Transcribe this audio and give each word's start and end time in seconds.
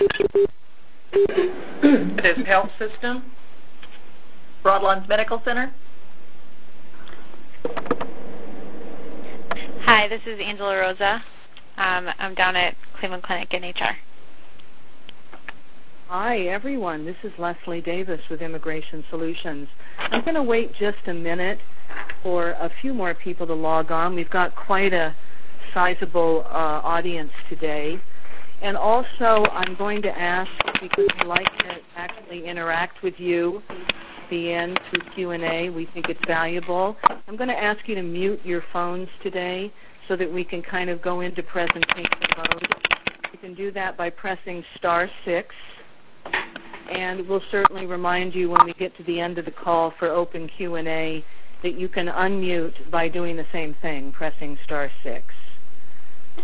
It 0.00 0.40
is 2.24 2.46
Health 2.46 2.74
System. 2.78 3.22
Broadlands 4.62 5.06
Medical 5.06 5.38
Center. 5.40 5.74
Hi, 9.82 10.08
this 10.08 10.26
is 10.26 10.40
Angela 10.40 10.80
Rosa. 10.80 11.22
Um, 11.76 12.08
I'm 12.18 12.32
down 12.32 12.56
at 12.56 12.76
Cleveland 12.94 13.24
Clinic 13.24 13.52
in 13.52 13.62
HR. 13.62 13.94
Hi, 16.08 16.38
everyone. 16.38 17.04
This 17.04 17.22
is 17.22 17.38
Leslie 17.38 17.82
Davis 17.82 18.30
with 18.30 18.40
Immigration 18.40 19.04
Solutions. 19.10 19.68
I'm 19.98 20.22
going 20.22 20.34
to 20.34 20.42
wait 20.42 20.72
just 20.72 21.08
a 21.08 21.14
minute 21.14 21.60
for 22.22 22.56
a 22.58 22.70
few 22.70 22.94
more 22.94 23.12
people 23.12 23.46
to 23.46 23.54
log 23.54 23.92
on. 23.92 24.14
We've 24.14 24.30
got 24.30 24.54
quite 24.54 24.94
a 24.94 25.14
sizable 25.74 26.46
uh, 26.48 26.80
audience 26.84 27.34
today. 27.50 28.00
And 28.62 28.76
also, 28.76 29.44
I'm 29.52 29.74
going 29.74 30.02
to 30.02 30.20
ask, 30.20 30.50
because 30.80 31.08
we 31.20 31.26
like 31.26 31.50
to 31.64 31.80
actually 31.96 32.44
interact 32.44 33.02
with 33.02 33.18
you 33.18 33.62
at 33.70 34.28
the 34.28 34.52
end 34.52 34.78
through 34.78 35.00
Q&A, 35.12 35.70
we 35.70 35.86
think 35.86 36.10
it's 36.10 36.24
valuable. 36.26 36.96
I'm 37.26 37.36
going 37.36 37.48
to 37.48 37.62
ask 37.62 37.88
you 37.88 37.94
to 37.94 38.02
mute 38.02 38.40
your 38.44 38.60
phones 38.60 39.08
today 39.20 39.70
so 40.06 40.14
that 40.14 40.30
we 40.30 40.44
can 40.44 40.60
kind 40.60 40.90
of 40.90 41.00
go 41.00 41.20
into 41.20 41.42
presentation 41.42 42.10
mode. 42.36 42.68
You 43.32 43.38
can 43.38 43.54
do 43.54 43.70
that 43.70 43.96
by 43.96 44.10
pressing 44.10 44.62
star 44.74 45.08
six. 45.24 45.54
And 46.92 47.26
we'll 47.28 47.40
certainly 47.40 47.86
remind 47.86 48.34
you 48.34 48.50
when 48.50 48.66
we 48.66 48.72
get 48.74 48.94
to 48.96 49.02
the 49.04 49.20
end 49.20 49.38
of 49.38 49.46
the 49.46 49.50
call 49.52 49.90
for 49.90 50.08
open 50.08 50.48
Q&A 50.48 51.24
that 51.62 51.74
you 51.74 51.88
can 51.88 52.08
unmute 52.08 52.90
by 52.90 53.08
doing 53.08 53.36
the 53.36 53.44
same 53.46 53.72
thing, 53.72 54.12
pressing 54.12 54.56
star 54.58 54.90
six. 55.02 55.34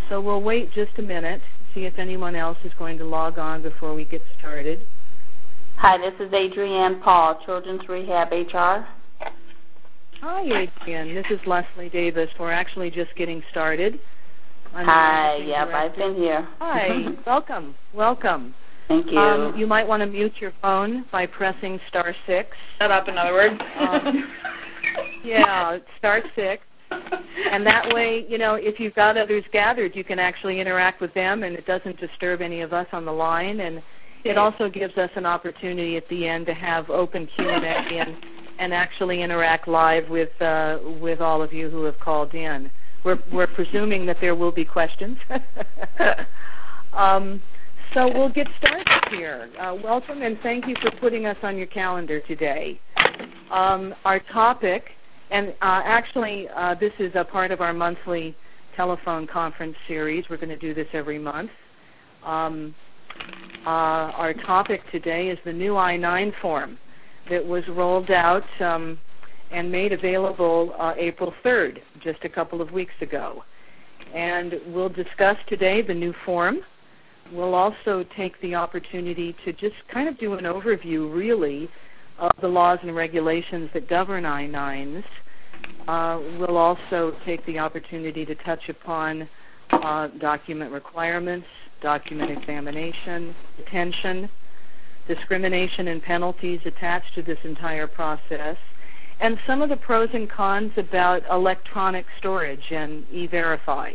So 0.09 0.21
we'll 0.21 0.41
wait 0.43 0.71
just 0.71 0.99
a 0.99 1.03
minute, 1.03 1.43
see 1.77 1.85
if 1.85 1.99
anyone 1.99 2.35
else 2.35 2.57
is 2.65 2.73
going 2.73 2.97
to 2.97 3.05
log 3.05 3.39
on 3.39 3.61
before 3.61 3.93
we 3.93 4.03
get 4.03 4.23
started. 4.39 4.81
Hi, 5.77 5.99
this 5.99 6.19
is 6.21 6.33
Adrienne 6.33 6.99
Paul, 7.01 7.35
Children's 7.45 7.87
Rehab 7.87 8.33
HR. 8.33 8.87
Hi, 10.23 10.63
Adrienne. 10.63 11.13
This 11.13 11.31
is 11.31 11.47
Leslie 11.47 11.91
Davis. 11.91 12.31
We're 12.39 12.51
actually 12.51 12.91
just 12.91 13.15
getting 13.15 13.43
started. 13.43 14.01
I'm 14.75 14.87
Hi, 14.87 15.37
yep, 15.37 15.69
I've 15.75 15.95
been 15.95 16.15
here. 16.15 16.49
Hi, 16.63 17.15
welcome, 17.27 17.75
welcome. 17.93 18.55
Thank 18.89 19.13
you. 19.13 19.19
Um, 19.19 19.55
you 19.55 19.67
might 19.67 19.87
want 19.87 20.03
to 20.03 20.09
mute 20.09 20.41
your 20.41 20.53
phone 20.53 21.03
by 21.11 21.27
pressing 21.27 21.79
star 21.81 22.15
six. 22.25 22.57
Shut 22.81 22.91
up, 22.91 23.07
in 23.07 23.19
other 23.19 23.35
words. 23.35 23.63
Um, 23.81 24.27
yeah, 25.23 25.79
star 25.99 26.23
six. 26.35 26.66
And 27.53 27.67
that 27.67 27.93
way, 27.95 28.27
you 28.29 28.39
know, 28.39 28.57
if 28.57 28.79
you've 28.81 28.95
got 28.95 29.17
others 29.17 29.45
gathered, 29.51 29.97
you 29.97 30.05
can 30.05 30.19
actually 30.19 30.61
interact 30.61 31.01
with 31.01 31.15
them, 31.15 31.43
and 31.43 31.57
it 31.57 31.65
doesn't 31.65 31.97
disturb 31.99 32.43
any 32.43 32.61
of 32.61 32.73
us 32.73 32.87
on 32.93 33.05
the 33.05 33.13
line. 33.13 33.61
And 33.61 33.83
it 34.25 34.37
also 34.37 34.69
gives 34.69 34.99
us 34.99 35.17
an 35.17 35.25
opportunity 35.25 35.97
at 35.97 36.09
the 36.09 36.29
end 36.29 36.47
to 36.47 36.55
have 36.55 36.91
open 36.91 37.27
Q&A 37.27 37.49
and, 37.93 38.17
and 38.59 38.75
actually 38.75 39.23
interact 39.23 39.69
live 39.69 40.11
with 40.11 40.41
uh, 40.43 40.79
with 41.01 41.21
all 41.21 41.43
of 41.43 41.53
you 41.53 41.71
who 41.71 41.85
have 41.85 41.99
called 42.01 42.35
in. 42.35 42.71
We're, 43.05 43.19
we're 43.31 43.47
presuming 43.47 44.05
that 44.07 44.21
there 44.21 44.35
will 44.35 44.51
be 44.51 44.65
questions. 44.65 45.19
um, 46.93 47.41
so 47.93 48.09
we'll 48.09 48.29
get 48.29 48.49
started 48.49 49.15
here. 49.15 49.49
Uh, 49.61 49.77
welcome 49.81 50.23
and 50.23 50.37
thank 50.41 50.67
you 50.67 50.75
for 50.75 50.91
putting 50.91 51.25
us 51.25 51.43
on 51.45 51.57
your 51.57 51.69
calendar 51.69 52.19
today. 52.19 52.81
Um, 53.53 53.95
our 54.05 54.19
topic, 54.19 54.96
and 55.31 55.51
uh, 55.63 55.83
actually 55.85 56.49
uh, 56.51 56.75
this 56.75 56.99
is 56.99 57.15
a 57.15 57.25
part 57.25 57.51
of 57.51 57.61
our 57.61 57.73
monthly 57.73 58.35
telephone 58.75 59.27
conference 59.27 59.77
series. 59.87 60.29
We're 60.29 60.37
going 60.37 60.51
to 60.51 60.57
do 60.57 60.75
this 60.75 60.89
every 60.93 61.19
month. 61.19 61.53
Um, 62.25 62.75
uh, 63.67 64.13
our 64.17 64.33
topic 64.35 64.89
today 64.91 65.29
is 65.29 65.41
the 65.41 65.53
new 65.53 65.77
I-9 65.77 66.33
form 66.33 66.79
that 67.27 67.45
was 67.45 67.69
rolled 67.69 68.11
out 68.11 68.47
um, 68.61 68.99
and 69.51 69.71
made 69.73 69.93
available 69.93 70.75
uh, 70.79 70.95
April 70.97 71.33
3rd, 71.33 71.81
just 71.99 72.25
a 72.25 72.29
couple 72.29 72.61
of 72.61 72.73
weeks 72.73 73.01
ago. 73.03 73.45
And 74.15 74.61
we'll 74.67 74.89
discuss 74.89 75.43
today 75.45 75.81
the 75.81 75.95
new 75.95 76.13
form. 76.13 76.61
We'll 77.33 77.55
also 77.55 78.05
take 78.05 78.39
the 78.41 78.55
opportunity 78.55 79.33
to 79.45 79.53
just 79.53 79.89
kind 79.89 80.09
of 80.09 80.19
do 80.19 80.35
an 80.35 80.45
overview, 80.45 81.13
really, 81.13 81.69
of 82.19 82.33
the 82.39 82.49
laws 82.49 82.83
and 82.83 82.95
regulations 82.95 83.71
that 83.73 83.89
govern 83.89 84.25
I-9s. 84.25 85.05
Uh, 85.89 86.21
we'll 86.39 86.57
also 86.57 87.13
take 87.25 87.45
the 87.45 87.59
opportunity 87.59 88.25
to 88.27 88.35
touch 88.35 88.69
upon 88.69 89.29
uh, 89.71 90.09
document 90.19 90.73
requirements, 90.73 91.49
document 91.81 92.31
examination, 92.31 93.35
detention, 93.57 94.29
discrimination 95.07 95.89
and 95.89 96.03
penalties 96.03 96.67
attached 96.67 97.15
to 97.15 97.23
this 97.23 97.45
entire 97.45 97.87
process, 97.87 98.57
and 99.21 99.39
some 99.39 99.63
of 99.63 99.69
the 99.69 99.77
pros 99.77 100.13
and 100.15 100.29
cons 100.29 100.77
about 100.77 101.23
electronic 101.31 102.07
storage 102.11 102.73
and 102.73 103.07
e-verify 103.13 103.93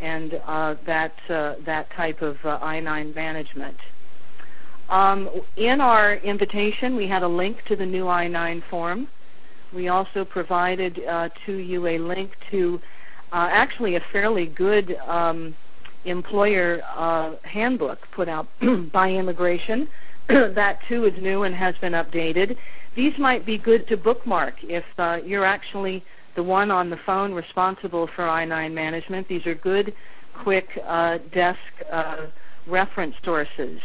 and 0.00 0.40
uh, 0.46 0.74
that, 0.84 1.14
uh, 1.28 1.54
that 1.60 1.90
type 1.90 2.22
of 2.22 2.44
uh, 2.44 2.58
I-9 2.62 3.14
management. 3.14 3.78
Um, 4.90 5.30
in 5.54 5.80
our 5.80 6.14
invitation, 6.16 6.96
we 6.96 7.06
had 7.06 7.22
a 7.22 7.28
link 7.28 7.62
to 7.66 7.76
the 7.76 7.86
new 7.86 8.08
I-9 8.08 8.60
form. 8.60 9.06
We 9.72 9.86
also 9.86 10.24
provided 10.24 11.04
uh, 11.06 11.28
to 11.46 11.52
you 11.52 11.86
a 11.86 11.98
link 11.98 12.36
to 12.50 12.80
uh, 13.32 13.48
actually 13.52 13.94
a 13.94 14.00
fairly 14.00 14.46
good 14.46 14.98
um, 15.06 15.54
employer 16.04 16.82
uh, 16.96 17.36
handbook 17.44 18.10
put 18.10 18.28
out 18.28 18.48
by 18.92 19.12
immigration. 19.12 19.86
that 20.26 20.82
too 20.82 21.04
is 21.04 21.22
new 21.22 21.44
and 21.44 21.54
has 21.54 21.78
been 21.78 21.92
updated. 21.92 22.56
These 22.96 23.16
might 23.16 23.46
be 23.46 23.58
good 23.58 23.86
to 23.86 23.96
bookmark 23.96 24.64
if 24.64 24.92
uh, 24.98 25.20
you're 25.24 25.44
actually 25.44 26.02
the 26.34 26.42
one 26.42 26.72
on 26.72 26.90
the 26.90 26.96
phone 26.96 27.32
responsible 27.32 28.08
for 28.08 28.22
I-9 28.24 28.72
management. 28.72 29.28
These 29.28 29.46
are 29.46 29.54
good, 29.54 29.94
quick 30.34 30.82
uh, 30.84 31.18
desk 31.30 31.80
uh, 31.92 32.26
reference 32.66 33.20
sources. 33.22 33.80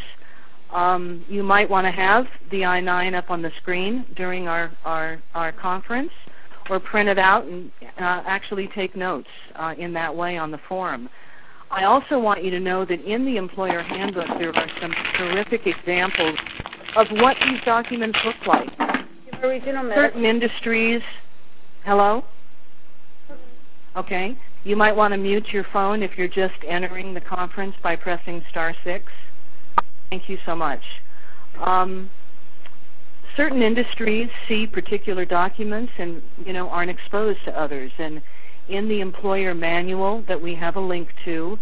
Um, 0.74 1.24
you 1.30 1.44
might 1.44 1.70
want 1.70 1.86
to 1.86 1.92
have 1.92 2.40
the 2.50 2.66
I-9 2.66 3.14
up 3.14 3.32
on 3.32 3.42
the 3.42 3.52
screen 3.52 4.06
during 4.14 4.48
our, 4.48 4.72
our, 4.86 5.20
our 5.34 5.52
conference 5.52 6.12
or 6.70 6.80
print 6.80 7.08
it 7.08 7.18
out 7.18 7.46
and 7.46 7.72
uh, 8.00 8.24
actually 8.26 8.68
take 8.68 8.96
notes 8.96 9.30
uh, 9.56 9.76
in 9.78 9.94
that 9.94 10.16
way 10.16 10.38
on 10.38 10.52
the 10.52 10.58
form. 10.58 11.10
I 11.72 11.86
also 11.86 12.20
want 12.20 12.44
you 12.44 12.52
to 12.52 12.60
know 12.60 12.86
that 12.86 13.02
in 13.02 13.26
the 13.26 13.38
employer 13.38 13.80
handbook 13.80 14.28
there 14.40 14.50
are 14.50 14.70
some 14.80 14.92
terrific 14.92 15.68
examples 15.68 16.40
of 16.96 17.12
what 17.22 17.38
these 17.42 17.62
documents 17.64 18.24
look 18.26 18.48
like. 18.48 18.70
Certain 19.42 20.26
industries, 20.26 21.04
hello? 21.86 22.24
Okay. 23.96 24.36
You 24.64 24.76
might 24.76 24.96
want 24.96 25.14
to 25.14 25.20
mute 25.20 25.54
your 25.54 25.64
phone 25.64 26.02
if 26.02 26.18
you're 26.18 26.28
just 26.28 26.64
entering 26.66 27.14
the 27.14 27.22
conference 27.22 27.76
by 27.78 27.96
pressing 27.96 28.42
star 28.50 28.74
six. 28.84 29.12
Thank 30.10 30.30
you 30.30 30.38
so 30.38 30.56
much. 30.56 31.02
Um, 31.62 32.10
certain 33.36 33.62
industries 33.62 34.30
see 34.48 34.66
particular 34.66 35.26
documents 35.26 35.94
and 35.98 36.22
you 36.46 36.54
know 36.54 36.70
aren't 36.70 36.90
exposed 36.90 37.44
to 37.46 37.60
others. 37.60 37.92
And 38.00 38.22
in 38.68 38.88
the 38.88 39.02
employer 39.02 39.54
manual 39.54 40.22
that 40.22 40.42
we 40.42 40.56
have 40.56 40.76
a 40.76 40.80
link 40.80 41.14
to, 41.24 41.60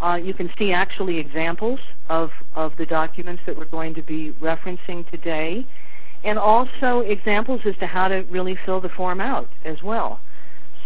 uh, 0.00 0.20
you 0.22 0.34
can 0.34 0.48
see 0.50 0.72
actually 0.72 1.18
examples 1.18 1.80
of, 2.08 2.44
of 2.54 2.76
the 2.76 2.86
documents 2.86 3.42
that 3.44 3.56
we're 3.56 3.64
going 3.64 3.94
to 3.94 4.02
be 4.02 4.32
referencing 4.40 5.06
today, 5.06 5.64
and 6.22 6.38
also 6.38 7.00
examples 7.00 7.64
as 7.66 7.76
to 7.78 7.86
how 7.86 8.08
to 8.08 8.24
really 8.30 8.54
fill 8.54 8.80
the 8.80 8.88
form 8.88 9.20
out 9.20 9.48
as 9.64 9.82
well. 9.82 10.20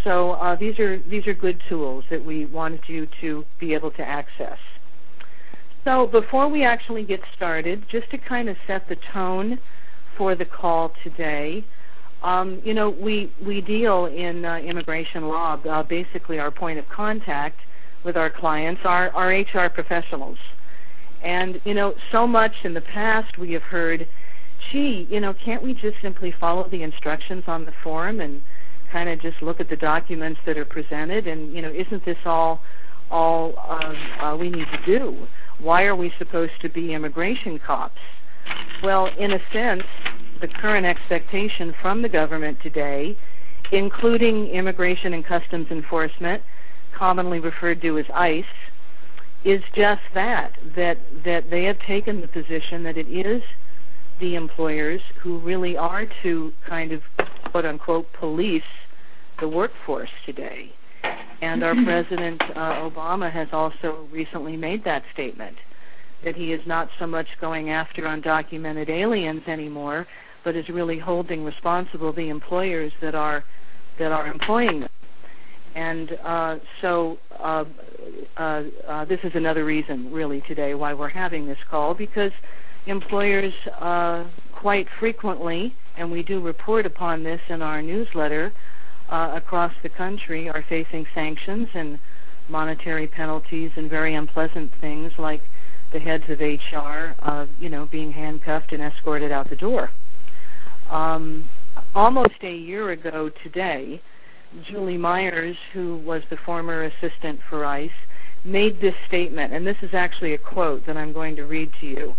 So 0.04 0.32
uh, 0.32 0.54
these 0.54 0.78
are 0.78 0.96
these 0.98 1.26
are 1.26 1.34
good 1.34 1.58
tools 1.60 2.04
that 2.08 2.24
we 2.24 2.46
wanted 2.46 2.88
you 2.88 3.06
to 3.20 3.44
be 3.58 3.74
able 3.74 3.90
to 3.92 4.08
access. 4.08 4.58
So 5.84 6.06
before 6.06 6.48
we 6.48 6.64
actually 6.64 7.04
get 7.04 7.24
started, 7.24 7.88
just 7.88 8.10
to 8.10 8.18
kind 8.18 8.48
of 8.48 8.58
set 8.66 8.88
the 8.88 8.96
tone 8.96 9.58
for 10.14 10.34
the 10.34 10.44
call 10.44 10.90
today, 10.90 11.64
um, 12.22 12.60
you 12.64 12.74
know, 12.74 12.90
we, 12.90 13.30
we 13.40 13.60
deal 13.60 14.06
in 14.06 14.44
uh, 14.44 14.56
immigration 14.56 15.28
law, 15.28 15.58
uh, 15.68 15.82
basically 15.82 16.40
our 16.40 16.50
point 16.50 16.78
of 16.78 16.88
contact 16.88 17.60
with 18.02 18.16
our 18.16 18.28
clients 18.28 18.84
are, 18.84 19.10
are 19.14 19.30
HR 19.30 19.68
professionals. 19.68 20.38
And, 21.22 21.60
you 21.64 21.74
know, 21.74 21.94
so 22.10 22.26
much 22.26 22.64
in 22.64 22.74
the 22.74 22.80
past 22.80 23.38
we 23.38 23.52
have 23.52 23.62
heard, 23.62 24.06
gee, 24.58 25.06
you 25.10 25.20
know, 25.20 25.32
can't 25.32 25.62
we 25.62 25.74
just 25.74 26.00
simply 26.00 26.30
follow 26.30 26.64
the 26.64 26.82
instructions 26.82 27.48
on 27.48 27.64
the 27.64 27.72
form 27.72 28.20
and 28.20 28.42
kind 28.90 29.08
of 29.08 29.20
just 29.20 29.42
look 29.42 29.60
at 29.60 29.68
the 29.68 29.76
documents 29.76 30.40
that 30.44 30.58
are 30.58 30.64
presented? 30.64 31.26
And, 31.26 31.52
you 31.52 31.62
know, 31.62 31.70
isn't 31.70 32.04
this 32.04 32.18
all, 32.26 32.60
all 33.10 33.58
um, 33.68 33.96
uh, 34.20 34.36
we 34.38 34.50
need 34.50 34.66
to 34.66 34.82
do? 34.84 35.28
Why 35.58 35.86
are 35.86 35.96
we 35.96 36.10
supposed 36.10 36.60
to 36.60 36.68
be 36.68 36.94
immigration 36.94 37.58
cops? 37.58 38.00
Well, 38.82 39.10
in 39.18 39.32
a 39.32 39.40
sense, 39.50 39.84
the 40.38 40.46
current 40.46 40.86
expectation 40.86 41.72
from 41.72 42.02
the 42.02 42.08
government 42.08 42.60
today, 42.60 43.16
including 43.72 44.48
Immigration 44.48 45.12
and 45.12 45.24
Customs 45.24 45.72
Enforcement, 45.72 46.44
commonly 46.92 47.40
referred 47.40 47.82
to 47.82 47.98
as 47.98 48.08
ICE, 48.10 48.46
is 49.42 49.64
just 49.72 50.14
that, 50.14 50.56
that, 50.74 51.24
that 51.24 51.50
they 51.50 51.64
have 51.64 51.80
taken 51.80 52.20
the 52.20 52.28
position 52.28 52.84
that 52.84 52.96
it 52.96 53.08
is 53.08 53.42
the 54.20 54.36
employers 54.36 55.02
who 55.16 55.38
really 55.38 55.76
are 55.76 56.04
to 56.22 56.52
kind 56.64 56.92
of 56.92 57.10
quote 57.50 57.64
unquote 57.64 58.12
police 58.12 58.86
the 59.38 59.48
workforce 59.48 60.10
today. 60.24 60.70
And 61.40 61.62
our 61.62 61.74
President 61.74 62.42
uh, 62.56 62.90
Obama 62.90 63.30
has 63.30 63.52
also 63.52 64.08
recently 64.10 64.56
made 64.56 64.82
that 64.84 65.06
statement 65.06 65.58
that 66.22 66.34
he 66.34 66.52
is 66.52 66.66
not 66.66 66.90
so 66.98 67.06
much 67.06 67.38
going 67.38 67.70
after 67.70 68.02
undocumented 68.02 68.88
aliens 68.88 69.46
anymore, 69.46 70.06
but 70.42 70.56
is 70.56 70.68
really 70.68 70.98
holding 70.98 71.44
responsible 71.44 72.12
the 72.12 72.28
employers 72.28 72.92
that 73.00 73.14
are 73.14 73.44
that 73.98 74.10
are 74.10 74.26
employing 74.26 74.80
them. 74.80 74.90
And 75.74 76.18
uh, 76.24 76.58
so 76.80 77.18
uh, 77.38 77.64
uh, 78.36 78.64
uh, 78.86 79.04
this 79.04 79.24
is 79.24 79.34
another 79.34 79.64
reason, 79.64 80.10
really, 80.10 80.40
today 80.40 80.74
why 80.74 80.94
we're 80.94 81.08
having 81.08 81.46
this 81.46 81.62
call, 81.64 81.94
because 81.94 82.32
employers 82.86 83.54
uh, 83.80 84.24
quite 84.52 84.88
frequently, 84.88 85.72
and 85.96 86.10
we 86.10 86.22
do 86.22 86.40
report 86.40 86.86
upon 86.86 87.22
this 87.22 87.42
in 87.48 87.62
our 87.62 87.82
newsletter, 87.82 88.52
across 89.10 89.72
the 89.82 89.88
country 89.88 90.48
are 90.50 90.62
facing 90.62 91.06
sanctions 91.06 91.68
and 91.74 91.98
monetary 92.48 93.06
penalties 93.06 93.72
and 93.76 93.90
very 93.90 94.14
unpleasant 94.14 94.72
things 94.72 95.18
like 95.18 95.42
the 95.90 95.98
heads 95.98 96.28
of 96.28 96.40
HR, 96.40 97.14
uh, 97.22 97.46
you 97.60 97.70
know, 97.70 97.86
being 97.86 98.12
handcuffed 98.12 98.72
and 98.72 98.82
escorted 98.82 99.32
out 99.32 99.48
the 99.48 99.56
door. 99.56 99.90
Um, 100.90 101.48
almost 101.94 102.42
a 102.42 102.54
year 102.54 102.90
ago 102.90 103.28
today, 103.28 104.00
Julie 104.62 104.98
Myers, 104.98 105.58
who 105.72 105.96
was 105.96 106.24
the 106.26 106.36
former 106.36 106.82
assistant 106.82 107.42
for 107.42 107.64
ICE, 107.64 107.92
made 108.44 108.80
this 108.80 108.96
statement, 108.96 109.52
and 109.52 109.66
this 109.66 109.82
is 109.82 109.94
actually 109.94 110.34
a 110.34 110.38
quote 110.38 110.84
that 110.86 110.96
I'm 110.96 111.12
going 111.12 111.36
to 111.36 111.44
read 111.44 111.72
to 111.74 111.86
you. 111.86 112.16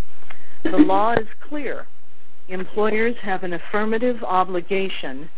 The 0.64 0.78
law 0.78 1.14
is 1.14 1.34
clear. 1.40 1.88
Employers 2.48 3.18
have 3.20 3.44
an 3.44 3.54
affirmative 3.54 4.24
obligation 4.24 5.30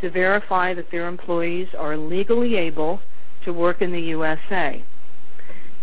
to 0.00 0.10
verify 0.10 0.72
that 0.74 0.90
their 0.90 1.06
employees 1.06 1.74
are 1.74 1.96
legally 1.96 2.56
able 2.56 3.02
to 3.42 3.52
work 3.52 3.82
in 3.82 3.92
the 3.92 4.00
USA. 4.00 4.82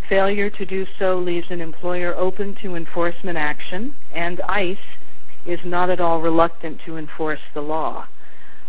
Failure 0.01 0.49
to 0.49 0.65
do 0.65 0.85
so 0.85 1.17
leaves 1.19 1.51
an 1.51 1.61
employer 1.61 2.13
open 2.15 2.55
to 2.55 2.75
enforcement 2.75 3.37
action, 3.37 3.93
and 4.13 4.41
ICE 4.47 4.97
is 5.45 5.63
not 5.65 5.89
at 5.89 5.99
all 5.99 6.19
reluctant 6.19 6.79
to 6.81 6.97
enforce 6.97 7.41
the 7.53 7.61
law. 7.61 8.07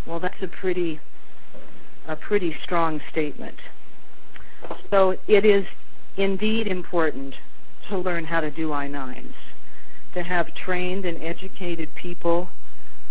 Well, 0.04 0.18
that's 0.18 0.42
a 0.42 0.48
pretty, 0.48 1.00
a 2.06 2.16
pretty 2.16 2.52
strong 2.52 3.00
statement. 3.00 3.58
So 4.90 5.18
it 5.26 5.44
is 5.44 5.66
indeed 6.16 6.66
important 6.66 7.40
to 7.88 7.98
learn 7.98 8.24
how 8.24 8.40
to 8.40 8.50
do 8.50 8.72
I-9s, 8.72 9.34
to 10.14 10.22
have 10.22 10.54
trained 10.54 11.04
and 11.04 11.22
educated 11.22 11.94
people 11.94 12.50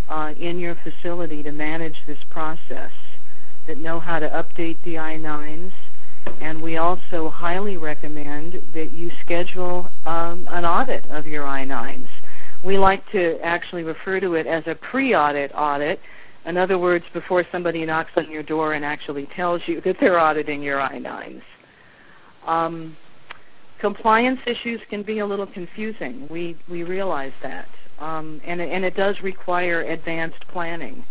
uh, 0.08 0.34
in 0.38 0.58
your 0.58 0.74
facility 0.74 1.42
to 1.42 1.52
manage 1.52 2.04
this 2.06 2.22
process 2.24 2.92
that 3.66 3.78
know 3.78 4.00
how 4.00 4.18
to 4.18 4.28
update 4.28 4.76
the 4.82 4.98
I-9s. 4.98 5.72
And 6.40 6.62
we 6.62 6.76
also 6.76 7.28
highly 7.28 7.76
recommend 7.76 8.54
that 8.72 8.92
you 8.92 9.10
schedule 9.10 9.90
um, 10.06 10.48
an 10.50 10.64
audit 10.64 11.08
of 11.10 11.26
your 11.26 11.44
I-9s. 11.44 12.08
We 12.62 12.78
like 12.78 13.08
to 13.10 13.38
actually 13.44 13.84
refer 13.84 14.20
to 14.20 14.34
it 14.34 14.46
as 14.46 14.66
a 14.66 14.74
pre-audit 14.74 15.52
audit. 15.54 16.00
In 16.44 16.56
other 16.56 16.78
words, 16.78 17.08
before 17.10 17.44
somebody 17.44 17.84
knocks 17.84 18.16
on 18.16 18.30
your 18.30 18.42
door 18.42 18.72
and 18.72 18.84
actually 18.84 19.26
tells 19.26 19.68
you 19.68 19.80
that 19.82 19.98
they're 19.98 20.18
auditing 20.18 20.62
your 20.62 20.80
I-9s. 20.80 21.42
Um, 22.46 22.96
compliance 23.78 24.40
issues 24.46 24.84
can 24.86 25.02
be 25.02 25.18
a 25.18 25.26
little 25.26 25.46
confusing. 25.46 26.26
We, 26.28 26.56
we 26.68 26.84
realize 26.84 27.32
that 27.42 27.68
um, 28.00 28.40
and, 28.44 28.60
and 28.60 28.84
it 28.84 28.94
does 28.94 29.22
require 29.22 29.82
advanced 29.82 30.46
planning. 30.48 31.04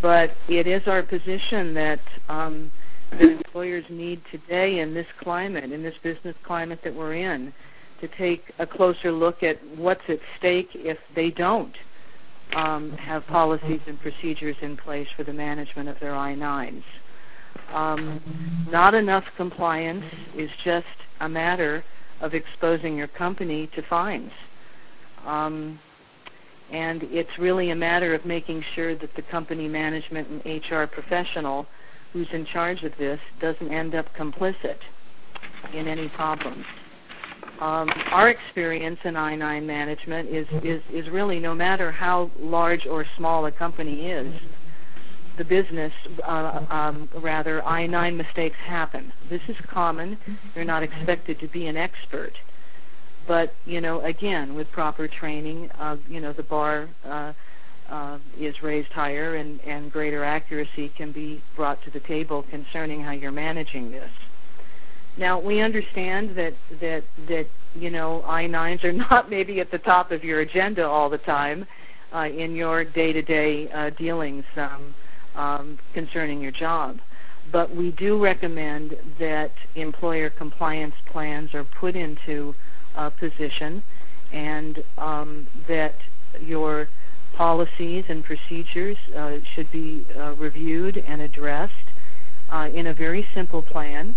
But 0.00 0.34
it 0.48 0.66
is 0.66 0.88
our 0.88 1.02
position 1.02 1.74
that 1.74 2.00
um, 2.28 2.70
that 3.10 3.22
employers 3.22 3.88
need 3.88 4.24
today 4.24 4.80
in 4.80 4.94
this 4.94 5.10
climate, 5.12 5.72
in 5.72 5.82
this 5.82 5.98
business 5.98 6.34
climate 6.42 6.82
that 6.82 6.94
we're 6.94 7.14
in, 7.14 7.52
to 8.00 8.08
take 8.08 8.50
a 8.58 8.66
closer 8.66 9.10
look 9.10 9.42
at 9.42 9.62
what's 9.76 10.10
at 10.10 10.20
stake 10.36 10.74
if 10.74 11.06
they 11.14 11.30
don't 11.30 11.76
um, 12.56 12.90
have 12.92 13.26
policies 13.26 13.80
and 13.86 14.00
procedures 14.00 14.56
in 14.60 14.76
place 14.76 15.10
for 15.10 15.22
the 15.22 15.32
management 15.32 15.88
of 15.88 15.98
their 16.00 16.14
I-9s. 16.14 16.82
Um, 17.74 18.20
not 18.70 18.94
enough 18.94 19.34
compliance 19.36 20.04
is 20.36 20.54
just 20.56 21.04
a 21.20 21.28
matter 21.28 21.82
of 22.20 22.34
exposing 22.34 22.98
your 22.98 23.08
company 23.08 23.66
to 23.68 23.82
fines. 23.82 24.32
Um, 25.26 25.78
and 26.70 27.02
it's 27.12 27.38
really 27.38 27.70
a 27.70 27.76
matter 27.76 28.14
of 28.14 28.24
making 28.24 28.60
sure 28.60 28.94
that 28.94 29.14
the 29.14 29.22
company 29.22 29.68
management 29.68 30.28
and 30.28 30.70
HR 30.70 30.86
professional 30.86 31.66
who's 32.12 32.32
in 32.32 32.44
charge 32.44 32.82
of 32.82 32.96
this 32.96 33.20
doesn't 33.38 33.72
end 33.72 33.94
up 33.94 34.12
complicit 34.14 34.78
in 35.72 35.86
any 35.86 36.08
problems. 36.08 36.66
Um, 37.60 37.88
our 38.12 38.28
experience 38.28 39.04
in 39.04 39.16
I-9 39.16 39.64
management 39.64 40.28
is, 40.28 40.50
is, 40.62 40.82
is 40.92 41.08
really 41.08 41.40
no 41.40 41.54
matter 41.54 41.90
how 41.90 42.30
large 42.38 42.86
or 42.86 43.04
small 43.04 43.46
a 43.46 43.52
company 43.52 44.08
is, 44.10 44.28
the 45.36 45.44
business, 45.44 45.92
uh, 46.24 46.64
um, 46.70 47.08
rather, 47.14 47.62
I-9 47.64 48.16
mistakes 48.16 48.58
happen. 48.58 49.12
This 49.28 49.48
is 49.48 49.60
common. 49.60 50.16
You're 50.54 50.64
not 50.64 50.82
expected 50.82 51.38
to 51.40 51.48
be 51.48 51.66
an 51.66 51.76
expert. 51.76 52.40
But 53.26 53.54
you 53.66 53.80
know, 53.80 54.00
again, 54.00 54.54
with 54.54 54.70
proper 54.70 55.08
training, 55.08 55.70
uh, 55.78 55.96
you 56.08 56.20
know, 56.20 56.32
the 56.32 56.42
bar 56.42 56.88
uh, 57.04 57.32
uh, 57.90 58.18
is 58.38 58.62
raised 58.62 58.92
higher, 58.92 59.34
and, 59.34 59.60
and 59.64 59.92
greater 59.92 60.22
accuracy 60.22 60.88
can 60.88 61.12
be 61.12 61.40
brought 61.54 61.82
to 61.82 61.90
the 61.90 62.00
table 62.00 62.42
concerning 62.42 63.00
how 63.00 63.12
you're 63.12 63.32
managing 63.32 63.90
this. 63.90 64.10
Now, 65.16 65.38
we 65.38 65.60
understand 65.60 66.30
that 66.30 66.54
that 66.80 67.04
that 67.26 67.46
you 67.74 67.90
know 67.90 68.22
I-9s 68.26 68.84
are 68.84 68.92
not 69.10 69.30
maybe 69.30 69.60
at 69.60 69.70
the 69.70 69.78
top 69.78 70.12
of 70.12 70.24
your 70.24 70.40
agenda 70.40 70.86
all 70.86 71.08
the 71.08 71.18
time 71.18 71.66
uh, 72.12 72.28
in 72.32 72.54
your 72.54 72.84
day-to-day 72.84 73.68
uh, 73.70 73.90
dealings 73.90 74.44
um, 74.56 74.94
um, 75.34 75.78
concerning 75.92 76.40
your 76.42 76.52
job. 76.52 77.00
But 77.52 77.70
we 77.70 77.92
do 77.92 78.22
recommend 78.22 78.96
that 79.18 79.52
employer 79.74 80.30
compliance 80.30 80.96
plans 81.06 81.54
are 81.54 81.64
put 81.64 81.94
into 81.96 82.54
uh, 82.96 83.10
position 83.10 83.82
and 84.32 84.82
um, 84.98 85.46
that 85.66 85.94
your 86.40 86.88
policies 87.34 88.04
and 88.08 88.24
procedures 88.24 88.96
uh, 89.14 89.38
should 89.44 89.70
be 89.70 90.04
uh, 90.18 90.34
reviewed 90.38 91.04
and 91.06 91.20
addressed 91.20 91.92
uh, 92.50 92.68
in 92.72 92.86
a 92.86 92.92
very 92.92 93.22
simple 93.34 93.62
plan 93.62 94.14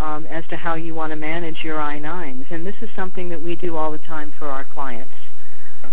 um, 0.00 0.26
as 0.26 0.46
to 0.46 0.56
how 0.56 0.74
you 0.74 0.94
want 0.94 1.12
to 1.12 1.18
manage 1.18 1.62
your 1.62 1.78
I-9s. 1.78 2.50
And 2.50 2.66
this 2.66 2.82
is 2.82 2.90
something 2.90 3.28
that 3.28 3.40
we 3.40 3.54
do 3.54 3.76
all 3.76 3.90
the 3.90 3.98
time 3.98 4.30
for 4.30 4.46
our 4.46 4.64
clients. 4.64 5.14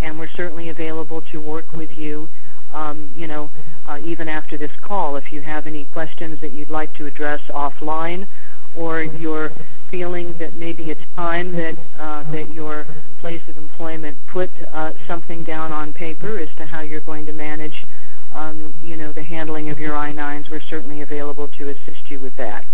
And 0.01 0.17
we're 0.17 0.27
certainly 0.27 0.69
available 0.69 1.21
to 1.21 1.39
work 1.39 1.73
with 1.73 1.97
you, 1.97 2.29
um, 2.73 3.11
you 3.15 3.27
know, 3.27 3.51
uh, 3.87 3.99
even 4.03 4.27
after 4.27 4.57
this 4.57 4.75
call. 4.77 5.17
If 5.17 5.31
you 5.31 5.41
have 5.41 5.67
any 5.67 5.85
questions 5.85 6.39
that 6.41 6.53
you'd 6.53 6.69
like 6.69 6.93
to 6.95 7.05
address 7.05 7.41
offline 7.49 8.27
or 8.75 9.03
you're 9.03 9.51
feeling 9.91 10.31
that 10.37 10.53
maybe 10.55 10.89
it's 10.89 11.05
time 11.17 11.51
that 11.51 11.77
uh, 11.99 12.23
that 12.31 12.49
your 12.51 12.87
place 13.19 13.45
of 13.49 13.57
employment 13.57 14.17
put 14.25 14.49
uh, 14.71 14.93
something 15.05 15.43
down 15.43 15.73
on 15.73 15.91
paper 15.91 16.37
as 16.39 16.51
to 16.55 16.65
how 16.65 16.79
you're 16.79 17.01
going 17.01 17.25
to 17.25 17.33
manage, 17.33 17.85
um, 18.33 18.73
you 18.81 18.95
know, 18.95 19.11
the 19.11 19.21
handling 19.21 19.69
of 19.69 19.79
your 19.79 19.93
I-9s. 19.93 20.49
We're 20.49 20.61
certainly 20.61 21.01
available 21.01 21.49
to 21.49 21.69
assist 21.69 22.09
you 22.09 22.19
with 22.19 22.35
that. 22.37 22.65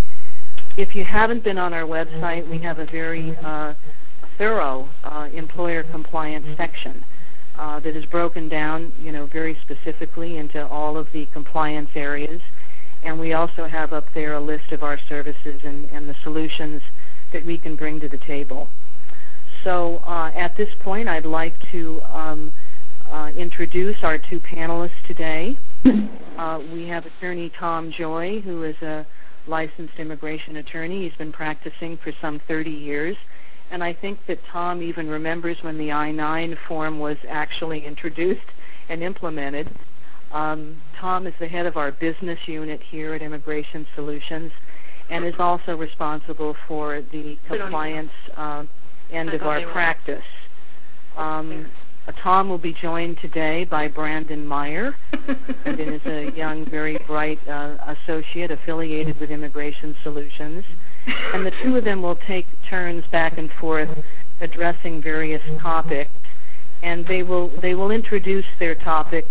If 0.77 0.95
you 0.95 1.03
haven't 1.03 1.43
been 1.43 1.57
on 1.57 1.73
our 1.73 1.85
website, 1.85 2.47
we 2.47 2.59
have 2.59 2.77
a 2.77 2.85
very 2.85 3.35
uh, 3.43 3.73
thorough 4.37 4.87
uh, 5.03 5.27
employer 5.33 5.81
compliance 5.81 6.45
section 6.55 7.03
uh, 7.57 7.79
that 7.79 7.95
is 7.95 8.05
broken 8.05 8.47
down, 8.47 8.91
you 9.01 9.11
know, 9.11 9.25
very 9.25 9.55
specifically 9.55 10.37
into 10.37 10.65
all 10.67 10.97
of 10.97 11.11
the 11.11 11.25
compliance 11.33 11.89
areas. 11.95 12.41
And 13.03 13.19
we 13.19 13.33
also 13.33 13.65
have 13.65 13.91
up 13.91 14.13
there 14.13 14.33
a 14.33 14.39
list 14.39 14.71
of 14.71 14.83
our 14.83 14.97
services 14.99 15.63
and, 15.63 15.89
and 15.91 16.07
the 16.07 16.13
solutions 16.13 16.83
that 17.31 17.43
we 17.45 17.57
can 17.57 17.75
bring 17.75 17.99
to 17.99 18.07
the 18.07 18.17
table. 18.17 18.69
So 19.63 20.01
uh, 20.05 20.31
at 20.35 20.55
this 20.55 20.73
point, 20.75 21.07
I'd 21.07 21.25
like 21.25 21.59
to 21.71 22.01
um, 22.11 22.53
uh, 23.11 23.31
introduce 23.35 24.03
our 24.03 24.17
two 24.17 24.39
panelists 24.39 25.01
today. 25.03 25.57
Uh, 26.37 26.61
we 26.71 26.85
have 26.85 27.05
attorney 27.05 27.49
Tom 27.49 27.89
Joy, 27.89 28.41
who 28.41 28.63
is 28.63 28.79
a 28.83 29.05
licensed 29.47 29.99
immigration 29.99 30.57
attorney. 30.57 31.01
He's 31.01 31.15
been 31.15 31.31
practicing 31.31 31.97
for 31.97 32.11
some 32.11 32.37
30 32.39 32.69
years. 32.69 33.17
And 33.71 33.83
I 33.83 33.93
think 33.93 34.25
that 34.27 34.45
Tom 34.45 34.81
even 34.81 35.09
remembers 35.09 35.63
when 35.63 35.77
the 35.77 35.91
I-9 35.91 36.55
form 36.55 36.99
was 36.99 37.17
actually 37.27 37.85
introduced 37.85 38.53
and 38.87 39.01
implemented. 39.03 39.67
Um, 40.31 40.77
Tom 40.93 41.27
is 41.27 41.35
the 41.37 41.47
head 41.47 41.65
of 41.65 41.77
our 41.77 41.91
business 41.91 42.47
unit 42.47 42.81
here 42.81 43.13
at 43.13 43.21
Immigration 43.21 43.85
Solutions 43.95 44.51
and 45.09 45.25
is 45.25 45.39
also 45.39 45.77
responsible 45.77 46.53
for 46.53 47.01
the 47.01 47.37
compliance 47.47 48.13
uh, 48.35 48.63
end 49.11 49.33
of 49.33 49.43
our 49.43 49.61
practice. 49.61 50.25
Um, 51.15 51.65
Tom 52.15 52.49
will 52.49 52.57
be 52.57 52.73
joined 52.73 53.17
today 53.17 53.65
by 53.65 53.87
Brandon 53.87 54.45
Meyer. 54.45 54.95
Brandon 55.63 55.93
is 55.93 56.05
a 56.05 56.31
young, 56.31 56.65
very 56.65 56.97
bright 57.05 57.39
uh, 57.47 57.75
associate 57.87 58.49
affiliated 58.51 59.19
with 59.19 59.29
Immigration 59.29 59.95
Solutions. 60.03 60.65
And 61.33 61.45
the 61.45 61.51
two 61.51 61.75
of 61.75 61.83
them 61.83 62.01
will 62.01 62.15
take 62.15 62.47
turns 62.63 63.05
back 63.07 63.37
and 63.37 63.51
forth 63.51 64.03
addressing 64.41 65.01
various 65.01 65.43
topics. 65.59 66.11
And 66.83 67.05
they 67.05 67.23
will 67.23 67.47
they 67.47 67.75
will 67.75 67.91
introduce 67.91 68.47
their 68.59 68.75
topic 68.75 69.25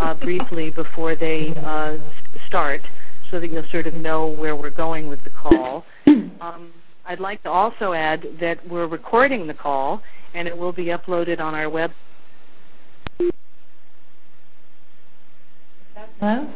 uh, 0.00 0.14
briefly 0.14 0.70
before 0.70 1.14
they 1.14 1.54
uh, 1.56 1.96
start, 2.44 2.82
so 3.30 3.38
that 3.38 3.48
you'll 3.48 3.62
sort 3.64 3.86
of 3.86 3.94
know 3.94 4.26
where 4.26 4.56
we're 4.56 4.70
going 4.70 5.08
with 5.08 5.22
the 5.24 5.30
call. 5.30 5.84
Um, 6.40 6.72
I'd 7.04 7.18
like 7.18 7.42
to 7.42 7.50
also 7.50 7.92
add 7.94 8.22
that 8.38 8.64
we're 8.68 8.86
recording 8.86 9.48
the 9.48 9.54
call, 9.54 10.02
and 10.34 10.46
it 10.46 10.56
will 10.56 10.72
be 10.72 10.84
uploaded 10.86 11.40
on 11.40 11.52
our 11.52 11.68
web. 11.68 11.90
Hello? 16.20 16.48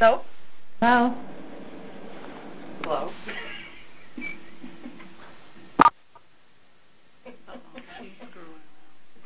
No? 0.00 0.24
Hello? 0.80 1.14
Hello? 2.82 3.12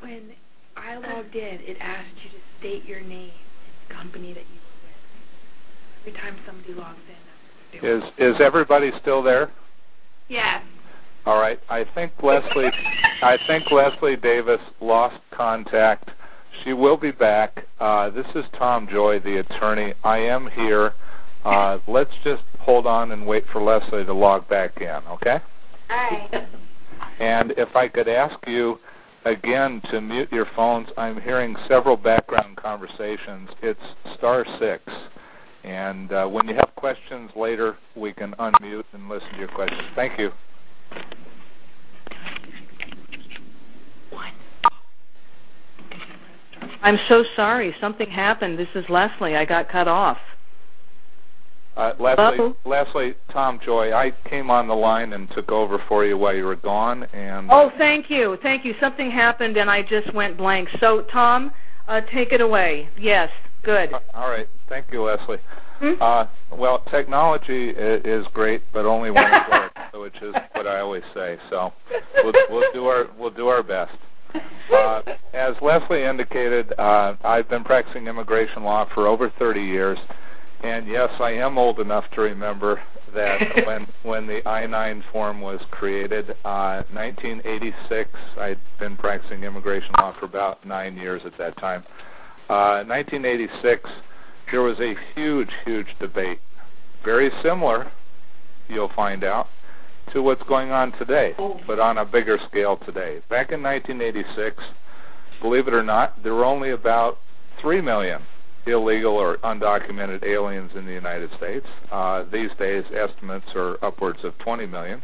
When 0.00 0.32
I 0.76 0.96
logged 0.96 1.36
in, 1.36 1.60
it 1.60 1.76
asked 1.80 2.24
you 2.24 2.31
state 2.62 2.88
your 2.88 3.00
name 3.00 3.32
and 3.64 3.88
company 3.88 4.32
that 4.32 4.44
you 4.44 4.60
were 4.62 4.86
with. 4.86 6.06
Every 6.06 6.12
time 6.12 6.36
somebody 6.46 6.74
logs 6.74 6.96
in, 7.08 7.16
that's 7.26 7.42
what 7.42 7.72
they're 7.72 7.80
doing. 7.80 8.02
Is 8.20 8.34
is 8.34 8.40
everybody 8.40 8.92
still 8.92 9.20
there? 9.20 9.50
Yes. 10.28 10.62
All 11.26 11.40
right. 11.40 11.58
I 11.68 11.82
think 11.82 12.22
Leslie 12.22 12.70
I 13.20 13.36
think 13.36 13.72
Leslie 13.72 14.14
Davis 14.14 14.60
lost 14.80 15.18
contact. 15.32 16.14
She 16.52 16.72
will 16.72 16.96
be 16.96 17.10
back. 17.10 17.66
Uh, 17.80 18.10
this 18.10 18.36
is 18.36 18.46
Tom 18.50 18.86
Joy, 18.86 19.18
the 19.18 19.38
attorney. 19.38 19.94
I 20.04 20.18
am 20.18 20.48
here. 20.48 20.94
Uh, 21.44 21.78
let's 21.88 22.16
just 22.18 22.44
hold 22.60 22.86
on 22.86 23.10
and 23.10 23.26
wait 23.26 23.44
for 23.44 23.60
Leslie 23.60 24.04
to 24.04 24.12
log 24.12 24.46
back 24.48 24.80
in, 24.80 25.02
okay? 25.10 25.40
All 25.90 26.10
right. 26.10 26.46
And 27.18 27.52
if 27.52 27.74
I 27.74 27.88
could 27.88 28.06
ask 28.06 28.38
you 28.48 28.78
again 29.24 29.80
to 29.82 30.00
mute 30.00 30.32
your 30.32 30.44
phones, 30.46 30.92
I'm 30.98 31.20
hearing 31.20 31.56
several 31.56 31.96
background 31.96 32.56
conversations. 32.56 33.50
It's 33.62 33.96
star 34.04 34.44
six. 34.44 35.10
And 35.64 36.12
uh, 36.12 36.28
when 36.28 36.48
you 36.48 36.54
have 36.54 36.74
questions 36.76 37.34
later, 37.36 37.78
we 37.94 38.12
can 38.12 38.32
unmute 38.34 38.84
and 38.94 39.08
listen 39.08 39.30
to 39.34 39.38
your 39.38 39.48
questions. 39.48 39.82
Thank 39.94 40.18
you. 40.18 40.32
I'm 46.82 46.98
so 46.98 47.22
sorry. 47.24 47.72
Something 47.72 48.10
happened. 48.10 48.58
This 48.58 48.76
is 48.76 48.90
Leslie. 48.90 49.36
I 49.36 49.44
got 49.44 49.68
cut 49.68 49.88
off. 49.88 50.38
Uh, 51.74 51.92
Leslie, 51.98 52.36
Hello? 52.36 52.56
Leslie, 52.64 53.14
Tom 53.28 53.58
Joy, 53.58 53.94
I 53.94 54.12
came 54.24 54.50
on 54.50 54.68
the 54.68 54.76
line 54.76 55.12
and 55.14 55.28
took 55.30 55.50
over 55.50 55.78
for 55.78 56.04
you 56.04 56.18
while 56.18 56.34
you 56.34 56.44
were 56.44 56.56
gone, 56.56 57.06
and 57.14 57.48
Oh, 57.50 57.70
thank 57.70 58.10
you. 58.10 58.36
Thank 58.36 58.64
you. 58.64 58.74
Something 58.74 59.10
happened, 59.10 59.56
and 59.56 59.70
I 59.70 59.82
just 59.82 60.12
went 60.12 60.36
blank. 60.36 60.68
So, 60.68 61.00
Tom, 61.02 61.50
uh, 61.88 62.02
take 62.02 62.32
it 62.32 62.42
away. 62.42 62.88
Yes. 62.98 63.30
Good. 63.62 63.92
Uh, 63.94 64.00
all 64.14 64.28
right, 64.28 64.48
thank 64.66 64.92
you, 64.92 65.02
Leslie. 65.02 65.38
Hmm? 65.80 65.94
Uh, 66.00 66.26
well, 66.50 66.78
technology 66.80 67.70
is, 67.70 68.02
is 68.02 68.28
great, 68.28 68.60
but 68.72 68.84
only 68.84 69.10
when 69.10 69.24
it 69.32 69.48
works, 69.50 69.98
which 69.98 70.22
is 70.22 70.34
what 70.52 70.66
I 70.66 70.80
always 70.80 71.04
say. 71.14 71.38
So 71.48 71.72
we'll, 72.22 72.32
we'll 72.50 72.72
do 72.72 72.86
our 72.86 73.08
we'll 73.16 73.30
do 73.30 73.48
our 73.48 73.62
best. 73.62 73.96
Uh, 74.72 75.02
as 75.34 75.60
Leslie 75.60 76.02
indicated, 76.02 76.72
uh, 76.78 77.14
I've 77.24 77.48
been 77.48 77.64
practicing 77.64 78.06
immigration 78.06 78.62
law 78.64 78.84
for 78.84 79.06
over 79.06 79.28
30 79.28 79.60
years, 79.60 79.98
and 80.62 80.86
yes, 80.86 81.20
I 81.20 81.32
am 81.32 81.58
old 81.58 81.80
enough 81.80 82.10
to 82.12 82.22
remember 82.22 82.80
that 83.12 83.62
when 83.66 83.86
when 84.02 84.26
the 84.26 84.46
I-9 84.48 85.02
form 85.02 85.40
was 85.40 85.64
created, 85.70 86.30
uh, 86.44 86.82
1986. 86.92 88.18
I'd 88.38 88.58
been 88.78 88.96
practicing 88.96 89.44
immigration 89.44 89.94
law 89.98 90.12
for 90.12 90.26
about 90.26 90.64
nine 90.64 90.96
years 90.96 91.24
at 91.24 91.36
that 91.38 91.56
time. 91.56 91.82
Uh, 92.48 92.84
1986, 92.84 93.90
there 94.50 94.62
was 94.62 94.80
a 94.80 94.94
huge, 95.14 95.54
huge 95.64 95.98
debate, 95.98 96.40
very 97.02 97.30
similar, 97.30 97.90
you'll 98.68 98.88
find 98.88 99.24
out, 99.24 99.48
to 100.08 100.22
what's 100.22 100.42
going 100.42 100.70
on 100.72 100.92
today, 100.92 101.34
but 101.66 101.78
on 101.78 101.98
a 101.98 102.04
bigger 102.04 102.36
scale 102.36 102.76
today. 102.76 103.22
Back 103.28 103.52
in 103.52 103.62
1986, 103.62 104.70
believe 105.40 105.68
it 105.68 105.74
or 105.74 105.82
not, 105.82 106.22
there 106.22 106.34
were 106.34 106.44
only 106.44 106.70
about 106.70 107.18
3 107.56 107.80
million 107.80 108.20
illegal 108.66 109.16
or 109.16 109.36
undocumented 109.38 110.24
aliens 110.24 110.74
in 110.74 110.86
the 110.86 110.92
United 110.92 111.32
States. 111.32 111.68
Uh, 111.90 112.22
these 112.24 112.54
days, 112.54 112.90
estimates 112.92 113.54
are 113.56 113.78
upwards 113.82 114.24
of 114.24 114.36
20 114.38 114.66
million. 114.66 115.02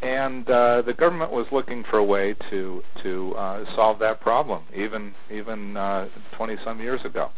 And 0.00 0.48
uh, 0.48 0.82
the 0.82 0.94
government 0.94 1.32
was 1.32 1.50
looking 1.50 1.82
for 1.82 1.98
a 1.98 2.04
way 2.04 2.34
to 2.50 2.84
to 3.02 3.34
uh, 3.36 3.64
solve 3.64 3.98
that 3.98 4.20
problem, 4.20 4.62
even 4.72 5.12
even 5.28 5.76
uh, 5.76 6.06
20 6.32 6.56
some 6.58 6.80
years 6.80 7.04
ago. 7.04 7.32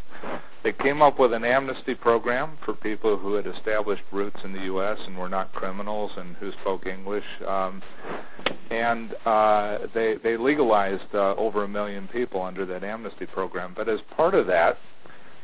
They 0.62 0.72
came 0.72 1.00
up 1.00 1.18
with 1.18 1.32
an 1.32 1.42
amnesty 1.42 1.94
program 1.94 2.58
for 2.60 2.74
people 2.74 3.16
who 3.16 3.32
had 3.32 3.46
established 3.46 4.04
roots 4.10 4.44
in 4.44 4.52
the 4.52 4.64
U.S. 4.64 5.06
and 5.06 5.16
were 5.16 5.30
not 5.30 5.54
criminals 5.54 6.18
and 6.18 6.36
who 6.36 6.52
spoke 6.52 6.86
English. 6.86 7.24
Um, 7.46 7.80
and 8.70 9.14
uh, 9.24 9.78
they 9.94 10.14
they 10.14 10.36
legalized 10.36 11.14
uh, 11.14 11.34
over 11.36 11.64
a 11.64 11.68
million 11.68 12.06
people 12.08 12.42
under 12.42 12.66
that 12.66 12.84
amnesty 12.84 13.24
program. 13.24 13.72
But 13.74 13.88
as 13.88 14.02
part 14.02 14.34
of 14.34 14.46
that, 14.48 14.78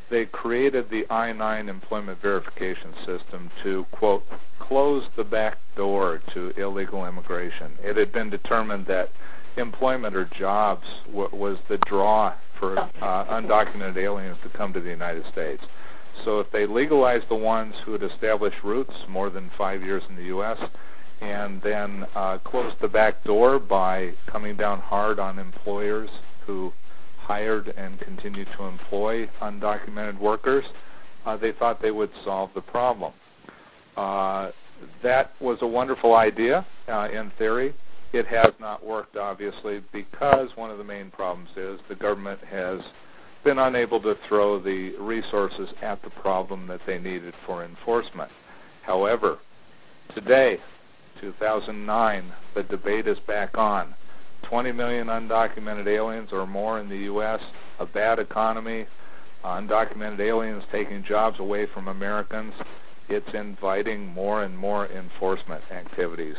they 0.08 0.26
created 0.26 0.88
the 0.88 1.06
I-9 1.10 1.68
employment 1.68 2.20
verification 2.20 2.94
system 2.94 3.50
to 3.62 3.84
quote 3.90 4.26
close 4.58 5.08
the 5.16 5.24
back 5.24 5.58
door 5.74 6.20
to 6.28 6.52
illegal 6.56 7.06
immigration. 7.06 7.72
It 7.84 7.96
had 7.96 8.12
been 8.12 8.30
determined 8.30 8.86
that 8.86 9.10
employment 9.56 10.16
or 10.16 10.24
jobs 10.26 11.00
w- 11.06 11.28
was 11.32 11.60
the 11.68 11.78
draw 11.78 12.32
for 12.52 12.78
uh, 12.78 13.24
undocumented 13.26 13.96
aliens 13.96 14.38
to 14.42 14.48
come 14.48 14.72
to 14.72 14.80
the 14.80 14.90
United 14.90 15.24
States. 15.26 15.66
So 16.14 16.40
if 16.40 16.50
they 16.50 16.66
legalized 16.66 17.28
the 17.28 17.36
ones 17.36 17.78
who 17.78 17.92
had 17.92 18.02
established 18.02 18.64
roots 18.64 19.06
more 19.08 19.30
than 19.30 19.48
five 19.50 19.84
years 19.84 20.06
in 20.08 20.16
the 20.16 20.24
U.S. 20.24 20.68
and 21.20 21.60
then 21.60 22.06
uh, 22.16 22.38
closed 22.38 22.80
the 22.80 22.88
back 22.88 23.22
door 23.24 23.58
by 23.58 24.14
coming 24.24 24.56
down 24.56 24.80
hard 24.80 25.20
on 25.20 25.38
employers 25.38 26.10
who 26.46 26.72
hired 27.26 27.74
and 27.76 27.98
continued 27.98 28.46
to 28.52 28.64
employ 28.64 29.26
undocumented 29.40 30.16
workers, 30.18 30.70
uh, 31.24 31.36
they 31.36 31.50
thought 31.50 31.80
they 31.80 31.90
would 31.90 32.14
solve 32.14 32.54
the 32.54 32.62
problem. 32.62 33.12
Uh, 33.96 34.52
that 35.02 35.32
was 35.40 35.62
a 35.62 35.66
wonderful 35.66 36.14
idea 36.14 36.64
uh, 36.86 37.08
in 37.12 37.28
theory. 37.30 37.74
It 38.12 38.26
has 38.26 38.52
not 38.60 38.84
worked, 38.84 39.16
obviously, 39.16 39.82
because 39.90 40.56
one 40.56 40.70
of 40.70 40.78
the 40.78 40.84
main 40.84 41.10
problems 41.10 41.50
is 41.56 41.80
the 41.88 41.96
government 41.96 42.40
has 42.44 42.92
been 43.42 43.58
unable 43.58 43.98
to 44.00 44.14
throw 44.14 44.58
the 44.58 44.94
resources 44.98 45.74
at 45.82 46.02
the 46.02 46.10
problem 46.10 46.68
that 46.68 46.86
they 46.86 46.98
needed 47.00 47.34
for 47.34 47.64
enforcement. 47.64 48.30
However, 48.82 49.38
today, 50.14 50.58
2009, 51.20 52.24
the 52.54 52.62
debate 52.62 53.08
is 53.08 53.18
back 53.18 53.58
on. 53.58 53.94
20 54.46 54.70
million 54.70 55.08
undocumented 55.08 55.88
aliens 55.88 56.32
or 56.32 56.46
more 56.46 56.78
in 56.78 56.88
the 56.88 56.98
U.S., 56.98 57.50
a 57.80 57.86
bad 57.86 58.20
economy, 58.20 58.86
undocumented 59.44 60.20
aliens 60.20 60.64
taking 60.70 61.02
jobs 61.02 61.40
away 61.40 61.66
from 61.66 61.88
Americans. 61.88 62.54
It's 63.08 63.34
inviting 63.34 64.06
more 64.14 64.44
and 64.44 64.56
more 64.56 64.86
enforcement 64.86 65.64
activities. 65.72 66.36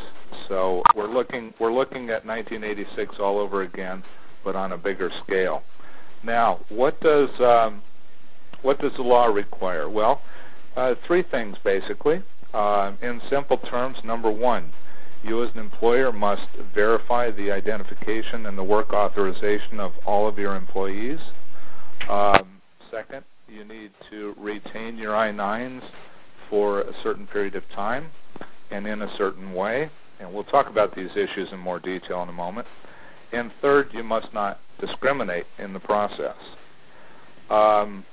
So 0.47 0.83
we're 0.95 1.09
looking 1.09 1.53
we're 1.59 1.73
looking 1.73 2.09
at 2.09 2.25
1986 2.25 3.19
all 3.19 3.39
over 3.39 3.63
again, 3.63 4.03
but 4.41 4.55
on 4.55 4.71
a 4.71 4.77
bigger 4.77 5.09
scale. 5.09 5.65
Now, 6.23 6.61
what 6.69 7.01
does 7.01 7.41
um, 7.41 7.81
what 8.61 8.79
does 8.79 8.93
the 8.93 9.03
law 9.03 9.25
require? 9.25 9.89
Well, 9.89 10.21
uh, 10.77 10.95
three 10.95 11.23
things 11.23 11.57
basically. 11.57 12.21
Uh, 12.53 12.93
in 13.01 13.19
simple 13.19 13.57
terms, 13.57 14.05
number 14.05 14.31
one, 14.31 14.71
you 15.27 15.43
as 15.43 15.51
an 15.53 15.59
employer 15.59 16.11
must 16.11 16.49
verify 16.73 17.31
the 17.31 17.51
identification 17.51 18.45
and 18.45 18.57
the 18.57 18.63
work 18.63 18.93
authorization 18.93 19.79
of 19.79 19.93
all 20.05 20.27
of 20.27 20.39
your 20.39 20.55
employees. 20.55 21.19
Um, 22.09 22.47
second, 22.89 23.23
you 23.49 23.65
need 23.65 23.91
to 24.09 24.33
retain 24.37 24.97
your 24.97 25.15
I-9s 25.15 25.83
for 26.49 26.81
a 26.81 26.93
certain 26.93 27.27
period 27.27 27.55
of 27.55 27.69
time 27.69 28.09
and 28.71 28.87
in 28.87 29.01
a 29.01 29.07
certain 29.09 29.53
way. 29.53 29.89
And 30.19 30.33
we'll 30.33 30.43
talk 30.43 30.69
about 30.69 30.93
these 30.93 31.15
issues 31.15 31.51
in 31.51 31.59
more 31.59 31.79
detail 31.79 32.23
in 32.23 32.29
a 32.29 32.33
moment. 32.33 32.67
And 33.33 33.51
third, 33.51 33.93
you 33.93 34.03
must 34.03 34.33
not 34.33 34.59
discriminate 34.79 35.45
in 35.59 35.73
the 35.73 35.79
process. 35.79 36.55
Um, 37.49 38.05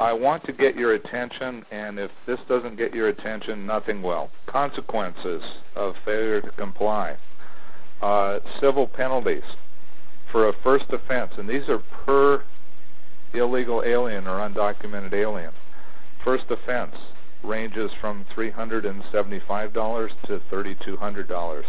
I 0.00 0.12
want 0.12 0.44
to 0.44 0.52
get 0.52 0.76
your 0.76 0.92
attention, 0.92 1.64
and 1.72 1.98
if 1.98 2.12
this 2.24 2.40
doesn't 2.42 2.76
get 2.76 2.94
your 2.94 3.08
attention, 3.08 3.66
nothing 3.66 4.00
will. 4.00 4.30
Consequences 4.46 5.58
of 5.74 5.96
failure 5.96 6.40
to 6.40 6.50
comply. 6.52 7.16
Uh, 8.00 8.38
civil 8.60 8.86
penalties 8.86 9.56
for 10.26 10.46
a 10.46 10.52
first 10.52 10.92
offense, 10.92 11.36
and 11.36 11.48
these 11.48 11.68
are 11.68 11.78
per 11.78 12.44
illegal 13.34 13.82
alien 13.84 14.28
or 14.28 14.38
undocumented 14.38 15.14
alien. 15.14 15.50
First 16.20 16.48
offense 16.52 16.96
ranges 17.42 17.92
from 17.92 18.24
$375 18.26 20.12
to 20.22 20.38
$3,200 20.38 21.64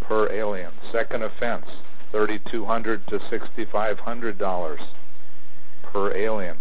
per 0.00 0.32
alien. 0.32 0.72
Second 0.90 1.22
offense, 1.22 1.76
$3,200 2.12 3.06
to 3.06 3.18
$6,500 3.20 4.86
per 5.82 6.16
alien. 6.16 6.56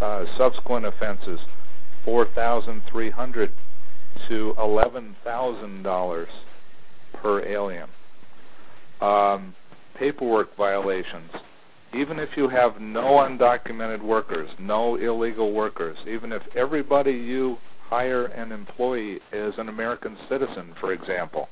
Uh, 0.00 0.26
subsequent 0.26 0.84
offenses, 0.84 1.46
4,300 2.04 3.50
to 4.28 4.54
$11,000 4.54 6.28
per 7.14 7.42
alien. 7.46 7.88
Um, 9.00 9.54
paperwork 9.94 10.54
violations. 10.56 11.32
Even 11.94 12.18
if 12.18 12.36
you 12.36 12.48
have 12.48 12.80
no 12.80 13.26
undocumented 13.26 14.00
workers, 14.00 14.54
no 14.58 14.96
illegal 14.96 15.52
workers, 15.52 15.96
even 16.06 16.30
if 16.32 16.54
everybody 16.54 17.12
you 17.12 17.58
hire 17.88 18.26
an 18.26 18.52
employee 18.52 19.20
is 19.32 19.56
an 19.58 19.68
American 19.68 20.16
citizen, 20.28 20.72
for 20.74 20.92
example, 20.92 21.48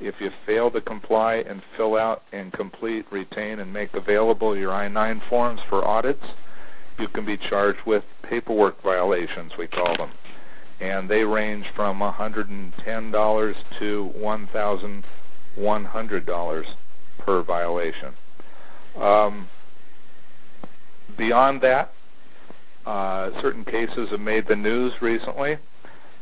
if 0.00 0.20
you 0.20 0.30
fail 0.30 0.70
to 0.70 0.80
comply 0.80 1.36
and 1.46 1.62
fill 1.62 1.96
out 1.96 2.22
and 2.32 2.52
complete, 2.52 3.06
retain, 3.10 3.58
and 3.58 3.72
make 3.72 3.94
available 3.94 4.56
your 4.56 4.72
I-9 4.72 5.20
forms 5.20 5.62
for 5.62 5.84
audits, 5.84 6.34
you 7.00 7.08
can 7.08 7.24
be 7.24 7.36
charged 7.36 7.84
with 7.86 8.04
paperwork 8.22 8.80
violations, 8.82 9.56
we 9.56 9.66
call 9.66 9.96
them. 9.96 10.10
And 10.80 11.08
they 11.08 11.24
range 11.24 11.66
from 11.68 11.98
$110 12.00 13.64
to 13.78 14.12
$1,100 14.16 16.74
per 17.18 17.42
violation. 17.42 18.14
Um, 18.98 19.48
beyond 21.16 21.60
that, 21.62 21.92
uh, 22.86 23.30
certain 23.32 23.64
cases 23.64 24.10
have 24.10 24.20
made 24.20 24.46
the 24.46 24.56
news 24.56 25.02
recently. 25.02 25.58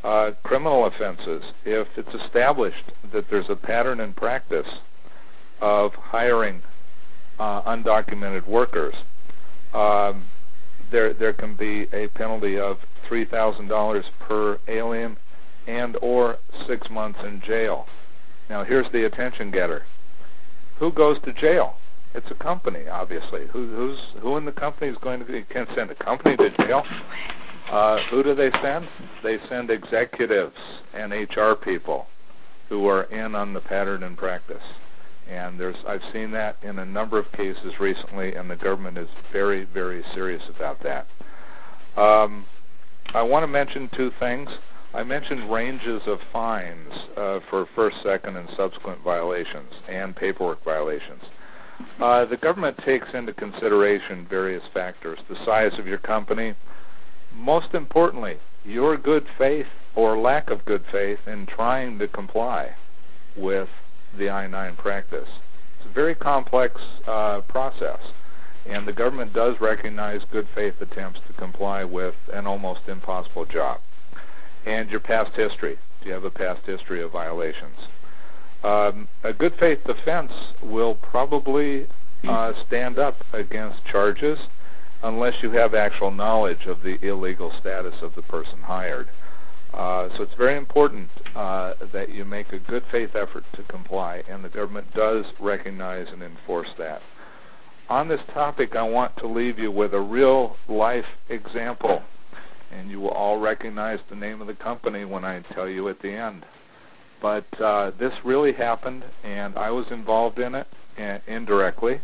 Uh, 0.02 0.32
criminal 0.42 0.86
offenses, 0.86 1.52
if 1.64 1.98
it's 1.98 2.14
established 2.14 2.92
that 3.10 3.28
there's 3.28 3.50
a 3.50 3.56
pattern 3.56 3.98
and 4.00 4.14
practice 4.14 4.80
of 5.60 5.96
hiring 5.96 6.62
uh, 7.38 7.62
undocumented 7.62 8.46
workers, 8.46 9.02
um, 9.74 10.24
there 10.90 11.12
there 11.12 11.32
can 11.32 11.54
be 11.54 11.86
a 11.92 12.08
penalty 12.08 12.58
of 12.58 12.84
three 13.02 13.24
thousand 13.24 13.68
dollars 13.68 14.10
per 14.18 14.58
alien 14.68 15.16
and 15.66 15.96
or 16.02 16.38
six 16.66 16.90
months 16.90 17.22
in 17.24 17.40
jail. 17.40 17.86
Now 18.48 18.64
here's 18.64 18.88
the 18.88 19.04
attention 19.04 19.50
getter. 19.50 19.86
Who 20.78 20.92
goes 20.92 21.18
to 21.20 21.32
jail? 21.32 21.76
It's 22.14 22.30
a 22.30 22.34
company, 22.34 22.88
obviously. 22.88 23.46
Who, 23.48 23.66
who's 23.66 24.14
who 24.20 24.36
in 24.36 24.44
the 24.44 24.52
company 24.52 24.90
is 24.90 24.96
going 24.96 25.20
to 25.20 25.30
be, 25.30 25.42
can 25.42 25.68
send 25.68 25.90
a 25.90 25.94
company 25.94 26.36
to 26.36 26.50
jail? 26.64 26.86
Uh, 27.70 27.98
who 28.10 28.22
do 28.22 28.34
they 28.34 28.50
send? 28.52 28.86
They 29.22 29.38
send 29.38 29.70
executives 29.70 30.82
and 30.94 31.12
HR 31.12 31.54
people 31.54 32.08
who 32.70 32.86
are 32.86 33.04
in 33.10 33.34
on 33.34 33.52
the 33.52 33.60
pattern 33.60 34.02
and 34.02 34.16
practice. 34.16 34.62
And 35.28 35.58
there's 35.58 35.84
I've 35.84 36.04
seen 36.04 36.30
that 36.32 36.56
in 36.62 36.78
a 36.78 36.84
number 36.84 37.18
of 37.18 37.30
cases 37.32 37.80
recently, 37.80 38.34
and 38.34 38.50
the 38.50 38.56
government 38.56 38.98
is 38.98 39.08
very, 39.30 39.64
very 39.64 40.02
serious 40.02 40.48
about 40.48 40.80
that. 40.80 41.06
Um, 41.96 42.46
I 43.14 43.22
want 43.22 43.44
to 43.44 43.50
mention 43.50 43.88
two 43.88 44.10
things. 44.10 44.58
I 44.94 45.02
mentioned 45.04 45.42
ranges 45.50 46.06
of 46.06 46.22
fines 46.22 47.08
uh, 47.16 47.40
for 47.40 47.66
first, 47.66 48.02
second, 48.02 48.36
and 48.36 48.48
subsequent 48.48 49.00
violations 49.00 49.80
and 49.88 50.16
paperwork 50.16 50.64
violations. 50.64 51.24
Uh, 52.00 52.24
the 52.24 52.36
government 52.36 52.76
takes 52.78 53.14
into 53.14 53.32
consideration 53.32 54.24
various 54.24 54.66
factors, 54.66 55.22
the 55.28 55.36
size 55.36 55.78
of 55.78 55.86
your 55.86 55.98
company, 55.98 56.54
most 57.36 57.74
importantly, 57.74 58.38
your 58.64 58.96
good 58.96 59.26
faith 59.28 59.70
or 59.94 60.18
lack 60.18 60.50
of 60.50 60.64
good 60.64 60.82
faith 60.82 61.26
in 61.28 61.46
trying 61.46 61.98
to 61.98 62.08
comply 62.08 62.74
with 63.36 63.70
the 64.18 64.30
I-9 64.30 64.76
practice. 64.76 65.38
It's 65.76 65.86
a 65.86 65.88
very 65.88 66.14
complex 66.14 66.84
uh, 67.06 67.40
process, 67.42 68.12
and 68.66 68.86
the 68.86 68.92
government 68.92 69.32
does 69.32 69.60
recognize 69.60 70.24
good 70.24 70.48
faith 70.48 70.80
attempts 70.80 71.20
to 71.20 71.32
comply 71.32 71.84
with 71.84 72.16
an 72.32 72.46
almost 72.46 72.88
impossible 72.88 73.44
job. 73.44 73.80
And 74.66 74.90
your 74.90 75.00
past 75.00 75.36
history. 75.36 75.78
Do 76.00 76.08
you 76.08 76.14
have 76.14 76.24
a 76.24 76.30
past 76.30 76.66
history 76.66 77.00
of 77.00 77.12
violations? 77.12 77.88
Um, 78.64 79.08
a 79.22 79.32
good 79.32 79.54
faith 79.54 79.84
defense 79.84 80.52
will 80.60 80.96
probably 80.96 81.86
uh, 82.26 82.52
stand 82.54 82.98
up 82.98 83.24
against 83.32 83.84
charges 83.84 84.48
unless 85.02 85.42
you 85.42 85.50
have 85.50 85.74
actual 85.74 86.10
knowledge 86.10 86.66
of 86.66 86.82
the 86.82 86.98
illegal 87.06 87.50
status 87.52 88.02
of 88.02 88.14
the 88.16 88.22
person 88.22 88.58
hired. 88.62 89.08
Uh, 89.74 90.08
so 90.10 90.22
it's 90.22 90.34
very 90.34 90.56
important 90.56 91.08
uh, 91.36 91.74
that 91.92 92.08
you 92.08 92.24
make 92.24 92.52
a 92.52 92.58
good 92.58 92.82
faith 92.84 93.14
effort 93.14 93.44
to 93.52 93.62
comply, 93.64 94.22
and 94.28 94.44
the 94.44 94.48
government 94.48 94.92
does 94.94 95.32
recognize 95.38 96.10
and 96.12 96.22
enforce 96.22 96.72
that. 96.74 97.02
On 97.90 98.08
this 98.08 98.22
topic, 98.24 98.76
I 98.76 98.82
want 98.82 99.16
to 99.18 99.26
leave 99.26 99.58
you 99.58 99.70
with 99.70 99.94
a 99.94 100.00
real 100.00 100.56
life 100.68 101.16
example, 101.28 102.02
and 102.72 102.90
you 102.90 103.00
will 103.00 103.10
all 103.10 103.38
recognize 103.38 104.02
the 104.02 104.16
name 104.16 104.40
of 104.40 104.46
the 104.46 104.54
company 104.54 105.04
when 105.04 105.24
I 105.24 105.40
tell 105.40 105.68
you 105.68 105.88
at 105.88 106.00
the 106.00 106.12
end. 106.12 106.44
But 107.20 107.46
uh, 107.60 107.92
this 107.96 108.24
really 108.24 108.52
happened, 108.52 109.04
and 109.24 109.56
I 109.56 109.70
was 109.70 109.90
involved 109.90 110.38
in 110.38 110.54
it 110.54 110.66
uh, 110.98 111.18
indirectly. 111.26 112.00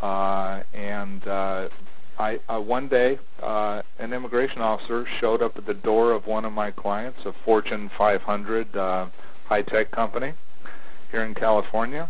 Uh, 0.00 0.62
and 0.74 1.26
I, 2.22 2.38
uh, 2.48 2.60
one 2.60 2.86
day, 2.86 3.18
uh, 3.42 3.82
an 3.98 4.12
immigration 4.12 4.62
officer 4.62 5.04
showed 5.04 5.42
up 5.42 5.58
at 5.58 5.66
the 5.66 5.74
door 5.74 6.12
of 6.12 6.24
one 6.28 6.44
of 6.44 6.52
my 6.52 6.70
clients, 6.70 7.26
a 7.26 7.32
Fortune 7.32 7.88
500 7.88 8.76
uh, 8.76 9.06
high-tech 9.46 9.90
company 9.90 10.34
here 11.10 11.22
in 11.24 11.34
California, 11.34 12.08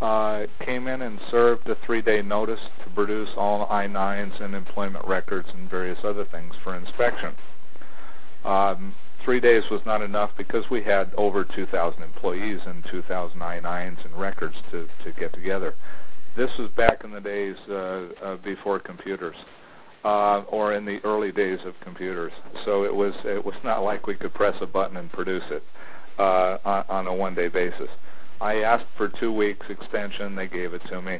uh, 0.00 0.46
came 0.60 0.88
in 0.88 1.02
and 1.02 1.20
served 1.20 1.68
a 1.68 1.74
three-day 1.74 2.22
notice 2.22 2.70
to 2.82 2.88
produce 2.88 3.34
all 3.36 3.66
I-9s 3.70 4.40
and 4.40 4.54
employment 4.54 5.04
records 5.04 5.52
and 5.52 5.68
various 5.68 6.02
other 6.04 6.24
things 6.24 6.56
for 6.56 6.74
inspection. 6.74 7.34
Um, 8.46 8.94
three 9.18 9.40
days 9.40 9.68
was 9.68 9.84
not 9.84 10.00
enough 10.00 10.34
because 10.38 10.70
we 10.70 10.80
had 10.80 11.10
over 11.18 11.44
2,000 11.44 12.02
employees 12.02 12.64
and 12.64 12.82
2,000 12.82 13.42
I-9s 13.42 14.06
and 14.06 14.16
records 14.16 14.62
to, 14.70 14.88
to 15.02 15.12
get 15.12 15.34
together. 15.34 15.74
This 16.34 16.58
was 16.58 16.68
back 16.68 17.04
in 17.04 17.12
the 17.12 17.20
days 17.20 17.56
uh, 17.68 18.08
uh, 18.22 18.36
before 18.38 18.80
computers, 18.80 19.44
uh, 20.04 20.42
or 20.48 20.72
in 20.72 20.84
the 20.84 21.00
early 21.04 21.30
days 21.30 21.64
of 21.64 21.78
computers. 21.80 22.32
So 22.54 22.84
it 22.84 22.94
was 22.94 23.24
it 23.24 23.44
was 23.44 23.62
not 23.62 23.84
like 23.84 24.06
we 24.06 24.14
could 24.14 24.34
press 24.34 24.60
a 24.60 24.66
button 24.66 24.96
and 24.96 25.10
produce 25.10 25.50
it 25.50 25.62
uh, 26.18 26.58
on, 26.64 26.84
on 26.88 27.06
a 27.06 27.14
one-day 27.14 27.48
basis. 27.48 27.90
I 28.40 28.62
asked 28.62 28.86
for 28.94 29.08
two 29.08 29.32
weeks 29.32 29.70
extension. 29.70 30.34
They 30.34 30.48
gave 30.48 30.74
it 30.74 30.84
to 30.86 31.00
me. 31.00 31.14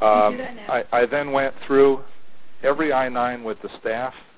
Um, 0.00 0.38
I, 0.68 0.84
I 0.92 1.06
then 1.06 1.30
went 1.32 1.54
through 1.54 2.02
every 2.62 2.92
I-9 2.92 3.42
with 3.42 3.60
the 3.60 3.68
staff. 3.68 4.28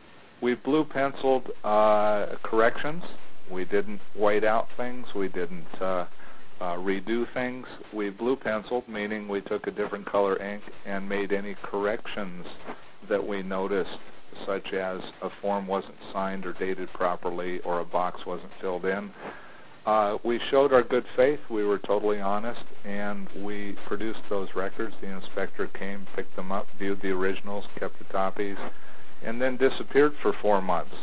We 0.40 0.54
blue 0.54 0.84
penciled 0.84 1.52
uh, 1.64 2.26
corrections. 2.42 3.04
We 3.48 3.64
didn't 3.64 4.00
white 4.14 4.44
out 4.44 4.70
things. 4.72 5.14
We 5.14 5.28
didn't 5.28 5.66
uh, 5.80 6.06
uh, 6.60 6.76
redo 6.76 7.26
things. 7.26 7.68
We 7.92 8.10
blue 8.10 8.36
penciled, 8.36 8.88
meaning 8.88 9.28
we 9.28 9.40
took 9.40 9.66
a 9.66 9.70
different 9.70 10.06
color 10.06 10.40
ink 10.42 10.62
and 10.84 11.08
made 11.08 11.32
any 11.32 11.54
corrections 11.62 12.46
that 13.08 13.24
we 13.24 13.42
noticed, 13.42 13.98
such 14.44 14.72
as 14.72 15.12
a 15.22 15.30
form 15.30 15.66
wasn't 15.66 16.02
signed 16.12 16.46
or 16.46 16.52
dated 16.52 16.92
properly 16.92 17.60
or 17.60 17.80
a 17.80 17.84
box 17.84 18.26
wasn't 18.26 18.52
filled 18.54 18.86
in. 18.86 19.10
Uh, 19.86 20.18
we 20.24 20.38
showed 20.40 20.72
our 20.72 20.82
good 20.82 21.06
faith. 21.06 21.48
We 21.48 21.64
were 21.64 21.78
totally 21.78 22.20
honest, 22.20 22.64
and 22.84 23.28
we 23.36 23.74
produced 23.84 24.28
those 24.28 24.56
records. 24.56 24.96
The 25.00 25.12
inspector 25.12 25.68
came, 25.68 26.04
picked 26.16 26.34
them 26.34 26.50
up, 26.50 26.66
viewed 26.76 27.00
the 27.00 27.12
originals, 27.12 27.68
kept 27.76 27.98
the 27.98 28.04
copies, 28.04 28.58
and 29.22 29.40
then 29.40 29.56
disappeared 29.56 30.14
for 30.14 30.32
four 30.32 30.60
months. 30.60 30.96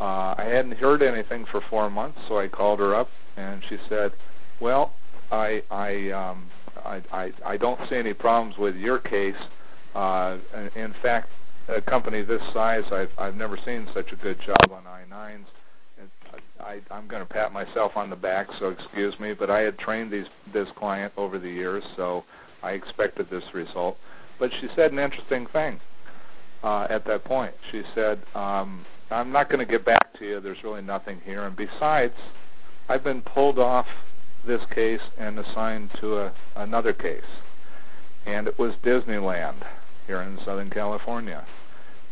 Uh, 0.00 0.34
I 0.36 0.42
hadn't 0.42 0.78
heard 0.78 1.02
anything 1.02 1.44
for 1.44 1.60
four 1.60 1.88
months, 1.88 2.26
so 2.26 2.36
I 2.36 2.48
called 2.48 2.80
her 2.80 2.94
up, 2.94 3.10
and 3.36 3.62
she 3.62 3.76
said, 3.76 4.12
well, 4.60 4.94
I 5.32 5.62
I 5.70 6.10
um, 6.12 6.46
I, 6.84 7.02
I, 7.12 7.32
I 7.46 7.58
don't 7.58 7.80
see 7.82 7.96
any 7.96 8.14
problems 8.14 8.58
with 8.58 8.78
your 8.78 8.98
case. 8.98 9.48
Uh, 9.94 10.38
in 10.76 10.92
fact, 10.92 11.28
a 11.68 11.80
company 11.82 12.22
this 12.22 12.44
size, 12.44 12.92
I've 12.92 13.12
I've 13.18 13.36
never 13.36 13.56
seen 13.58 13.86
such 13.88 14.12
a 14.12 14.16
good 14.16 14.40
job 14.40 14.72
on 14.72 14.86
I-9s. 14.86 15.44
I, 16.60 16.80
I'm 16.90 17.06
going 17.08 17.22
to 17.22 17.28
pat 17.28 17.52
myself 17.52 17.96
on 17.96 18.10
the 18.10 18.16
back, 18.16 18.52
so 18.52 18.70
excuse 18.70 19.20
me, 19.20 19.34
but 19.34 19.50
I 19.50 19.60
had 19.60 19.78
trained 19.78 20.10
these 20.12 20.30
this 20.52 20.72
client 20.72 21.12
over 21.18 21.38
the 21.38 21.50
years, 21.50 21.88
so 21.96 22.24
I 22.62 22.72
expected 22.72 23.30
this 23.30 23.54
result. 23.54 23.98
But 24.38 24.52
she 24.52 24.68
said 24.68 24.92
an 24.92 25.00
interesting 25.00 25.46
thing. 25.46 25.80
uh, 26.62 26.86
at 26.90 27.04
that 27.06 27.24
point. 27.24 27.54
She 27.62 27.82
said, 27.94 28.20
um, 28.34 28.86
I'm 29.10 29.32
not 29.32 29.48
going 29.50 29.64
to 29.64 29.70
get 29.70 29.84
back 29.84 30.14
to 30.14 30.26
you. 30.26 30.40
There's 30.40 30.64
really 30.64 30.82
nothing 30.82 31.20
here. 31.24 31.42
And 31.44 31.56
besides, 31.56 32.14
I've 32.88 33.04
been 33.04 33.22
pulled 33.22 33.58
off 33.58 34.06
this 34.44 34.64
case 34.66 35.10
and 35.18 35.38
assigned 35.38 35.92
to 35.94 36.18
a, 36.18 36.32
another 36.56 36.92
case. 36.92 37.40
And 38.26 38.48
it 38.48 38.58
was 38.58 38.76
Disneyland 38.76 39.62
here 40.06 40.20
in 40.20 40.38
Southern 40.38 40.70
California. 40.70 41.44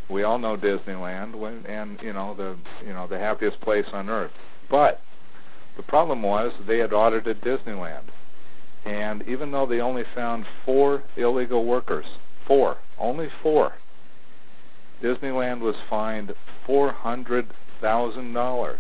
We 0.08 0.22
all 0.22 0.38
know 0.38 0.56
Disneyland 0.56 1.34
when, 1.34 1.64
and 1.66 2.00
you 2.02 2.12
know 2.12 2.34
the 2.34 2.56
you 2.86 2.94
know 2.94 3.06
the 3.06 3.18
happiest 3.18 3.60
place 3.60 3.92
on 3.92 4.08
earth. 4.08 4.32
But 4.68 5.00
the 5.76 5.82
problem 5.82 6.22
was 6.22 6.54
they 6.66 6.78
had 6.78 6.92
audited 6.92 7.40
Disneyland. 7.40 8.04
And 8.84 9.28
even 9.28 9.50
though 9.50 9.66
they 9.66 9.80
only 9.80 10.04
found 10.04 10.46
four 10.46 11.02
illegal 11.16 11.64
workers, 11.64 12.18
four, 12.44 12.78
only 12.98 13.28
four, 13.28 13.78
Disneyland 15.02 15.60
was 15.60 15.76
fined 15.76 16.34
$400,000. 16.66 18.78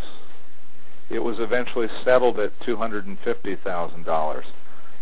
It 1.10 1.24
was 1.24 1.40
eventually 1.40 1.88
settled 1.88 2.38
at 2.38 2.58
$250,000. 2.60 4.44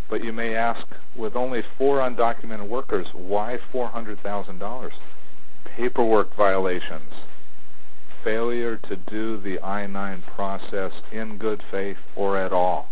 But 0.08 0.22
you 0.22 0.32
may 0.32 0.54
ask, 0.54 0.86
with 1.16 1.34
only 1.34 1.62
four 1.62 1.98
undocumented 1.98 2.68
workers, 2.68 3.12
why 3.12 3.58
$400,000? 3.72 4.92
Paperwork 5.64 6.34
violations, 6.34 7.12
failure 8.22 8.76
to 8.76 8.96
do 8.96 9.36
the 9.36 9.58
I-9 9.62 10.24
process 10.26 11.02
in 11.10 11.38
good 11.38 11.62
faith 11.62 11.98
or 12.14 12.36
at 12.36 12.52
all. 12.52 12.90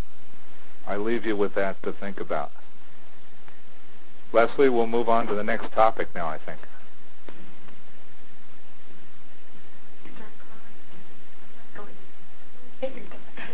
I 0.86 0.96
leave 0.96 1.24
you 1.24 1.36
with 1.36 1.54
that 1.54 1.82
to 1.84 1.92
think 1.92 2.20
about. 2.20 2.50
Leslie, 4.32 4.68
we'll 4.68 4.88
move 4.88 5.08
on 5.08 5.28
to 5.28 5.34
the 5.34 5.44
next 5.44 5.70
topic 5.72 6.08
now, 6.14 6.26
I 6.26 6.38
think. 6.38 6.60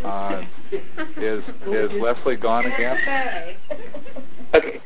Uh, 0.05 0.43
is 1.17 1.43
is 1.67 1.93
Leslie 1.95 2.37
gone 2.37 2.67
again? 2.67 2.99
Okay. 4.53 4.81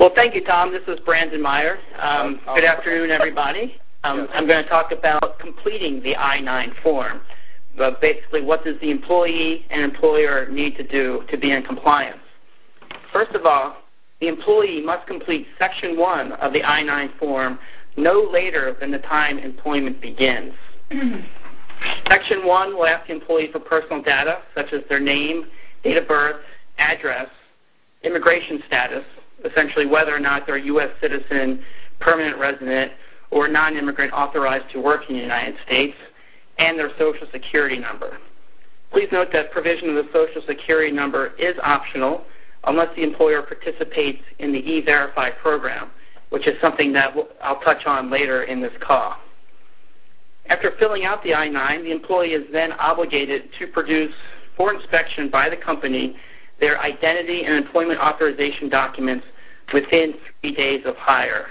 Well, 0.00 0.08
thank 0.10 0.34
you, 0.34 0.40
Tom. 0.40 0.72
This 0.72 0.88
is 0.88 0.98
Brandon 0.98 1.40
Meyer. 1.40 1.78
Um, 2.02 2.40
Oh, 2.48 2.54
good 2.56 2.64
afternoon, 2.64 3.10
everybody. 3.12 3.78
Um, 4.02 4.18
Yes. 4.18 4.28
I'm 4.34 4.46
going 4.48 4.60
to 4.62 4.68
talk 4.68 4.90
about 4.90 5.38
completing 5.38 6.00
the 6.00 6.16
I-9 6.18 6.72
form. 6.72 7.20
But 7.76 8.00
basically, 8.00 8.42
what 8.42 8.64
does 8.64 8.76
the 8.80 8.90
employee 8.90 9.66
and 9.70 9.82
employer 9.82 10.48
need 10.50 10.74
to 10.76 10.82
do 10.82 11.22
to 11.28 11.36
be 11.36 11.52
in 11.52 11.62
compliance? 11.62 12.18
First 12.90 13.36
of 13.36 13.46
all, 13.46 13.76
the 14.18 14.26
employee 14.26 14.80
must 14.82 15.06
complete 15.06 15.46
Section 15.60 15.96
1 15.96 16.32
of 16.32 16.52
the 16.52 16.62
I-9 16.64 17.08
form 17.10 17.58
no 17.96 18.28
later 18.32 18.72
than 18.72 18.90
the 18.90 18.98
time 18.98 19.38
employment 19.38 20.00
begins. 20.00 20.54
Section 22.08 22.46
1 22.46 22.76
will 22.76 22.86
ask 22.86 23.06
the 23.06 23.12
employee 23.12 23.46
for 23.48 23.58
personal 23.58 24.00
data, 24.00 24.38
such 24.54 24.72
as 24.72 24.84
their 24.84 25.00
name, 25.00 25.46
date 25.82 25.96
of 25.96 26.08
birth, 26.08 26.44
address, 26.78 27.28
immigration 28.02 28.62
status, 28.62 29.04
essentially 29.44 29.86
whether 29.86 30.14
or 30.14 30.20
not 30.20 30.46
they're 30.46 30.56
a 30.56 30.62
U.S. 30.62 30.90
citizen, 31.00 31.62
permanent 31.98 32.36
resident, 32.38 32.92
or 33.30 33.48
non-immigrant 33.48 34.12
authorized 34.12 34.70
to 34.70 34.80
work 34.80 35.08
in 35.10 35.16
the 35.16 35.22
United 35.22 35.58
States, 35.58 35.96
and 36.58 36.78
their 36.78 36.90
Social 36.90 37.26
Security 37.26 37.78
number. 37.78 38.18
Please 38.90 39.10
note 39.10 39.32
that 39.32 39.50
provision 39.50 39.88
of 39.88 39.94
the 39.96 40.12
Social 40.12 40.40
Security 40.40 40.92
number 40.92 41.34
is 41.38 41.58
optional 41.58 42.24
unless 42.66 42.94
the 42.94 43.02
employer 43.02 43.42
participates 43.42 44.22
in 44.38 44.52
the 44.52 44.72
E-Verify 44.72 45.30
program, 45.30 45.90
which 46.30 46.46
is 46.46 46.58
something 46.60 46.92
that 46.92 47.16
I'll 47.42 47.56
touch 47.60 47.86
on 47.86 48.08
later 48.08 48.42
in 48.44 48.60
this 48.60 48.76
call. 48.78 49.16
After 50.50 50.70
filling 50.70 51.04
out 51.04 51.22
the 51.22 51.34
I-9, 51.34 51.82
the 51.84 51.92
employee 51.92 52.32
is 52.32 52.50
then 52.50 52.72
obligated 52.78 53.52
to 53.54 53.66
produce 53.66 54.14
for 54.54 54.72
inspection 54.72 55.28
by 55.28 55.48
the 55.48 55.56
company 55.56 56.16
their 56.58 56.78
identity 56.80 57.44
and 57.44 57.54
employment 57.54 58.00
authorization 58.00 58.68
documents 58.68 59.26
within 59.72 60.12
three 60.12 60.52
days 60.52 60.86
of 60.86 60.96
hire. 60.96 61.50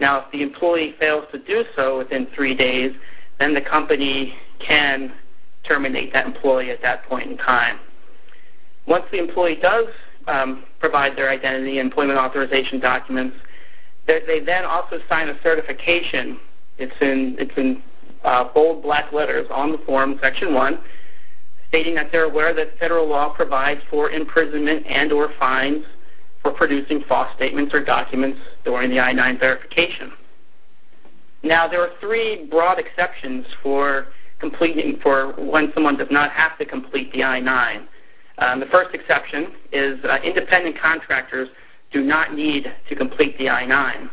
Now, 0.00 0.18
if 0.18 0.30
the 0.30 0.42
employee 0.42 0.92
fails 0.92 1.26
to 1.32 1.38
do 1.38 1.64
so 1.74 1.98
within 1.98 2.26
three 2.26 2.54
days, 2.54 2.96
then 3.38 3.54
the 3.54 3.60
company 3.60 4.34
can 4.58 5.12
terminate 5.62 6.12
that 6.12 6.26
employee 6.26 6.70
at 6.70 6.82
that 6.82 7.02
point 7.04 7.26
in 7.26 7.36
time. 7.36 7.78
Once 8.86 9.06
the 9.10 9.18
employee 9.18 9.56
does 9.56 9.88
um, 10.28 10.64
provide 10.78 11.16
their 11.16 11.28
identity 11.28 11.78
and 11.78 11.86
employment 11.86 12.18
authorization 12.18 12.78
documents, 12.78 13.36
they, 14.06 14.40
then 14.40 14.64
also 14.64 15.00
sign 15.10 15.28
a 15.28 15.38
certification. 15.40 16.38
It's 16.78 17.00
in, 17.02 17.36
it's 17.38 17.56
in 17.58 17.82
bold 18.52 18.82
black 18.82 19.12
letters 19.12 19.48
on 19.50 19.72
the 19.72 19.78
form, 19.78 20.18
Section 20.18 20.52
1, 20.52 20.78
stating 21.68 21.94
that 21.94 22.10
they're 22.10 22.24
aware 22.28 22.52
that 22.52 22.78
federal 22.78 23.06
law 23.06 23.28
provides 23.28 23.82
for 23.84 24.10
imprisonment 24.10 24.86
and 24.86 25.12
or 25.12 25.28
fines 25.28 25.86
for 26.42 26.50
producing 26.50 27.00
false 27.00 27.30
statements 27.32 27.74
or 27.74 27.80
documents 27.80 28.40
during 28.64 28.90
the 28.90 29.00
I-9 29.00 29.36
verification. 29.38 30.12
Now, 31.42 31.66
there 31.66 31.80
are 31.80 31.88
three 31.88 32.44
broad 32.46 32.78
exceptions 32.78 33.52
for 33.52 34.08
completing, 34.38 34.96
for 34.96 35.32
when 35.32 35.72
someone 35.72 35.96
does 35.96 36.10
not 36.10 36.30
have 36.30 36.58
to 36.58 36.64
complete 36.64 37.12
the 37.12 37.24
I-9. 37.24 37.82
Um, 38.38 38.60
the 38.60 38.66
first 38.66 38.94
exception 38.94 39.50
is 39.72 40.04
uh, 40.04 40.18
independent 40.24 40.76
contractors 40.76 41.50
do 41.90 42.04
not 42.04 42.34
need 42.34 42.72
to 42.88 42.94
complete 42.94 43.38
the 43.38 43.48
I-9. 43.48 44.10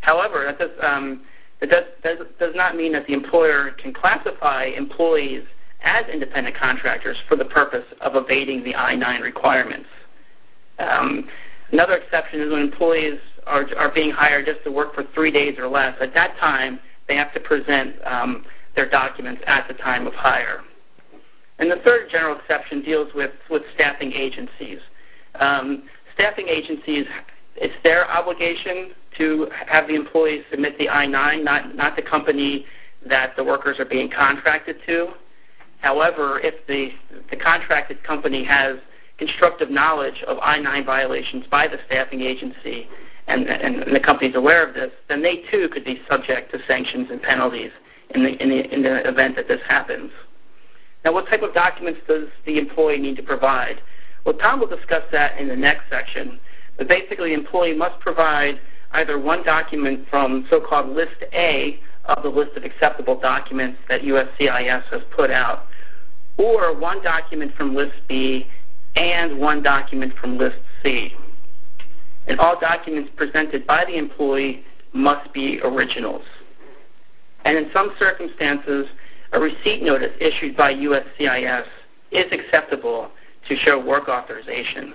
However, 0.00 0.44
that 0.44 0.58
does, 0.58 0.84
um, 0.84 1.22
that 1.60 2.02
does, 2.38 2.54
not 2.54 2.74
mean 2.74 2.92
that 2.92 3.06
the 3.06 3.12
employer 3.12 3.70
can 3.70 3.92
classify 3.92 4.64
employees 4.64 5.44
as 5.82 6.08
independent 6.08 6.54
contractors 6.54 7.18
for 7.20 7.36
the 7.36 7.44
purpose 7.44 7.92
of 8.00 8.16
evading 8.16 8.62
the 8.62 8.74
I-9 8.76 9.22
requirements. 9.22 9.88
Um, 10.78 11.28
another 11.70 11.94
exception 11.96 12.40
is 12.40 12.50
when 12.50 12.62
employees 12.62 13.20
are, 13.46 13.90
being 13.94 14.10
hired 14.10 14.46
just 14.46 14.64
to 14.64 14.72
work 14.72 14.94
for 14.94 15.02
three 15.02 15.30
days 15.30 15.58
or 15.58 15.66
less. 15.66 16.00
At 16.00 16.14
that 16.14 16.36
time, 16.36 16.78
they 17.06 17.16
have 17.16 17.32
to 17.34 17.40
present 17.40 17.96
um, 18.06 18.44
their 18.74 18.86
documents 18.86 19.42
at 19.46 19.66
the 19.68 19.74
time 19.74 20.06
of 20.06 20.14
hire. 20.14 20.62
And 21.58 21.70
the 21.70 21.76
third 21.76 22.08
general 22.08 22.36
exception 22.36 22.80
deals 22.80 23.12
with, 23.12 23.48
with 23.50 23.68
staffing 23.70 24.12
agencies. 24.12 24.80
Um, 25.40 25.82
staffing 26.14 26.48
agencies, 26.48 27.08
it's 27.56 27.78
their 27.80 28.08
obligation 28.12 28.90
to 29.12 29.48
have 29.66 29.88
the 29.88 29.94
employees 29.94 30.44
submit 30.50 30.78
the 30.78 30.88
I-9, 30.88 31.44
not, 31.44 31.74
not 31.74 31.96
the 31.96 32.02
company 32.02 32.66
that 33.02 33.36
the 33.36 33.44
workers 33.44 33.80
are 33.80 33.84
being 33.84 34.08
contracted 34.08 34.82
to. 34.82 35.12
However, 35.80 36.40
if 36.44 36.66
the, 36.66 36.92
the 37.28 37.36
contracted 37.36 38.02
company 38.02 38.42
has 38.44 38.78
constructive 39.18 39.70
knowledge 39.70 40.22
of 40.24 40.38
I-9 40.42 40.84
violations 40.84 41.46
by 41.46 41.66
the 41.66 41.78
staffing 41.78 42.20
agency 42.20 42.88
and, 43.28 43.48
and 43.48 43.82
the 43.82 44.00
company 44.00 44.30
is 44.30 44.36
aware 44.36 44.66
of 44.66 44.74
this, 44.74 44.92
then 45.08 45.22
they 45.22 45.38
too 45.38 45.68
could 45.68 45.84
be 45.84 46.00
subject 46.08 46.50
to 46.52 46.58
sanctions 46.58 47.10
and 47.10 47.22
penalties 47.22 47.72
in 48.14 48.22
the, 48.22 48.42
in 48.42 48.48
the, 48.48 48.74
in 48.74 48.82
the 48.82 49.06
event 49.08 49.36
that 49.36 49.48
this 49.48 49.62
happens. 49.62 50.12
Now, 51.04 51.12
what 51.12 51.26
type 51.26 51.42
of 51.42 51.54
documents 51.54 52.00
does 52.06 52.28
the 52.44 52.58
employee 52.58 52.98
need 52.98 53.16
to 53.16 53.22
provide? 53.22 53.80
Well, 54.24 54.34
Tom 54.34 54.60
will 54.60 54.66
discuss 54.66 55.04
that 55.06 55.38
in 55.40 55.48
the 55.48 55.56
next 55.56 55.88
section. 55.88 56.38
But 56.76 56.88
basically, 56.88 57.30
the 57.30 57.34
employee 57.34 57.74
must 57.74 58.00
provide 58.00 58.58
either 58.92 59.18
one 59.18 59.42
document 59.42 60.06
from 60.06 60.44
so-called 60.46 60.88
List 60.88 61.24
A 61.32 61.78
of 62.06 62.22
the 62.22 62.28
list 62.28 62.56
of 62.56 62.64
acceptable 62.64 63.16
documents 63.16 63.80
that 63.88 64.02
USCIS 64.02 64.84
has 64.90 65.04
put 65.04 65.30
out, 65.30 65.66
or 66.36 66.74
one 66.76 67.00
document 67.02 67.52
from 67.52 67.74
List 67.74 67.96
B 68.08 68.46
and 68.96 69.38
one 69.38 69.62
document 69.62 70.12
from 70.12 70.38
List 70.38 70.58
C. 70.82 71.14
And 72.26 72.38
all 72.40 72.58
documents 72.58 73.10
presented 73.14 73.66
by 73.66 73.84
the 73.86 73.96
employee 73.96 74.64
must 74.92 75.32
be 75.32 75.60
originals. 75.62 76.24
And 77.44 77.56
in 77.56 77.70
some 77.70 77.92
circumstances, 77.96 78.88
a 79.32 79.40
receipt 79.40 79.82
notice 79.82 80.12
issued 80.20 80.56
by 80.56 80.74
USCIS 80.74 81.66
is 82.10 82.32
acceptable 82.32 83.10
to 83.46 83.56
show 83.56 83.78
work 83.78 84.08
authorization. 84.08 84.94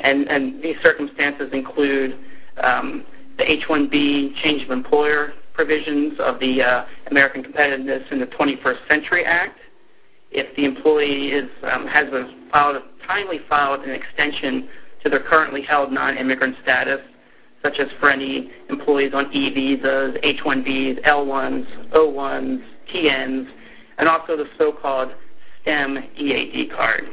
And, 0.00 0.28
and 0.30 0.62
these 0.62 0.80
circumstances 0.80 1.52
include 1.52 2.18
um, 2.62 3.04
the 3.42 3.50
H-1B 3.50 4.36
change 4.36 4.62
of 4.62 4.70
employer 4.70 5.32
provisions 5.52 6.20
of 6.20 6.38
the 6.38 6.62
uh, 6.62 6.84
American 7.10 7.42
Competitiveness 7.42 8.12
in 8.12 8.20
the 8.20 8.26
21st 8.26 8.88
Century 8.88 9.24
Act. 9.24 9.58
If 10.30 10.54
the 10.54 10.64
employee 10.64 11.32
is, 11.32 11.50
um, 11.64 11.88
has 11.88 12.08
filed, 12.50 12.82
timely 13.00 13.38
filed 13.38 13.84
an 13.84 13.90
extension 13.90 14.68
to 15.02 15.08
their 15.08 15.18
currently 15.18 15.60
held 15.60 15.90
non-immigrant 15.90 16.56
status, 16.58 17.00
such 17.64 17.80
as 17.80 17.90
for 17.90 18.10
any 18.10 18.52
employees 18.70 19.12
on 19.12 19.26
E-visas, 19.32 20.16
H-1Bs, 20.22 21.00
L-1s, 21.04 21.66
O-1s, 21.94 22.62
TNs, 22.86 23.50
and 23.98 24.08
also 24.08 24.36
the 24.36 24.48
so-called 24.56 25.16
STEM 25.62 25.98
EAD 26.16 26.70
card. 26.70 27.08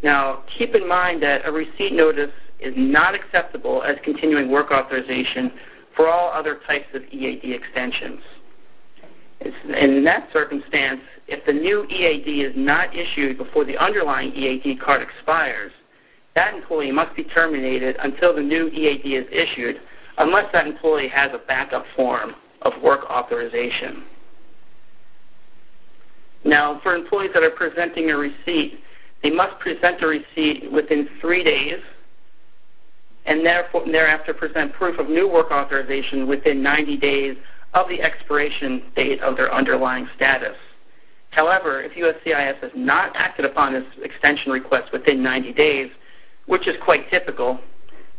Now, 0.00 0.44
keep 0.46 0.76
in 0.76 0.86
mind 0.86 1.20
that 1.24 1.44
a 1.44 1.50
receipt 1.50 1.92
notice 1.92 2.30
is 2.58 2.76
not 2.76 3.14
acceptable 3.14 3.82
as 3.82 4.00
continuing 4.00 4.50
work 4.50 4.70
authorization 4.72 5.50
for 5.90 6.06
all 6.06 6.30
other 6.32 6.56
types 6.56 6.94
of 6.94 7.06
EAD 7.12 7.44
extensions. 7.44 8.22
In 9.40 10.04
that 10.04 10.32
circumstance, 10.32 11.02
if 11.28 11.44
the 11.44 11.52
new 11.52 11.86
EAD 11.88 12.26
is 12.26 12.56
not 12.56 12.94
issued 12.94 13.38
before 13.38 13.64
the 13.64 13.78
underlying 13.78 14.32
EAD 14.34 14.80
card 14.80 15.02
expires, 15.02 15.72
that 16.34 16.54
employee 16.54 16.92
must 16.92 17.14
be 17.14 17.22
terminated 17.22 17.96
until 18.02 18.32
the 18.32 18.42
new 18.42 18.68
EAD 18.72 19.04
is 19.04 19.30
issued 19.30 19.80
unless 20.18 20.50
that 20.50 20.66
employee 20.66 21.08
has 21.08 21.32
a 21.32 21.38
backup 21.38 21.86
form 21.86 22.34
of 22.62 22.80
work 22.82 23.08
authorization. 23.10 24.02
Now, 26.44 26.74
for 26.74 26.94
employees 26.94 27.32
that 27.32 27.42
are 27.42 27.50
presenting 27.50 28.10
a 28.10 28.16
receipt, 28.16 28.82
they 29.22 29.30
must 29.30 29.58
present 29.58 30.02
a 30.02 30.06
receipt 30.06 30.70
within 30.70 31.06
three 31.06 31.44
days 31.44 31.82
and 33.28 33.44
thereafter 33.44 34.32
present 34.32 34.72
proof 34.72 34.98
of 34.98 35.08
new 35.08 35.28
work 35.28 35.52
authorization 35.52 36.26
within 36.26 36.62
90 36.62 36.96
days 36.96 37.36
of 37.74 37.88
the 37.88 38.00
expiration 38.02 38.82
date 38.94 39.20
of 39.20 39.36
their 39.36 39.52
underlying 39.52 40.06
status. 40.06 40.56
However, 41.30 41.80
if 41.82 41.94
USCIS 41.94 42.60
has 42.60 42.74
not 42.74 43.14
acted 43.16 43.44
upon 43.44 43.74
this 43.74 43.84
extension 43.98 44.50
request 44.50 44.92
within 44.92 45.22
90 45.22 45.52
days, 45.52 45.90
which 46.46 46.66
is 46.66 46.78
quite 46.78 47.10
typical, 47.10 47.60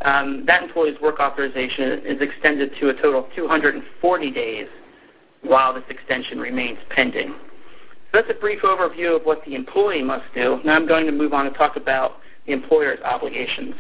um, 0.06 0.46
that 0.46 0.62
employee's 0.62 1.02
work 1.02 1.20
authorization 1.20 2.00
is 2.04 2.22
extended 2.22 2.76
to 2.76 2.90
a 2.90 2.94
total 2.94 3.22
of 3.22 3.34
240 3.34 4.32
days 4.32 4.68
while 5.42 5.74
this 5.74 5.88
extension 5.90 6.40
remains 6.40 6.80
pending. 6.90 7.30
So 7.30 8.22
that's 8.22 8.30
a 8.30 8.36
brief 8.36 8.62
overview 8.62 9.16
of 9.16 9.26
what 9.26 9.44
the 9.44 9.56
employee 9.56 10.04
must 10.04 10.32
do. 10.34 10.62
Now 10.64 10.76
I'm 10.76 10.86
going 10.86 11.08
to 11.08 11.12
move 11.12 11.34
on 11.34 11.46
to 11.46 11.52
talk 11.52 11.76
about 11.76 12.22
the 12.46 12.54
employer's 12.54 13.02
obligations. 13.02 13.76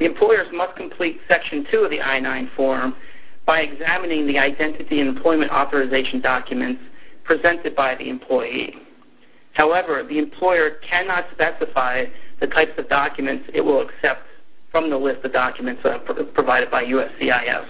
The 0.00 0.06
employers 0.06 0.50
must 0.50 0.76
complete 0.76 1.20
Section 1.28 1.62
2 1.62 1.84
of 1.84 1.90
the 1.90 2.00
I-9 2.00 2.48
form 2.48 2.96
by 3.44 3.60
examining 3.60 4.26
the 4.26 4.38
identity 4.38 5.00
and 5.00 5.10
employment 5.10 5.52
authorization 5.52 6.20
documents 6.20 6.82
presented 7.22 7.76
by 7.76 7.96
the 7.96 8.08
employee. 8.08 8.78
However, 9.52 10.02
the 10.02 10.18
employer 10.18 10.70
cannot 10.80 11.28
specify 11.30 12.06
the 12.38 12.46
types 12.46 12.78
of 12.78 12.88
documents 12.88 13.50
it 13.52 13.62
will 13.62 13.82
accept 13.82 14.26
from 14.70 14.88
the 14.88 14.96
list 14.96 15.22
of 15.26 15.34
documents 15.34 15.82
provided 15.82 16.70
by 16.70 16.82
USCIS. 16.84 17.66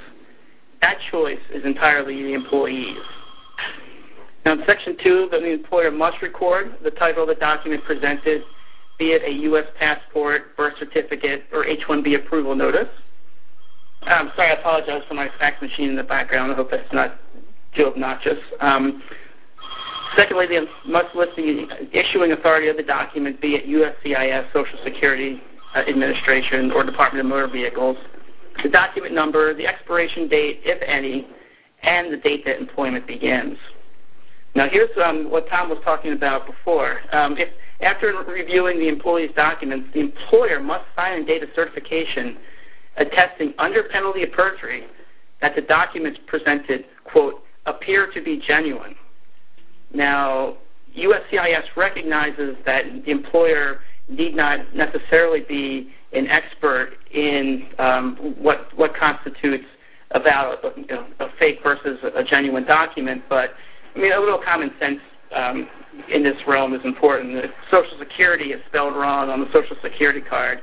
That 0.82 1.00
choice 1.00 1.40
is 1.50 1.64
entirely 1.64 2.22
the 2.22 2.34
employee's. 2.34 3.02
Now, 4.46 4.52
in 4.52 4.62
Section 4.62 4.94
2, 4.94 5.30
the 5.30 5.52
employer 5.52 5.90
must 5.90 6.22
record 6.22 6.78
the 6.80 6.92
title 6.92 7.24
of 7.24 7.28
the 7.28 7.34
document 7.34 7.82
presented, 7.82 8.44
be 9.00 9.12
it 9.12 9.22
a 9.22 9.32
U.S. 9.48 9.66
passport, 9.76 10.54
birth 10.58 10.76
certificate, 10.76 11.44
or 11.54 11.66
H-1B 11.66 12.16
approval 12.16 12.54
notice. 12.54 12.88
I'm 14.02 14.28
sorry, 14.28 14.50
I 14.50 14.52
apologize 14.52 15.04
for 15.04 15.14
my 15.14 15.26
fax 15.26 15.62
machine 15.62 15.88
in 15.88 15.96
the 15.96 16.04
background. 16.04 16.52
I 16.52 16.54
hope 16.54 16.70
that's 16.70 16.92
not 16.92 17.16
too 17.72 17.86
obnoxious. 17.86 18.38
Um, 18.60 19.02
secondly, 20.14 20.46
they 20.46 20.66
must 20.86 21.14
list 21.14 21.34
the 21.36 21.66
issuing 21.92 22.32
authority 22.32 22.68
of 22.68 22.76
the 22.76 22.82
document, 22.82 23.40
be 23.40 23.54
it 23.54 23.66
USCIS, 23.66 24.52
Social 24.52 24.78
Security 24.80 25.42
uh, 25.74 25.82
Administration, 25.88 26.70
or 26.70 26.84
Department 26.84 27.24
of 27.24 27.30
Motor 27.30 27.46
Vehicles, 27.46 27.96
the 28.62 28.68
document 28.68 29.14
number, 29.14 29.54
the 29.54 29.66
expiration 29.66 30.28
date, 30.28 30.60
if 30.64 30.82
any, 30.86 31.26
and 31.84 32.12
the 32.12 32.18
date 32.18 32.44
that 32.44 32.60
employment 32.60 33.06
begins. 33.06 33.58
Now, 34.54 34.68
here's 34.68 34.94
um, 34.98 35.30
what 35.30 35.46
Tom 35.46 35.70
was 35.70 35.80
talking 35.80 36.12
about 36.12 36.44
before. 36.44 37.00
Um, 37.14 37.38
if 37.38 37.54
after 37.82 38.12
reviewing 38.24 38.78
the 38.78 38.88
employee's 38.88 39.32
documents, 39.32 39.90
the 39.90 40.00
employer 40.00 40.60
must 40.60 40.84
sign 40.96 41.18
and 41.18 41.26
date 41.26 41.42
a 41.42 41.52
certification 41.54 42.36
attesting 42.96 43.54
under 43.58 43.82
penalty 43.84 44.22
of 44.22 44.32
perjury 44.32 44.84
that 45.40 45.54
the 45.54 45.62
documents 45.62 46.18
presented, 46.18 46.84
quote, 47.04 47.44
appear 47.66 48.06
to 48.08 48.20
be 48.20 48.38
genuine. 48.38 48.94
Now, 49.92 50.56
USCIS 50.94 51.76
recognizes 51.76 52.56
that 52.58 53.04
the 53.04 53.10
employer 53.10 53.82
need 54.08 54.34
not 54.34 54.74
necessarily 54.74 55.40
be 55.40 55.90
an 56.12 56.26
expert 56.28 56.98
in 57.12 57.66
um, 57.78 58.16
what 58.16 58.94
constitutes 58.94 59.66
a 60.12 61.28
fake 61.28 61.62
versus 61.62 62.02
a 62.02 62.24
genuine 62.24 62.64
document, 62.64 63.22
but 63.28 63.54
a 63.96 64.00
little 64.00 64.38
common 64.38 64.70
sense 64.78 65.00
um, 65.34 65.68
in 66.08 66.22
this 66.22 66.46
realm 66.46 66.72
is 66.72 66.84
important. 66.84 67.32
If 67.36 67.68
Social 67.68 67.98
Security 67.98 68.52
is 68.52 68.62
spelled 68.64 68.94
wrong 68.94 69.30
on 69.30 69.40
the 69.40 69.48
Social 69.50 69.76
Security 69.76 70.20
card, 70.20 70.62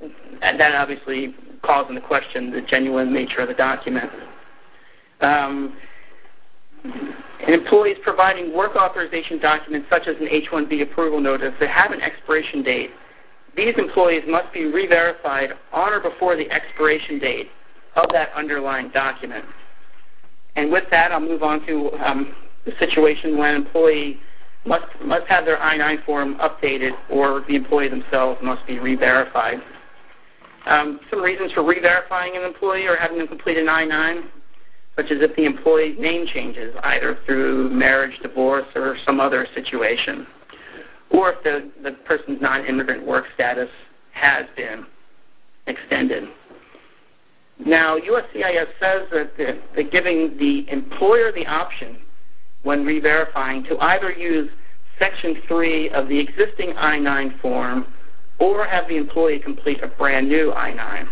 and 0.00 0.58
that 0.58 0.74
obviously 0.74 1.34
calls 1.62 1.88
into 1.88 2.00
question 2.00 2.50
the 2.50 2.60
genuine 2.60 3.12
nature 3.12 3.42
of 3.42 3.48
the 3.48 3.54
document. 3.54 4.10
Um, 5.20 5.76
employees 7.46 7.98
providing 7.98 8.52
work 8.54 8.76
authorization 8.76 9.38
documents 9.38 9.88
such 9.88 10.06
as 10.06 10.20
an 10.20 10.28
H-1B 10.30 10.82
approval 10.82 11.20
notice 11.20 11.56
that 11.58 11.68
have 11.68 11.92
an 11.92 12.00
expiration 12.00 12.62
date, 12.62 12.92
these 13.54 13.76
employees 13.78 14.26
must 14.26 14.52
be 14.52 14.66
re-verified 14.66 15.52
on 15.72 15.92
or 15.92 16.00
before 16.00 16.36
the 16.36 16.50
expiration 16.50 17.18
date 17.18 17.50
of 17.96 18.08
that 18.12 18.32
underlying 18.34 18.88
document. 18.88 19.44
And 20.56 20.70
with 20.70 20.88
that, 20.90 21.12
I'll 21.12 21.20
move 21.20 21.42
on 21.42 21.60
to 21.66 21.92
um, 22.06 22.34
the 22.64 22.72
situation 22.72 23.36
when 23.36 23.54
an 23.54 23.62
employee 23.62 24.20
must, 24.64 25.04
must 25.04 25.26
have 25.26 25.44
their 25.44 25.58
I-9 25.60 26.00
form 26.00 26.34
updated 26.36 26.96
or 27.08 27.40
the 27.40 27.56
employee 27.56 27.88
themselves 27.88 28.42
must 28.42 28.66
be 28.66 28.78
re-verified. 28.78 29.60
Um, 30.66 31.00
some 31.10 31.22
reasons 31.22 31.52
for 31.52 31.62
re-verifying 31.62 32.36
an 32.36 32.42
employee 32.42 32.86
or 32.86 32.96
having 32.96 33.18
them 33.18 33.26
complete 33.26 33.56
an 33.56 33.68
I-9, 33.68 34.24
such 34.96 35.10
as 35.10 35.22
if 35.22 35.34
the 35.34 35.46
employee's 35.46 35.98
name 35.98 36.26
changes, 36.26 36.76
either 36.84 37.14
through 37.14 37.70
marriage, 37.70 38.18
divorce, 38.18 38.66
or 38.76 38.96
some 38.96 39.20
other 39.20 39.46
situation, 39.46 40.26
or 41.08 41.30
if 41.30 41.42
the, 41.42 41.70
the 41.80 41.92
person's 41.92 42.40
non-immigrant 42.40 43.04
work 43.04 43.26
status 43.28 43.70
has 44.12 44.46
been 44.48 44.84
extended. 45.66 46.28
Now, 47.58 47.96
USCIS 47.96 48.68
says 48.78 49.08
that 49.10 49.36
they're 49.72 49.84
giving 49.84 50.36
the 50.36 50.70
employer 50.70 51.32
the 51.32 51.46
option 51.46 51.96
when 52.62 52.84
re-verifying 52.84 53.62
to 53.64 53.78
either 53.80 54.12
use 54.12 54.50
Section 54.98 55.34
3 55.34 55.90
of 55.90 56.08
the 56.08 56.18
existing 56.18 56.74
I-9 56.76 57.32
form 57.32 57.86
or 58.38 58.64
have 58.64 58.88
the 58.88 58.96
employee 58.96 59.38
complete 59.38 59.82
a 59.82 59.88
brand 59.88 60.28
new 60.28 60.52
I-9. 60.54 61.08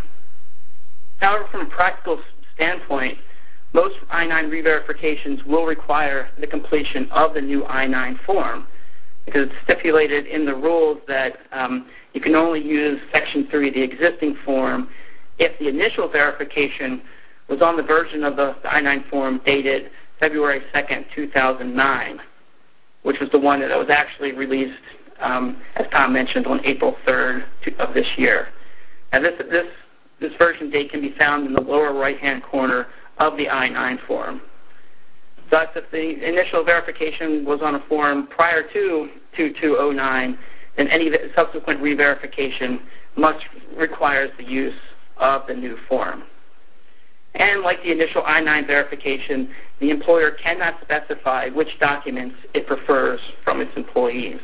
However, 1.21 1.45
from 1.45 1.61
a 1.63 1.67
practical 1.67 2.21
standpoint, 2.55 3.19
most 3.73 3.99
I-9 4.11 4.51
re-verifications 4.51 5.45
will 5.45 5.67
require 5.67 6.29
the 6.39 6.47
completion 6.47 7.09
of 7.11 7.35
the 7.35 7.43
new 7.43 7.65
I-9 7.67 8.17
form 8.17 8.67
because 9.25 9.47
it's 9.47 9.59
stipulated 9.59 10.27
in 10.27 10.47
the 10.47 10.55
rules 10.55 11.03
that 11.07 11.39
um, 11.53 11.87
you 12.15 12.21
can 12.21 12.35
only 12.35 12.63
use 12.63 13.01
Section 13.13 13.45
3, 13.45 13.71
the 13.71 13.83
existing 13.83 14.35
form, 14.35 14.89
if 15.39 15.59
the 15.59 15.69
initial 15.69 16.09
verification 16.09 17.03
was 17.47 17.61
on 17.61 17.77
the 17.77 17.83
version 17.83 18.25
of 18.25 18.37
the 18.37 18.57
I-9 18.65 19.03
form 19.03 19.39
dated 19.45 19.91
February 20.19 20.61
2nd, 20.61 21.09
2009, 21.11 22.21
which 23.03 23.21
was 23.21 23.31
the 23.31 23.39
one 23.39 23.61
that 23.61 23.77
was 23.79 23.91
actually 23.91 24.33
released, 24.33 24.81
um, 25.21 25.57
as 25.77 25.87
Tom 25.89 26.13
mentioned, 26.13 26.47
on 26.47 26.61
April 26.65 26.99
3rd 27.05 27.45
of 27.79 27.95
this 27.95 28.19
year. 28.19 28.49
And 29.13 29.25
this, 29.25 29.37
this, 29.45 29.73
this 30.19 30.35
version 30.35 30.71
date 30.71 30.91
can 30.91 31.01
be 31.01 31.11
found 31.11 31.47
in 31.47 31.53
the 31.53 31.63
lower 31.63 31.93
right-hand 31.95 32.43
corner 32.43 32.89
of 33.19 33.37
the 33.37 33.49
I-9 33.49 33.99
form. 33.99 34.41
Thus, 35.51 35.75
if 35.77 35.91
the 35.91 36.29
initial 36.29 36.63
verification 36.63 37.45
was 37.45 37.63
on 37.63 37.75
a 37.75 37.79
form 37.79 38.27
prior 38.27 38.63
to 38.63 39.09
2209, 39.33 40.37
then 40.77 40.89
any 40.89 41.11
subsequent 41.35 41.81
re-verification 41.81 42.81
must 43.17 43.49
requires 43.75 44.31
the 44.33 44.45
use 44.45 44.79
of 45.17 45.47
the 45.47 45.55
new 45.55 45.77
form. 45.77 46.23
And 47.35 47.63
like 47.63 47.83
the 47.83 47.93
initial 47.93 48.23
I-9 48.27 48.67
verification, 48.67 49.49
the 49.79 49.91
employer 49.91 50.31
cannot 50.31 50.81
specify 50.81 51.49
which 51.51 51.79
documents 51.79 52.37
it 52.55 52.67
prefers 52.67 53.21
from 53.43 53.61
its 53.61 53.77
employees. 53.77 54.41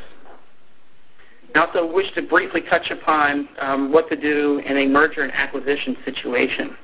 I 1.55 1.61
also 1.61 1.93
wish 1.93 2.13
to 2.13 2.23
briefly 2.23 2.61
touch 2.61 2.91
upon 2.91 3.49
um, 3.61 3.93
what 3.93 4.09
to 4.11 4.17
do 4.17 4.59
in 4.67 4.77
a 4.77 4.87
merger 4.87 5.23
and 5.23 5.33
acquisition 5.33 5.97
situation. 6.05 6.77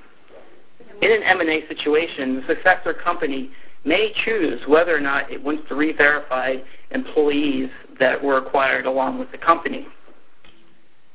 In 1.00 1.12
an 1.12 1.22
M&A 1.24 1.62
situation, 1.62 2.36
the 2.36 2.42
successor 2.42 2.92
company 2.92 3.50
may 3.84 4.12
choose 4.12 4.68
whether 4.68 4.94
or 4.94 5.00
not 5.00 5.30
it 5.30 5.42
wants 5.42 5.68
to 5.68 5.74
re-verify 5.74 6.56
employees 6.90 7.70
that 7.98 8.22
were 8.22 8.38
acquired 8.38 8.86
along 8.86 9.18
with 9.18 9.32
the 9.32 9.38
company. 9.38 9.86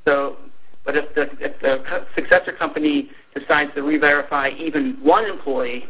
So, 0.08 0.38
but 0.84 0.96
if 0.96 1.14
the, 1.14 1.24
if 1.40 1.60
the 1.60 2.06
successor 2.14 2.52
company 2.52 3.10
decides 3.34 3.74
to 3.76 3.84
re-verify 3.84 4.50
even 4.58 4.94
one 4.96 5.26
employee, 5.26 5.88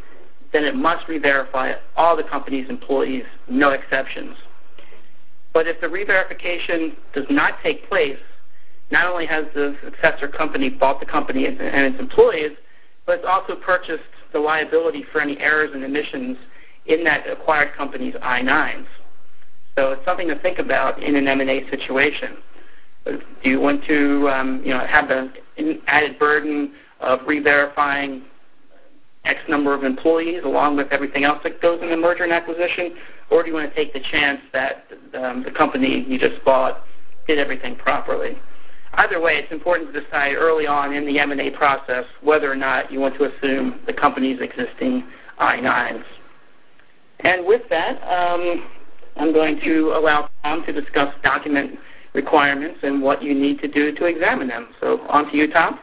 then 0.56 0.64
it 0.64 0.76
must 0.76 1.10
re-verify 1.10 1.74
all 1.98 2.16
the 2.16 2.24
company's 2.24 2.70
employees, 2.70 3.26
no 3.50 3.72
exceptions. 3.72 4.38
But 5.52 5.68
if 5.68 5.82
the 5.82 5.90
re-verification 5.90 6.96
does 7.12 7.30
not 7.30 7.60
take 7.62 7.90
place, 7.90 8.20
not 8.90 9.06
only 9.06 9.26
has 9.26 9.50
the 9.50 9.76
successor 9.84 10.30
company 10.30 10.70
bought 10.70 11.02
the 11.02 11.06
company 11.06 11.48
and 11.48 11.60
its 11.60 12.00
employees, 12.00 12.52
but 13.06 13.20
it's 13.20 13.28
also 13.28 13.56
purchased 13.56 14.06
the 14.32 14.40
liability 14.40 15.04
for 15.04 15.20
any 15.20 15.38
errors 15.42 15.72
and 15.74 15.84
omissions 15.84 16.38
in 16.86 17.04
that 17.04 17.28
acquired 17.30 17.74
company's 17.74 18.16
I-9s. 18.22 18.86
So 19.78 19.92
it's 19.92 20.06
something 20.06 20.30
to 20.30 20.36
think 20.36 20.60
about 20.60 21.04
in 21.04 21.18
an 21.18 21.28
M&A 21.28 21.66
situation. 21.66 22.32
Do 23.04 23.20
you 23.44 23.60
want 23.60 23.84
to, 23.84 24.30
um, 24.30 24.64
you 24.64 24.72
know, 24.72 24.80
have 24.80 25.10
the 25.10 25.82
added 25.88 26.18
burden 26.18 26.72
of 27.02 27.28
re-verifying 27.28 28.24
X 29.26 29.48
number 29.48 29.74
of 29.74 29.84
employees 29.84 30.44
along 30.44 30.76
with 30.76 30.94
everything 30.94 31.24
else 31.24 31.42
that 31.44 31.62
goes 31.62 31.82
in 31.82 31.90
the 31.90 31.98
merger 31.98 32.24
and 32.24 32.32
acquisition, 32.32 32.94
or 33.30 33.44
do 33.44 33.50
you 33.50 33.56
want 33.56 33.70
to 33.70 33.76
take 33.76 33.94
the 33.94 34.00
chance 34.00 34.42
that 34.52 34.86
um, 35.16 35.44
the 35.44 35.52
company 35.52 36.00
you 36.02 36.18
just 36.18 36.44
bought 36.44 36.86
did 37.28 37.40
everything 37.40 37.76
properly? 37.76 38.38
Either 38.96 39.22
way, 39.22 39.34
it's 39.34 39.52
important 39.52 39.94
to 39.94 40.00
decide 40.00 40.36
early 40.36 40.68
on 40.68 40.94
in 40.94 41.06
the 41.06 41.20
M&A 41.20 41.50
process 41.50 42.06
whether 42.22 42.50
or 42.50 42.56
not 42.56 42.92
you 42.92 43.00
want 43.00 43.14
to 43.16 43.26
assume 43.26 43.80
the 43.86 43.94
company's 43.94 44.40
existing 44.40 45.04
I-9s. 45.38 46.04
And 47.22 47.46
with 47.46 47.68
that, 47.70 48.02
um, 48.04 48.64
I'm 49.18 49.34
going 49.34 49.60
to 49.60 49.92
allow 49.96 50.30
Tom 50.44 50.64
to 50.64 50.72
discuss 50.72 51.14
document 51.20 51.80
requirements 52.14 52.84
and 52.84 53.02
what 53.02 53.22
you 53.22 53.34
need 53.34 53.60
to 53.60 53.68
do 53.68 53.92
to 53.92 54.06
examine 54.06 54.48
them. 54.48 54.68
So 54.80 55.02
on 55.10 55.30
to 55.30 55.38
you, 55.38 55.48
Tom. 55.48 55.80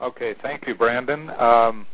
Okay, 0.00 0.32
thank 0.32 0.66
you, 0.66 0.74
Brandon. 0.74 1.30
Um, 1.38 1.86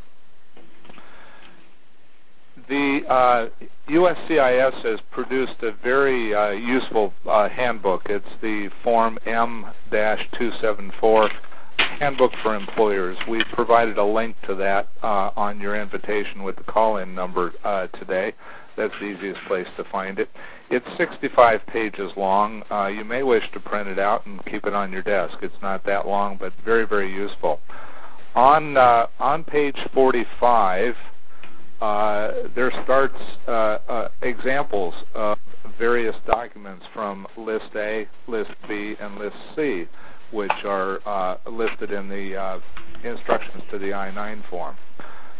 the 2.67 3.05
uh, 3.07 3.47
USCIS 3.87 4.81
has 4.81 4.99
produced 5.01 5.61
a 5.63 5.71
very 5.71 6.33
uh, 6.33 6.51
useful 6.51 7.13
uh, 7.27 7.49
handbook. 7.49 8.09
It's 8.09 8.35
the 8.37 8.69
Form 8.69 9.17
M-274 9.25 11.41
Handbook 11.99 12.33
for 12.33 12.55
Employers. 12.55 13.27
We 13.27 13.41
provided 13.41 13.97
a 13.97 14.03
link 14.03 14.41
to 14.43 14.55
that 14.55 14.87
uh, 15.03 15.31
on 15.37 15.61
your 15.61 15.75
invitation 15.75 16.41
with 16.43 16.55
the 16.55 16.63
call-in 16.63 17.13
number 17.13 17.53
uh, 17.63 17.87
today. 17.87 18.33
That's 18.75 18.97
the 18.99 19.05
easiest 19.05 19.41
place 19.41 19.69
to 19.77 19.83
find 19.83 20.19
it. 20.19 20.29
It's 20.69 20.91
65 20.93 21.65
pages 21.67 22.17
long. 22.17 22.63
Uh, 22.71 22.91
you 22.93 23.05
may 23.05 23.23
wish 23.23 23.51
to 23.51 23.59
print 23.59 23.87
it 23.87 23.99
out 23.99 24.25
and 24.25 24.43
keep 24.45 24.65
it 24.65 24.73
on 24.73 24.91
your 24.91 25.03
desk. 25.03 25.39
It's 25.41 25.61
not 25.61 25.83
that 25.83 26.07
long, 26.07 26.37
but 26.37 26.53
very, 26.55 26.85
very 26.85 27.07
useful. 27.07 27.61
On 28.35 28.75
on 28.75 29.45
page 29.45 29.79
45, 29.79 30.97
uh, 30.97 31.14
there 32.55 32.71
starts 32.71 33.37
uh, 33.47 33.77
uh, 33.87 34.07
examples 34.21 35.03
of 35.13 35.37
various 35.77 36.17
documents 36.19 36.87
from 36.87 37.27
List 37.35 37.75
A, 37.75 38.07
List 38.27 38.55
B, 38.67 38.95
and 38.99 39.17
List 39.19 39.37
C, 39.55 39.87
which 40.31 40.65
are 40.65 41.01
uh, 41.05 41.35
listed 41.45 41.91
in 41.91 42.07
the 42.07 42.37
uh, 42.37 42.59
instructions 43.03 43.63
to 43.69 43.77
the 43.77 43.93
I-9 43.93 44.41
form. 44.41 44.75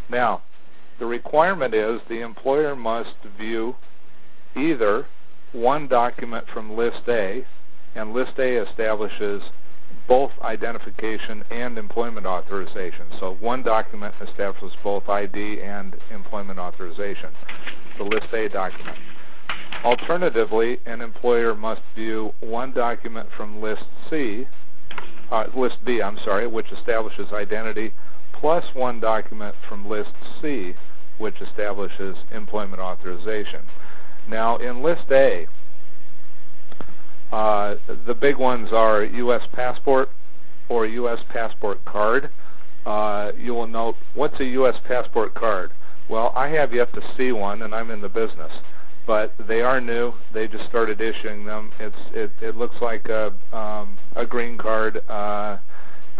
Now, 0.09 0.41
the 0.99 1.05
requirement 1.05 1.73
is 1.73 2.01
the 2.03 2.21
employer 2.21 2.75
must 2.75 3.21
view 3.23 3.75
either 4.55 5.05
one 5.51 5.87
document 5.87 6.47
from 6.47 6.75
List 6.75 7.07
A, 7.07 7.45
and 7.95 8.13
List 8.13 8.37
A 8.39 8.57
establishes 8.57 9.51
both 10.07 10.39
identification 10.43 11.43
and 11.51 11.77
employment 11.77 12.25
authorization. 12.25 13.05
So 13.19 13.33
one 13.35 13.63
document 13.63 14.13
establishes 14.21 14.77
both 14.83 15.09
ID 15.09 15.61
and 15.61 15.95
employment 16.11 16.59
authorization, 16.59 17.29
the 17.97 18.03
List 18.03 18.31
A 18.33 18.47
document. 18.49 18.97
Alternatively, 19.83 20.79
an 20.85 21.01
employer 21.01 21.55
must 21.55 21.81
view 21.95 22.33
one 22.39 22.71
document 22.71 23.29
from 23.31 23.61
List 23.61 23.85
C, 24.09 24.47
uh, 25.31 25.45
List 25.53 25.83
B, 25.85 26.01
I'm 26.01 26.17
sorry, 26.17 26.47
which 26.47 26.71
establishes 26.71 27.33
identity, 27.33 27.91
plus 28.31 28.73
one 28.75 28.99
document 28.99 29.55
from 29.55 29.87
List 29.87 30.11
C, 30.41 30.75
which 31.17 31.41
establishes 31.41 32.17
employment 32.31 32.81
authorization. 32.81 33.61
Now, 34.27 34.57
in 34.57 34.81
List 34.81 35.11
A, 35.11 35.47
uh, 37.35 37.75
the 38.05 38.15
big 38.15 38.37
ones 38.37 38.71
are 38.71 39.03
U.S. 39.03 39.45
passport 39.45 40.09
or 40.69 40.85
U.S. 40.85 41.21
passport 41.21 41.83
card. 41.83 42.29
Uh, 42.85 43.33
you 43.37 43.53
will 43.53 43.67
note, 43.67 43.97
what's 44.13 44.39
a 44.39 44.45
U.S. 44.45 44.79
passport 44.79 45.33
card? 45.33 45.71
Well, 46.07 46.31
I 46.33 46.47
have 46.47 46.73
yet 46.73 46.93
to 46.93 47.01
see 47.01 47.33
one, 47.33 47.61
and 47.61 47.75
I'm 47.75 47.91
in 47.91 47.99
the 47.99 48.07
business. 48.07 48.61
But 49.05 49.37
they 49.37 49.61
are 49.61 49.81
new. 49.81 50.13
They 50.31 50.47
just 50.47 50.63
started 50.63 51.01
issuing 51.01 51.43
them. 51.43 51.71
It's 51.77 51.99
it, 52.13 52.31
it 52.39 52.55
looks 52.55 52.81
like 52.81 53.09
a 53.09 53.33
um, 53.51 53.97
a 54.15 54.25
green 54.25 54.57
card. 54.57 55.01
Uh, 55.09 55.57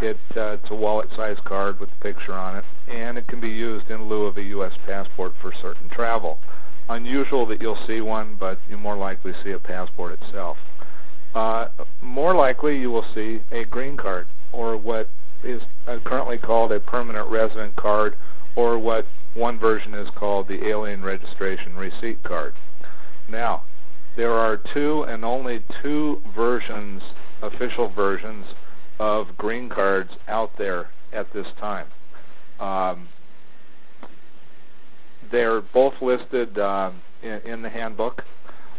it 0.01 0.19
uh, 0.36 0.58
it's 0.60 0.69
a 0.69 0.75
wallet-sized 0.75 1.45
card 1.45 1.80
with 1.80 1.93
a 1.93 2.04
picture 2.04 2.34
on 2.34 2.58
it, 2.58 2.65
and 2.89 3.17
it 3.17 3.25
can 3.28 3.39
be 3.39 3.49
used 3.49 3.89
in 3.89 4.04
lieu 4.10 4.25
of 4.25 4.38
a 4.38 4.43
U.S. 4.43 4.78
passport 4.86 5.34
for 5.38 5.54
certain 5.54 5.88
travel. 5.88 6.39
Unusual 6.89 7.45
that 7.45 7.62
you'll 7.62 7.78
see 7.78 8.01
one, 8.01 8.36
but 8.36 8.60
you 8.69 8.78
more 8.78 8.97
likely 8.97 9.32
see 9.32 9.51
a 9.54 9.60
passport 9.60 10.12
itself 10.12 10.60
uh, 11.36 11.67
more 12.02 12.34
likely 12.34 12.80
you 12.80 12.89
will 12.89 13.04
see 13.04 13.41
a 13.52 13.65
green 13.65 13.98
card 13.98 14.26
or 14.52 14.78
what 14.78 15.10
is 15.43 15.62
uh, 15.88 15.98
currently 16.04 16.38
called 16.38 16.71
a 16.71 16.80
permanent 16.80 17.28
resident 17.30 17.76
card 17.76 18.15
or 18.56 18.80
what 18.80 19.06
one 19.34 19.60
version 19.60 19.93
is 19.93 20.10
called 20.10 20.48
the 20.48 20.67
alien 20.67 21.04
registration 21.04 21.76
receipt 21.76 22.24
card. 22.24 22.54
Now, 23.28 23.63
there 24.15 24.32
are 24.32 24.56
two 24.56 25.04
and 25.04 25.26
only 25.26 25.62
two 25.82 26.21
versions, 26.34 27.12
official 27.41 27.89
versions, 27.89 28.56
of 28.98 29.38
green 29.38 29.67
cards 29.67 30.17
out 30.30 30.56
there 30.56 30.89
at 31.12 31.34
this 31.34 31.52
time. 31.52 31.88
Um, 32.62 33.10
they're 35.30 35.60
both 35.60 36.02
listed 36.02 36.58
um, 36.60 37.02
in, 37.21 37.41
in, 37.41 37.62
the 37.62 37.69
handbook, 37.69 38.24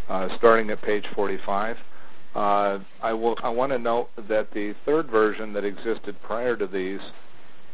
uh, 0.09 0.29
starting 0.31 0.71
at 0.71 0.81
page 0.81 1.07
45. 1.07 1.85
Uh, 2.37 2.79
I, 3.03 3.15
will, 3.15 3.39
I 3.43 3.49
want 3.49 3.73
to 3.73 3.79
note 3.79 4.11
that 4.29 4.51
the 4.51 4.75
third 4.75 5.07
version 5.07 5.55
that 5.55 5.65
existed 5.65 6.21
prior 6.21 6.55
to 6.55 6.67
these 6.67 7.01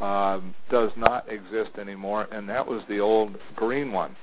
um, 0.00 0.54
does 0.68 0.96
not 0.96 1.28
exist 1.28 1.78
anymore, 1.78 2.28
and 2.30 2.48
that 2.48 2.64
was 2.64 2.84
the 2.84 3.00
old 3.00 3.40
green 3.56 3.90
one. 3.90 4.14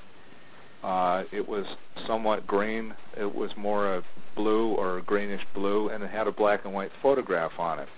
Uh, 0.82 1.25
it 1.34 1.45
was 1.45 1.75
somewhat 1.97 2.47
green. 2.47 2.95
It 3.17 3.36
was 3.36 3.58
more 3.58 3.95
a 3.95 4.04
blue 4.36 4.75
or 4.75 5.02
greenish 5.02 5.43
blue, 5.54 5.89
and 5.89 6.02
it 6.02 6.10
had 6.10 6.28
a 6.28 6.32
black 6.32 6.63
and 6.63 6.73
white 6.73 6.93
photograph 6.93 7.60
on 7.60 7.80
it. 7.80 7.89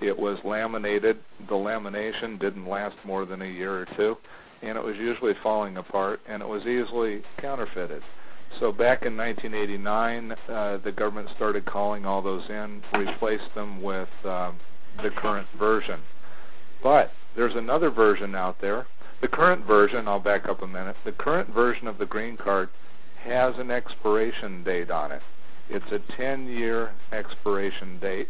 It 0.00 0.18
was 0.18 0.42
laminated. 0.42 1.20
The 1.46 1.54
lamination 1.54 2.40
didn't 2.40 2.66
last 2.66 2.96
more 3.04 3.24
than 3.24 3.40
a 3.40 3.46
year 3.46 3.72
or 3.82 3.84
two, 3.84 4.18
and 4.62 4.76
it 4.76 4.82
was 4.82 4.98
usually 4.98 5.34
falling 5.34 5.76
apart, 5.76 6.20
and 6.26 6.42
it 6.42 6.48
was 6.48 6.66
easily 6.66 7.22
counterfeited. 7.36 8.02
So 8.50 8.72
back 8.72 9.04
in 9.04 9.16
1989, 9.16 10.34
uh, 10.48 10.76
the 10.78 10.92
government 10.92 11.28
started 11.28 11.64
calling 11.64 12.06
all 12.06 12.22
those 12.22 12.50
in, 12.50 12.82
replaced 12.96 13.54
them 13.54 13.80
with 13.82 14.10
um, 14.26 14.56
the 14.98 15.10
current 15.10 15.48
version. 15.50 16.00
But 16.82 17.12
there's 17.36 17.54
another 17.54 17.90
version 17.90 18.34
out 18.34 18.60
there. 18.60 18.86
The 19.20 19.28
current 19.28 19.64
version, 19.64 20.08
I'll 20.08 20.20
back 20.20 20.48
up 20.48 20.62
a 20.62 20.66
minute, 20.66 20.96
the 21.04 21.12
current 21.12 21.48
version 21.48 21.86
of 21.86 21.98
the 21.98 22.06
green 22.06 22.36
card 22.36 22.68
has 23.18 23.58
an 23.58 23.70
expiration 23.70 24.62
date 24.62 24.90
on 24.90 25.12
it. 25.12 25.22
It's 25.68 25.92
a 25.92 25.98
10-year 25.98 26.94
expiration 27.12 27.98
date. 27.98 28.28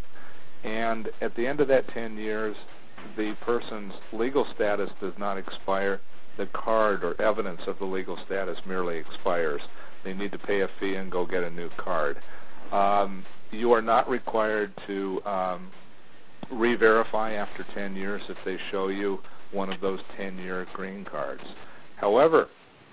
And 0.64 1.10
at 1.20 1.34
the 1.34 1.46
end 1.46 1.60
of 1.60 1.68
that 1.68 1.88
10 1.88 2.16
years, 2.16 2.56
the 3.16 3.34
person's 3.34 3.94
legal 4.12 4.44
status 4.44 4.92
does 5.00 5.16
not 5.18 5.38
expire. 5.38 6.00
The 6.36 6.46
card 6.46 7.04
or 7.04 7.20
evidence 7.20 7.66
of 7.66 7.78
the 7.78 7.84
legal 7.84 8.16
status 8.16 8.66
merely 8.66 8.98
expires. 8.98 9.68
They 10.04 10.14
need 10.14 10.32
to 10.32 10.38
pay 10.38 10.60
a 10.60 10.68
fee 10.68 10.94
and 10.94 11.10
go 11.10 11.26
get 11.26 11.42
a 11.42 11.50
new 11.50 11.68
card. 11.70 12.18
Um, 12.72 13.24
you 13.50 13.72
are 13.72 13.82
not 13.82 14.08
required 14.08 14.76
to 14.86 15.22
um, 15.24 15.70
re-verify 16.50 17.32
after 17.32 17.62
10 17.62 17.96
years 17.96 18.28
if 18.28 18.42
they 18.44 18.56
show 18.56 18.88
you 18.88 19.22
one 19.52 19.68
of 19.68 19.80
those 19.80 20.02
10-year 20.18 20.66
green 20.72 21.04
cards. 21.04 21.44
However, 21.96 22.48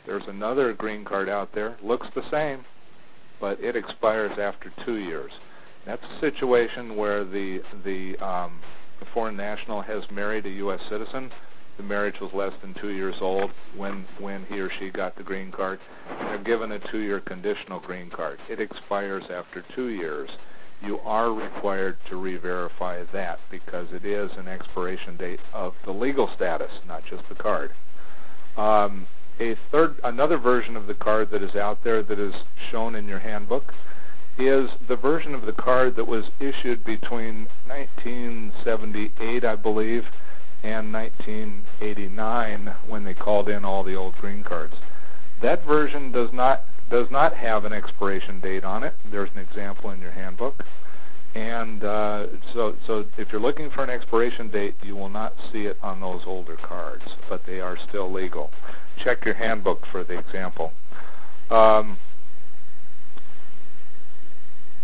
there's 0.05 0.27
another 0.27 0.73
green 0.73 1.03
card 1.03 1.29
out 1.29 1.51
there, 1.51 1.77
looks 1.81 2.09
the 2.09 2.23
same, 2.23 2.63
but 3.39 3.59
it 3.61 3.75
expires 3.75 4.37
after 4.37 4.69
two 4.69 4.97
years. 4.97 5.39
That's 5.83 6.07
a 6.09 6.19
situation 6.19 6.95
where 6.95 7.23
the 7.23 7.61
the, 7.83 8.17
um, 8.19 8.59
the 8.99 9.05
foreign 9.05 9.37
national 9.37 9.81
has 9.81 10.09
married 10.09 10.45
a 10.45 10.49
U.S. 10.49 10.81
citizen 10.83 11.31
the 11.77 11.83
marriage 11.83 12.19
was 12.19 12.33
less 12.33 12.55
than 12.57 12.73
two 12.73 12.91
years 12.91 13.21
old 13.21 13.51
when, 13.75 14.05
when 14.19 14.45
he 14.49 14.59
or 14.61 14.69
she 14.69 14.89
got 14.89 15.15
the 15.15 15.23
green 15.23 15.51
card. 15.51 15.79
They're 16.21 16.37
given 16.39 16.71
a 16.71 16.79
two-year 16.79 17.19
conditional 17.19 17.79
green 17.79 18.09
card. 18.09 18.39
It 18.49 18.59
expires 18.59 19.29
after 19.29 19.61
two 19.61 19.89
years. 19.89 20.37
You 20.83 20.99
are 21.05 21.33
required 21.33 21.97
to 22.05 22.17
re-verify 22.17 23.03
that 23.11 23.39
because 23.49 23.91
it 23.91 24.05
is 24.05 24.35
an 24.37 24.47
expiration 24.47 25.17
date 25.17 25.39
of 25.53 25.73
the 25.83 25.93
legal 25.93 26.27
status, 26.27 26.79
not 26.87 27.03
just 27.05 27.27
the 27.27 27.35
card. 27.35 27.71
Um, 28.57 29.07
a 29.39 29.55
third, 29.55 29.95
another 30.03 30.37
version 30.37 30.77
of 30.77 30.87
the 30.87 30.93
card 30.93 31.29
that 31.31 31.41
is 31.41 31.55
out 31.55 31.83
there 31.83 32.01
that 32.01 32.19
is 32.19 32.43
shown 32.55 32.95
in 32.95 33.07
your 33.07 33.19
handbook 33.19 33.73
is 34.37 34.75
the 34.87 34.95
version 34.95 35.33
of 35.33 35.45
the 35.45 35.53
card 35.53 35.95
that 35.95 36.05
was 36.05 36.29
issued 36.39 36.83
between 36.83 37.47
1978, 37.67 39.43
I 39.43 39.55
believe, 39.55 40.11
and 40.63 40.91
1989 40.93 42.73
when 42.87 43.03
they 43.03 43.13
called 43.13 43.49
in 43.49 43.65
all 43.65 43.83
the 43.83 43.95
old 43.95 44.15
green 44.17 44.43
cards. 44.43 44.77
That 45.41 45.63
version 45.63 46.11
does 46.11 46.33
not 46.33 46.63
does 46.89 47.09
not 47.09 47.33
have 47.33 47.65
an 47.65 47.73
expiration 47.73 48.39
date 48.39 48.63
on 48.63 48.83
it. 48.83 48.93
There's 49.09 49.31
an 49.31 49.39
example 49.39 49.89
in 49.91 50.01
your 50.01 50.11
handbook. 50.11 50.65
And 51.33 51.83
uh, 51.83 52.27
so, 52.53 52.75
so 52.85 53.05
if 53.17 53.31
you're 53.31 53.41
looking 53.41 53.69
for 53.69 53.83
an 53.83 53.89
expiration 53.89 54.47
date, 54.47 54.75
you 54.83 54.95
will 54.95 55.09
not 55.09 55.33
see 55.51 55.65
it 55.65 55.77
on 55.83 55.99
those 55.99 56.25
older 56.25 56.55
cards, 56.55 57.17
but 57.27 57.45
they 57.45 57.59
are 57.59 57.75
still 57.75 58.09
legal. 58.09 58.51
Check 58.95 59.25
your 59.25 59.33
handbook 59.33 59.85
for 59.85 60.03
the 60.03 60.17
example. 60.17 60.71
Um, 61.51 61.97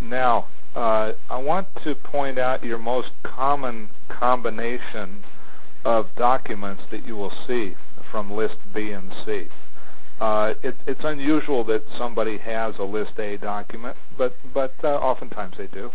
now, 0.01 0.47
uh, 0.75 1.13
I 1.29 1.41
want 1.41 1.73
to 1.83 1.95
point 1.95 2.37
out 2.37 2.65
your 2.65 2.79
most 2.79 3.11
common 3.23 3.89
combination 4.09 5.23
of 5.85 6.13
documents 6.15 6.85
that 6.91 7.05
you 7.05 7.15
will 7.15 7.31
see 7.31 7.75
from 8.03 8.31
List 8.31 8.57
B 8.73 8.91
and 8.91 9.11
C. 9.13 9.47
Uh, 10.19 10.53
it, 10.61 10.75
it's 10.85 11.03
unusual 11.03 11.63
that 11.63 11.89
somebody 11.91 12.37
has 12.37 12.77
a 12.77 12.83
List 12.83 13.19
A 13.19 13.37
document, 13.37 13.95
but, 14.17 14.35
but 14.53 14.73
uh, 14.83 14.97
oftentimes 14.97 15.57
they 15.57 15.67
do. 15.67 15.91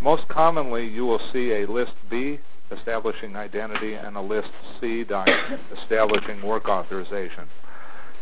Most 0.00 0.28
commonly, 0.28 0.86
you 0.86 1.06
will 1.06 1.18
see 1.18 1.62
a 1.62 1.66
List 1.66 1.94
B 2.10 2.38
establishing 2.70 3.36
identity 3.36 3.94
and 3.94 4.16
a 4.16 4.20
List 4.20 4.50
C 4.80 5.04
document 5.04 5.60
establishing 5.72 6.42
work 6.42 6.68
authorization. 6.68 7.44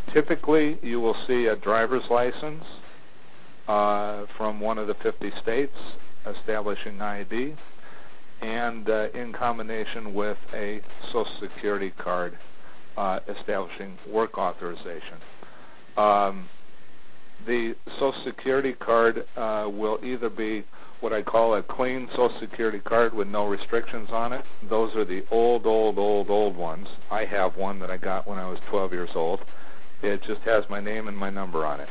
Typically, 0.08 0.78
you 0.82 1.00
will 1.00 1.14
see 1.14 1.46
a 1.46 1.56
driver's 1.56 2.10
license 2.10 2.64
uh, 3.68 4.26
from 4.26 4.60
one 4.60 4.78
of 4.78 4.86
the 4.86 4.94
50 4.94 5.30
states 5.30 5.96
establishing 6.26 7.00
ID 7.00 7.54
and 8.42 8.88
uh, 8.88 9.08
in 9.14 9.32
combination 9.32 10.14
with 10.14 10.38
a 10.54 10.80
Social 11.02 11.24
Security 11.24 11.90
card 11.96 12.36
uh, 12.96 13.20
establishing 13.28 13.96
work 14.06 14.38
authorization. 14.38 15.16
Um, 15.96 16.48
the 17.46 17.74
Social 17.88 18.12
Security 18.12 18.72
card 18.72 19.24
uh, 19.36 19.68
will 19.72 19.98
either 20.02 20.28
be 20.30 20.64
what 21.00 21.12
I 21.12 21.22
call 21.22 21.54
a 21.54 21.62
clean 21.62 22.08
Social 22.10 22.28
Security 22.28 22.78
card 22.78 23.14
with 23.14 23.28
no 23.28 23.46
restrictions 23.46 24.10
on 24.10 24.32
it. 24.32 24.44
Those 24.62 24.94
are 24.96 25.04
the 25.04 25.24
old, 25.30 25.66
old, 25.66 25.98
old, 25.98 26.30
old 26.30 26.56
ones. 26.56 26.88
I 27.10 27.24
have 27.24 27.56
one 27.56 27.78
that 27.78 27.90
I 27.90 27.96
got 27.96 28.26
when 28.26 28.38
I 28.38 28.48
was 28.48 28.60
12 28.60 28.92
years 28.92 29.16
old. 29.16 29.44
It 30.02 30.22
just 30.22 30.42
has 30.42 30.68
my 30.68 30.80
name 30.80 31.08
and 31.08 31.16
my 31.16 31.30
number 31.30 31.64
on 31.64 31.80
it. 31.80 31.88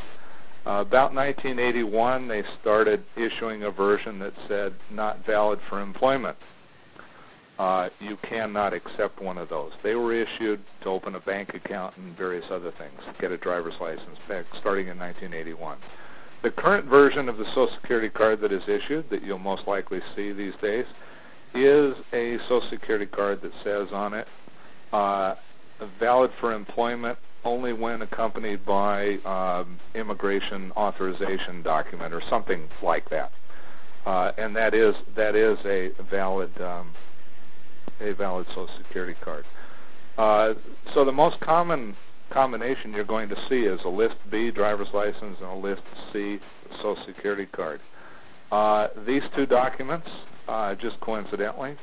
Uh, 0.69 0.81
about 0.81 1.15
1981, 1.15 2.27
they 2.27 2.43
started 2.43 3.03
issuing 3.15 3.63
a 3.63 3.71
version 3.71 4.19
that 4.19 4.37
said 4.47 4.71
not 4.91 5.17
valid 5.25 5.59
for 5.59 5.81
employment 5.81 6.37
uh, 7.57 7.89
you 7.99 8.15
cannot 8.21 8.71
accept 8.71 9.19
one 9.19 9.39
of 9.39 9.49
those. 9.49 9.73
They 9.81 9.95
were 9.95 10.13
issued 10.13 10.61
to 10.81 10.89
open 10.89 11.15
a 11.15 11.19
bank 11.19 11.55
account 11.55 11.97
and 11.97 12.15
various 12.15 12.51
other 12.51 12.69
things, 12.69 13.01
get 13.19 13.31
a 13.31 13.37
driver's 13.37 13.81
license 13.81 14.19
back 14.27 14.45
starting 14.53 14.87
in 14.87 14.97
1981. 14.97 15.77
The 16.43 16.51
current 16.51 16.85
version 16.85 17.27
of 17.27 17.39
the 17.39 17.45
Social 17.45 17.67
Security 17.67 18.09
card 18.09 18.39
that 18.41 18.51
is 18.51 18.69
issued, 18.69 19.09
that 19.09 19.23
you'll 19.23 19.39
most 19.39 19.67
likely 19.67 20.01
see 20.15 20.31
these 20.31 20.55
days, 20.55 20.85
is 21.55 21.97
a 22.13 22.37
Social 22.37 22.61
Security 22.61 23.07
card 23.07 23.41
that 23.41 23.53
says 23.55 23.91
on 23.91 24.13
it, 24.13 24.27
uh, 24.93 25.33
valid 25.99 26.29
for 26.29 26.53
employment 26.53 27.17
only 27.45 27.73
when 27.73 28.01
accompanied 28.01 28.65
by 28.65 29.17
um, 29.25 29.77
immigration 29.95 30.71
authorization 30.75 31.61
document 31.61 32.13
or 32.13 32.21
something 32.21 32.67
like 32.81 33.09
that. 33.09 33.31
Uh, 34.05 34.31
and 34.37 34.55
that 34.55 34.73
is 34.73 35.01
that 35.15 35.35
is 35.35 35.63
a 35.65 35.89
valid 36.03 36.49
um, 36.61 36.89
a 38.01 38.13
valid 38.13 38.47
Social 38.47 38.67
Security 38.67 39.15
card. 39.19 39.45
Uh, 40.17 40.53
so 40.85 41.03
the 41.03 41.11
most 41.11 41.39
common 41.39 41.95
combination 42.29 42.93
you're 42.93 43.03
going 43.03 43.29
to 43.29 43.35
see 43.35 43.63
is 43.63 43.83
a 43.83 43.89
List 43.89 44.17
B 44.29 44.51
driver's 44.51 44.93
license 44.93 45.39
and 45.39 45.49
a 45.49 45.55
List 45.55 45.83
C 46.11 46.39
Social 46.71 46.95
Security 46.95 47.45
card. 47.45 47.81
Uh, 48.51 48.87
these 49.05 49.27
two 49.29 49.45
documents, 49.45 50.21
uh, 50.47 50.75
just 50.75 50.99
coincidentally, 50.99 51.75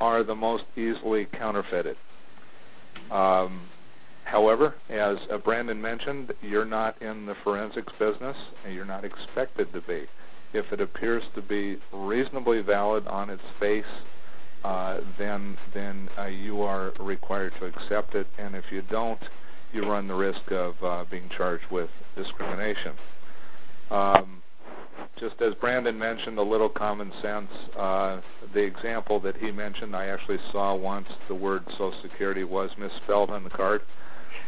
are 0.00 0.22
the 0.22 0.34
most 0.34 0.64
easily 0.76 1.26
counterfeited. 1.26 1.96
Um, 3.10 3.60
however, 4.28 4.76
as 4.88 5.26
uh, 5.30 5.38
Brandon 5.38 5.80
mentioned, 5.80 6.32
you're 6.42 6.64
not 6.64 7.00
in 7.00 7.26
the 7.26 7.34
forensics 7.34 7.92
business 7.94 8.36
and 8.64 8.74
you're 8.74 8.84
not 8.84 9.04
expected 9.04 9.72
to 9.72 9.80
be. 9.80 10.06
If 10.52 10.72
it 10.72 10.80
appears 10.80 11.26
to 11.34 11.42
be 11.42 11.78
reasonably 11.92 12.62
valid 12.62 13.06
on 13.08 13.30
its 13.30 13.44
face 13.58 14.02
uh, 14.64 15.00
then 15.16 15.56
then 15.72 16.08
uh, 16.18 16.24
you 16.24 16.62
are 16.62 16.92
required 16.98 17.54
to 17.56 17.66
accept 17.66 18.14
it, 18.14 18.26
and 18.38 18.54
if 18.56 18.72
you 18.72 18.82
don't, 18.82 19.30
you 19.72 19.82
run 19.82 20.08
the 20.08 20.14
risk 20.14 20.50
of 20.50 20.82
uh, 20.82 21.04
being 21.10 21.28
charged 21.28 21.70
with 21.70 21.90
discrimination. 22.16 22.92
Um, 23.90 24.42
just 25.16 25.40
as 25.40 25.54
Brandon 25.54 25.96
mentioned, 25.98 26.38
a 26.38 26.42
little 26.42 26.68
common 26.68 27.12
sense. 27.12 27.50
Uh, 27.76 28.20
the 28.52 28.64
example 28.64 29.20
that 29.20 29.36
he 29.36 29.52
mentioned, 29.52 29.94
I 29.94 30.06
actually 30.06 30.38
saw 30.38 30.74
once. 30.74 31.16
The 31.28 31.34
word 31.34 31.68
Social 31.70 31.92
Security 31.92 32.44
was 32.44 32.76
misspelled 32.76 33.30
on 33.30 33.44
the 33.44 33.50
card. 33.50 33.82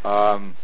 Um, 0.04 0.56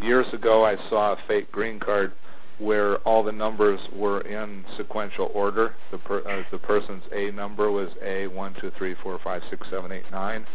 years 0.00 0.32
ago, 0.32 0.64
I 0.64 0.76
saw 0.76 1.12
a 1.12 1.16
fake 1.16 1.50
green 1.50 1.78
card 1.78 2.12
where 2.58 2.96
all 2.98 3.22
the 3.22 3.32
numbers 3.32 3.90
were 3.92 4.20
in 4.20 4.64
sequential 4.76 5.30
order. 5.34 5.74
The, 5.90 5.98
per, 5.98 6.22
uh, 6.26 6.44
the 6.50 6.58
person's 6.58 7.04
A 7.12 7.32
number 7.32 7.70
was 7.70 7.90
A, 8.02 8.28
1, 8.28 8.54
2, 8.54 8.70
3, 8.70 8.94
4, 8.94 9.18
5, 9.18 9.44
6, 9.44 9.68
7, 9.68 9.92
8, 9.92 10.12
9. 10.12 10.46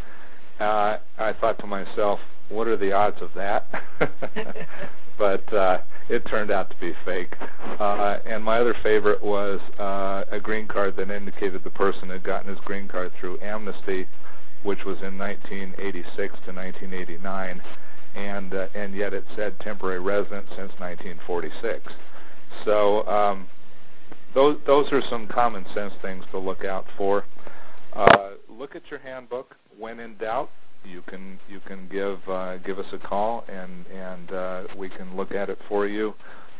Uh, 0.60 0.96
I 1.18 1.32
thought 1.32 1.58
to 1.58 1.66
myself, 1.66 2.26
what 2.48 2.66
are 2.66 2.76
the 2.76 2.92
odds 2.92 3.20
of 3.22 3.32
that? 3.34 3.66
but 5.18 5.52
uh, 5.52 5.78
it 6.08 6.24
turned 6.24 6.50
out 6.50 6.70
to 6.70 6.76
be 6.80 6.92
fake. 6.92 7.36
Uh, 7.78 8.18
and 8.26 8.42
my 8.42 8.58
other 8.58 8.74
favorite 8.74 9.22
was 9.22 9.60
uh, 9.78 10.24
a 10.30 10.40
green 10.40 10.66
card 10.66 10.96
that 10.96 11.10
indicated 11.10 11.62
the 11.62 11.70
person 11.70 12.08
had 12.08 12.22
gotten 12.22 12.48
his 12.48 12.60
green 12.60 12.88
card 12.88 13.12
through 13.12 13.38
amnesty, 13.42 14.06
which 14.62 14.84
was 14.84 15.02
in 15.02 15.16
1986 15.18 16.16
to 16.16 16.52
1989 16.52 17.60
and 18.14 18.54
uh, 18.54 18.66
and 18.74 18.94
yet 18.94 19.14
it 19.14 19.24
said 19.34 19.58
temporary 19.58 20.00
resident 20.00 20.48
since 20.48 20.72
1946. 20.78 21.94
So 22.64 23.06
um, 23.06 23.46
those 24.34 24.58
those 24.60 24.92
are 24.92 25.00
some 25.00 25.26
common 25.26 25.66
sense 25.66 25.94
things 25.94 26.26
to 26.26 26.38
look 26.38 26.64
out 26.64 26.88
for. 26.88 27.24
Uh, 27.92 28.30
look 28.48 28.76
at 28.76 28.90
your 28.90 29.00
handbook. 29.00 29.56
When 29.78 30.00
in 30.00 30.14
doubt, 30.16 30.50
you 30.84 31.02
can 31.02 31.38
you 31.48 31.60
can 31.60 31.86
give 31.88 32.26
uh, 32.28 32.58
give 32.58 32.78
us 32.78 32.92
a 32.92 32.98
call 32.98 33.44
and 33.48 33.84
and 33.94 34.32
uh, 34.32 34.62
we 34.76 34.88
can 34.88 35.14
look 35.16 35.34
at 35.34 35.48
it 35.48 35.58
for 35.58 35.86
you. 35.86 36.14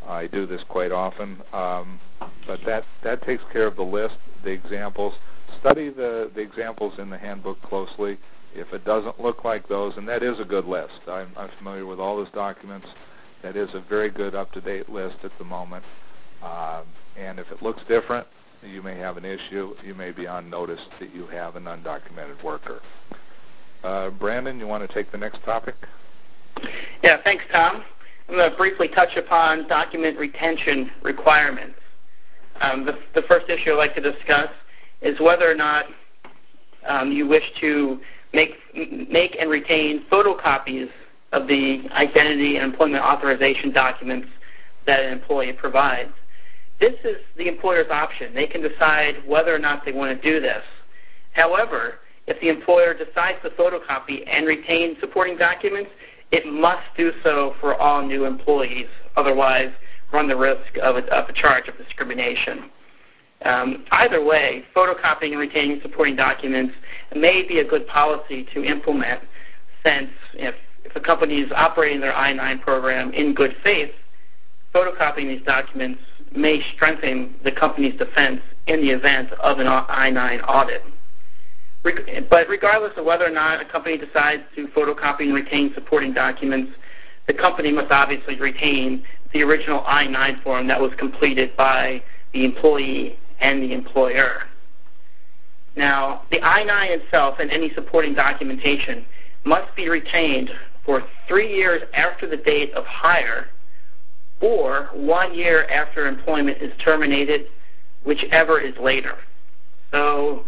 I 0.09 0.27
do 0.27 0.47
this 0.47 0.65
quite 0.65 0.93
often, 0.93 1.37
um, 1.53 2.01
but 2.47 2.63
that 2.63 2.85
that 3.03 3.23
takes 3.23 3.45
care 3.45 3.67
of 3.67 3.77
the 3.77 3.85
list, 3.85 4.19
the 4.43 4.53
examples. 4.53 5.19
Study 5.49 5.89
the 5.89 6.31
the 6.35 6.41
examples 6.41 6.99
in 6.99 7.11
the 7.11 7.19
handbook 7.19 7.61
closely 7.63 8.17
if 8.55 8.73
it 8.73 8.85
doesn't 8.85 9.21
look 9.21 9.45
like 9.45 9.69
those, 9.69 9.97
and 9.97 10.09
that 10.09 10.23
is 10.23 10.41
a 10.41 10.45
good 10.45 10.67
list. 10.67 11.01
I'm, 11.09 11.29
I'm 11.37 11.49
familiar 11.49 11.87
with 11.87 12.01
all 12.01 12.17
those 12.17 12.31
documents. 12.31 12.95
That 13.43 13.57
is 13.57 13.75
a 13.75 13.81
very 13.81 14.11
good 14.11 14.35
up-to-date 14.35 14.89
list 14.89 15.25
at 15.25 15.37
the 15.39 15.45
moment. 15.45 15.85
Um, 16.43 16.85
and 17.17 17.39
if 17.39 17.53
it 17.53 17.63
looks 17.63 17.83
different, 17.85 18.27
you 18.67 18.83
may 18.83 18.95
have 18.95 19.17
an 19.17 19.25
issue. 19.25 19.75
You 19.85 19.95
may 19.95 20.11
be 20.11 20.27
on 20.27 20.51
notice 20.51 20.87
that 20.99 21.15
you 21.15 21.27
have 21.27 21.57
an 21.57 21.65
undocumented 21.65 22.43
worker. 22.43 22.83
Uh, 23.83 24.11
Brandon, 24.11 24.59
you 24.59 24.67
want 24.67 24.87
to 24.87 24.93
take 24.93 25.11
the 25.11 25.19
next 25.19 25.43
topic? 25.43 25.75
Yeah, 27.03 27.17
thanks, 27.17 27.47
Tom. 27.51 27.83
I'm 28.29 28.37
going 28.37 28.51
to 28.51 28.57
briefly 28.57 28.89
touch 28.89 29.17
upon 29.17 29.67
document 29.67 30.19
retention 30.19 30.91
requirements. 31.03 31.81
Um, 32.61 32.85
the, 32.85 32.99
the, 33.15 33.23
first 33.23 33.49
issue 33.49 33.73
I'd 33.73 33.79
like 33.79 33.95
to 33.95 34.03
discuss 34.03 34.51
is 35.01 35.19
whether 35.19 35.51
or 35.51 35.55
not 35.55 35.87
um, 36.87 37.11
you 37.11 37.27
wish 37.27 37.53
to 37.55 38.01
make, 38.33 38.61
make 39.11 39.41
and 39.41 39.51
retain 39.51 40.01
photocopies 40.01 40.91
of 41.33 41.47
the 41.47 41.83
identity 41.99 42.57
and 42.57 42.65
employment 42.65 43.05
authorization 43.05 43.71
documents 43.71 44.29
that 44.85 45.05
an 45.05 45.13
employee 45.13 45.53
provides. 45.53 46.13
This 46.79 46.99
is 47.05 47.19
the 47.37 47.47
employer's 47.47 47.91
option. 47.91 48.33
They 48.33 48.47
can 48.47 48.63
decide 48.63 49.17
whether 49.27 49.55
or 49.55 49.59
not 49.59 49.85
they 49.85 49.93
want 49.93 50.11
to 50.11 50.29
do 50.29 50.41
this. 50.41 50.65
However, 51.33 52.01
if 52.27 52.41
the 52.41 52.49
employer 52.49 52.95
decides 52.95 53.41
to 53.43 53.51
photocopy 53.51 54.25
and 54.27 54.47
retain 54.47 54.97
supporting 54.99 55.37
documents, 55.37 55.91
it 56.31 56.47
must 56.47 56.95
do 56.97 57.13
so 57.23 57.51
for 57.51 57.75
all 57.75 58.03
new 58.03 58.25
employees. 58.25 58.89
Otherwise, 59.17 59.73
run 60.13 60.29
the 60.29 60.37
risk 60.37 60.79
of 60.79 60.97
a, 60.97 61.17
of 61.17 61.29
a 61.29 61.33
charge 61.33 61.69
of 61.69 61.77
discrimination. 61.77 62.71
Um, 63.45 63.85
either 63.93 64.25
way, 64.25 64.65
photocopying 64.75 65.33
and 65.33 65.41
retaining 65.41 65.81
supporting 65.81 66.15
documents 66.15 66.77
may 67.17 67.43
be 67.43 67.59
a 67.59 67.65
good 67.65 67.87
policy 67.87 68.45
to 68.45 68.65
implement 68.65 69.21
since 69.85 70.11
if, 70.35 70.59
if 70.85 70.95
a 70.97 71.01
company 71.01 71.37
is 71.37 71.53
operating 71.53 72.01
their 72.01 72.15
I-9 72.15 72.61
program 72.61 73.13
in 73.13 73.35
good 73.35 73.55
faith, 73.55 73.95
photocopying 74.73 75.29
these 75.29 75.43
documents 75.43 76.03
may 76.33 76.61
strengthen 76.61 77.35
the 77.43 77.51
company's 77.51 77.97
defense 77.97 78.41
in 78.67 78.81
the 78.81 78.91
event 78.91 79.33
of 79.33 79.59
an 79.59 79.67
I-9 79.67 80.49
audit. 80.49 80.83
But 81.83 82.49
regardless 82.49 82.97
of 82.99 83.05
whether 83.07 83.27
or 83.27 83.31
not 83.31 83.63
a 83.63 83.65
company 83.65 83.97
decides 83.97 84.43
to 84.55 84.69
photocopy 84.69 85.23
and 85.23 85.35
retain 85.35 85.73
supporting 85.73 86.13
documents, 86.13 86.77
the 87.27 87.33
company 87.33 87.73
must 87.73 87.91
obviously 87.91 88.37
retain 88.37 89.03
the 89.33 89.43
original 89.43 89.83
I-9 89.87 90.37
form 90.37 90.67
that 90.67 90.81
was 90.81 90.95
completed 90.95 91.57
by 91.57 92.03
the 92.33 92.45
employee 92.45 93.19
and 93.41 93.63
the 93.63 93.73
employer. 93.73 94.43
Now, 95.77 96.23
the 96.31 96.41
I-9 96.43 96.97
itself 96.97 97.41
and 97.41 97.51
any 97.51 97.71
supporting 97.71 98.15
documentation 98.15 99.05
must 99.45 99.75
be 99.75 99.89
retained 99.89 100.51
for 100.83 101.01
three 101.27 101.49
years 101.49 101.83
after 101.95 102.27
the 102.27 102.37
date 102.37 102.73
of 102.75 102.87
hire 102.87 103.49
or 104.41 104.91
one 104.95 105.35
year 105.35 105.67
after 105.73 106.07
employment 106.07 106.59
is 106.59 106.75
terminated, 106.77 107.47
whichever 108.05 108.61
is 108.61 108.79
later. 108.79 109.17
So 109.93 110.45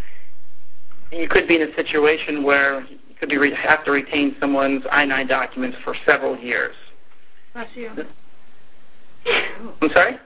you 1.13 1.29
could 1.29 1.47
be 1.47 1.61
in 1.61 1.69
a 1.69 1.73
situation 1.73 2.43
where 2.43 2.81
you 2.83 2.99
could 3.19 3.29
be 3.29 3.39
re- 3.39 3.55
have 3.55 3.85
to 3.85 3.93
retain 3.93 4.35
someone's 4.41 4.87
I-9 4.91 5.29
documents 5.29 5.77
for 5.77 5.95
several 5.95 6.37
years. 6.39 6.75
Bless 7.53 7.77
you. 7.77 7.91
I'm 9.83 9.91
sorry? 9.91 10.19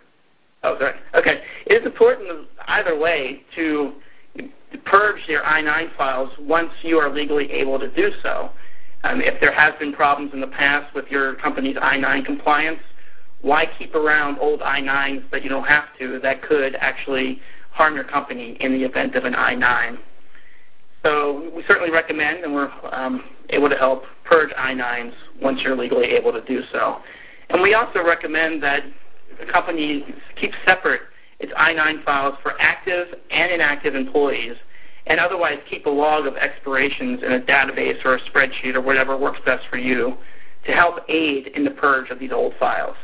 Oh, 0.62 0.78
sorry. 0.78 0.96
Okay. 1.14 1.42
It 1.66 1.72
is 1.72 1.86
important 1.86 2.48
either 2.68 2.98
way 2.98 3.42
to 3.52 3.94
purge 4.84 5.28
your 5.28 5.42
I-9 5.44 5.88
files 5.88 6.38
once 6.38 6.84
you 6.84 6.98
are 6.98 7.10
legally 7.10 7.50
able 7.52 7.78
to 7.78 7.88
do 7.88 8.10
so. 8.10 8.50
Um, 9.04 9.20
if 9.20 9.40
there 9.40 9.52
has 9.52 9.74
been 9.74 9.92
problems 9.92 10.34
in 10.34 10.40
the 10.40 10.46
past 10.46 10.92
with 10.94 11.10
your 11.10 11.34
company's 11.34 11.76
I-9 11.76 12.24
compliance, 12.24 12.80
why 13.42 13.66
keep 13.66 13.94
around 13.94 14.38
old 14.40 14.62
I-9s 14.62 15.30
that 15.30 15.44
you 15.44 15.50
don't 15.50 15.66
have 15.66 15.96
to 15.98 16.18
that 16.20 16.42
could 16.42 16.74
actually 16.76 17.40
harm 17.70 17.94
your 17.94 18.04
company 18.04 18.52
in 18.60 18.72
the 18.72 18.82
event 18.82 19.14
of 19.14 19.24
an 19.24 19.34
I-9? 19.34 19.98
So 21.04 21.50
we 21.50 21.62
certainly 21.62 21.92
recommend, 21.92 22.42
and 22.44 22.52
we're 22.52 22.70
um, 22.92 23.22
able 23.50 23.68
to 23.68 23.76
help 23.76 24.06
purge 24.24 24.52
I-9s 24.58 25.14
once 25.40 25.62
you're 25.62 25.76
legally 25.76 26.06
able 26.06 26.32
to 26.32 26.40
do 26.40 26.62
so. 26.62 27.00
And 27.50 27.62
we 27.62 27.74
also 27.74 28.04
recommend 28.04 28.62
that 28.62 28.84
the 29.38 29.46
company 29.46 30.04
keep 30.34 30.54
separate 30.54 31.02
its 31.38 31.52
I-9 31.56 32.00
files 32.00 32.36
for 32.38 32.52
active 32.58 33.14
and 33.30 33.52
inactive 33.52 33.94
employees, 33.94 34.56
and 35.06 35.20
otherwise 35.20 35.58
keep 35.64 35.86
a 35.86 35.90
log 35.90 36.26
of 36.26 36.36
expirations 36.36 37.22
in 37.22 37.32
a 37.32 37.38
database 37.38 38.04
or 38.04 38.14
a 38.14 38.18
spreadsheet 38.18 38.74
or 38.74 38.80
whatever 38.80 39.16
works 39.16 39.40
best 39.40 39.66
for 39.66 39.78
you 39.78 40.16
to 40.64 40.72
help 40.72 41.00
aid 41.08 41.48
in 41.48 41.64
the 41.64 41.70
purge 41.70 42.10
of 42.10 42.18
these 42.18 42.32
old 42.32 42.54
files. 42.54 42.96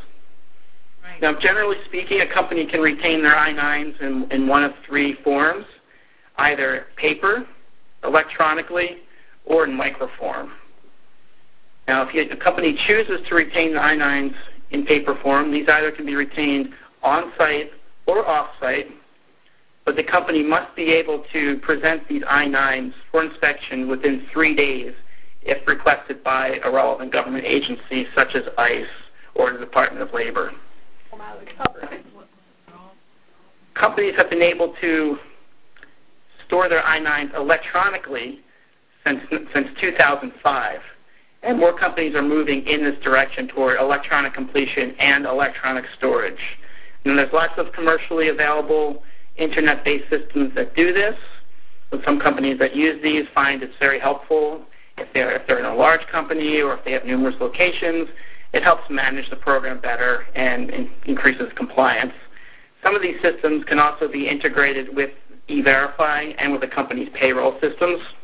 Right. 1.03 1.23
Now, 1.23 1.33
generally 1.33 1.79
speaking, 1.85 2.21
a 2.21 2.27
company 2.27 2.65
can 2.65 2.81
retain 2.81 3.23
their 3.23 3.35
I-9s 3.35 4.01
in, 4.03 4.31
in 4.31 4.49
one 4.49 4.65
of 4.65 4.75
three 4.79 5.13
forms, 5.13 5.67
either 6.39 6.89
paper, 6.97 7.47
electronically, 8.05 8.99
or 9.45 9.65
in 9.65 9.77
microform. 9.77 10.51
Now, 11.87 12.03
if 12.03 12.15
you, 12.15 12.23
a 12.23 12.37
company 12.37 12.73
chooses 12.73 13.21
to 13.23 13.35
retain 13.35 13.75
the 13.75 13.83
I-9s 13.83 14.35
in 14.71 14.85
paper 14.85 15.15
form, 15.15 15.51
these 15.51 15.69
either 15.69 15.91
can 15.91 16.07
be 16.07 16.17
retained 16.17 16.73
on-site 17.03 17.73
or 18.07 18.27
off-site, 18.27 18.91
but 19.85 19.97
the 19.97 20.03
company 20.03 20.43
must 20.43 20.75
be 20.77 20.93
able 20.93 21.19
to 21.19 21.57
present 21.59 22.07
these 22.09 22.23
I-9s 22.29 22.93
for 23.11 23.23
inspection 23.23 23.89
within 23.89 24.21
three 24.21 24.55
days 24.55 24.95
if 25.43 25.67
requested 25.67 26.23
by 26.23 26.61
a 26.65 26.71
relevant 26.71 27.11
government 27.11 27.45
agency 27.45 28.05
such 28.05 28.35
as 28.35 28.49
ICE 28.59 28.87
or 29.35 29.53
the 29.53 29.59
Department 29.59 30.03
of 30.03 30.13
Labor. 30.15 30.53
Companies 33.75 34.17
have 34.17 34.31
been 34.31 34.43
able 34.43 34.69
to 34.69 35.19
store 36.39 36.69
their 36.69 36.83
I-9s 36.85 37.35
electronically 37.35 38.41
since, 39.05 39.29
since 39.53 39.73
2005. 39.73 40.99
And 41.43 41.59
more 41.59 41.73
companies 41.73 42.15
are 42.15 42.23
moving 42.23 42.65
in 42.69 42.83
this 42.83 42.99
direction 42.99 43.49
toward 43.49 43.81
electronic 43.81 44.33
completion 44.33 44.95
and 45.01 45.27
electronic 45.27 45.87
storage. 45.87 46.59
And 47.05 47.19
there's 47.19 47.33
lots 47.33 47.59
of 47.59 47.73
commercially 47.73 48.29
available 48.29 49.03
internet-based 49.37 50.09
systems 50.09 50.55
that 50.55 50.75
do 50.75 50.93
this. 50.93 51.17
Some 52.05 52.19
companies 52.19 52.59
that 52.59 52.75
use 52.75 53.01
these 53.03 53.29
find 53.29 53.63
it's 53.63 53.77
very 53.77 53.99
helpful 53.99 54.65
if 54.99 55.13
they're, 55.13 55.35
if 55.35 55.47
they're 55.47 55.59
in 55.59 55.67
a 55.67 55.75
large 55.75 56.07
company 56.07 56.63
or 56.63 56.75
if 56.75 56.85
they 56.85 56.93
have 56.93 57.05
numerous 57.05 57.39
locations. 57.41 58.11
It 58.53 58.63
helps 58.63 58.91
manage 58.91 59.31
the 59.31 59.37
program 59.37 59.79
better 59.79 60.27
and, 60.35 60.71
and 60.71 60.91
increases 61.07 61.53
compliance. 61.53 62.15
Some 62.83 62.95
of 62.95 63.03
these 63.03 63.21
systems 63.21 63.65
can 63.65 63.79
also 63.79 64.09
be 64.09 64.29
integrated 64.29 64.95
with 64.95 65.19
E-Verify 65.49 66.33
and 66.39 66.53
with 66.53 66.61
the 66.61 66.69
company's 66.69 67.09
payroll 67.11 67.53
systems. 67.53 68.15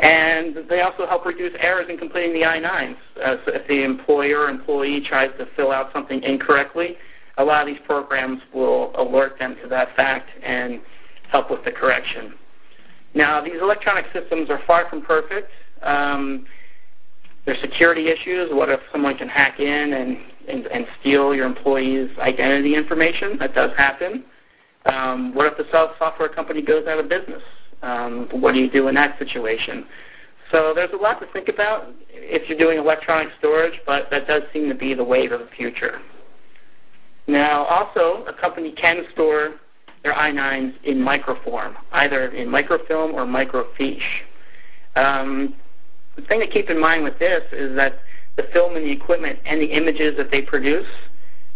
And 0.00 0.54
they 0.54 0.80
also 0.82 1.06
help 1.06 1.24
reduce 1.24 1.54
errors 1.62 1.88
in 1.88 1.96
completing 1.96 2.32
the 2.32 2.44
I-9s. 2.44 2.96
Uh, 3.22 3.36
so 3.44 3.52
if 3.52 3.66
the 3.66 3.84
employer 3.84 4.38
or 4.38 4.48
employee 4.48 5.00
tries 5.00 5.32
to 5.32 5.46
fill 5.46 5.72
out 5.72 5.92
something 5.92 6.22
incorrectly, 6.22 6.98
a 7.38 7.44
lot 7.44 7.62
of 7.62 7.68
these 7.68 7.80
programs 7.80 8.42
will 8.52 8.92
alert 8.96 9.38
them 9.38 9.54
to 9.56 9.68
that 9.68 9.88
fact 9.88 10.30
and 10.42 10.80
help 11.28 11.50
with 11.50 11.64
the 11.64 11.72
correction. 11.72 12.34
Now, 13.14 13.40
these 13.40 13.60
electronic 13.62 14.06
systems 14.06 14.50
are 14.50 14.58
far 14.58 14.84
from 14.84 15.00
perfect. 15.00 15.52
Um, 15.82 16.44
there's 17.44 17.60
security 17.60 18.08
issues. 18.08 18.52
What 18.52 18.68
if 18.68 18.90
someone 18.90 19.14
can 19.14 19.28
hack 19.28 19.60
in 19.60 19.94
and, 19.94 20.18
and, 20.48 20.66
and 20.66 20.86
steal 20.86 21.34
your 21.34 21.46
employee's 21.46 22.16
identity 22.18 22.74
information? 22.74 23.38
That 23.38 23.54
does 23.54 23.74
happen. 23.76 24.24
Um, 24.86 25.32
what 25.32 25.46
if 25.46 25.56
the 25.56 25.64
software 25.64 26.28
company 26.28 26.60
goes 26.60 26.86
out 26.86 26.98
of 26.98 27.08
business? 27.08 27.42
Um, 27.82 28.26
what 28.28 28.52
do 28.54 28.60
you 28.60 28.68
do 28.68 28.88
in 28.88 28.94
that 28.96 29.18
situation? 29.18 29.86
So 30.50 30.74
there's 30.74 30.92
a 30.92 30.96
lot 30.96 31.20
to 31.20 31.26
think 31.26 31.48
about 31.48 31.94
if 32.12 32.48
you're 32.48 32.58
doing 32.58 32.78
electronic 32.78 33.30
storage, 33.32 33.80
but 33.86 34.10
that 34.10 34.26
does 34.26 34.48
seem 34.48 34.68
to 34.68 34.74
be 34.74 34.94
the 34.94 35.04
wave 35.04 35.30
of 35.30 35.40
the 35.40 35.46
future. 35.46 36.00
Now, 37.28 37.64
also, 37.64 38.24
a 38.24 38.32
company 38.32 38.72
can 38.72 39.06
store 39.06 39.52
their 40.02 40.14
I-9s 40.14 40.82
in 40.84 40.98
microform, 40.98 41.76
either 41.92 42.30
in 42.30 42.48
microfilm 42.50 43.12
or 43.14 43.26
microfiche. 43.26 44.22
Um, 44.96 45.54
the 46.16 46.22
thing 46.22 46.40
to 46.40 46.46
keep 46.46 46.70
in 46.70 46.80
mind 46.80 47.04
with 47.04 47.18
this 47.18 47.52
is 47.52 47.76
that 47.76 48.00
the 48.36 48.44
film 48.44 48.76
and 48.76 48.84
the 48.86 48.90
equipment 48.90 49.38
and 49.44 49.60
the 49.60 49.66
images 49.66 50.16
that 50.16 50.30
they 50.30 50.40
produce 50.40 50.88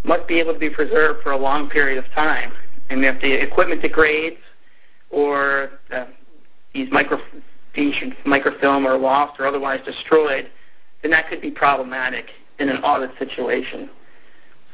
must 0.05 0.29
be 0.29 0.41
able 0.41 0.53
to 0.53 0.59
be 0.59 0.69
preserved 0.69 1.23
for 1.23 1.33
a 1.33 1.39
long 1.39 1.71
period 1.71 1.97
of 1.97 2.11
time. 2.11 2.53
And 2.91 3.03
if 3.03 3.19
the 3.23 3.33
equipment 3.43 3.81
degrades 3.81 4.43
or 5.09 5.71
uh, 5.91 6.05
these 6.75 6.91
microfiche 6.91 8.03
and 8.03 8.15
microfilm 8.27 8.85
are 8.85 8.99
lost 8.99 9.41
or 9.41 9.47
otherwise 9.47 9.81
destroyed, 9.81 10.51
then 11.01 11.13
that 11.13 11.29
could 11.29 11.41
be 11.41 11.51
problematic 11.51 12.35
in 12.59 12.69
an 12.69 12.77
audit 12.85 13.17
situation. 13.17 13.89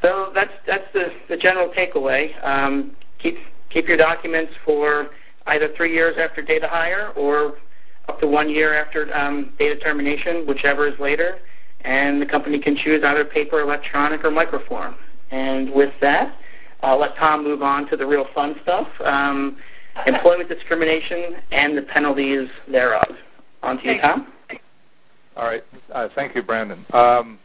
So 0.01 0.31
that's 0.33 0.59
that's 0.65 0.89
the, 0.91 1.13
the 1.27 1.37
general 1.37 1.67
takeaway. 1.67 2.33
Um, 2.43 2.91
keep 3.17 3.39
keep 3.69 3.87
your 3.87 3.97
documents 3.97 4.55
for 4.55 5.09
either 5.47 5.67
three 5.67 5.93
years 5.93 6.17
after 6.17 6.41
data 6.41 6.67
hire 6.69 7.09
or 7.15 7.57
up 8.07 8.19
to 8.19 8.27
one 8.27 8.49
year 8.49 8.73
after 8.73 9.07
um, 9.15 9.53
data 9.57 9.79
termination, 9.79 10.45
whichever 10.45 10.85
is 10.85 10.99
later. 10.99 11.39
And 11.85 12.21
the 12.21 12.25
company 12.25 12.59
can 12.59 12.75
choose 12.75 13.03
either 13.03 13.23
paper, 13.23 13.59
electronic, 13.59 14.25
or 14.25 14.31
microform. 14.31 14.95
And 15.31 15.71
with 15.71 15.97
that, 16.01 16.35
I'll 16.83 16.99
let 16.99 17.15
Tom 17.15 17.43
move 17.43 17.61
on 17.61 17.85
to 17.87 17.97
the 17.97 18.05
real 18.05 18.25
fun 18.25 18.57
stuff, 18.59 18.99
um, 19.01 19.57
employment 20.07 20.49
discrimination 20.49 21.35
and 21.51 21.77
the 21.77 21.81
penalties 21.81 22.49
thereof. 22.67 23.23
On 23.63 23.77
to 23.77 23.93
you, 23.93 23.99
Tom. 23.99 24.27
All 25.37 25.45
right. 25.45 25.63
Uh, 25.91 26.07
thank 26.09 26.35
you, 26.35 26.43
Brandon. 26.43 26.83
Um, 26.93 27.38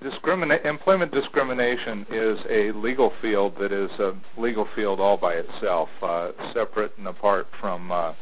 discrimina- 0.00 0.64
employment 0.64 1.12
discrimination 1.12 2.06
is 2.10 2.44
a 2.50 2.72
legal 2.72 3.10
field 3.10 3.56
that 3.56 3.72
is 3.72 3.98
a 3.98 4.16
legal 4.36 4.64
field 4.64 5.00
all 5.00 5.16
by 5.16 5.34
itself, 5.34 5.90
uh, 6.02 6.32
separate 6.52 6.96
and 6.98 7.06
apart 7.06 7.46
from 7.50 7.90
uh, 7.90 8.12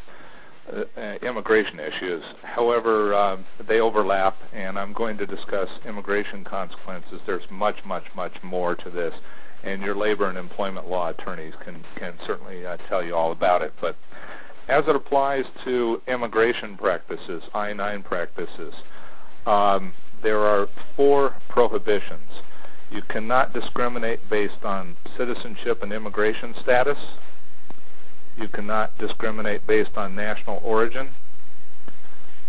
uh, 0.72 1.14
immigration 1.22 1.78
issues. 1.78 2.34
However, 2.42 3.14
um, 3.14 3.44
they 3.58 3.80
overlap, 3.80 4.36
and 4.52 4.78
I'm 4.78 4.92
going 4.92 5.16
to 5.18 5.26
discuss 5.26 5.78
immigration 5.86 6.44
consequences. 6.44 7.20
There's 7.26 7.50
much, 7.50 7.84
much, 7.84 8.14
much 8.14 8.42
more 8.42 8.74
to 8.76 8.90
this, 8.90 9.20
and 9.62 9.82
your 9.82 9.94
labor 9.94 10.28
and 10.28 10.38
employment 10.38 10.88
law 10.88 11.10
attorneys 11.10 11.56
can, 11.56 11.76
can 11.96 12.18
certainly 12.18 12.66
uh, 12.66 12.76
tell 12.88 13.04
you 13.04 13.14
all 13.14 13.32
about 13.32 13.62
it. 13.62 13.72
But 13.80 13.96
as 14.68 14.88
it 14.88 14.96
applies 14.96 15.50
to 15.64 16.00
immigration 16.08 16.76
practices, 16.76 17.50
I-9 17.54 18.02
practices, 18.04 18.82
um, 19.46 19.92
there 20.24 20.40
are 20.40 20.66
four 20.96 21.36
prohibitions. 21.48 22.42
You 22.90 23.02
cannot 23.02 23.52
discriminate 23.52 24.20
based 24.30 24.64
on 24.64 24.96
citizenship 25.16 25.82
and 25.82 25.92
immigration 25.92 26.54
status. 26.54 27.14
You 28.40 28.48
cannot 28.48 28.96
discriminate 28.96 29.66
based 29.66 29.98
on 29.98 30.14
national 30.14 30.62
origin. 30.64 31.08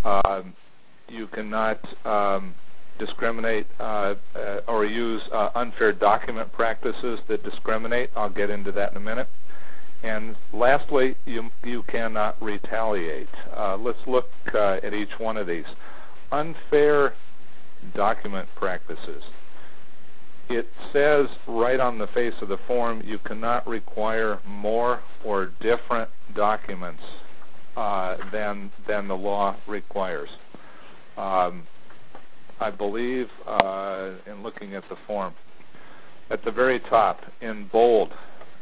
Um, 0.06 0.54
you 1.10 1.26
cannot 1.26 1.78
um, 2.06 2.54
discriminate 2.98 3.66
uh, 3.78 4.14
uh, 4.34 4.60
or 4.66 4.86
use 4.86 5.28
uh, 5.30 5.50
unfair 5.54 5.92
document 5.92 6.50
practices 6.52 7.20
that 7.28 7.44
discriminate. 7.44 8.08
I'll 8.16 8.30
get 8.30 8.48
into 8.48 8.72
that 8.72 8.92
in 8.92 8.96
a 8.96 9.00
minute. 9.00 9.28
And 10.02 10.34
lastly, 10.54 11.14
you, 11.26 11.50
you 11.62 11.82
cannot 11.82 12.36
retaliate. 12.40 13.28
Uh, 13.54 13.76
let's 13.76 14.06
look 14.06 14.30
uh, 14.54 14.80
at 14.82 14.94
each 14.94 15.20
one 15.20 15.36
of 15.36 15.46
these. 15.46 15.66
Unfair 16.32 17.14
document 17.94 18.48
practices. 18.54 19.24
It 20.48 20.72
says 20.92 21.28
right 21.46 21.80
on 21.80 21.98
the 21.98 22.06
face 22.06 22.40
of 22.40 22.48
the 22.48 22.56
form 22.56 23.02
you 23.04 23.18
cannot 23.18 23.66
require 23.66 24.38
more 24.46 25.02
or 25.24 25.52
different 25.60 26.08
documents 26.34 27.04
uh, 27.76 28.16
than, 28.30 28.70
than 28.86 29.08
the 29.08 29.16
law 29.16 29.56
requires. 29.66 30.36
Um, 31.18 31.64
I 32.60 32.70
believe, 32.70 33.30
uh, 33.46 34.10
in 34.26 34.42
looking 34.42 34.74
at 34.74 34.88
the 34.88 34.96
form, 34.96 35.34
at 36.30 36.42
the 36.42 36.50
very 36.50 36.78
top, 36.78 37.26
in 37.40 37.64
bold, 37.64 38.14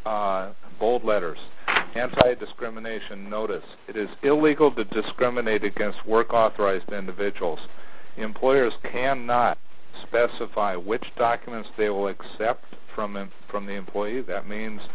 uh, 0.04 0.50
bold 0.78 1.04
letters, 1.04 1.46
anti-discrimination 1.94 3.30
notice. 3.30 3.76
It 3.88 3.96
is 3.96 4.08
illegal 4.22 4.70
to 4.72 4.84
discriminate 4.84 5.64
against 5.64 6.06
work-authorized 6.06 6.92
individuals. 6.92 7.68
Employers 8.16 8.78
cannot 8.82 9.58
specify 9.94 10.76
which 10.76 11.14
documents 11.14 11.70
they 11.76 11.90
will 11.90 12.08
accept 12.08 12.74
from 12.86 13.30
from 13.48 13.66
the 13.66 13.74
employee. 13.74 14.20
That 14.20 14.46
means 14.46 14.88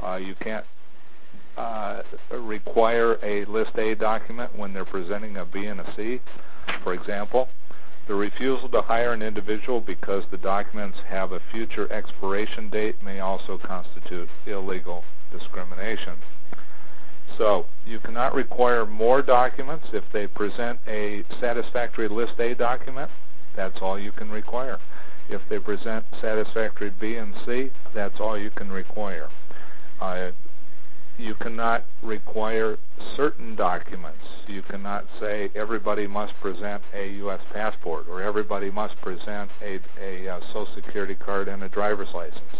uh, 0.00 0.18
you 0.22 0.34
can't 0.34 0.64
uh, 1.56 2.02
require 2.30 3.18
a 3.22 3.44
List 3.44 3.78
A 3.78 3.94
document 3.94 4.56
when 4.56 4.72
they're 4.72 4.84
presenting 4.84 5.36
a 5.36 5.44
B 5.44 5.66
and 5.66 5.80
a 5.80 5.90
C, 5.92 6.20
for 6.80 6.94
example. 6.94 7.48
The 8.06 8.14
refusal 8.14 8.68
to 8.70 8.82
hire 8.82 9.12
an 9.12 9.22
individual 9.22 9.80
because 9.80 10.26
the 10.26 10.36
documents 10.36 11.00
have 11.02 11.32
a 11.32 11.40
future 11.40 11.86
expiration 11.92 12.68
date 12.68 13.00
may 13.02 13.20
also 13.20 13.58
constitute 13.58 14.28
illegal 14.46 15.04
discrimination. 15.30 16.14
So 17.36 17.66
you 17.86 17.98
cannot 17.98 18.34
require 18.34 18.86
more 18.86 19.22
documents. 19.22 19.92
If 19.92 20.10
they 20.12 20.26
present 20.26 20.78
a 20.86 21.24
satisfactory 21.40 22.08
List 22.08 22.38
A 22.40 22.54
document, 22.54 23.10
that's 23.54 23.82
all 23.82 23.98
you 23.98 24.12
can 24.12 24.30
require. 24.30 24.78
If 25.28 25.48
they 25.48 25.58
present 25.58 26.04
satisfactory 26.20 26.90
B 26.90 27.16
and 27.16 27.34
C, 27.36 27.70
that's 27.92 28.20
all 28.20 28.36
you 28.36 28.50
can 28.50 28.70
require. 28.70 29.28
Uh, 30.00 30.32
you 31.18 31.34
cannot 31.34 31.84
require 32.02 32.78
certain 33.14 33.54
documents. 33.54 34.42
You 34.48 34.62
cannot 34.62 35.06
say 35.20 35.50
everybody 35.54 36.06
must 36.06 36.38
present 36.40 36.82
a 36.94 37.08
U.S. 37.18 37.40
passport 37.52 38.08
or 38.08 38.22
everybody 38.22 38.70
must 38.70 39.00
present 39.00 39.50
a, 39.62 39.78
a, 40.00 40.26
a 40.26 40.36
uh, 40.36 40.40
Social 40.40 40.66
Security 40.66 41.14
card 41.14 41.48
and 41.48 41.62
a 41.62 41.68
driver's 41.68 42.12
license. 42.12 42.56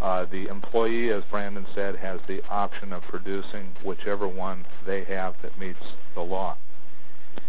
Uh, 0.00 0.24
the 0.24 0.48
employee, 0.48 1.10
as 1.10 1.22
Brandon 1.24 1.66
said, 1.74 1.96
has 1.96 2.20
the 2.22 2.42
option 2.50 2.92
of 2.92 3.02
producing 3.02 3.72
whichever 3.84 4.26
one 4.26 4.64
they 4.86 5.04
have 5.04 5.40
that 5.42 5.58
meets 5.58 5.92
the 6.14 6.22
law. 6.22 6.56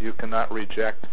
You 0.01 0.11
cannot 0.11 0.51
reject 0.51 1.07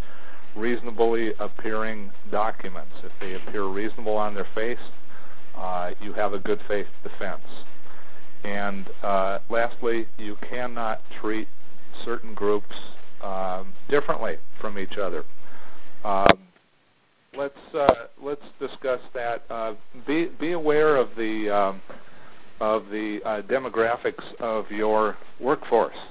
reasonably 0.57 1.35
appearing 1.39 2.11
documents. 2.31 3.03
If 3.05 3.17
they 3.21 3.35
appear 3.35 3.65
reasonable 3.65 4.17
on 4.17 4.35
their 4.35 4.45
face, 4.45 4.91
uh, 5.57 5.93
you 6.03 6.13
have 6.15 6.35
a 6.35 6.39
good 6.39 6.61
faith 6.61 6.91
defense. 7.05 7.65
And 8.43 8.89
uh, 9.03 9.39
lastly, 9.49 10.07
you 10.19 10.37
cannot 10.41 11.09
treat 11.11 11.49
certain 11.93 12.35
groups 12.35 12.91
um, 13.23 13.75
differently 13.89 14.39
from 14.55 14.79
each 14.79 14.99
other. 14.99 15.25
Um, 16.05 16.39
let's 17.39 17.75
uh, 17.75 18.09
let's 18.21 18.47
discuss 18.59 19.01
that. 19.15 19.43
Uh, 19.49 19.75
be 20.07 20.27
be 20.27 20.53
aware 20.53 20.97
of 20.97 21.15
the 21.15 21.49
um, 21.49 21.81
of 22.61 22.91
the 22.91 23.23
uh, 23.23 23.43
demographics 23.43 24.35
of 24.41 24.71
your 24.71 25.17
workforce. 25.39 26.09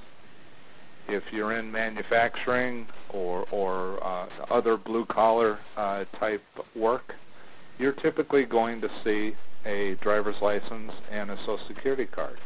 If 1.10 1.32
you're 1.32 1.52
in 1.52 1.72
manufacturing 1.72 2.88
or 3.10 3.46
or 3.52 4.00
uh, 4.02 4.28
other 4.50 4.78
blue 4.78 5.06
collar 5.06 5.60
uh, 5.76 6.06
type 6.14 6.44
work, 6.76 7.16
you're 7.78 7.92
typically 7.92 8.46
going 8.46 8.82
to 8.82 8.90
see 9.04 9.36
a 9.66 9.96
driver's 9.96 10.42
license 10.42 10.94
and 11.12 11.30
a 11.30 11.38
social 11.38 11.58
security 11.58 12.06
card 12.06 12.38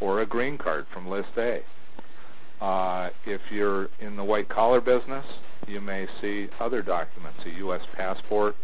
or 0.00 0.20
a 0.20 0.26
green 0.26 0.58
card 0.58 0.86
from 0.88 1.06
List 1.08 1.38
A. 1.38 1.62
Uh, 2.60 3.10
if 3.26 3.52
you're 3.52 3.90
in 4.00 4.16
the 4.16 4.24
white 4.24 4.48
collar 4.48 4.80
business, 4.80 5.38
you 5.68 5.80
may 5.80 6.06
see 6.20 6.48
other 6.60 6.82
documents, 6.82 7.44
a 7.46 7.50
U.S. 7.50 7.86
passport, 7.94 8.56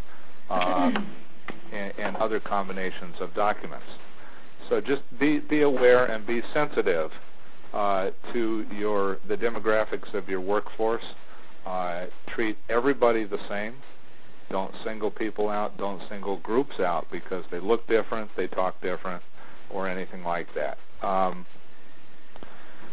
um, 0.51 1.07
and, 1.73 1.93
and 1.99 2.17
other 2.17 2.41
combinations 2.41 3.21
of 3.21 3.35
documents. 3.35 3.87
So 4.69 4.81
just 4.81 5.03
be, 5.19 5.41
be 5.41 5.63
aware 5.63 6.11
and 6.11 6.27
be 6.27 6.43
sensitive 6.43 7.21
uh, 7.73 8.11
to 8.33 8.67
your 8.77 9.19
the 9.27 9.37
demographics 9.37 10.15
of 10.15 10.29
your 10.29 10.41
workforce. 10.41 11.15
Uh, 11.67 12.07
treat 12.27 12.57
everybody 12.69 13.25
the 13.25 13.39
same. 13.39 13.75
Don't 14.49 14.75
single 14.77 15.11
people 15.11 15.49
out. 15.49 15.77
Don't 15.77 16.03
single 16.09 16.37
groups 16.37 16.81
out 16.81 17.09
because 17.11 17.47
they 17.49 17.61
look 17.61 17.87
different, 17.87 18.35
they 18.35 18.49
talk 18.49 18.81
different, 18.81 19.23
or 19.69 19.87
anything 19.87 20.25
like 20.25 20.53
that. 20.55 20.79
Um, 21.03 21.47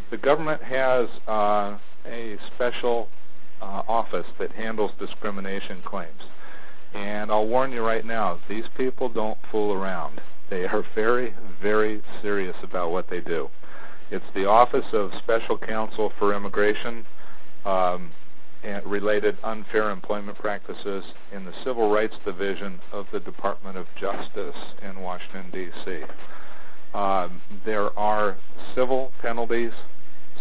the 0.10 0.18
government 0.18 0.62
has 0.62 1.10
uh, 1.28 1.78
a 2.06 2.38
special 2.38 3.10
uh, 3.62 3.84
office 3.88 4.28
that 4.38 4.52
handles 4.54 4.92
discrimination 4.94 5.78
claims. 5.84 6.28
And 6.94 7.32
I'll 7.32 7.48
warn 7.48 7.72
you 7.72 7.86
right 7.86 8.06
now, 8.06 8.40
these 8.48 8.68
people 8.70 9.10
don't 9.10 9.42
fool 9.44 9.74
around. 9.74 10.22
They 10.50 10.66
are 10.68 10.82
very, 10.82 11.34
very 11.60 12.02
serious 12.22 12.64
about 12.64 12.92
what 12.92 13.08
they 13.08 13.22
do. 13.22 13.50
It's 14.10 14.30
the 14.32 14.46
Office 14.46 14.94
of 14.94 15.14
Special 15.14 15.58
Counsel 15.58 16.10
for 16.10 16.34
Immigration 16.34 17.06
um, 17.66 18.12
and 18.64 18.86
related 18.86 19.38
unfair 19.44 19.90
employment 19.92 20.38
practices 20.38 21.14
in 21.32 21.44
the 21.44 21.54
Civil 21.54 21.92
Rights 21.92 22.18
Division 22.20 22.80
of 22.94 23.12
the 23.12 23.20
Department 23.20 23.78
of 23.78 23.94
Justice 23.96 24.74
in 24.82 25.02
Washington, 25.02 25.50
D.C. 25.52 26.04
Um, 26.94 27.42
there 27.66 27.98
are 28.00 28.38
civil 28.74 29.12
penalties 29.22 29.74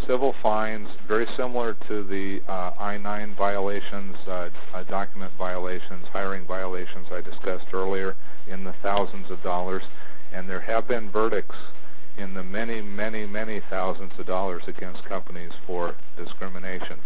civil 0.04 0.32
fines, 0.32 0.88
very 1.06 1.26
similar 1.26 1.74
to 1.88 2.02
the 2.02 2.42
uh, 2.48 2.72
I-9 2.78 3.28
violations, 3.30 4.16
uh, 4.26 4.50
uh, 4.74 4.82
document 4.84 5.32
violations, 5.38 6.06
hiring 6.08 6.44
violations 6.44 7.06
I 7.12 7.20
discussed 7.20 7.72
earlier, 7.72 8.16
in 8.46 8.64
the 8.64 8.72
thousands 8.72 9.30
of 9.30 9.42
dollars. 9.42 9.84
And 10.32 10.48
there 10.48 10.60
have 10.60 10.86
been 10.86 11.10
verdicts 11.10 11.56
in 12.18 12.34
the 12.34 12.42
many, 12.42 12.80
many, 12.80 13.26
many 13.26 13.60
thousands 13.60 14.18
of 14.18 14.26
dollars 14.26 14.68
against 14.68 15.04
companies 15.04 15.52
for 15.66 15.94
discrimination. 16.16 16.98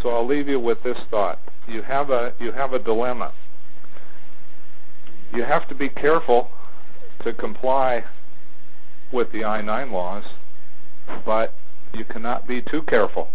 So 0.00 0.10
I'll 0.10 0.24
leave 0.24 0.48
you 0.48 0.60
with 0.60 0.82
this 0.82 0.98
thought. 1.00 1.38
You 1.66 1.82
have 1.82 2.10
a, 2.10 2.32
you 2.38 2.52
have 2.52 2.72
a 2.72 2.78
dilemma. 2.78 3.32
You 5.34 5.42
have 5.42 5.68
to 5.68 5.74
be 5.74 5.88
careful 5.88 6.50
to 7.20 7.32
comply 7.32 8.04
with 9.12 9.32
the 9.32 9.44
I-9 9.44 9.90
laws, 9.90 10.24
but 11.24 11.54
you 11.98 12.04
cannot 12.04 12.46
be 12.46 12.62
too 12.62 12.82
careful 12.82 13.30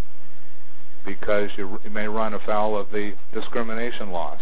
because 1.05 1.57
you, 1.57 1.79
you 1.83 1.89
may 1.89 2.07
run 2.07 2.33
afoul 2.33 2.77
of 2.77 2.91
the 2.91 3.13
discrimination 3.33 4.11
laws. 4.11 4.39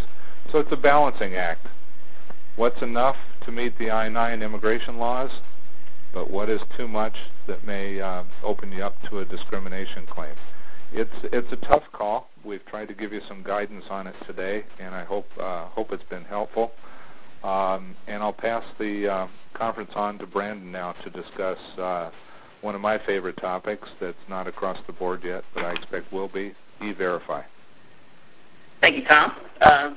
So 0.50 0.60
it's 0.60 0.72
a 0.72 0.78
balancing 0.78 1.36
act. 1.36 1.68
What's 2.56 2.82
enough 2.82 3.18
to 3.42 3.52
meet 3.52 3.78
the 3.78 3.92
I-9 3.92 4.44
immigration 4.44 4.98
laws, 4.98 5.42
but 6.14 6.30
what 6.30 6.50
is 6.50 6.62
too 6.78 6.88
much 6.88 7.24
that 7.48 7.66
may 7.66 8.00
uh, 8.00 8.24
open 8.44 8.72
you 8.72 8.84
up 8.84 9.02
to 9.10 9.20
a 9.20 9.26
discrimination 9.26 10.06
claim? 10.06 10.36
It's 10.94 11.24
it's 11.32 11.52
a 11.54 11.56
tough 11.56 11.90
call. 11.94 12.30
We've 12.44 12.66
tried 12.66 12.90
to 12.90 12.94
give 12.94 13.14
you 13.14 13.22
some 13.22 13.44
guidance 13.44 13.90
on 13.90 14.08
it 14.08 14.16
today, 14.26 14.66
and 14.78 14.94
I 14.94 15.06
hope 15.06 15.32
uh, 15.40 15.66
hope 15.68 15.94
it's 15.94 16.04
been 16.04 16.26
helpful. 16.26 16.74
Um, 17.46 17.96
and 18.08 18.22
I'll 18.22 18.34
pass 18.34 18.66
the 18.78 19.08
uh, 19.08 19.28
conference 19.54 19.96
on 19.96 20.18
to 20.18 20.28
Brandon 20.28 20.70
now 20.72 20.92
to 21.04 21.10
discuss 21.10 21.60
uh, 21.78 22.12
one 22.62 22.76
of 22.76 22.82
my 22.82 22.98
favorite 22.98 23.38
topics 23.38 23.92
that's 24.00 24.30
not 24.30 24.48
across 24.48 24.80
the 24.82 24.94
board 24.94 25.24
yet, 25.24 25.44
but 25.54 25.64
I 25.64 25.72
expect 25.72 26.12
will 26.12 26.28
be, 26.28 26.54
E-Verify. 26.82 27.42
Thank 28.82 28.98
you, 28.98 29.04
Tom. 29.04 29.32
Uh, 29.62 29.94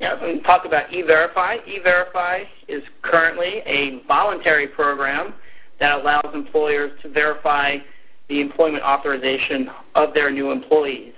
yeah, 0.00 0.22
we 0.22 0.40
talk 0.40 0.64
about 0.64 0.92
E-Verify, 0.92 1.58
E-Verify 1.66 2.44
is 2.68 2.88
currently 3.02 3.62
a 3.66 3.98
voluntary 4.00 4.66
program 4.66 5.34
that 5.78 6.00
allows 6.00 6.34
employers 6.34 6.98
to 7.00 7.08
verify 7.08 7.78
the 8.28 8.40
employment 8.40 8.84
authorization 8.84 9.70
of 9.94 10.14
their 10.14 10.30
new 10.30 10.52
employees. 10.52 11.14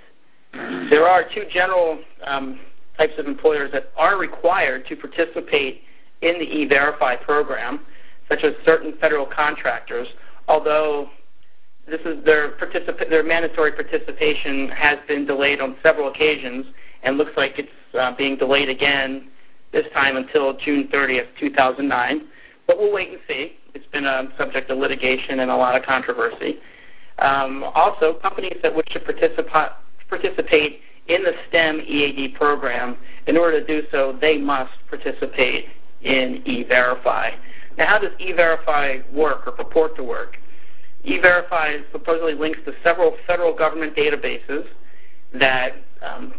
There 0.52 1.04
are 1.04 1.22
two 1.22 1.44
general 1.44 1.98
um, 2.26 2.58
types 2.98 3.18
of 3.18 3.26
employers 3.26 3.70
that 3.70 3.90
are 3.96 4.18
required 4.18 4.86
to 4.86 4.96
participate 4.96 5.84
in 6.20 6.38
the 6.38 6.58
E-Verify 6.58 7.16
program, 7.16 7.80
such 8.28 8.44
as 8.44 8.56
certain 8.58 8.92
federal 8.92 9.26
contractors 9.26 10.14
although 10.53 11.09
this 11.86 12.03
is 12.03 12.22
their 12.22 12.50
particip- 12.50 13.09
their 13.09 13.24
mandatory 13.24 13.72
participation 13.72 14.68
has 14.68 14.98
been 15.00 15.24
delayed 15.24 15.61
on 15.61 15.74
several 15.82 16.09
occasions 16.09 16.66
and 17.03 17.16
looks 17.16 17.36
like 17.38 17.59
it's 17.59 17.72
uh, 17.98 18.12
being 18.12 18.36
delayed 18.36 18.68
again 18.68 19.28
this 19.70 19.88
time 19.88 20.16
until 20.16 20.53
June 20.53 20.86
30th, 20.88 21.34
2009. 21.36 22.24
But 22.66 22.78
we'll 22.78 22.92
wait 22.92 23.09
and 23.09 23.18
see. 23.26 23.57
It's 23.74 23.86
been 23.86 24.05
a 24.05 24.30
subject 24.36 24.70
of 24.70 24.76
litigation 24.76 25.40
and 25.40 25.50
a 25.50 25.57
lot 25.57 25.74
of 25.74 25.82
controversy. 25.82 26.61
Um, 27.18 27.64
also, 27.74 28.12
companies 28.12 28.59
that 28.62 28.74
wish 28.74 28.86
to 28.90 29.00
participa- 29.00 29.72
participate 30.09 30.82
in 31.09 31.22
the 31.22 31.32
STEM 31.48 31.80
EAD 31.84 32.34
program, 32.34 32.96
in 33.26 33.38
order 33.38 33.61
to 33.61 33.66
do 33.66 33.86
so, 33.90 34.12
they 34.12 34.38
must 34.38 34.86
participate 34.86 35.70
in 36.03 36.42
E-Verify. 36.44 37.30
Now, 37.78 37.86
how 37.86 37.98
does 37.98 38.12
E-Verify 38.18 38.98
work 39.12 39.46
or 39.46 39.53
purport 39.53 39.96
to 39.96 40.05
work? 40.05 40.38
E-Verify 41.05 41.78
supposedly 41.90 42.34
links 42.34 42.61
to 42.62 42.74
several 42.82 43.12
federal 43.12 43.53
government 43.53 43.96
databases 43.96 44.68
that 45.32 45.72
um, 46.03 46.32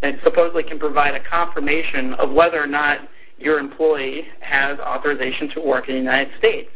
that 0.00 0.20
supposedly 0.20 0.62
can 0.62 0.78
provide 0.78 1.14
a 1.14 1.20
confirmation 1.20 2.12
of 2.14 2.32
whether 2.32 2.60
or 2.60 2.66
not 2.66 3.00
your 3.38 3.58
employee 3.58 4.26
has 4.40 4.78
authorization 4.80 5.48
to 5.48 5.60
work 5.60 5.88
in 5.88 5.94
the 5.94 6.00
United 6.00 6.32
States. 6.34 6.70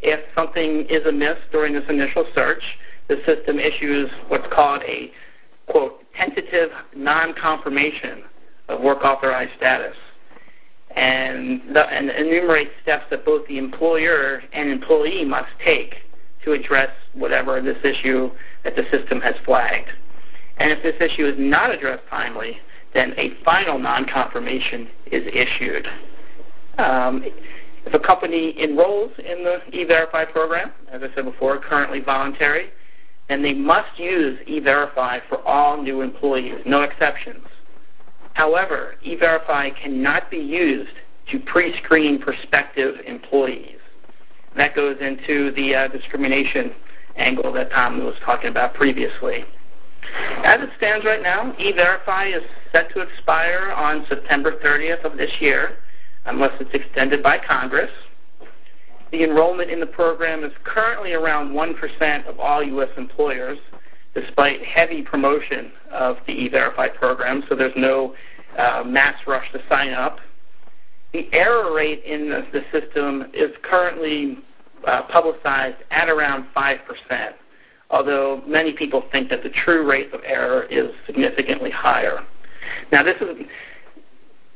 If 0.00 0.32
something 0.34 0.84
is 0.86 1.06
amiss 1.06 1.38
during 1.50 1.72
this 1.72 1.88
initial 1.88 2.24
search, 2.24 2.78
the 3.08 3.16
system 3.16 3.58
issues 3.58 4.12
what's 4.28 4.46
called 4.46 4.82
a, 4.84 5.10
quote, 5.66 6.12
tentative 6.12 6.84
non-confirmation 6.94 8.22
of 8.68 8.80
work 8.80 9.04
authorized 9.04 9.52
status 9.52 9.96
and, 10.98 11.62
the, 11.62 11.88
and 11.92 12.10
enumerates 12.10 12.76
steps 12.82 13.06
that 13.06 13.24
both 13.24 13.46
the 13.46 13.56
employer 13.58 14.42
and 14.52 14.68
employee 14.68 15.24
must 15.24 15.56
take 15.60 16.04
to 16.42 16.52
address 16.52 16.90
whatever 17.12 17.60
this 17.60 17.84
issue 17.84 18.30
that 18.64 18.74
the 18.74 18.82
system 18.84 19.20
has 19.20 19.36
flagged. 19.36 19.92
And 20.58 20.72
if 20.72 20.82
this 20.82 21.00
issue 21.00 21.24
is 21.24 21.38
not 21.38 21.72
addressed 21.72 22.06
timely, 22.08 22.58
then 22.92 23.14
a 23.16 23.28
final 23.30 23.78
non-confirmation 23.78 24.88
is 25.12 25.26
issued. 25.26 25.88
Um, 26.78 27.24
if 27.86 27.94
a 27.94 27.98
company 27.98 28.60
enrolls 28.60 29.16
in 29.20 29.44
the 29.44 29.62
E-Verify 29.72 30.24
program, 30.24 30.72
as 30.90 31.02
I 31.02 31.08
said 31.10 31.24
before, 31.24 31.58
currently 31.58 32.00
voluntary, 32.00 32.70
then 33.28 33.40
they 33.42 33.54
must 33.54 33.98
use 33.98 34.40
E-Verify 34.46 35.18
for 35.18 35.40
all 35.46 35.80
new 35.80 36.00
employees, 36.00 36.66
no 36.66 36.82
exceptions. 36.82 37.46
However, 38.38 38.94
E-Verify 39.02 39.70
cannot 39.70 40.30
be 40.30 40.38
used 40.38 41.02
to 41.26 41.40
pre-screen 41.40 42.20
prospective 42.20 43.02
employees. 43.04 43.80
That 44.54 44.76
goes 44.76 44.98
into 44.98 45.50
the 45.50 45.74
uh, 45.74 45.88
discrimination 45.88 46.72
angle 47.16 47.50
that 47.50 47.72
Tom 47.72 48.04
was 48.04 48.16
talking 48.20 48.48
about 48.48 48.74
previously. 48.74 49.44
As 50.44 50.62
it 50.62 50.70
stands 50.70 51.04
right 51.04 51.20
now, 51.20 51.52
E-Verify 51.58 52.26
is 52.26 52.44
set 52.70 52.90
to 52.90 53.00
expire 53.00 53.72
on 53.76 54.04
September 54.04 54.52
30th 54.52 55.04
of 55.04 55.18
this 55.18 55.40
year, 55.40 55.76
unless 56.26 56.60
it's 56.60 56.74
extended 56.74 57.24
by 57.24 57.38
Congress. 57.38 57.90
The 59.10 59.24
enrollment 59.24 59.68
in 59.68 59.80
the 59.80 59.86
program 59.86 60.44
is 60.44 60.56
currently 60.62 61.12
around 61.12 61.50
1% 61.50 62.26
of 62.28 62.38
all 62.38 62.62
U.S. 62.62 62.96
employers, 62.96 63.58
despite 64.14 64.62
heavy 64.62 65.02
promotion 65.02 65.70
of 65.92 66.24
the 66.26 66.32
E-Verify 66.44 66.88
program, 66.88 67.42
so 67.42 67.54
there's 67.54 67.76
no 67.76 68.14
uh, 68.58 68.84
mass 68.86 69.26
rush 69.26 69.52
to 69.52 69.62
sign 69.66 69.92
up. 69.92 70.20
The 71.12 71.28
error 71.32 71.74
rate 71.74 72.02
in 72.04 72.28
the, 72.28 72.46
the 72.52 72.62
system 72.62 73.30
is 73.32 73.56
currently 73.58 74.38
uh, 74.86 75.02
publicized 75.02 75.78
at 75.90 76.08
around 76.08 76.44
5%, 76.54 77.34
although 77.90 78.42
many 78.46 78.72
people 78.72 79.00
think 79.00 79.28
that 79.30 79.42
the 79.42 79.48
true 79.48 79.88
rate 79.90 80.12
of 80.12 80.22
error 80.26 80.66
is 80.70 80.94
significantly 81.06 81.70
higher. 81.70 82.18
Now, 82.92 83.02
this 83.02 83.20
is 83.20 83.46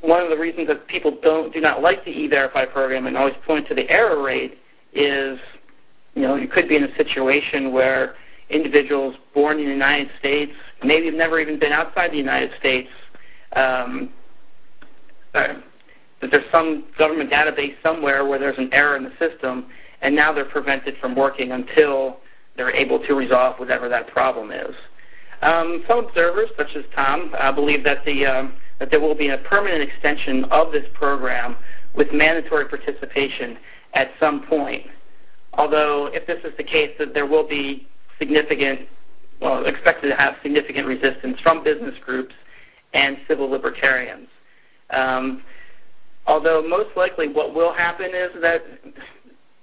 one 0.00 0.22
of 0.22 0.30
the 0.30 0.36
reasons 0.36 0.66
that 0.66 0.86
people 0.88 1.12
don't 1.12 1.52
do 1.52 1.60
not 1.60 1.80
like 1.80 2.04
the 2.04 2.10
E-Verify 2.10 2.66
program 2.66 3.06
and 3.06 3.16
always 3.16 3.36
point 3.36 3.66
to 3.68 3.74
the 3.74 3.88
error 3.90 4.22
rate 4.24 4.58
is, 4.92 5.40
you 6.14 6.22
know, 6.22 6.34
you 6.34 6.48
could 6.48 6.68
be 6.68 6.76
in 6.76 6.84
a 6.84 6.94
situation 6.94 7.72
where 7.72 8.16
individuals 8.52 9.16
born 9.34 9.58
in 9.58 9.66
the 9.66 9.72
United 9.72 10.10
States, 10.10 10.54
maybe 10.82 11.06
have 11.06 11.14
never 11.14 11.38
even 11.38 11.58
been 11.58 11.72
outside 11.72 12.10
the 12.10 12.16
United 12.16 12.52
States, 12.52 12.90
um, 13.56 14.12
uh, 15.34 15.54
that 16.20 16.30
there's 16.30 16.48
some 16.50 16.84
government 16.96 17.30
database 17.30 17.74
somewhere 17.82 18.24
where 18.24 18.38
there's 18.38 18.58
an 18.58 18.68
error 18.72 18.96
in 18.96 19.04
the 19.04 19.10
system, 19.12 19.66
and 20.02 20.14
now 20.14 20.32
they're 20.32 20.44
prevented 20.44 20.96
from 20.96 21.14
working 21.14 21.52
until 21.52 22.20
they're 22.56 22.74
able 22.76 22.98
to 22.98 23.14
resolve 23.14 23.58
whatever 23.58 23.88
that 23.88 24.06
problem 24.06 24.50
is. 24.50 24.76
Um, 25.42 25.82
some 25.86 26.04
observers, 26.04 26.50
such 26.56 26.76
as 26.76 26.86
Tom, 26.88 27.34
uh, 27.38 27.52
believe 27.52 27.82
that 27.84 28.04
the 28.04 28.26
um, 28.26 28.54
that 28.78 28.90
there 28.90 29.00
will 29.00 29.14
be 29.14 29.28
a 29.28 29.38
permanent 29.38 29.82
extension 29.82 30.44
of 30.46 30.72
this 30.72 30.88
program 30.88 31.56
with 31.94 32.12
mandatory 32.12 32.66
participation 32.66 33.58
at 33.94 34.16
some 34.18 34.40
point. 34.40 34.86
Although, 35.54 36.10
if 36.12 36.26
this 36.26 36.44
is 36.44 36.54
the 36.54 36.62
case, 36.62 36.96
that 36.98 37.14
there 37.14 37.26
will 37.26 37.46
be 37.46 37.86
significant, 38.22 38.88
well, 39.40 39.66
expected 39.66 40.10
to 40.10 40.14
have 40.14 40.38
significant 40.42 40.86
resistance 40.86 41.40
from 41.40 41.64
business 41.64 41.98
groups 41.98 42.36
and 42.94 43.18
civil 43.26 43.48
libertarians. 43.50 44.28
Um, 44.90 45.42
although 46.28 46.62
most 46.62 46.96
likely 46.96 47.26
what 47.26 47.52
will 47.52 47.72
happen 47.72 48.10
is 48.14 48.32
that 48.40 48.62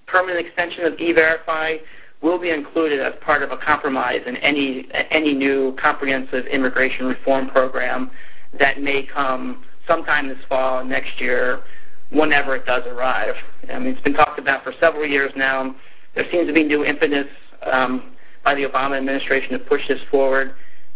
permanent 0.07 0.45
extension 0.45 0.84
of 0.84 0.99
E-Verify 0.99 1.78
will 2.20 2.38
be 2.38 2.49
included 2.49 2.99
as 2.99 3.16
part 3.16 3.43
of 3.43 3.53
a 3.53 3.55
compromise 3.55 4.24
in 4.28 4.36
any 4.38 4.89
any 5.10 5.34
new 5.34 5.72
comprehensive 5.76 6.45
immigration 6.47 7.07
reform 7.07 7.47
program 7.47 8.12
that 8.51 8.82
may 8.82 9.03
come 9.03 9.64
sometime 9.88 10.28
this 10.28 10.43
fall, 10.43 10.84
next 10.84 11.22
year, 11.22 11.62
whenever 12.10 12.55
it 12.55 12.66
does 12.66 12.86
arrive. 12.88 13.41
I 13.74 13.80
mean, 13.80 13.88
it's 13.93 14.01
been 14.01 14.14
talked 14.14 14.38
about 14.38 14.64
for 14.64 14.74
several 14.74 15.05
years 15.05 15.34
now. 15.38 15.74
There 16.14 16.26
seems 16.26 16.47
to 16.47 16.53
be 16.53 16.66
new 16.66 16.84
impetus 16.84 17.28
um, 17.72 18.03
by 18.50 18.56
the 18.56 18.64
Obama 18.64 18.97
administration 18.97 19.52
to 19.54 19.60
push 19.60 19.88
this 19.88 20.02
forward. 20.02 20.56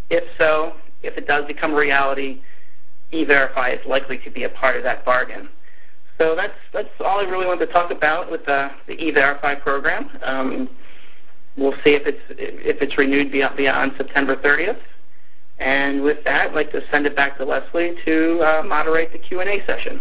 If 0.09 0.35
so, 0.39 0.75
if 1.03 1.19
it 1.19 1.27
does 1.27 1.45
become 1.45 1.73
a 1.73 1.77
reality, 1.77 2.41
E-Verify 3.11 3.67
is 3.69 3.85
likely 3.85 4.17
to 4.19 4.31
be 4.31 4.45
a 4.45 4.49
part 4.49 4.75
of 4.75 4.81
that 4.81 5.05
bargain. 5.05 5.47
So 6.17 6.35
that's 6.35 6.57
that's 6.71 6.89
all 6.99 7.19
I 7.19 7.29
really 7.29 7.45
wanted 7.45 7.67
to 7.67 7.71
talk 7.71 7.91
about 7.91 8.31
with 8.31 8.43
the, 8.45 8.71
the 8.87 8.95
E-Verify 8.99 9.53
program. 9.53 10.09
Um, 10.23 10.67
we'll 11.55 11.73
see 11.73 11.93
if 11.93 12.07
it's 12.07 12.23
if 12.31 12.81
it's 12.81 12.97
renewed 12.97 13.31
beyond, 13.31 13.55
beyond 13.55 13.93
September 13.93 14.35
30th. 14.35 14.81
And 15.59 16.01
with 16.01 16.23
that, 16.23 16.49
I'd 16.49 16.55
like 16.55 16.71
to 16.71 16.81
send 16.87 17.05
it 17.05 17.15
back 17.15 17.37
to 17.37 17.45
Leslie 17.45 17.95
to 18.05 18.41
uh, 18.41 18.63
moderate 18.65 19.11
the 19.11 19.19
Q&A 19.19 19.59
session. 19.59 19.99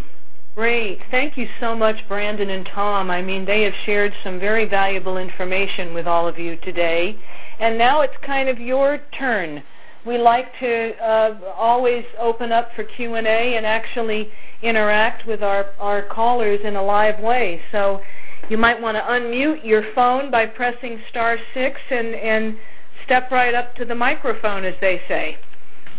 Great. 0.54 1.02
Thank 1.04 1.38
you 1.38 1.48
so 1.58 1.74
much, 1.74 2.06
Brandon 2.06 2.50
and 2.50 2.66
Tom. 2.66 3.10
I 3.10 3.22
mean, 3.22 3.46
they 3.46 3.62
have 3.62 3.74
shared 3.74 4.12
some 4.22 4.38
very 4.38 4.66
valuable 4.66 5.16
information 5.16 5.94
with 5.94 6.06
all 6.06 6.28
of 6.28 6.38
you 6.38 6.56
today. 6.56 7.16
And 7.62 7.78
now 7.78 8.00
it's 8.00 8.18
kind 8.18 8.48
of 8.48 8.58
your 8.58 8.98
turn. 9.12 9.62
We 10.04 10.18
like 10.18 10.58
to 10.58 10.96
uh, 11.00 11.36
always 11.56 12.04
open 12.18 12.50
up 12.50 12.72
for 12.72 12.82
Q&A 12.82 13.54
and 13.54 13.64
actually 13.64 14.32
interact 14.62 15.26
with 15.26 15.44
our, 15.44 15.66
our 15.78 16.02
callers 16.02 16.62
in 16.62 16.74
a 16.74 16.82
live 16.82 17.20
way. 17.20 17.62
So 17.70 18.02
you 18.50 18.58
might 18.58 18.82
want 18.82 18.96
to 18.96 19.02
unmute 19.04 19.64
your 19.64 19.80
phone 19.80 20.28
by 20.28 20.46
pressing 20.46 20.98
star 21.08 21.38
six 21.54 21.80
and, 21.92 22.16
and 22.16 22.58
step 23.00 23.30
right 23.30 23.54
up 23.54 23.76
to 23.76 23.84
the 23.84 23.94
microphone, 23.94 24.64
as 24.64 24.76
they 24.80 24.98
say. 25.06 25.36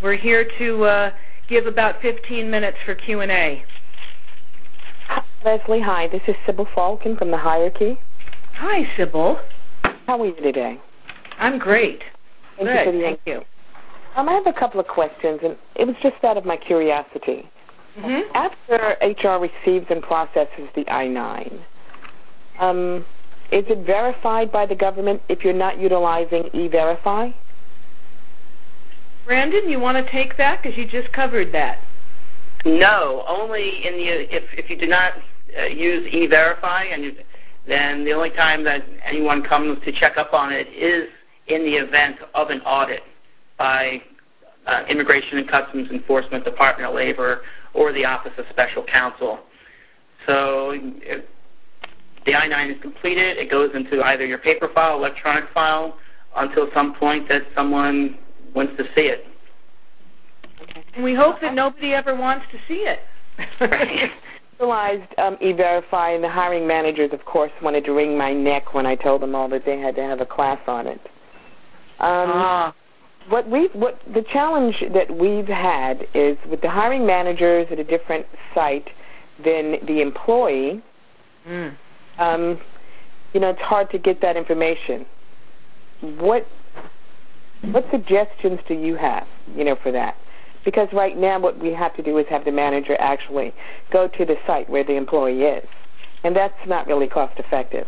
We're 0.01 0.17
here 0.17 0.43
to 0.43 0.83
uh, 0.83 1.11
give 1.47 1.65
about 1.65 2.01
15 2.01 2.51
minutes 2.51 2.79
for 2.79 2.93
Q&A. 2.93 3.63
Leslie, 5.45 5.79
hi. 5.79 6.07
This 6.07 6.27
is 6.27 6.35
Sybil 6.45 6.65
Falcon 6.65 7.15
from 7.15 7.31
the 7.31 7.37
Hierarchy. 7.37 7.99
Hi, 8.55 8.83
Sybil. 8.83 9.39
How 10.07 10.19
are 10.19 10.25
you 10.25 10.33
today? 10.33 10.79
I'm 11.43 11.57
great. 11.57 12.05
Thank 12.55 12.69
Good. 12.69 12.77
you 12.77 12.83
for 12.85 12.91
the 12.97 13.03
Thank 13.03 13.19
you. 13.25 13.45
Um, 14.15 14.29
I 14.29 14.31
have 14.31 14.47
a 14.47 14.53
couple 14.53 14.79
of 14.79 14.87
questions, 14.87 15.43
and 15.43 15.57
it 15.75 15.85
was 15.85 15.97
just 15.99 16.23
out 16.23 16.37
of 16.37 16.45
my 16.45 16.55
curiosity. 16.55 17.49
Mm-hmm. 17.99 18.31
After 18.33 18.77
HR 19.05 19.41
receives 19.41 19.91
and 19.91 20.01
processes 20.01 20.69
the 20.71 20.85
I-9, 20.89 21.51
um, 22.59 23.05
is 23.51 23.67
it 23.67 23.79
verified 23.79 24.53
by 24.53 24.65
the 24.65 24.75
government 24.75 25.21
if 25.27 25.43
you're 25.43 25.53
not 25.53 25.77
utilizing 25.77 26.49
E-Verify? 26.53 27.31
Brandon, 29.25 29.67
you 29.67 29.81
want 29.81 29.97
to 29.97 30.03
take 30.03 30.37
that 30.37 30.61
because 30.61 30.77
you 30.77 30.85
just 30.85 31.11
covered 31.11 31.51
that. 31.51 31.79
No, 32.65 33.25
only 33.27 33.85
in 33.85 33.95
the 33.95 34.33
if, 34.33 34.57
if 34.57 34.69
you 34.69 34.77
do 34.77 34.87
not 34.87 35.19
uh, 35.59 35.63
use 35.63 36.07
E-Verify, 36.07 36.83
and 36.85 37.17
then 37.65 38.05
the 38.05 38.13
only 38.13 38.29
time 38.29 38.63
that 38.63 38.83
anyone 39.03 39.41
comes 39.41 39.79
to 39.79 39.91
check 39.91 40.17
up 40.17 40.33
on 40.33 40.53
it 40.53 40.67
is 40.69 41.09
in 41.47 41.63
the 41.63 41.73
event 41.73 42.19
of 42.35 42.49
an 42.49 42.61
audit 42.61 43.03
by 43.57 44.01
uh, 44.67 44.83
Immigration 44.89 45.37
and 45.37 45.47
Customs 45.47 45.91
Enforcement, 45.91 46.45
Department 46.45 46.89
of 46.89 46.95
Labor, 46.95 47.43
or 47.73 47.91
the 47.91 48.05
Office 48.05 48.37
of 48.37 48.47
Special 48.47 48.83
Counsel. 48.83 49.39
So 50.25 50.71
if 50.73 51.25
the 52.25 52.35
I-9 52.35 52.69
is 52.69 52.79
completed, 52.79 53.37
it 53.37 53.49
goes 53.49 53.75
into 53.75 54.01
either 54.03 54.25
your 54.25 54.37
paper 54.37 54.67
file, 54.67 54.97
electronic 54.97 55.43
file, 55.45 55.97
until 56.37 56.69
some 56.71 56.93
point 56.93 57.27
that 57.27 57.43
someone 57.53 58.17
wants 58.53 58.75
to 58.77 58.85
see 58.93 59.07
it. 59.07 59.27
And 60.95 61.03
we 61.03 61.13
hope 61.13 61.39
that 61.41 61.53
nobody 61.53 61.93
ever 61.93 62.15
wants 62.15 62.47
to 62.47 62.59
see 62.59 62.85
it. 62.85 63.03
utilized 64.59 65.07
um, 65.19 65.37
E-Verify, 65.41 66.11
and 66.11 66.23
the 66.23 66.29
hiring 66.29 66.67
managers, 66.67 67.11
of 67.13 67.25
course, 67.25 67.51
wanted 67.61 67.83
to 67.85 67.93
wring 67.93 68.17
my 68.17 68.31
neck 68.33 68.73
when 68.73 68.85
I 68.85 68.95
told 68.95 69.21
them 69.21 69.35
all 69.35 69.47
that 69.49 69.65
they 69.65 69.77
had 69.77 69.95
to 69.95 70.03
have 70.03 70.21
a 70.21 70.25
class 70.25 70.59
on 70.67 70.87
it. 70.87 71.01
Um, 72.03 72.29
Ah, 72.33 72.73
what 73.29 73.47
we 73.47 73.67
what 73.67 73.97
the 74.11 74.21
challenge 74.21 74.81
that 74.89 75.09
we've 75.09 75.47
had 75.47 76.05
is 76.13 76.37
with 76.45 76.59
the 76.59 76.69
hiring 76.69 77.05
managers 77.05 77.71
at 77.71 77.79
a 77.79 77.83
different 77.85 78.25
site 78.53 78.93
than 79.39 79.83
the 79.85 80.01
employee. 80.01 80.81
mm. 81.47 81.71
Um, 82.19 82.59
you 83.33 83.39
know, 83.39 83.49
it's 83.51 83.61
hard 83.61 83.89
to 83.91 83.97
get 83.97 84.19
that 84.19 84.35
information. 84.35 85.05
What 86.01 86.45
what 87.61 87.89
suggestions 87.89 88.61
do 88.63 88.73
you 88.73 88.95
have? 88.95 89.25
You 89.55 89.63
know, 89.63 89.75
for 89.75 89.91
that? 89.91 90.17
Because 90.65 90.91
right 90.91 91.17
now, 91.17 91.39
what 91.39 91.57
we 91.57 91.71
have 91.71 91.95
to 91.95 92.01
do 92.01 92.17
is 92.17 92.27
have 92.27 92.43
the 92.43 92.51
manager 92.51 92.97
actually 92.99 93.53
go 93.91 94.09
to 94.09 94.25
the 94.25 94.35
site 94.45 94.69
where 94.69 94.83
the 94.83 94.97
employee 94.97 95.43
is, 95.43 95.67
and 96.25 96.35
that's 96.35 96.65
not 96.65 96.85
really 96.87 97.07
cost 97.07 97.39
effective. 97.39 97.87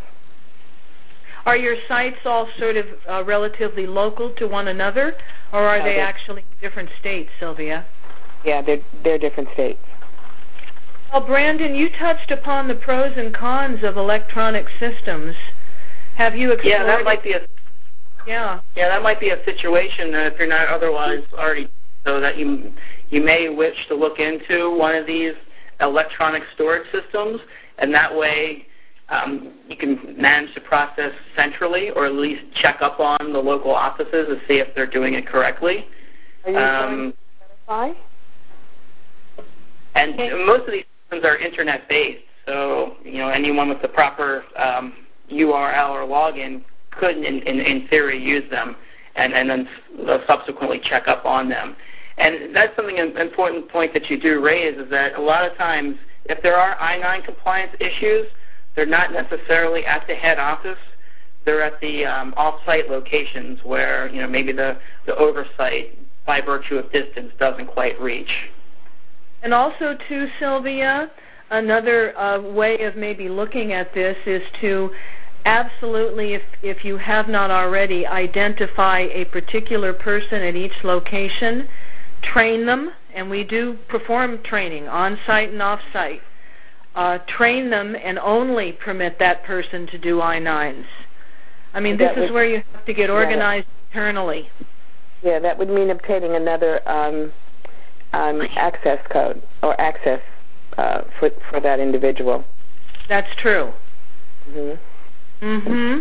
Are 1.45 1.57
your 1.57 1.77
sites 1.87 2.25
all 2.25 2.47
sort 2.47 2.75
of 2.75 3.05
uh, 3.07 3.23
relatively 3.25 3.85
local 3.85 4.29
to 4.31 4.47
one 4.47 4.67
another, 4.67 5.15
or 5.53 5.59
are 5.59 5.77
No, 5.77 5.83
they 5.85 5.99
actually 5.99 6.43
different 6.59 6.89
states, 6.89 7.31
Sylvia? 7.39 7.85
Yeah, 8.43 8.61
they're 8.61 8.81
they're 9.03 9.19
different 9.19 9.49
states. 9.49 9.79
Well, 11.11 11.21
Brandon, 11.21 11.75
you 11.75 11.89
touched 11.89 12.31
upon 12.31 12.67
the 12.67 12.75
pros 12.75 13.15
and 13.17 13.33
cons 13.33 13.83
of 13.83 13.95
electronic 13.95 14.69
systems. 14.69 15.35
Have 16.15 16.35
you 16.35 16.51
explored? 16.51 16.77
Yeah, 16.79 16.83
that 16.83 17.05
might 17.05 17.23
be 17.23 17.33
a 17.33 17.41
Yeah. 18.27 18.59
yeah 18.75 18.89
that 18.89 19.03
might 19.03 19.19
be 19.19 19.29
a 19.29 19.43
situation 19.43 20.11
that 20.11 20.33
if 20.33 20.39
you're 20.39 20.47
not 20.47 20.67
otherwise 20.69 21.23
already 21.33 21.69
so 22.05 22.19
that 22.19 22.37
you 22.37 22.73
you 23.11 23.21
may 23.23 23.49
wish 23.49 23.87
to 23.87 23.95
look 23.95 24.19
into 24.19 24.75
one 24.77 24.95
of 24.95 25.05
these 25.05 25.35
electronic 25.79 26.43
storage 26.45 26.89
systems, 26.89 27.41
and 27.79 27.93
that 27.93 28.15
way 28.15 28.65
um, 29.09 29.51
you 29.69 29.75
can 29.75 30.19
manage 30.19 30.53
the 30.55 30.61
process 30.61 31.13
centrally, 31.35 31.91
or 31.91 32.05
at 32.05 32.13
least 32.13 32.51
check 32.51 32.81
up 32.81 32.99
on 32.99 33.31
the 33.31 33.39
local 33.41 33.71
offices 33.71 34.27
to 34.27 34.45
see 34.47 34.59
if 34.59 34.73
they're 34.73 34.85
doing 34.85 35.13
it 35.13 35.25
correctly. 35.25 35.87
Are 36.45 36.51
you 36.51 36.57
Um, 36.57 36.89
going 36.89 37.13
to? 37.93 37.95
And 39.95 40.13
Okay. 40.13 40.45
most 40.45 40.65
of 40.67 40.71
these 40.71 40.85
systems 41.09 41.25
are 41.25 41.37
internet-based, 41.37 42.23
so 42.47 42.97
you 43.03 43.17
know 43.19 43.29
anyone 43.29 43.69
with 43.69 43.81
the 43.81 43.87
proper 43.87 44.43
um, 44.57 44.93
URL 45.29 45.89
or 45.91 46.05
login 46.07 46.61
could, 46.91 47.17
in, 47.17 47.39
in, 47.43 47.59
in 47.59 47.87
theory, 47.87 48.17
use 48.17 48.47
them, 48.49 48.75
and, 49.15 49.33
and 49.33 49.49
then 49.49 49.67
subsequently 50.25 50.79
check 50.79 51.07
up 51.07 51.25
on 51.25 51.47
them. 51.49 51.75
And 52.17 52.55
that's 52.55 52.75
something 52.75 52.99
an 52.99 53.17
important 53.17 53.67
point 53.67 53.93
that 53.93 54.09
you 54.09 54.17
do 54.17 54.43
raise 54.45 54.75
is 54.77 54.87
that 54.89 55.17
a 55.17 55.21
lot 55.21 55.45
of 55.45 55.57
times, 55.57 55.97
if 56.25 56.41
there 56.41 56.55
are 56.55 56.75
I-9 56.79 57.23
compliance 57.25 57.75
issues, 57.81 58.27
they're 58.75 58.85
not 58.85 59.11
necessarily 59.11 59.85
at 59.85 60.05
the 60.07 60.13
head 60.13 60.37
office. 60.37 60.79
They're 61.45 61.61
at 61.61 61.79
the 61.79 62.05
um, 62.05 62.33
off-site 62.37 62.89
locations 62.89 63.63
where 63.63 64.09
you 64.09 64.21
know 64.21 64.27
maybe 64.27 64.51
the, 64.51 64.77
the 65.05 65.15
oversight, 65.15 65.97
by 66.25 66.41
virtue 66.41 66.77
of 66.77 66.91
distance, 66.91 67.33
doesn't 67.35 67.67
quite 67.67 67.99
reach. 67.99 68.51
And 69.43 69.53
also, 69.53 69.95
too, 69.95 70.27
Sylvia, 70.27 71.11
another 71.51 72.13
uh, 72.17 72.41
way 72.41 72.81
of 72.83 72.95
maybe 72.95 73.29
looking 73.29 73.73
at 73.73 73.93
this 73.93 74.17
is 74.25 74.49
to 74.61 74.91
absolutely, 75.45 76.33
if, 76.33 76.57
if 76.63 76.83
you 76.83 76.97
have 76.97 77.29
not 77.29 77.51
already, 77.51 78.07
identify 78.07 79.01
a 79.11 79.25
particular 79.25 79.93
person 79.93 80.41
at 80.41 80.55
each 80.55 80.83
location, 80.83 81.67
train 82.23 82.65
them, 82.65 82.91
and 83.13 83.29
we 83.29 83.43
do 83.43 83.75
perform 83.87 84.41
training 84.41 84.87
on-site 84.87 85.51
and 85.51 85.61
off-site. 85.61 86.23
Uh, 86.95 87.17
train 87.27 87.69
them 87.69 87.95
and 88.03 88.17
only 88.19 88.71
permit 88.71 89.19
that 89.19 89.43
person 89.43 89.85
to 89.87 89.97
do 89.97 90.21
I-9s. 90.21 90.85
I 91.73 91.81
mean, 91.81 91.97
this 91.97 92.13
That 92.13 92.17
is 92.17 92.29
would- 92.29 92.35
where 92.35 92.45
you 92.45 92.63
have 92.73 92.85
to 92.85 92.93
get 92.93 93.09
Yeah. 93.09 93.15
organized 93.15 93.67
internally. 93.91 94.49
Yeah, 95.21 95.39
that 95.39 95.57
would 95.57 95.69
mean 95.69 95.89
obtaining 95.89 96.35
another 96.35 96.81
um, 96.87 97.33
um, 98.13 98.41
access 98.55 99.05
code 99.07 99.41
or 99.61 99.75
access 99.79 100.21
uh, 100.77 101.01
for 101.01 101.29
for 101.31 101.59
that 101.59 101.79
individual. 101.79 102.45
That's 103.09 103.33
true. 103.35 103.73
hmm 104.53 104.73
hmm 105.41 105.99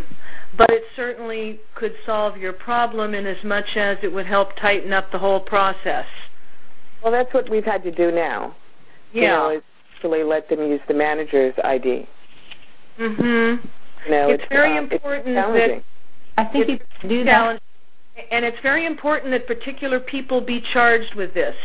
But 0.56 0.70
it 0.70 0.84
certainly 0.94 1.58
could 1.74 1.96
solve 2.06 2.38
your 2.38 2.52
problem 2.52 3.14
in 3.14 3.26
as 3.26 3.42
much 3.42 3.76
as 3.76 3.98
it 4.04 4.12
would 4.12 4.26
help 4.26 4.54
tighten 4.54 4.92
up 4.92 5.10
the 5.10 5.18
whole 5.18 5.40
process. 5.40 6.06
Well, 7.02 7.10
that's 7.10 7.34
what 7.34 7.48
we've 7.48 7.64
had 7.64 7.82
to 7.82 7.90
do 7.90 8.12
now. 8.12 8.54
You 9.12 9.22
know, 9.22 9.50
Yeah. 9.50 9.60
Actually 10.04 10.22
let 10.22 10.48
them 10.50 10.60
use 10.60 10.82
the 10.86 10.92
manager's 10.92 11.58
ID. 11.64 12.06
hmm 12.98 13.12
You 13.24 14.10
know, 14.10 14.28
It's 14.28 14.44
very 14.46 14.76
um, 14.76 14.84
important 14.84 15.28
it's 15.28 15.46
that- 15.68 15.82
I 16.36 16.44
think 16.44 16.68
you 16.68 17.08
do 17.08 17.24
that. 17.24 17.58
And 18.30 18.44
it's 18.44 18.60
very 18.60 18.84
important 18.84 19.30
that 19.30 19.46
particular 19.46 19.98
people 19.98 20.40
be 20.42 20.60
charged 20.60 21.14
with 21.14 21.32
this, 21.32 21.56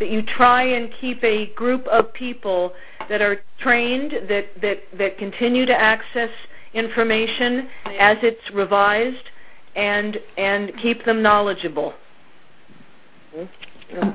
that 0.00 0.08
you 0.08 0.20
try 0.20 0.62
and 0.64 0.90
keep 0.90 1.22
a 1.22 1.46
group 1.54 1.86
of 1.88 2.12
people 2.12 2.74
that 3.08 3.22
are 3.22 3.36
trained, 3.56 4.10
that, 4.10 4.60
that, 4.60 4.90
that 4.98 5.16
continue 5.16 5.64
to 5.64 5.80
access 5.80 6.30
information 6.74 7.68
as 8.00 8.22
it's 8.24 8.50
revised, 8.50 9.30
and, 9.76 10.20
and 10.36 10.76
keep 10.76 11.04
them 11.04 11.22
knowledgeable. 11.22 11.94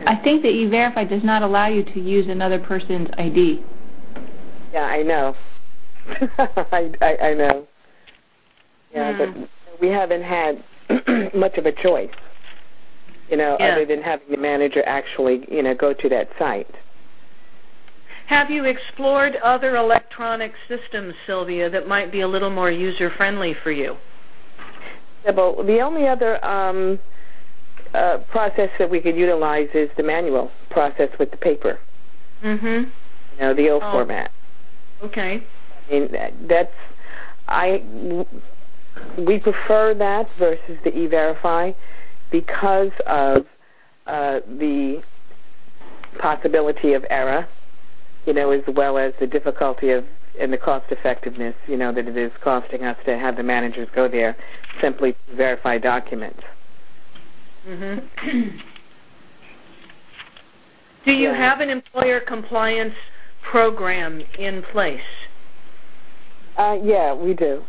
I 0.06 0.16
think 0.16 0.42
that 0.44 0.52
E-Verify 0.52 1.06
does 1.06 1.24
not 1.24 1.42
allow 1.42 1.68
you 1.68 1.84
to 1.84 2.00
use 2.00 2.28
another 2.28 2.60
person's 2.60 3.10
ID. 3.18 3.64
Yeah, 4.74 4.86
I 4.90 5.04
know. 5.04 5.36
I, 6.72 6.92
I 7.02 7.18
I 7.22 7.34
know. 7.34 7.68
Yeah, 8.94 9.14
Hmm. 9.14 9.18
but 9.42 9.50
we 9.80 9.88
haven't 9.88 10.24
had 10.24 10.62
much 11.34 11.58
of 11.58 11.66
a 11.66 11.72
choice. 11.72 12.12
You 13.30 13.38
know, 13.38 13.56
Yeah. 13.60 13.68
other 13.68 13.86
than 13.86 14.02
having 14.02 14.28
the 14.30 14.38
manager 14.38 14.84
actually, 14.86 15.46
you 15.54 15.64
know, 15.64 15.74
go 15.74 15.94
to 15.94 16.10
that 16.10 16.38
site. 16.38 16.76
Have 18.28 18.52
you 18.52 18.66
explored 18.66 19.38
other 19.44 19.76
electronic 19.76 20.54
systems, 20.68 21.16
Sylvia, 21.26 21.70
that 21.70 21.88
might 21.88 22.12
be 22.12 22.22
a 22.22 22.28
little 22.28 22.50
more 22.50 22.72
user-friendly 22.72 23.54
for 23.54 23.72
you? 23.72 23.98
Yeah, 25.26 25.32
but 25.32 25.66
the 25.68 25.82
only 25.82 26.08
other 26.08 26.40
um, 26.44 27.00
uh, 27.94 28.20
process 28.30 28.70
that 28.78 28.90
we 28.90 29.00
could 29.00 29.16
utilize 29.16 29.70
is 29.76 29.92
the 29.94 30.04
manual 30.04 30.52
process 30.70 31.18
with 31.20 31.32
the 31.32 31.38
paper. 31.38 31.80
Mm-hmm. 32.44 32.66
You 32.66 33.40
know, 33.40 33.54
the 33.54 33.70
old 33.70 33.84
Oh. 33.86 33.92
format. 33.92 34.32
Okay. 35.04 35.44
I 35.90 35.92
mean, 35.92 36.18
that's 36.48 36.76
I 37.48 37.84
we 39.18 39.40
prefer 39.40 39.94
that 39.96 40.30
versus 40.34 40.80
the 40.82 40.98
e-verify 40.98 41.74
because 42.30 42.98
of 43.08 43.48
uh, 44.08 44.40
the 44.48 45.02
possibility 46.18 46.94
of 46.94 47.06
error, 47.10 47.48
you 48.26 48.34
know, 48.34 48.52
as 48.52 48.66
well 48.68 48.98
as 48.98 49.14
the 49.16 49.28
difficulty 49.28 49.92
of 49.92 50.08
and 50.40 50.52
the 50.54 50.58
cost 50.58 50.92
effectiveness, 50.92 51.56
you 51.68 51.76
know, 51.76 51.92
that 51.92 52.08
it 52.08 52.16
is 52.16 52.32
costing 52.38 52.84
us 52.86 53.02
to 53.04 53.18
have 53.18 53.36
the 53.36 53.44
managers 53.44 53.90
go 53.90 54.08
there 54.08 54.36
simply 54.80 55.14
to 55.28 55.36
verify 55.36 55.78
documents. 55.78 56.44
Mm-hmm. 57.68 58.48
Do 61.04 61.14
you 61.16 61.30
Yeah. 61.30 61.34
have 61.34 61.62
an 61.62 61.70
employer 61.70 62.20
compliance 62.20 62.96
program 63.42 64.22
in 64.38 64.62
place? 64.62 65.28
Uh, 66.58 66.78
yeah, 66.82 67.14
we 67.14 67.34
do. 67.34 67.64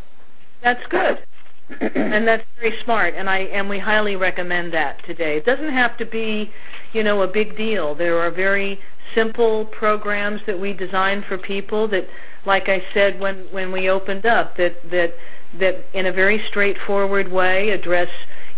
That's 0.60 0.86
good. 0.86 1.18
and 1.80 2.26
that's 2.26 2.44
very 2.58 2.72
smart, 2.72 3.14
and 3.16 3.28
I 3.30 3.40
and 3.56 3.68
we 3.68 3.78
highly 3.78 4.16
recommend 4.16 4.72
that 4.72 5.02
today. 5.02 5.36
It 5.36 5.44
doesn't 5.46 5.72
have 5.72 5.96
to 5.98 6.04
be, 6.04 6.50
you 6.92 7.02
know, 7.02 7.22
a 7.22 7.28
big 7.28 7.56
deal. 7.56 7.94
There 7.94 8.18
are 8.18 8.30
very 8.30 8.80
simple 9.14 9.64
programs 9.64 10.42
that 10.44 10.58
we 10.58 10.72
design 10.74 11.22
for 11.22 11.38
people 11.38 11.86
that, 11.88 12.08
like 12.44 12.68
I 12.68 12.80
said 12.80 13.18
when 13.20 13.36
when 13.50 13.72
we 13.72 13.88
opened 13.88 14.26
up, 14.26 14.56
that 14.56 14.82
that 14.90 15.14
that 15.54 15.76
in 15.94 16.06
a 16.06 16.12
very 16.12 16.38
straightforward 16.38 17.28
way 17.28 17.70
address 17.70 18.10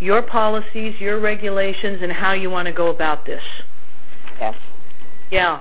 your 0.04 0.20
policies, 0.20 1.00
your 1.00 1.18
regulations, 1.18 2.02
and 2.02 2.12
how 2.12 2.34
you 2.34 2.50
want 2.50 2.68
to 2.68 2.74
go 2.74 2.90
about 2.90 3.24
this. 3.24 3.62
Yeah. 4.38 4.54
Yeah. 5.30 5.60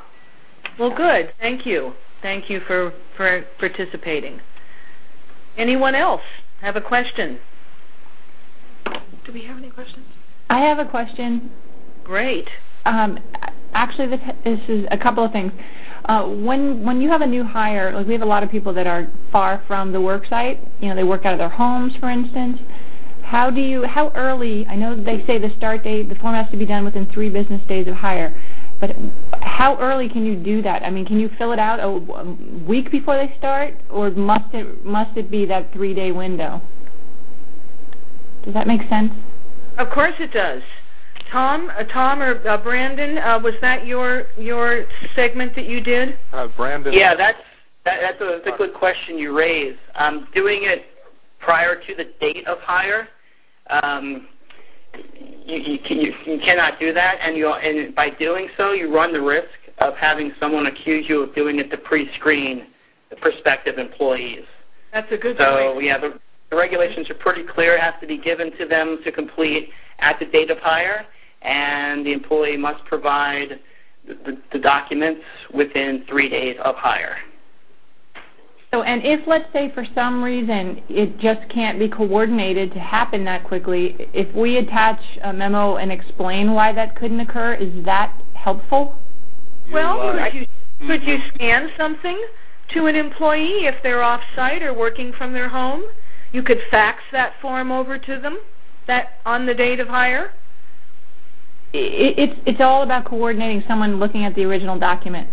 Well, 0.78 0.90
good. 0.90 1.30
Thank 1.40 1.66
you. 1.66 1.96
Thank 2.22 2.50
you 2.50 2.60
for 2.60 2.92
for 3.14 3.44
participating. 3.58 4.42
Anyone 5.58 5.96
else 5.96 6.24
have 6.62 6.76
a 6.76 6.82
question? 6.82 7.40
Do 9.24 9.32
we 9.32 9.42
have 9.42 9.58
any 9.58 9.70
questions? 9.70 10.06
I 10.50 10.60
have 10.60 10.80
a 10.80 10.86
question. 10.86 11.50
Great. 12.04 12.52
Um, 12.86 13.20
actually, 13.74 14.08
this, 14.08 14.34
this 14.44 14.70
is 14.70 14.88
a 14.92 14.98
couple 14.98 15.24
of 15.24 15.32
things. 15.32 15.54
Uh, 16.06 16.26
when 16.26 16.84
when 16.84 17.00
you 17.00 17.08
have 17.10 17.22
a 17.22 17.28
new 17.28 17.46
hire, 17.46 17.94
like 17.94 18.08
we 18.08 18.14
have 18.14 18.24
a 18.24 18.32
lot 18.36 18.44
of 18.44 18.52
people 18.52 18.74
that 18.74 18.88
are 18.88 19.10
far 19.32 19.60
from 19.60 19.94
the 19.94 20.02
work 20.02 20.26
site. 20.26 20.60
You 20.82 20.90
know, 20.90 20.96
they 20.96 21.06
work 21.06 21.26
out 21.26 21.32
of 21.32 21.40
their 21.40 21.48
homes, 21.48 21.96
for 21.96 22.08
instance. 22.08 22.60
How 23.34 23.50
do 23.50 23.62
you? 23.62 23.84
How 23.84 24.12
early? 24.14 24.68
I 24.68 24.76
know 24.76 24.94
they 24.94 25.20
say 25.24 25.40
the 25.40 25.50
start 25.50 25.84
date, 25.84 26.04
the 26.04 26.14
form 26.14 26.36
has 26.36 26.50
to 26.52 26.58
be 26.58 26.68
done 26.68 26.84
within 26.86 27.08
three 27.08 27.32
business 27.32 27.64
days 27.64 27.88
of 27.88 27.96
hire, 27.96 28.32
but 28.80 28.96
how 29.42 29.64
how 29.64 29.80
early 29.80 30.10
can 30.10 30.26
you 30.26 30.36
do 30.36 30.62
that? 30.62 30.86
I 30.86 30.90
mean, 30.90 31.06
can 31.06 31.20
you 31.20 31.30
fill 31.30 31.54
it 31.54 31.58
out 31.58 31.80
a, 31.80 31.88
a 31.88 32.24
week 32.66 32.92
before 32.92 33.16
they 33.16 33.30
start, 33.30 33.74
or 33.90 34.12
must 34.12 34.54
it 34.54 34.84
must 34.84 35.16
it 35.16 35.32
be 35.32 35.46
that 35.46 35.72
three 35.72 35.94
day 35.94 36.12
window? 36.12 36.62
Does 38.42 38.54
that 38.54 38.68
make 38.68 38.82
sense? 38.84 39.14
Of 39.78 39.90
course 39.90 40.20
it 40.20 40.34
does. 40.34 40.64
Tom, 41.26 41.72
uh, 41.78 41.86
Tom 41.86 42.22
or 42.22 42.42
uh, 42.46 42.58
Brandon, 42.58 43.18
uh, 43.20 43.40
was 43.42 43.58
that 43.62 43.88
your 43.88 44.28
your 44.38 44.86
segment 45.16 45.56
that 45.56 45.66
you 45.66 45.80
did? 45.80 46.18
Uh, 46.34 46.50
Brandon. 46.50 46.92
Yeah, 46.94 47.16
that's 47.16 47.42
that, 47.86 48.02
that's, 48.02 48.22
a, 48.22 48.42
that's 48.44 48.56
a 48.56 48.58
good 48.58 48.74
question 48.74 49.18
you 49.18 49.36
raise. 49.36 49.78
Um, 49.96 50.28
doing 50.34 50.60
it 50.64 50.86
prior 51.40 51.76
to 51.76 51.96
the 51.96 52.04
date 52.04 52.46
of 52.48 52.62
hire, 52.62 53.08
um, 53.70 54.28
you, 55.46 55.58
you, 55.58 55.78
can, 55.78 56.00
you, 56.00 56.14
you 56.26 56.38
cannot 56.38 56.80
do 56.80 56.94
that, 56.94 57.20
and 57.26 57.36
you 57.36 57.52
and 57.54 57.94
by 57.96 58.10
doing 58.10 58.50
so, 58.58 58.74
you 58.74 58.94
run 58.94 59.14
the 59.14 59.22
risk 59.22 59.60
of 59.80 59.98
having 59.98 60.32
someone 60.34 60.68
accuse 60.68 61.10
you 61.10 61.24
of 61.24 61.34
doing 61.36 61.60
it 61.60 61.72
to 61.72 61.78
pre-screen 61.78 62.66
the 63.10 63.16
prospective 63.16 63.78
employees. 63.78 64.46
That's 64.92 65.12
a 65.12 65.18
good 65.18 65.38
So 65.38 65.74
point. 65.74 65.86
yeah, 65.86 65.98
the, 65.98 66.20
the 66.50 66.58
regulations 66.58 67.10
are 67.10 67.16
pretty 67.16 67.44
clear. 67.44 67.74
It 67.74 67.80
has 67.80 67.98
to 68.00 68.08
be 68.08 68.18
given 68.18 68.52
to 68.54 68.66
them 68.66 69.02
to 69.04 69.12
complete 69.12 69.74
at 70.00 70.20
the 70.20 70.26
date 70.26 70.52
of 70.52 70.60
hire, 70.60 71.06
and 71.42 72.06
the 72.06 72.14
employee 72.14 72.58
must 72.58 72.86
provide 72.86 73.60
the, 74.06 74.14
the, 74.14 74.38
the 74.52 74.60
documents 74.60 75.26
within 75.50 76.02
three 76.02 76.30
days 76.30 76.60
of 76.60 76.76
hire. 76.76 77.18
So, 78.74 78.82
and 78.82 79.04
if 79.04 79.28
let's 79.28 79.54
say 79.54 79.70
for 79.70 79.86
some 79.86 80.24
reason 80.24 80.82
it 80.90 81.20
just 81.20 81.48
can't 81.48 81.78
be 81.78 81.88
coordinated 81.88 82.72
to 82.72 82.80
happen 82.80 83.24
that 83.26 83.44
quickly, 83.44 84.10
if 84.14 84.34
we 84.34 84.58
attach 84.58 85.20
a 85.24 85.32
memo 85.32 85.76
and 85.76 85.92
explain 85.92 86.54
why 86.54 86.72
that 86.72 86.96
couldn't 86.96 87.20
occur, 87.20 87.54
is 87.54 87.84
that 87.84 88.12
helpful? 88.34 89.00
You, 89.68 89.74
Well, 89.74 90.18
could 90.18 90.34
you 90.34 90.48
could 90.88 91.04
you 91.04 91.18
mm-hmm. 91.18 91.36
scan 91.36 91.70
something 91.78 92.20
to 92.70 92.88
an 92.88 92.96
employee 92.96 93.68
if 93.68 93.84
they're 93.84 94.02
off 94.02 94.26
site 94.34 94.64
or 94.64 94.74
working 94.74 95.12
from 95.12 95.34
their 95.34 95.50
home? 95.50 95.84
You 96.32 96.42
could 96.42 96.60
fax 96.60 97.04
that 97.12 97.36
form 97.36 97.72
over 97.72 98.00
to 98.00 98.18
them 98.18 98.40
that 98.88 99.20
on 99.24 99.46
the 99.46 99.54
date 99.54 99.82
of 99.82 99.88
hire. 99.88 100.34
It, 101.74 102.18
it's 102.18 102.40
it's 102.48 102.62
all 102.62 102.82
about 102.82 103.06
coordinating 103.06 103.62
someone 103.62 103.98
looking 103.98 104.26
at 104.26 104.34
the 104.34 104.46
original 104.46 104.80
document. 104.80 105.28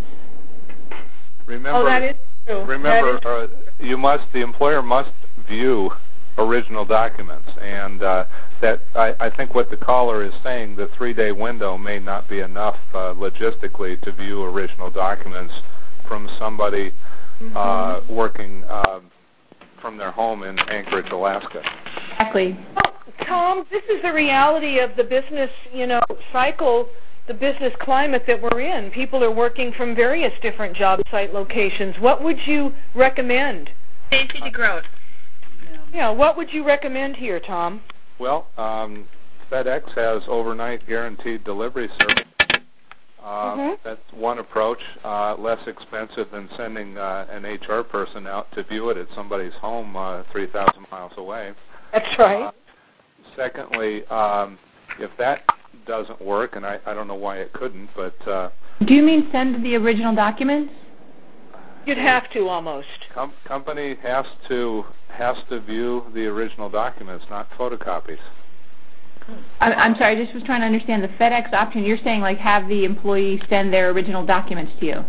remember, 1.46 1.70
oh, 1.72 1.84
that 1.86 2.02
is 2.02 2.12
true. 2.12 2.29
Remember, 2.58 3.18
uh, 3.26 3.46
you 3.80 3.96
must. 3.96 4.32
The 4.32 4.42
employer 4.42 4.82
must 4.82 5.12
view 5.46 5.92
original 6.38 6.84
documents, 6.84 7.56
and 7.58 8.02
uh, 8.02 8.24
that 8.60 8.80
I, 8.94 9.14
I 9.20 9.28
think 9.28 9.54
what 9.54 9.70
the 9.70 9.76
caller 9.76 10.22
is 10.22 10.34
saying, 10.42 10.76
the 10.76 10.86
three-day 10.86 11.32
window 11.32 11.76
may 11.76 11.98
not 11.98 12.28
be 12.28 12.40
enough 12.40 12.80
uh, 12.94 13.14
logistically 13.14 14.00
to 14.00 14.12
view 14.12 14.44
original 14.44 14.90
documents 14.90 15.62
from 16.04 16.28
somebody 16.28 16.92
uh, 17.54 18.00
working 18.08 18.64
uh, 18.68 19.00
from 19.76 19.96
their 19.96 20.10
home 20.10 20.42
in 20.42 20.58
Anchorage, 20.70 21.10
Alaska. 21.10 21.62
Exactly. 22.12 22.56
Well, 22.74 22.94
Tom, 23.18 23.66
this 23.70 23.84
is 23.84 24.02
the 24.02 24.12
reality 24.12 24.78
of 24.80 24.96
the 24.96 25.04
business, 25.04 25.50
you 25.72 25.86
know, 25.86 26.02
cycle, 26.32 26.88
the 27.30 27.34
business 27.34 27.76
climate 27.76 28.26
that 28.26 28.42
we're 28.42 28.58
in. 28.58 28.90
People 28.90 29.22
are 29.22 29.30
working 29.30 29.70
from 29.70 29.94
various 29.94 30.36
different 30.40 30.74
job 30.74 31.00
site 31.08 31.32
locations. 31.32 32.00
What 32.00 32.24
would 32.24 32.44
you 32.44 32.74
recommend? 32.92 33.70
Stacy 34.08 34.40
DeGroat. 34.40 34.84
Yeah, 35.94 36.10
what 36.10 36.36
would 36.36 36.52
you 36.52 36.66
recommend 36.66 37.14
here, 37.14 37.38
Tom? 37.38 37.82
Well, 38.18 38.48
um, 38.58 39.06
FedEx 39.48 39.94
has 39.94 40.26
overnight 40.26 40.84
guaranteed 40.88 41.44
delivery 41.44 41.86
service. 42.00 42.24
Uh, 43.22 43.54
Mhm. 43.54 43.78
That's 43.84 44.12
one 44.12 44.40
approach, 44.40 44.82
uh, 45.04 45.36
less 45.38 45.68
expensive 45.68 46.32
than 46.32 46.50
sending 46.56 46.98
uh, 46.98 47.26
an 47.30 47.44
HR 47.44 47.84
person 47.84 48.26
out 48.26 48.50
to 48.52 48.64
view 48.64 48.90
it 48.90 48.96
at 48.96 49.08
somebody's 49.12 49.54
home 49.54 49.94
uh, 49.94 50.24
3,000 50.32 50.84
miles 50.90 51.16
away. 51.16 51.52
That's 51.92 52.18
right. 52.18 52.42
Uh, 52.42 52.50
secondly, 53.36 54.04
um, 54.08 54.58
if 54.98 55.16
that 55.18 55.44
doesn't 55.86 56.20
work, 56.20 56.56
and 56.56 56.64
I, 56.64 56.78
I 56.86 56.94
don't 56.94 57.08
know 57.08 57.14
why 57.14 57.36
it 57.38 57.52
couldn't, 57.52 57.90
but 57.94 58.14
uh, 58.28 58.50
Do 58.84 58.94
you 58.94 59.02
mean 59.02 59.30
send 59.30 59.62
the 59.62 59.76
original 59.76 60.14
documents? 60.14 60.72
You'd 61.86 61.98
have 61.98 62.28
to 62.30 62.46
almost. 62.46 63.08
com- 63.10 63.32
company 63.44 63.96
has 64.02 64.26
to 64.48 64.84
has 65.08 65.42
to 65.44 65.58
view 65.60 66.06
the 66.12 66.26
original 66.28 66.68
documents, 66.68 67.28
not 67.30 67.50
photocopies. 67.50 68.20
I, 69.60 69.72
I'm 69.72 69.94
sorry, 69.96 70.12
I 70.12 70.14
just 70.14 70.34
was 70.34 70.42
trying 70.42 70.60
to 70.60 70.66
understand 70.66 71.02
the 71.02 71.08
FedEx 71.08 71.52
option. 71.52 71.84
You're 71.84 71.96
saying 71.98 72.20
like 72.20 72.38
have 72.38 72.68
the 72.68 72.84
employee 72.84 73.40
send 73.48 73.72
their 73.72 73.90
original 73.92 74.24
documents 74.24 74.72
to 74.80 74.86
you. 74.86 75.04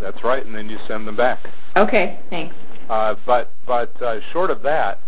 That's 0.00 0.24
right, 0.24 0.44
and 0.44 0.54
then 0.54 0.68
you 0.68 0.78
send 0.78 1.06
them 1.06 1.16
back. 1.16 1.38
Okay, 1.76 2.18
thanks. 2.30 2.54
Uh, 2.88 3.14
but 3.24 3.50
but 3.66 4.00
uh, 4.02 4.20
short 4.20 4.50
of 4.50 4.62
that, 4.62 4.98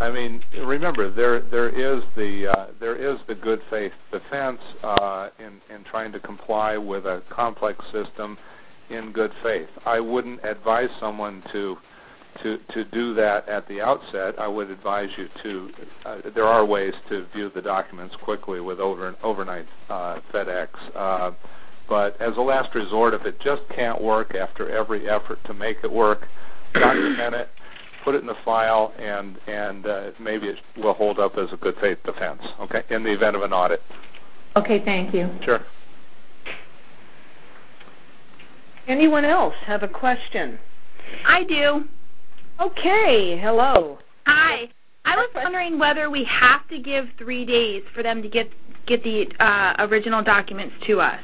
I 0.00 0.10
mean, 0.10 0.42
remember 0.60 1.08
there 1.08 1.40
there 1.40 1.70
is 1.70 2.04
the 2.16 2.48
uh, 2.48 2.66
there 2.78 2.96
is 2.96 3.22
the 3.22 3.34
good 3.34 3.62
faith 3.62 3.96
defense 4.12 4.60
uh, 4.84 5.30
in 5.38 5.60
in 5.74 5.84
trying 5.84 6.12
to 6.12 6.20
comply 6.20 6.76
with 6.76 7.06
a 7.06 7.22
complex 7.28 7.86
system 7.86 8.36
in 8.90 9.10
good 9.10 9.32
faith. 9.32 9.70
I 9.86 10.00
wouldn't 10.00 10.44
advise 10.44 10.90
someone 10.92 11.42
to 11.52 11.78
to 12.40 12.58
to 12.58 12.84
do 12.84 13.14
that 13.14 13.48
at 13.48 13.66
the 13.68 13.80
outset. 13.80 14.38
I 14.38 14.48
would 14.48 14.70
advise 14.70 15.16
you 15.16 15.28
to. 15.28 15.72
Uh, 16.04 16.16
there 16.24 16.44
are 16.44 16.64
ways 16.64 16.94
to 17.08 17.22
view 17.24 17.48
the 17.48 17.62
documents 17.62 18.16
quickly 18.16 18.60
with 18.60 18.80
over 18.80 19.16
overnight 19.22 19.66
uh, 19.88 20.18
FedEx. 20.30 20.68
Uh, 20.94 21.32
but 21.88 22.20
as 22.20 22.36
a 22.36 22.42
last 22.42 22.74
resort, 22.74 23.14
if 23.14 23.24
it 23.24 23.38
just 23.40 23.66
can't 23.68 24.00
work 24.00 24.34
after 24.34 24.68
every 24.68 25.08
effort 25.08 25.42
to 25.44 25.54
make 25.54 25.84
it 25.84 25.92
work, 25.92 26.28
document 26.74 27.34
it, 27.34 27.48
put 28.06 28.14
it 28.14 28.20
in 28.20 28.26
the 28.28 28.34
file, 28.34 28.94
and 29.00 29.36
and 29.48 29.84
uh, 29.84 30.12
maybe 30.20 30.46
it 30.46 30.62
will 30.76 30.94
hold 30.94 31.18
up 31.18 31.36
as 31.36 31.52
a 31.52 31.56
good 31.56 31.76
faith 31.76 32.00
defense. 32.04 32.54
Okay, 32.60 32.82
in 32.90 33.02
the 33.02 33.10
event 33.10 33.34
of 33.34 33.42
an 33.42 33.52
audit. 33.52 33.82
Okay, 34.54 34.78
thank 34.78 35.12
you. 35.12 35.28
Sure. 35.40 35.60
Anyone 38.86 39.24
else 39.24 39.56
have 39.56 39.82
a 39.82 39.88
question? 39.88 40.56
I 41.26 41.42
do. 41.42 41.88
Okay, 42.60 43.36
hello. 43.36 43.98
Hi. 44.28 44.68
I 45.04 45.16
was 45.16 45.28
wondering 45.34 45.80
whether 45.80 46.08
we 46.08 46.22
have 46.24 46.66
to 46.68 46.78
give 46.78 47.10
three 47.14 47.44
days 47.44 47.82
for 47.82 48.04
them 48.04 48.22
to 48.22 48.28
get 48.28 48.52
get 48.86 49.02
the 49.02 49.28
uh, 49.40 49.88
original 49.90 50.22
documents 50.22 50.78
to 50.86 51.00
us, 51.00 51.20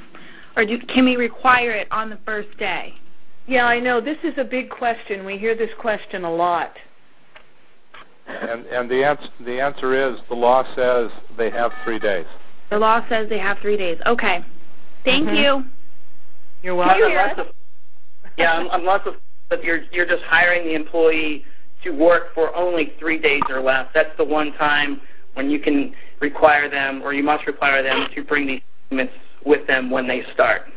or 0.56 0.64
do, 0.64 0.78
can 0.78 1.04
we 1.04 1.16
require 1.16 1.70
it 1.70 1.86
on 1.92 2.10
the 2.10 2.16
first 2.26 2.58
day? 2.58 2.94
Yeah, 3.46 3.66
I 3.66 3.80
know. 3.80 4.00
This 4.00 4.24
is 4.24 4.38
a 4.38 4.44
big 4.44 4.70
question. 4.70 5.24
We 5.24 5.36
hear 5.36 5.54
this 5.54 5.74
question 5.74 6.24
a 6.24 6.30
lot. 6.30 6.80
And 8.28 8.64
and 8.66 8.88
the 8.88 9.04
answer 9.04 9.28
the 9.40 9.60
answer 9.60 9.92
is 9.92 10.22
the 10.28 10.34
law 10.36 10.62
says 10.62 11.10
they 11.36 11.50
have 11.50 11.72
three 11.74 11.98
days. 11.98 12.26
The 12.70 12.78
law 12.78 13.00
says 13.02 13.26
they 13.28 13.38
have 13.38 13.58
three 13.58 13.76
days. 13.76 14.00
Okay. 14.06 14.44
Thank 15.04 15.28
Mhm. 15.28 15.36
you. 15.36 15.66
You're 16.62 16.76
Can 16.84 16.96
you 16.98 17.04
welcome. 17.04 17.10
hear 17.10 17.18
us? 17.18 17.32
Unless 17.32 17.46
if- 17.48 17.52
yeah, 18.38 18.52
un- 18.58 18.68
unless 18.72 19.06
if 19.06 19.16
if 19.50 19.64
you're 19.64 19.82
you're 19.92 20.06
just 20.06 20.22
hiring 20.24 20.64
the 20.64 20.74
employee 20.74 21.44
to 21.82 21.90
work 21.92 22.32
for 22.32 22.54
only 22.56 22.84
three 22.86 23.18
days 23.18 23.42
or 23.50 23.60
less. 23.60 23.88
That's 23.92 24.14
the 24.14 24.24
one 24.24 24.52
time 24.52 25.00
when 25.34 25.50
you 25.50 25.58
can 25.58 25.94
require 26.20 26.68
them, 26.68 27.02
or 27.02 27.12
you 27.12 27.24
must 27.24 27.46
require 27.48 27.82
them 27.82 28.06
to 28.14 28.22
bring 28.22 28.46
these 28.46 28.60
documents 28.88 29.14
with 29.44 29.66
them 29.66 29.90
when 29.90 30.06
they 30.06 30.22
start. 30.22 30.68
Um, 30.68 30.76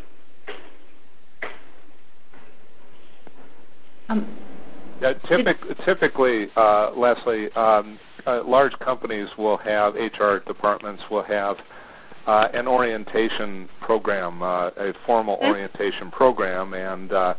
Uh, 1.44 1.48
typic, 3.84 3.95
typically, 5.84 6.50
uh, 6.56 6.92
Leslie, 6.96 7.52
um, 7.54 7.98
uh, 8.26 8.44
large 8.44 8.78
companies 8.80 9.38
will 9.38 9.58
have 9.58 9.96
HR 9.96 10.38
departments 10.38 11.10
will 11.10 11.24
have 11.24 11.64
uh, 12.28 12.48
an 12.54 12.68
orientation 12.68 13.70
program, 13.80 14.42
uh, 14.42 14.72
a 14.78 14.94
formal 14.94 15.38
orientation 15.44 16.10
program, 16.10 16.74
and 16.74 17.12
uh, 17.12 17.34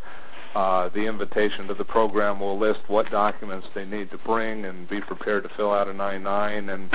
uh, 0.55 0.89
the 0.91 1.07
invitation 1.07 1.67
to 1.67 1.75
the 1.75 1.85
program 1.85 2.41
will 2.41 2.57
list 2.57 2.89
what 2.89 3.11
documents 3.11 3.69
they 3.75 3.85
need 3.85 4.11
to 4.11 4.19
bring 4.19 4.64
and 4.64 4.89
be 4.89 5.01
prepared 5.01 5.43
to 5.43 5.49
fill 5.49 5.73
out 5.73 5.89
a 5.89 5.91
I-9. 5.91 6.73
And 6.73 6.89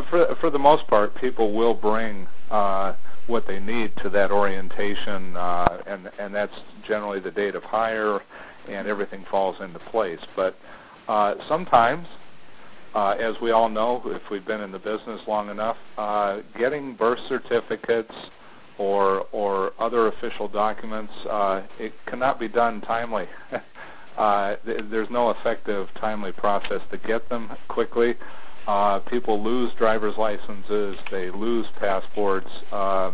for, 0.00 0.24
for 0.34 0.50
the 0.50 0.58
most 0.58 0.86
part, 0.86 1.14
people 1.14 1.52
will 1.52 1.74
bring 1.74 2.26
uh, 2.50 2.94
what 3.26 3.46
they 3.46 3.60
need 3.60 3.94
to 3.96 4.08
that 4.10 4.30
orientation, 4.30 5.36
uh, 5.36 5.82
and, 5.86 6.10
and 6.18 6.34
that's 6.34 6.62
generally 6.82 7.18
the 7.18 7.30
date 7.30 7.54
of 7.54 7.64
hire, 7.64 8.20
and 8.68 8.86
everything 8.86 9.22
falls 9.22 9.60
into 9.60 9.78
place. 9.78 10.20
But 10.36 10.56
uh, 11.08 11.38
sometimes, 11.40 12.08
uh, 12.94 13.16
as 13.18 13.40
we 13.40 13.50
all 13.50 13.68
know, 13.68 14.02
if 14.06 14.30
we've 14.30 14.44
been 14.44 14.60
in 14.60 14.70
the 14.72 14.78
business 14.78 15.26
long 15.26 15.50
enough, 15.50 15.78
uh, 15.98 16.40
getting 16.56 16.94
birth 16.94 17.20
certificates 17.20 18.30
or 18.78 19.26
or 19.32 19.72
other 19.78 20.06
official 20.06 20.48
documents, 20.48 21.26
uh, 21.26 21.62
it 21.78 21.92
cannot 22.06 22.38
be 22.38 22.48
done 22.48 22.80
timely. 22.80 23.26
uh, 24.18 24.56
th- 24.64 24.78
there's 24.90 25.10
no 25.10 25.30
effective, 25.30 25.92
timely 25.94 26.32
process 26.32 26.84
to 26.86 26.96
get 26.98 27.28
them 27.28 27.48
quickly. 27.68 28.14
Uh, 28.66 28.98
people 29.00 29.40
lose 29.40 29.72
driver's 29.74 30.18
licenses, 30.18 30.96
they 31.10 31.30
lose 31.30 31.68
passports. 31.68 32.62
Uh, 32.72 33.12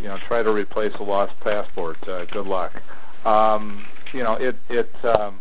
you 0.00 0.08
know, 0.08 0.16
try 0.16 0.42
to 0.42 0.52
replace 0.52 0.94
a 0.96 1.02
lost 1.02 1.38
passport. 1.40 1.96
Uh, 2.08 2.24
good 2.26 2.46
luck. 2.46 2.82
Um, 3.26 3.84
you 4.12 4.22
know, 4.22 4.36
it 4.36 4.56
it 4.68 5.04
um, 5.04 5.40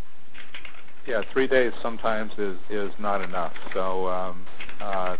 yeah, 1.05 1.21
three 1.21 1.47
days 1.47 1.73
sometimes 1.75 2.37
is 2.37 2.57
is 2.69 2.91
not 2.99 3.21
enough. 3.21 3.71
So 3.73 4.07
um, 4.07 4.43
uh, 4.81 5.15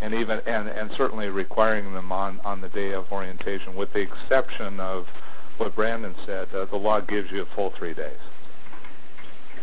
and 0.00 0.14
even 0.14 0.40
and 0.46 0.68
and 0.68 0.90
certainly 0.92 1.30
requiring 1.30 1.92
them 1.92 2.12
on 2.12 2.38
on 2.44 2.60
the 2.60 2.68
day 2.68 2.92
of 2.92 3.10
orientation, 3.10 3.74
with 3.74 3.92
the 3.92 4.02
exception 4.02 4.78
of 4.78 5.08
what 5.56 5.74
Brandon 5.74 6.14
said, 6.24 6.48
uh, 6.54 6.64
the 6.66 6.76
law 6.76 7.00
gives 7.00 7.30
you 7.30 7.42
a 7.42 7.46
full 7.46 7.70
three 7.70 7.94
days. 7.94 8.18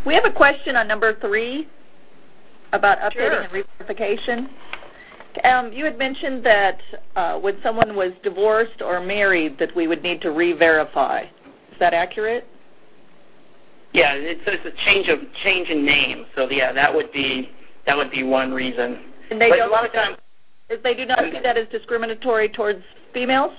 We 0.06 0.14
have 0.14 0.26
a 0.26 0.32
question 0.32 0.76
on 0.76 0.88
number 0.88 1.14
three 1.14 1.68
about 2.74 3.00
updating 3.00 3.32
Sure. 3.32 3.42
and 3.42 3.54
re-verification. 3.54 4.50
Um, 5.46 5.72
you 5.72 5.86
had 5.86 5.98
mentioned 5.98 6.44
that 6.44 6.82
uh, 7.16 7.40
when 7.40 7.62
someone 7.62 7.96
was 7.96 8.14
divorced 8.14 8.82
or 8.82 9.00
married 9.02 9.58
that 9.58 9.74
we 9.76 9.88
would 9.88 10.04
need 10.04 10.22
to 10.22 10.32
re-verify. 10.32 11.22
Is 11.72 11.78
that 11.78 11.94
accurate? 11.94 12.48
Yeah, 13.94 14.14
it's, 14.16 14.46
it's 14.48 14.66
a 14.66 14.72
change 14.72 15.10
of 15.10 15.32
change 15.34 15.70
in 15.70 15.86
name. 15.86 16.26
So 16.36 16.50
yeah, 16.50 16.72
that 16.72 16.94
would 16.94 17.12
be 17.12 17.50
that 17.86 17.98
would 17.98 18.12
be 18.12 18.24
one 18.24 18.54
reason. 18.54 19.00
And 19.32 19.42
they 19.42 19.50
but 19.50 19.58
don't 19.58 19.70
a 19.70 19.72
lot 19.72 19.86
of 19.86 19.94
times, 19.94 20.18
they 20.84 20.94
do 20.94 21.06
not 21.06 21.20
see 21.20 21.40
that 21.40 21.58
as 21.58 21.68
discriminatory 21.68 22.50
towards 22.50 22.86
females? 23.14 23.54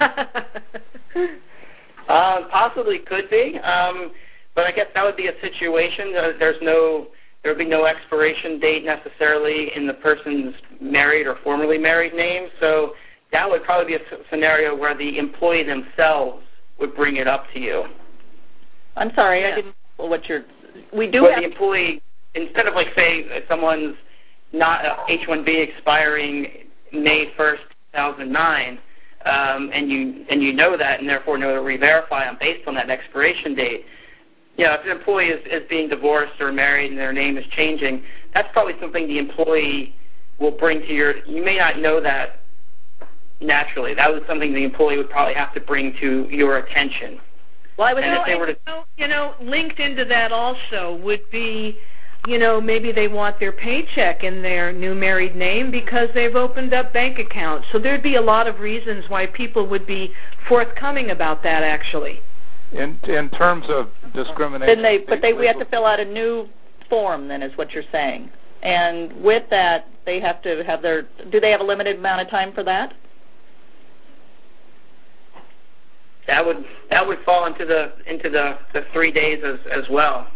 uh, 0.00 0.44
possibly 2.50 2.98
could 2.98 3.28
be. 3.30 3.58
Um, 3.58 4.12
but 4.54 4.66
I 4.66 4.72
guess 4.72 4.88
that 4.94 5.04
would 5.04 5.16
be 5.16 5.26
a 5.26 5.38
situation. 5.40 6.12
Uh, 6.16 6.32
there's 6.38 6.60
no 6.62 7.08
there 7.42 7.52
would 7.52 7.58
be 7.58 7.68
no 7.68 7.86
expiration 7.86 8.58
date 8.58 8.84
necessarily 8.84 9.74
in 9.76 9.86
the 9.86 9.94
person's 9.94 10.56
married 10.80 11.26
or 11.26 11.34
formerly 11.34 11.78
married 11.78 12.14
name. 12.14 12.48
So 12.60 12.96
that 13.30 13.48
would 13.48 13.62
probably 13.62 13.96
be 13.96 14.02
a 14.02 14.24
scenario 14.28 14.74
where 14.74 14.94
the 14.94 15.18
employee 15.18 15.62
themselves 15.62 16.44
would 16.78 16.94
bring 16.94 17.16
it 17.16 17.26
up 17.26 17.50
to 17.52 17.60
you. 17.60 17.84
I'm 18.96 19.12
sorry, 19.14 19.44
I 19.44 19.54
didn't 19.56 19.74
know 19.98 20.06
what 20.06 20.28
you're... 20.28 20.44
We 20.92 21.08
do 21.08 21.22
But 21.22 21.32
have... 21.32 21.40
the 21.40 21.48
employee, 21.48 22.02
instead 22.34 22.66
of 22.66 22.74
like 22.74 22.88
say 22.88 23.42
someone's 23.48 23.96
not 24.52 24.84
uh, 24.84 24.96
H-1B 25.08 25.62
expiring 25.62 26.66
May 26.92 27.26
1st, 27.26 27.68
2009, 27.92 28.78
um, 29.26 29.70
and 29.74 29.90
you 29.90 30.24
and 30.30 30.42
you 30.42 30.52
know 30.54 30.76
that, 30.76 31.00
and 31.00 31.08
therefore 31.08 31.38
know 31.38 31.54
to 31.54 31.62
re-verify 31.62 32.24
them 32.24 32.36
based 32.40 32.66
on 32.68 32.74
that 32.74 32.88
expiration 32.88 33.54
date. 33.54 33.86
You 34.58 34.64
know, 34.64 34.74
if 34.74 34.84
an 34.84 34.90
employee 34.90 35.26
is, 35.26 35.46
is 35.46 35.62
being 35.68 35.88
divorced 35.88 36.40
or 36.40 36.52
married 36.52 36.90
and 36.90 36.98
their 36.98 37.12
name 37.12 37.38
is 37.38 37.46
changing, 37.46 38.02
that's 38.32 38.50
probably 38.52 38.74
something 38.78 39.06
the 39.06 39.18
employee 39.18 39.94
will 40.38 40.50
bring 40.50 40.80
to 40.80 40.92
your. 40.92 41.16
You 41.26 41.44
may 41.44 41.56
not 41.56 41.78
know 41.78 42.00
that 42.00 42.40
naturally. 43.40 43.94
That 43.94 44.12
was 44.12 44.24
something 44.24 44.52
the 44.52 44.64
employee 44.64 44.96
would 44.96 45.10
probably 45.10 45.34
have 45.34 45.54
to 45.54 45.60
bring 45.60 45.92
to 45.94 46.28
your 46.28 46.58
attention. 46.58 47.20
Well, 47.76 47.88
I 47.88 47.94
was... 47.94 48.04
And 48.04 48.14
if 48.14 48.26
they 48.26 48.36
were 48.36 48.46
to- 48.46 48.58
know, 48.66 48.84
you 48.96 49.06
know, 49.06 49.32
linked 49.40 49.78
into 49.78 50.04
that 50.06 50.32
also 50.32 50.96
would 50.96 51.30
be, 51.30 51.78
you 52.26 52.40
know, 52.40 52.60
maybe 52.60 52.90
they 52.90 53.06
want 53.06 53.38
their 53.38 53.52
paycheck 53.52 54.24
in 54.24 54.42
their 54.42 54.72
new 54.72 54.92
married 54.92 55.36
name 55.36 55.70
because 55.70 56.10
they've 56.10 56.34
opened 56.34 56.74
up 56.74 56.92
bank 56.92 57.20
accounts. 57.20 57.68
So 57.68 57.78
there'd 57.78 58.02
be 58.02 58.16
a 58.16 58.20
lot 58.20 58.48
of 58.48 58.58
reasons 58.58 59.08
why 59.08 59.26
people 59.26 59.66
would 59.66 59.86
be 59.86 60.12
forthcoming 60.36 61.12
about 61.12 61.44
that, 61.44 61.62
actually. 61.62 62.22
In 62.72 62.98
in 63.08 63.28
terms 63.30 63.68
of 63.68 63.90
discrimination, 64.12 64.66
Then 64.66 64.82
they, 64.82 64.98
but 64.98 65.22
they, 65.22 65.32
we 65.32 65.46
have 65.46 65.58
to 65.58 65.64
fill 65.64 65.86
out 65.86 66.00
a 66.00 66.04
new 66.04 66.48
form, 66.88 67.28
then, 67.28 67.42
is 67.42 67.56
what 67.56 67.72
you're 67.74 67.82
saying. 67.82 68.30
And 68.62 69.12
with 69.22 69.48
that, 69.50 69.88
they 70.04 70.20
have 70.20 70.42
to 70.42 70.62
have 70.64 70.82
their, 70.82 71.02
do 71.30 71.40
they 71.40 71.50
have 71.50 71.60
a 71.60 71.64
limited 71.64 71.96
amount 71.98 72.22
of 72.22 72.28
time 72.28 72.52
for 72.52 72.62
that? 72.64 72.94
that 76.28 76.44
would 76.44 76.64
that 76.90 77.04
would 77.06 77.18
fall 77.18 77.46
into 77.46 77.64
the 77.64 77.92
into 78.06 78.28
the, 78.28 78.56
the 78.74 78.82
three 78.82 79.10
days 79.10 79.42
as 79.42 79.64
as 79.66 79.88
well, 79.88 80.28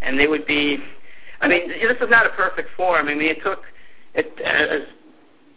and 0.00 0.18
they 0.18 0.26
would 0.28 0.46
be. 0.46 0.80
I 1.40 1.48
mean, 1.48 1.68
this 1.68 2.00
is 2.00 2.08
not 2.08 2.24
a 2.26 2.30
perfect 2.30 2.70
form. 2.70 3.06
I 3.08 3.14
mean, 3.14 3.28
it 3.28 3.42
took 3.42 3.72
it 4.14 4.40
as 4.40 4.86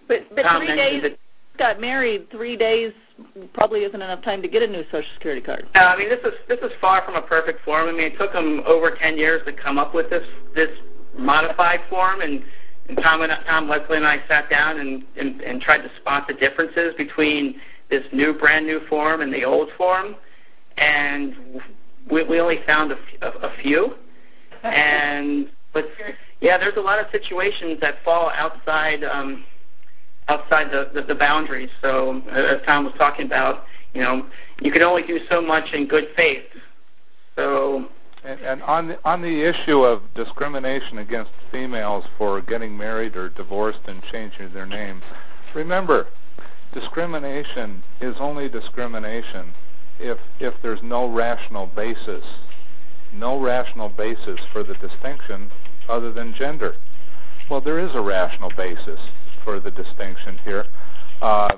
But, 0.07 0.27
but 0.35 0.43
Tom 0.45 0.57
three 0.57 0.67
mentioned 0.75 1.01
days, 1.01 1.11
it. 1.13 1.19
got 1.57 1.79
married, 1.79 2.29
three 2.29 2.55
days 2.55 2.93
probably 3.53 3.83
isn't 3.83 4.01
enough 4.01 4.21
time 4.21 4.41
to 4.41 4.47
get 4.47 4.61
a 4.63 4.67
new 4.71 4.83
Social 4.83 5.11
Security 5.13 5.41
card. 5.41 5.65
No, 5.75 5.81
I 5.87 5.97
mean 5.97 6.09
this 6.09 6.21
is 6.23 6.33
this 6.47 6.59
is 6.61 6.73
far 6.73 7.01
from 7.01 7.15
a 7.15 7.21
perfect 7.21 7.59
form. 7.59 7.87
I 7.87 7.91
mean, 7.91 8.01
it 8.01 8.17
took 8.17 8.33
them 8.33 8.61
over 8.67 8.91
ten 8.91 9.17
years 9.17 9.43
to 9.43 9.51
come 9.53 9.77
up 9.77 9.93
with 9.93 10.09
this 10.09 10.27
this 10.53 10.79
modified 11.17 11.81
form, 11.81 12.21
and, 12.21 12.43
and 12.89 12.97
Tom 12.97 13.21
and 13.21 13.31
Tom 13.45 13.67
Leslie 13.67 13.97
and 13.97 14.05
I 14.05 14.17
sat 14.19 14.49
down 14.49 14.79
and, 14.79 15.03
and 15.17 15.41
and 15.41 15.61
tried 15.61 15.81
to 15.83 15.89
spot 15.89 16.27
the 16.27 16.33
differences 16.33 16.93
between 16.93 17.59
this 17.89 18.11
new 18.13 18.33
brand 18.33 18.65
new 18.65 18.79
form 18.79 19.21
and 19.21 19.33
the 19.33 19.43
old 19.45 19.69
form, 19.69 20.15
and 20.77 21.35
we, 22.09 22.23
we 22.23 22.39
only 22.39 22.55
found 22.57 22.91
a, 22.91 22.95
f- 22.95 23.17
a- 23.21 23.45
a 23.45 23.49
few. 23.49 23.97
And 24.63 25.49
but 25.73 25.89
yeah, 26.39 26.57
there's 26.59 26.77
a 26.77 26.81
lot 26.81 26.99
of 26.99 27.09
situations 27.09 27.79
that 27.79 27.97
fall 27.99 28.29
outside 28.35 29.03
um, 29.03 29.43
outside 30.31 30.67
the, 30.71 30.89
the, 30.93 31.01
the 31.01 31.15
boundaries. 31.15 31.71
So 31.81 32.21
as 32.31 32.61
Tom 32.63 32.85
was 32.85 32.93
talking 32.93 33.25
about, 33.25 33.55
you 33.93 34.01
know, 34.01 34.25
you 34.61 34.71
can 34.71 34.81
only 34.81 35.03
do 35.03 35.17
so 35.31 35.41
much 35.41 35.73
in 35.73 35.85
good 35.85 36.07
faith. 36.19 36.47
So 37.37 37.89
And, 38.23 38.39
and 38.41 38.61
on 38.63 38.87
the, 38.89 38.99
on 39.03 39.21
the 39.21 39.41
issue 39.51 39.79
of 39.91 39.95
discrimination 40.13 40.99
against 40.99 41.31
females 41.51 42.05
for 42.17 42.41
getting 42.41 42.77
married 42.77 43.15
or 43.15 43.29
divorced 43.29 43.87
and 43.87 44.01
changing 44.03 44.49
their 44.49 44.67
name, 44.67 45.01
remember, 45.53 46.07
discrimination 46.71 47.81
is 47.99 48.19
only 48.19 48.47
discrimination 48.47 49.53
if 49.99 50.19
if 50.39 50.53
there's 50.61 50.83
no 50.83 51.07
rational 51.07 51.67
basis, 51.67 52.23
no 53.11 53.39
rational 53.39 53.89
basis 53.89 54.39
for 54.51 54.63
the 54.63 54.75
distinction 54.75 55.49
other 55.89 56.11
than 56.11 56.33
gender. 56.33 56.75
Well, 57.49 57.61
there 57.61 57.79
is 57.79 57.95
a 57.95 58.01
rational 58.01 58.51
basis 58.55 59.01
for 59.43 59.59
the 59.59 59.71
distinction 59.71 60.37
here, 60.45 60.65
uh, 61.21 61.49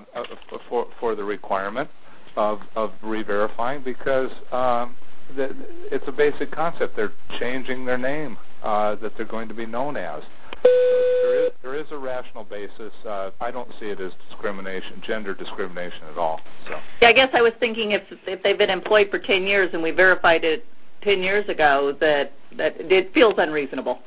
for 0.68 0.86
for 0.86 1.16
the 1.16 1.24
requirement 1.24 1.90
of 2.36 2.68
of 2.76 2.94
re-verifying 3.02 3.82
because 3.82 4.32
um, 4.52 4.96
the, 5.36 5.56
it's 5.92 6.08
a 6.08 6.12
basic 6.12 6.52
concept. 6.52 6.96
They're 6.96 7.14
changing 7.30 7.86
their 7.86 7.98
name 7.98 8.38
uh, 8.64 8.96
that 8.96 9.16
they're 9.16 9.26
going 9.26 9.48
to 9.48 9.54
be 9.54 9.66
known 9.66 9.98
as. 9.98 10.24
There 10.64 11.36
is, 11.46 11.52
there 11.62 11.76
is 11.76 11.92
a 11.92 11.98
rational 11.98 12.46
basis. 12.46 12.94
Uh, 13.06 13.32
I 13.42 13.52
don't 13.52 13.72
see 13.74 13.90
it 13.90 14.00
as 14.00 14.14
discrimination, 14.30 15.02
gender 15.02 15.34
discrimination 15.34 16.06
at 16.12 16.18
all. 16.18 16.42
So 16.66 16.80
Yeah, 17.02 17.10
I 17.10 17.14
guess 17.14 17.34
I 17.34 17.42
was 17.42 17.54
thinking 17.54 17.92
if, 17.92 18.12
if 18.28 18.44
they've 18.44 18.58
been 18.58 18.70
employed 18.70 19.10
for 19.10 19.20
10 19.20 19.46
years 19.46 19.74
and 19.74 19.84
we 19.84 19.92
verified 19.92 20.46
it 20.46 20.66
10 21.02 21.22
years 21.22 21.50
ago, 21.50 21.92
that, 21.94 22.32
that 22.54 22.80
it 22.92 23.14
feels 23.14 23.38
unreasonable. 23.38 24.02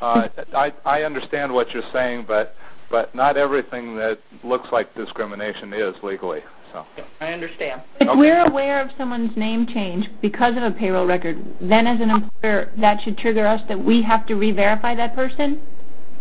uh, 0.00 0.28
I, 0.54 0.72
I 0.86 1.02
understand 1.02 1.52
what 1.52 1.74
you're 1.74 1.82
saying, 1.82 2.24
but 2.28 2.56
but 2.90 3.14
not 3.14 3.36
everything 3.36 3.94
that 3.96 4.18
looks 4.44 4.72
like 4.72 4.94
discrimination 4.94 5.72
is 5.72 6.02
legally. 6.02 6.42
So 6.72 6.84
I 7.20 7.32
understand. 7.32 7.80
If 8.00 8.08
Okay. 8.08 8.18
we're 8.18 8.46
aware 8.46 8.82
of 8.82 8.92
someone's 8.98 9.36
name 9.36 9.64
change 9.64 10.10
because 10.20 10.56
of 10.56 10.62
a 10.64 10.70
payroll 10.70 11.06
record, 11.06 11.38
then 11.60 11.86
as 11.86 12.00
an 12.00 12.10
employer, 12.10 12.70
that 12.76 13.00
should 13.00 13.16
trigger 13.16 13.46
us 13.46 13.62
that 13.62 13.78
we 13.78 14.02
have 14.02 14.26
to 14.26 14.36
re-verify 14.36 14.94
that 14.96 15.14
person? 15.16 15.60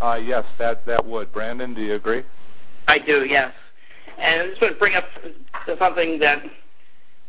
uh, 0.01 0.17
yes, 0.23 0.45
that 0.57 0.85
that 0.85 1.05
would. 1.05 1.29
Brandon, 1.33 1.73
do 1.73 1.81
you 1.81 1.95
agree? 1.95 2.23
I 2.87 2.99
do, 2.99 3.25
yes. 3.27 3.51
And 4.17 4.41
I 4.41 4.47
just 4.47 4.61
want 4.61 4.73
to 4.73 4.79
bring 4.79 4.95
up 4.95 5.09
something 5.77 6.19
that 6.19 6.41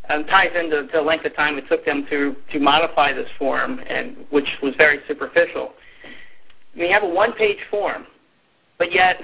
um, 0.08 0.24
ties 0.24 0.54
into 0.54 0.82
the 0.82 1.02
length 1.02 1.24
of 1.26 1.34
time 1.36 1.58
it 1.58 1.66
took 1.66 1.84
them 1.84 2.04
to, 2.06 2.36
to 2.50 2.60
modify 2.60 3.12
this 3.12 3.30
form, 3.30 3.80
and 3.88 4.16
which 4.30 4.60
was 4.62 4.74
very 4.76 4.98
superficial. 5.00 5.74
I 6.04 6.78
mean, 6.78 6.88
you 6.88 6.92
have 6.94 7.02
a 7.02 7.08
one-page 7.14 7.62
form, 7.64 8.06
but 8.80 8.94
yet 8.94 9.22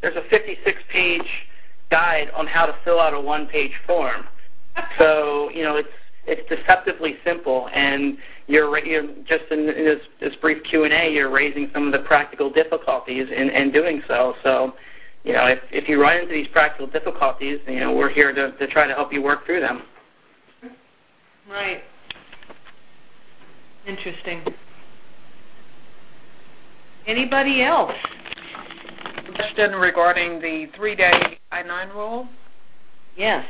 there's 0.00 0.14
a 0.14 0.22
56-page 0.22 1.48
guide 1.90 2.30
on 2.38 2.46
how 2.46 2.64
to 2.64 2.72
fill 2.72 3.00
out 3.00 3.12
a 3.12 3.20
one-page 3.20 3.74
form. 3.74 4.24
So, 4.96 5.50
you 5.52 5.64
know, 5.64 5.76
it's 5.76 5.92
it's 6.28 6.48
deceptively 6.48 7.16
simple, 7.24 7.70
and 7.74 8.18
you're, 8.46 8.78
you're 8.84 9.08
just 9.24 9.50
in, 9.50 9.60
in 9.60 9.66
this, 9.66 10.08
this 10.20 10.36
brief 10.36 10.62
Q&A, 10.62 11.12
you're 11.12 11.30
raising 11.30 11.70
some 11.70 11.86
of 11.86 11.92
the 11.92 11.98
practical 12.00 12.50
difficulties 12.50 13.30
in, 13.30 13.48
in 13.48 13.70
doing 13.70 14.02
so. 14.02 14.36
So, 14.42 14.76
you 15.24 15.32
know, 15.32 15.48
if, 15.48 15.72
if 15.72 15.88
you 15.88 16.00
run 16.00 16.18
into 16.18 16.34
these 16.34 16.46
practical 16.46 16.86
difficulties, 16.86 17.60
you 17.66 17.80
know, 17.80 17.96
we're 17.96 18.10
here 18.10 18.34
to, 18.34 18.50
to 18.52 18.66
try 18.66 18.86
to 18.86 18.92
help 18.92 19.12
you 19.12 19.22
work 19.22 19.46
through 19.46 19.60
them. 19.60 19.82
Right. 21.48 21.82
Interesting. 23.86 24.42
Anybody 27.06 27.62
else? 27.62 27.96
Question 29.58 29.80
regarding 29.80 30.38
the 30.38 30.66
three-day 30.66 31.36
I-9 31.50 31.92
rule. 31.94 32.28
Yes. 33.16 33.44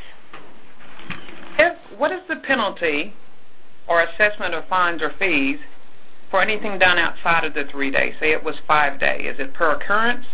If, 1.59 1.77
what 1.99 2.13
is 2.13 2.23
the 2.23 2.37
penalty 2.37 3.13
or 3.87 4.01
assessment 4.01 4.55
of 4.55 4.65
fines 4.65 5.03
or 5.03 5.11
fees 5.11 5.59
for 6.31 6.41
anything 6.41 6.79
done 6.79 6.97
outside 6.97 7.45
of 7.45 7.53
the 7.53 7.65
three 7.65 7.91
days? 7.91 8.15
Say 8.21 8.33
it 8.33 8.43
was 8.43 8.59
five 8.61 8.99
day. 8.99 9.19
Is 9.25 9.39
it 9.39 9.53
per 9.53 9.75
occurrence? 9.75 10.27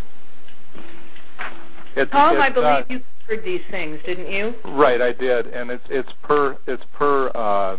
It's, 1.97 2.11
Tom, 2.13 2.37
I 2.37 2.49
it's, 2.49 2.57
uh, 2.57 2.83
believe 2.85 3.01
you 3.01 3.05
covered 3.27 3.45
these 3.45 3.65
things, 3.65 4.01
didn't 4.05 4.31
you? 4.31 4.55
Right, 4.65 5.01
I 5.01 5.13
did, 5.13 5.49
and 5.49 5.71
it's 5.71 5.89
it's 5.89 6.13
per 6.23 6.57
it's 6.67 6.85
per 6.87 7.31
uh, 7.35 7.77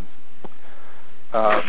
um, 1.34 1.61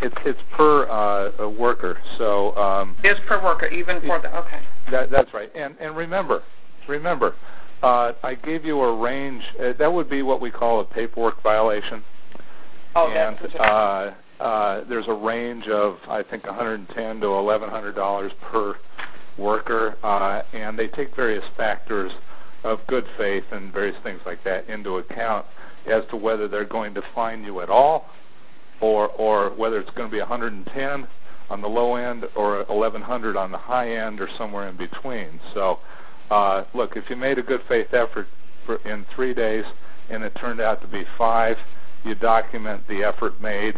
it's 0.00 0.24
it's 0.24 0.42
per 0.50 0.86
uh, 0.88 1.48
worker. 1.48 2.00
So 2.16 2.56
um, 2.56 2.94
it's 3.02 3.18
per 3.20 3.42
worker, 3.42 3.66
even 3.72 4.00
for 4.00 4.20
the 4.20 4.36
okay. 4.38 4.60
That 4.90 5.10
that's 5.10 5.32
right. 5.34 5.50
And 5.54 5.76
and 5.80 5.96
remember, 5.96 6.42
remember, 6.86 7.36
uh, 7.82 8.12
I 8.22 8.34
gave 8.34 8.64
you 8.66 8.80
a 8.82 8.94
range. 8.96 9.54
Uh, 9.58 9.72
that 9.72 9.92
would 9.92 10.08
be 10.08 10.22
what 10.22 10.40
we 10.40 10.50
call 10.50 10.80
a 10.80 10.84
paperwork 10.84 11.42
violation. 11.42 12.02
Oh, 12.94 13.10
and 13.16 13.36
that's 13.38 13.54
uh, 13.54 14.14
uh, 14.40 14.80
there's 14.82 15.08
a 15.08 15.14
range 15.14 15.68
of 15.68 16.06
I 16.10 16.22
think 16.22 16.46
110 16.46 17.20
to 17.20 17.30
1100 17.30 17.94
dollars 17.94 18.32
per 18.34 18.76
worker, 19.38 19.96
uh, 20.02 20.42
and 20.52 20.78
they 20.78 20.88
take 20.88 21.14
various 21.14 21.46
factors 21.46 22.14
of 22.64 22.86
good 22.86 23.06
faith 23.06 23.52
and 23.52 23.72
various 23.72 23.96
things 23.98 24.20
like 24.26 24.42
that 24.44 24.68
into 24.68 24.98
account 24.98 25.46
as 25.86 26.04
to 26.06 26.16
whether 26.16 26.46
they're 26.46 26.64
going 26.64 26.94
to 26.94 27.02
fine 27.02 27.44
you 27.44 27.60
at 27.60 27.70
all, 27.70 28.10
or 28.80 29.08
or 29.16 29.50
whether 29.50 29.78
it's 29.80 29.90
going 29.90 30.08
to 30.08 30.12
be 30.12 30.20
110 30.20 31.06
on 31.52 31.60
the 31.60 31.68
low 31.68 31.96
end 31.96 32.26
or 32.34 32.64
1100 32.64 33.36
on 33.36 33.52
the 33.52 33.58
high 33.58 33.90
end 33.90 34.20
or 34.20 34.26
somewhere 34.26 34.68
in 34.68 34.76
between. 34.76 35.38
So, 35.52 35.78
uh, 36.30 36.64
look, 36.72 36.96
if 36.96 37.10
you 37.10 37.16
made 37.16 37.38
a 37.38 37.42
good 37.42 37.60
faith 37.60 37.92
effort 37.92 38.26
for, 38.64 38.80
in 38.86 39.04
three 39.04 39.34
days 39.34 39.66
and 40.08 40.24
it 40.24 40.34
turned 40.34 40.60
out 40.60 40.80
to 40.80 40.86
be 40.86 41.04
five, 41.04 41.62
you 42.06 42.14
document 42.14 42.88
the 42.88 43.04
effort 43.04 43.38
made. 43.42 43.74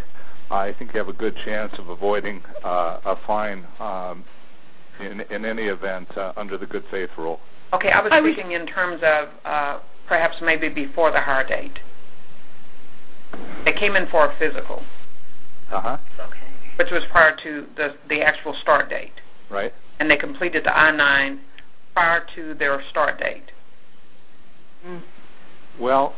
I 0.52 0.70
think 0.70 0.94
you 0.94 0.98
have 0.98 1.08
a 1.08 1.14
good 1.14 1.34
chance 1.34 1.78
of 1.78 1.88
avoiding 1.88 2.42
uh, 2.62 3.00
a 3.04 3.16
fine 3.16 3.64
um, 3.80 4.22
in, 5.00 5.22
in 5.30 5.44
any 5.44 5.64
event 5.64 6.16
uh, 6.16 6.32
under 6.36 6.56
the 6.56 6.66
good 6.66 6.84
faith 6.84 7.18
rule. 7.18 7.40
Okay, 7.72 7.90
I 7.90 8.00
was 8.02 8.12
I 8.12 8.22
thinking 8.22 8.52
in 8.52 8.66
terms 8.66 9.02
of 9.02 9.40
uh, 9.44 9.80
perhaps 10.06 10.40
maybe 10.40 10.68
before 10.68 11.10
the 11.10 11.20
hire 11.20 11.44
date. 11.44 11.80
They 13.64 13.72
came 13.72 13.96
in 13.96 14.06
for 14.06 14.26
a 14.26 14.30
physical. 14.30 14.84
Uh-huh. 15.72 15.96
Okay. 16.20 16.43
Which 16.84 16.92
was 16.92 17.06
prior 17.06 17.34
to 17.36 17.68
the, 17.74 17.94
the 18.08 18.22
actual 18.22 18.54
start 18.54 18.90
date. 18.90 19.20
Right. 19.48 19.72
And 20.00 20.10
they 20.10 20.16
completed 20.16 20.64
the 20.64 20.72
I-9 20.74 21.38
prior 21.94 22.20
to 22.20 22.54
their 22.54 22.80
start 22.82 23.18
date. 23.18 23.52
Mm. 24.86 25.00
Well, 25.78 26.14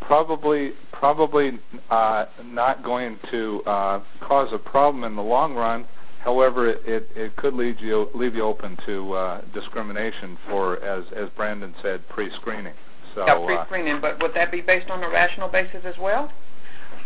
probably 0.00 0.72
probably 0.90 1.58
uh, 1.90 2.26
not 2.50 2.82
going 2.82 3.18
to 3.30 3.62
uh, 3.66 4.00
cause 4.20 4.52
a 4.52 4.58
problem 4.58 5.04
in 5.04 5.14
the 5.14 5.22
long 5.22 5.54
run 5.54 5.84
However, 6.24 6.68
it, 6.68 6.82
it, 6.86 7.10
it 7.16 7.36
could 7.36 7.54
lead 7.54 7.80
you 7.80 8.08
leave 8.14 8.36
you 8.36 8.44
open 8.44 8.76
to 8.86 9.12
uh, 9.12 9.40
discrimination 9.52 10.36
for, 10.36 10.80
as 10.82 11.10
as 11.10 11.28
Brandon 11.30 11.74
said, 11.82 12.08
pre-screening. 12.08 12.74
So 13.14 13.26
yeah, 13.26 13.44
pre-screening. 13.44 13.94
Uh, 13.94 14.00
but 14.00 14.22
would 14.22 14.32
that 14.34 14.52
be 14.52 14.60
based 14.60 14.90
on 14.90 15.02
a 15.02 15.08
rational 15.08 15.48
basis 15.48 15.84
as 15.84 15.98
well? 15.98 16.32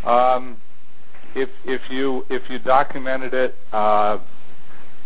Um, 0.04 0.58
if 1.36 1.50
if 1.66 1.92
you 1.92 2.24
if 2.30 2.50
you 2.50 2.58
documented 2.58 3.34
it, 3.34 3.54
uh, 3.72 4.18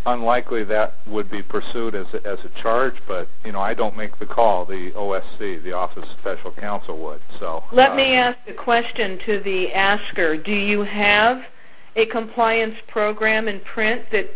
unlikely 0.06 0.64
that 0.64 0.94
would 1.06 1.30
be 1.30 1.42
pursued 1.42 1.94
as 1.94 2.12
a, 2.14 2.26
as 2.26 2.44
a 2.44 2.48
charge. 2.50 3.02
But 3.06 3.28
you 3.44 3.52
know, 3.52 3.60
I 3.60 3.74
don't 3.74 3.96
make 3.96 4.18
the 4.18 4.26
call. 4.26 4.64
The 4.64 4.92
OSC, 4.92 5.62
the 5.62 5.72
Office 5.72 6.04
of 6.04 6.18
Special 6.18 6.52
Counsel, 6.52 6.96
would. 6.98 7.20
So 7.38 7.64
let 7.72 7.92
uh, 7.92 7.96
me 7.96 8.14
ask 8.14 8.38
a 8.48 8.52
question 8.52 9.18
to 9.18 9.40
the 9.40 9.72
asker. 9.74 10.36
Do 10.36 10.54
you 10.54 10.82
have 10.84 11.50
a 11.96 12.06
compliance 12.06 12.80
program 12.86 13.48
in 13.48 13.60
print 13.60 14.08
that 14.10 14.30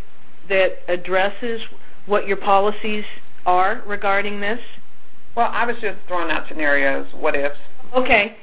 that 0.49 0.79
addresses 0.89 1.69
what 2.07 2.27
your 2.27 2.37
policies 2.37 3.07
are 3.47 3.83
regarding 3.87 4.41
this? 4.41 4.61
Well, 5.35 5.51
I 5.53 5.67
was 5.67 5.81
just 5.81 5.99
throwing 6.07 6.31
out 6.31 6.47
scenarios, 6.47 7.13
what 7.15 7.37
ifs. 7.37 7.59
Okay. 7.95 8.37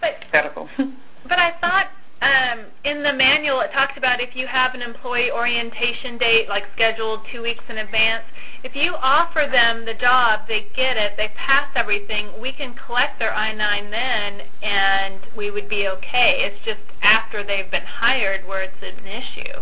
But, 0.00 0.24
but 0.32 1.38
I 1.38 1.50
thought 1.50 1.90
um, 2.22 2.64
in 2.88 3.02
the 3.02 3.12
manual 3.12 3.60
it 3.60 3.70
talks 3.70 3.98
about 3.98 4.20
if 4.20 4.34
you 4.34 4.46
have 4.46 4.74
an 4.74 4.80
employee 4.80 5.30
orientation 5.30 6.16
date, 6.16 6.48
like 6.48 6.66
scheduled 6.72 7.24
two 7.26 7.42
weeks 7.42 7.68
in 7.68 7.76
advance, 7.76 8.24
if 8.64 8.74
you 8.74 8.94
offer 9.02 9.48
them 9.50 9.84
the 9.84 9.94
job, 9.94 10.48
they 10.48 10.66
get 10.72 10.96
it, 10.96 11.16
they 11.16 11.28
pass 11.36 11.68
everything, 11.76 12.26
we 12.40 12.50
can 12.50 12.72
collect 12.74 13.18
their 13.18 13.32
I-9 13.32 13.90
then, 13.90 14.42
and 14.62 15.14
we 15.36 15.50
would 15.50 15.68
be 15.68 15.88
okay. 15.88 16.38
It's 16.40 16.64
just 16.64 16.80
after 17.02 17.42
they've 17.42 17.70
been 17.70 17.86
hired 17.86 18.46
where 18.48 18.64
it's 18.64 18.82
an 18.82 19.06
issue. 19.06 19.60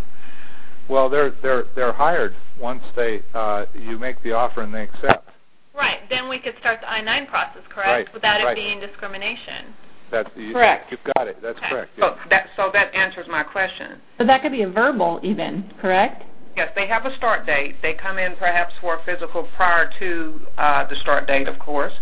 Well, 0.89 1.09
they're 1.09 1.31
they're 1.31 1.65
they're 1.75 1.93
hired 1.93 2.33
once 2.61 2.85
they 2.95 3.23
uh, 3.35 3.67
you 3.75 3.99
make 3.99 4.23
the 4.23 4.33
offer 4.33 4.63
and 4.63 4.73
they 4.73 4.85
accept. 4.85 5.31
Right. 5.75 6.01
Then 6.09 6.29
we 6.29 6.39
could 6.39 6.57
start 6.57 6.81
the 6.81 6.91
I-9 6.91 7.27
process, 7.27 7.67
correct? 7.69 7.89
Right. 7.89 8.15
Without 8.15 8.45
right. 8.45 8.57
it 8.57 8.61
being 8.61 8.79
discrimination. 8.79 9.75
That's 10.11 10.31
you, 10.37 10.53
correct. 10.53 10.91
You've 10.91 11.05
got 11.05 11.27
it. 11.27 11.41
That's 11.43 11.61
correct. 11.61 11.91
Yeah. 11.97 12.05
So 12.05 12.29
that 12.29 12.51
so 12.57 12.71
that 12.73 12.95
answers 12.95 13.29
my 13.29 13.43
question. 13.43 14.01
So 14.19 14.25
that 14.25 14.43
could 14.43 14.53
be 14.53 14.63
a 14.63 14.69
verbal 14.69 15.21
even, 15.23 15.65
correct? 15.79 16.25
Yes, 16.57 16.71
they 16.73 16.87
have 16.87 17.05
a 17.05 17.11
start 17.11 17.47
date. 17.47 17.83
They 17.83 17.93
come 17.93 18.19
in 18.19 18.35
perhaps 18.37 18.75
for 18.79 18.97
a 18.97 18.99
physical 18.99 19.43
prior 19.43 19.91
to 19.99 20.41
uh, 20.57 20.85
the 20.85 20.97
start 20.97 21.27
date, 21.27 21.49
of 21.49 21.59
course, 21.59 22.01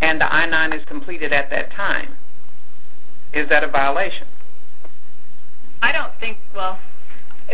and 0.00 0.18
the 0.18 0.24
I-9 0.24 0.74
is 0.74 0.84
completed 0.86 1.34
at 1.34 1.50
that 1.50 1.70
time. 1.70 2.16
Is 3.34 3.46
that 3.48 3.62
a 3.62 3.66
violation? 3.66 4.26
I 5.82 5.92
don't 5.92 6.12
think, 6.14 6.38
well, 6.54 6.78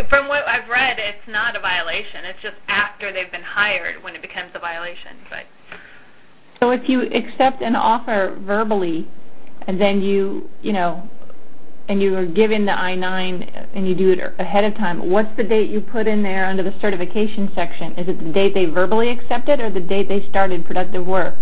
from 0.08 0.28
what 0.28 0.46
I've 0.46 0.68
read, 0.68 0.98
it's 1.00 1.26
not 1.26 1.56
a 1.56 1.60
violation. 1.60 2.20
It's 2.24 2.40
just 2.40 2.56
after 2.68 3.10
they've 3.10 3.32
been 3.32 3.42
hired 3.42 4.00
when 4.04 4.14
it 4.14 4.22
becomes 4.22 4.50
a 4.54 4.60
violation. 4.60 5.16
But 5.28 5.46
So 6.62 6.70
if 6.70 6.88
you 6.88 7.02
accept 7.12 7.60
an 7.60 7.74
offer 7.74 8.36
verbally 8.38 9.08
and 9.70 9.80
then 9.80 10.02
you, 10.02 10.50
you 10.62 10.72
know, 10.72 11.08
and 11.88 12.02
you 12.02 12.16
are 12.16 12.26
given 12.26 12.64
the 12.64 12.72
I-9 12.72 13.68
and 13.72 13.86
you 13.86 13.94
do 13.94 14.10
it 14.10 14.18
ahead 14.40 14.64
of 14.64 14.74
time, 14.74 15.08
what's 15.08 15.32
the 15.34 15.44
date 15.44 15.70
you 15.70 15.80
put 15.80 16.08
in 16.08 16.24
there 16.24 16.46
under 16.46 16.64
the 16.64 16.72
certification 16.80 17.48
section? 17.54 17.92
Is 17.92 18.08
it 18.08 18.18
the 18.18 18.32
date 18.32 18.52
they 18.52 18.64
verbally 18.64 19.10
accepted 19.10 19.60
or 19.60 19.70
the 19.70 19.80
date 19.80 20.08
they 20.08 20.22
started 20.22 20.64
productive 20.64 21.06
work? 21.06 21.36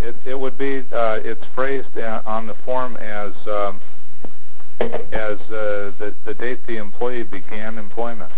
It, 0.00 0.16
it 0.24 0.40
would 0.40 0.56
be, 0.56 0.82
uh, 0.90 1.20
it's 1.22 1.44
phrased 1.48 1.98
on 2.24 2.46
the 2.46 2.54
form 2.54 2.96
as 2.96 3.34
um, 3.46 3.78
as 4.80 5.38
uh, 5.50 5.92
the, 5.98 6.14
the 6.24 6.32
date 6.32 6.66
the 6.66 6.78
employee 6.78 7.24
began 7.24 7.76
employment. 7.76 8.32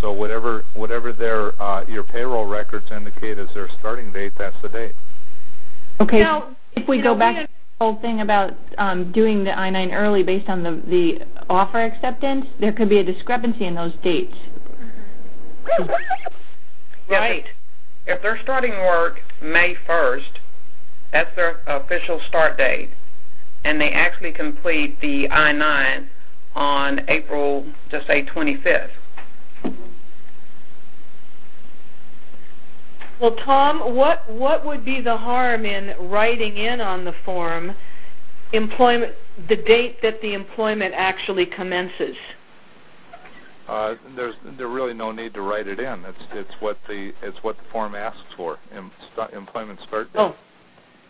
So 0.00 0.12
whatever 0.12 0.64
whatever 0.74 1.12
their 1.12 1.52
uh, 1.62 1.84
your 1.86 2.02
payroll 2.02 2.46
records 2.46 2.90
indicate 2.90 3.38
as 3.38 3.54
their 3.54 3.68
starting 3.68 4.10
date, 4.10 4.34
that's 4.34 4.58
the 4.62 4.68
date. 4.68 4.96
Okay. 6.00 6.18
Now, 6.18 6.56
if 6.74 6.88
we 6.88 6.98
go 6.98 7.12
know, 7.12 7.18
back 7.18 7.36
we, 7.36 7.42
to 7.42 7.46
the 7.46 7.57
whole 7.80 7.94
thing 7.94 8.20
about 8.20 8.54
um, 8.78 9.10
doing 9.12 9.44
the 9.44 9.58
I-9 9.58 9.92
early 9.94 10.22
based 10.22 10.50
on 10.50 10.62
the, 10.62 10.72
the 10.72 11.22
offer 11.48 11.78
acceptance, 11.78 12.46
there 12.58 12.72
could 12.72 12.88
be 12.88 12.98
a 12.98 13.04
discrepancy 13.04 13.64
in 13.64 13.74
those 13.74 13.94
dates. 13.94 14.36
Mm-hmm. 15.64 17.12
right. 17.12 17.52
If 18.06 18.22
they're 18.22 18.38
starting 18.38 18.72
work 18.72 19.22
May 19.40 19.74
1st, 19.74 20.30
that's 21.10 21.32
their 21.32 21.60
official 21.66 22.18
start 22.20 22.58
date 22.58 22.90
and 23.64 23.80
they 23.80 23.90
actually 23.90 24.32
complete 24.32 24.98
the 25.00 25.28
I-9 25.30 26.06
on 26.56 27.00
April, 27.08 27.66
just 27.90 28.06
say 28.06 28.22
25th. 28.22 28.90
Well, 33.20 33.32
Tom, 33.32 33.96
what 33.96 34.28
what 34.30 34.64
would 34.64 34.84
be 34.84 35.00
the 35.00 35.16
harm 35.16 35.64
in 35.64 35.94
writing 36.08 36.56
in 36.56 36.80
on 36.80 37.04
the 37.04 37.12
form 37.12 37.74
employment 38.52 39.14
the 39.48 39.56
date 39.56 40.02
that 40.02 40.20
the 40.20 40.34
employment 40.34 40.94
actually 40.96 41.46
commences? 41.46 42.16
Uh, 43.68 43.96
there's 44.14 44.36
there 44.44 44.68
really 44.68 44.94
no 44.94 45.12
need 45.12 45.34
to 45.34 45.42
write 45.42 45.66
it 45.66 45.80
in. 45.80 46.04
It's 46.04 46.26
it's 46.32 46.60
what 46.60 46.82
the 46.84 47.12
it's 47.22 47.42
what 47.42 47.58
the 47.58 47.64
form 47.64 47.94
asks 47.94 48.32
for. 48.34 48.58
Em, 48.72 48.90
st- 49.14 49.32
employment 49.32 49.80
start 49.80 50.12
date. 50.12 50.20
Oh, 50.20 50.36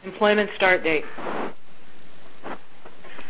employment 0.05 0.51
start 0.51 0.83
date 0.83 1.05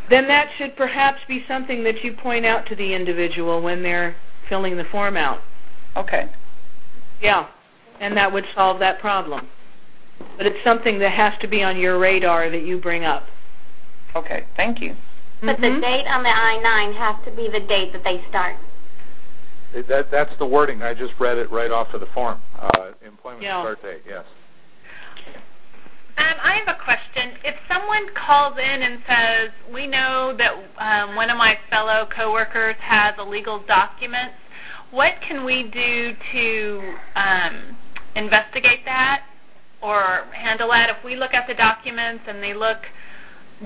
then 0.09 0.26
that 0.28 0.50
should 0.50 0.74
perhaps 0.76 1.24
be 1.24 1.40
something 1.40 1.82
that 1.84 2.02
you 2.02 2.12
point 2.12 2.46
out 2.46 2.66
to 2.66 2.74
the 2.74 2.94
individual 2.94 3.60
when 3.60 3.82
they're 3.82 4.14
filling 4.44 4.76
the 4.76 4.84
form 4.84 5.16
out. 5.16 5.42
Okay. 5.96 6.28
Yeah, 7.20 7.46
and 8.00 8.16
that 8.16 8.32
would 8.32 8.46
solve 8.46 8.78
that 8.80 8.98
problem. 8.98 9.46
But 10.36 10.46
it's 10.46 10.62
something 10.62 10.98
that 10.98 11.10
has 11.10 11.36
to 11.38 11.48
be 11.48 11.62
on 11.62 11.76
your 11.76 11.98
radar 11.98 12.48
that 12.48 12.62
you 12.62 12.78
bring 12.78 13.04
up. 13.04 13.28
Okay, 14.16 14.44
thank 14.54 14.80
you. 14.80 14.96
But 15.40 15.58
mm-hmm. 15.58 15.74
the 15.74 15.80
date 15.80 16.06
on 16.12 16.22
the 16.22 16.30
I-9 16.30 16.94
has 16.94 17.24
to 17.24 17.30
be 17.30 17.48
the 17.48 17.60
date 17.60 17.92
that 17.92 18.04
they 18.04 18.18
start. 18.22 18.56
That, 19.72 20.10
that's 20.10 20.34
the 20.36 20.46
wording. 20.46 20.82
I 20.82 20.94
just 20.94 21.18
read 21.20 21.38
it 21.38 21.50
right 21.50 21.70
off 21.70 21.94
of 21.94 22.00
the 22.00 22.06
form. 22.06 22.40
Uh, 22.58 22.92
employment 23.04 23.42
yeah. 23.42 23.60
start 23.60 23.82
date, 23.82 24.02
yes. 24.06 24.24
Um, 26.18 26.36
I 26.42 26.52
have 26.64 26.74
a 26.74 26.78
question. 26.80 27.30
If 27.44 27.60
someone 27.70 28.08
calls 28.14 28.58
in 28.58 28.82
and 28.82 29.00
says, 29.06 29.50
we 29.72 29.86
know 29.86 30.34
that 30.36 30.52
um, 30.78 31.14
one 31.14 31.30
of 31.30 31.36
my 31.36 31.56
fellow 31.70 32.06
coworkers 32.06 32.74
has 32.76 33.16
illegal 33.18 33.58
documents, 33.60 34.34
what 34.90 35.20
can 35.20 35.44
we 35.44 35.64
do 35.64 36.14
to 36.32 36.82
um, 37.14 37.76
investigate 38.16 38.85
that? 38.85 39.24
Or 39.80 40.26
handle 40.32 40.68
that? 40.68 40.90
If 40.90 41.05
we 41.05 41.16
look 41.16 41.35
at 41.35 41.47
the 41.47 41.55
documents 41.55 42.28
and 42.28 42.43
they 42.43 42.55
look 42.55 42.90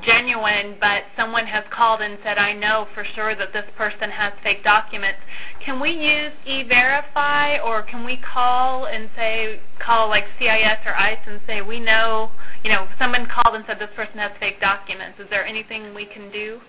genuine, 0.01 0.77
but 0.81 1.05
someone 1.17 1.45
has 1.47 1.65
called 1.65 2.01
and 2.01 2.19
said, 2.21 2.39
I 2.39 2.55
know 2.55 2.87
for 2.93 3.05
sure 3.05 3.35
that 3.35 3.53
this 3.53 3.71
person 3.77 4.11
has 4.11 4.33
fake 4.35 4.65
documents, 4.65 5.19
can 5.61 5.81
we 5.81 5.91
use 5.91 6.33
E-Verify 6.47 7.59
or 7.59 7.83
can 7.83 8.05
we 8.05 8.17
call 8.17 8.87
and 8.87 9.09
say, 9.17 9.61
call 9.79 10.09
like 10.09 10.27
CIS 10.39 10.79
or 10.87 10.95
ICE 10.97 11.19
and 11.27 11.41
say, 11.47 11.61
we 11.63 11.81
know, 11.81 12.31
you 12.65 12.71
know, 12.71 12.87
someone 12.99 13.27
called 13.27 13.55
and 13.55 13.65
said 13.67 13.79
this 13.79 13.91
person 13.91 14.19
has 14.19 14.33
fake 14.33 14.61
documents. 14.61 15.21
Is 15.21 15.27
there 15.27 15.45
anything 15.45 15.95
we 15.95 16.05
can 16.05 16.29
do? 16.31 16.61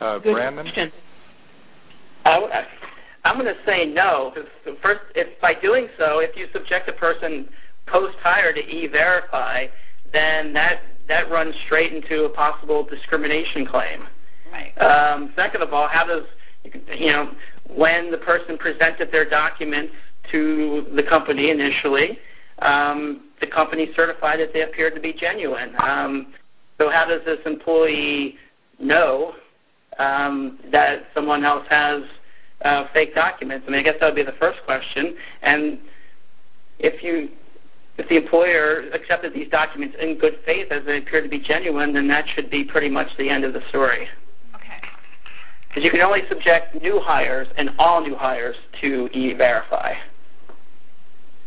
Uh, 0.00 0.18
Brandon? 0.18 0.92
I, 2.24 2.66
I'm 3.26 3.40
going 3.40 3.52
to 3.52 3.60
say 3.62 3.86
no. 3.86 4.30
First, 4.80 5.02
if 5.16 5.40
by 5.40 5.54
doing 5.54 5.88
so, 5.98 6.20
if 6.20 6.36
you 6.36 6.46
subject 6.46 6.88
a 6.88 6.92
person 6.92 7.48
post-hire 7.84 8.52
to 8.52 8.64
E-Verify, 8.68 9.66
then 10.12 10.52
that 10.52 10.80
that 11.08 11.28
runs 11.28 11.56
straight 11.56 11.92
into 11.92 12.24
a 12.24 12.28
possible 12.28 12.84
discrimination 12.84 13.64
claim. 13.64 14.00
Right. 14.52 14.72
Um, 14.80 15.32
second 15.36 15.62
of 15.62 15.74
all, 15.74 15.88
how 15.88 16.06
does 16.06 16.26
you 16.96 17.06
know 17.08 17.30
when 17.68 18.12
the 18.12 18.18
person 18.18 18.56
presented 18.56 19.10
their 19.10 19.24
documents 19.24 19.94
to 20.28 20.82
the 20.82 21.02
company 21.02 21.50
initially, 21.50 22.20
um, 22.60 23.22
the 23.40 23.46
company 23.46 23.92
certified 23.92 24.38
that 24.38 24.54
they 24.54 24.62
appeared 24.62 24.94
to 24.94 25.00
be 25.00 25.12
genuine. 25.12 25.74
Um, 25.84 26.28
so 26.78 26.90
how 26.90 27.06
does 27.06 27.22
this 27.24 27.44
employee 27.44 28.38
know 28.78 29.34
um, 29.98 30.58
that 30.66 31.12
someone 31.14 31.44
else 31.44 31.66
has 31.68 32.04
uh, 32.66 32.84
fake 32.84 33.14
documents? 33.14 33.66
I 33.66 33.70
mean, 33.70 33.80
I 33.80 33.82
guess 33.82 33.98
that 33.98 34.06
would 34.06 34.16
be 34.16 34.22
the 34.22 34.32
first 34.32 34.64
question. 34.66 35.16
And 35.42 35.78
if 36.78 37.02
you 37.02 37.30
if 37.98 38.08
the 38.08 38.16
employer 38.16 38.84
accepted 38.92 39.32
these 39.32 39.48
documents 39.48 39.96
in 39.96 40.16
good 40.16 40.34
faith 40.34 40.70
as 40.70 40.84
they 40.84 40.98
appear 40.98 41.22
to 41.22 41.28
be 41.28 41.38
genuine, 41.38 41.92
then 41.94 42.06
that 42.08 42.28
should 42.28 42.50
be 42.50 42.62
pretty 42.62 42.90
much 42.90 43.16
the 43.16 43.30
end 43.30 43.42
of 43.42 43.54
the 43.54 43.60
story. 43.62 44.06
Okay. 44.54 44.80
Because 45.68 45.82
you 45.82 45.90
can 45.90 46.02
only 46.02 46.20
subject 46.26 46.82
new 46.82 47.00
hires 47.00 47.48
and 47.56 47.74
all 47.78 48.02
new 48.02 48.14
hires 48.14 48.58
to 48.72 49.08
E-Verify. 49.12 49.94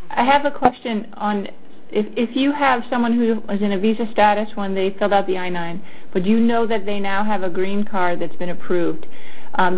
I 0.09 0.23
have 0.23 0.45
a 0.45 0.51
question 0.51 1.07
on 1.17 1.47
if, 1.91 2.17
if 2.17 2.35
you 2.35 2.51
have 2.51 2.85
someone 2.85 3.13
who 3.13 3.39
was 3.41 3.61
in 3.61 3.71
a 3.71 3.77
visa 3.77 4.05
status 4.07 4.55
when 4.55 4.75
they 4.75 4.89
filled 4.91 5.13
out 5.13 5.25
the 5.25 5.39
I-9, 5.39 5.79
but 6.11 6.25
you 6.25 6.39
know 6.39 6.65
that 6.65 6.85
they 6.85 6.99
now 6.99 7.23
have 7.23 7.43
a 7.43 7.49
green 7.49 7.83
card 7.83 8.19
that's 8.19 8.35
been 8.35 8.49
approved, 8.49 9.07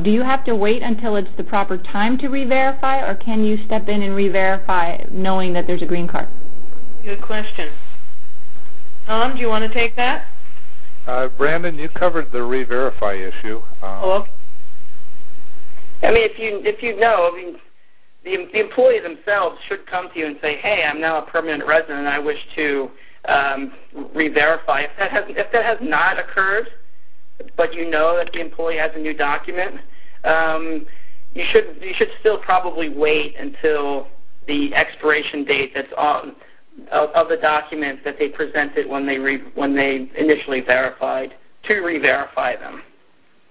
do 0.03 0.11
you 0.11 0.21
have 0.21 0.43
to 0.45 0.55
wait 0.55 0.81
until 0.81 1.15
it's 1.15 1.31
the 1.31 1.43
proper 1.43 1.77
time 1.77 2.17
to 2.17 2.29
re-verify, 2.29 3.09
or 3.09 3.15
can 3.15 3.43
you 3.43 3.57
step 3.57 3.89
in 3.89 4.01
and 4.01 4.15
re-verify 4.15 4.97
knowing 5.11 5.53
that 5.53 5.67
there's 5.67 5.81
a 5.81 5.85
green 5.85 6.07
card? 6.07 6.27
Good 7.03 7.21
question. 7.21 7.69
Tom, 9.07 9.33
do 9.33 9.39
you 9.39 9.49
want 9.49 9.63
to 9.63 9.69
take 9.69 9.95
that? 9.95 10.27
Uh, 11.07 11.27
Brandon, 11.29 11.77
you 11.77 11.89
covered 11.89 12.31
the 12.31 12.43
re-verify 12.43 13.13
issue. 13.13 13.57
Um, 13.81 13.99
Oh, 14.03 14.19
okay. 14.19 14.31
I 16.03 16.11
mean, 16.13 16.23
if 16.23 16.39
you 16.39 16.61
if 16.63 16.81
you 16.81 16.99
know, 16.99 17.29
I 17.31 17.35
mean, 17.35 17.59
the, 18.23 18.45
the 18.51 18.59
employee 18.59 18.99
themselves 18.99 19.61
should 19.61 19.85
come 19.85 20.09
to 20.09 20.19
you 20.19 20.27
and 20.27 20.37
say, 20.39 20.55
"Hey, 20.55 20.83
I'm 20.85 20.99
now 20.99 21.19
a 21.19 21.21
permanent 21.21 21.63
resident, 21.67 21.99
and 21.99 22.07
I 22.07 22.19
wish 22.19 22.47
to 22.55 22.91
um, 23.27 23.71
re-verify." 24.13 24.81
If 24.81 24.97
that 24.97 25.11
has 25.11 25.29
if 25.29 25.51
that 25.51 25.65
has 25.65 25.81
not 25.81 26.19
occurred, 26.19 26.69
but 27.55 27.75
you 27.75 27.89
know 27.89 28.17
that 28.17 28.31
the 28.33 28.41
employee 28.41 28.75
has 28.75 28.95
a 28.95 28.99
new 28.99 29.13
document, 29.13 29.81
um, 30.23 30.85
you 31.33 31.43
should 31.43 31.77
you 31.81 31.93
should 31.93 32.11
still 32.11 32.37
probably 32.37 32.89
wait 32.89 33.37
until 33.37 34.07
the 34.47 34.73
expiration 34.75 35.43
date 35.43 35.73
that's 35.73 35.93
on 35.93 36.35
of, 36.91 37.11
of 37.11 37.29
the 37.29 37.37
document 37.37 38.03
that 38.03 38.17
they 38.17 38.29
presented 38.29 38.87
when 38.87 39.05
they 39.05 39.19
re, 39.19 39.37
when 39.55 39.73
they 39.73 40.09
initially 40.17 40.61
verified 40.61 41.33
to 41.63 41.85
re-verify 41.85 42.55
them. 42.55 42.81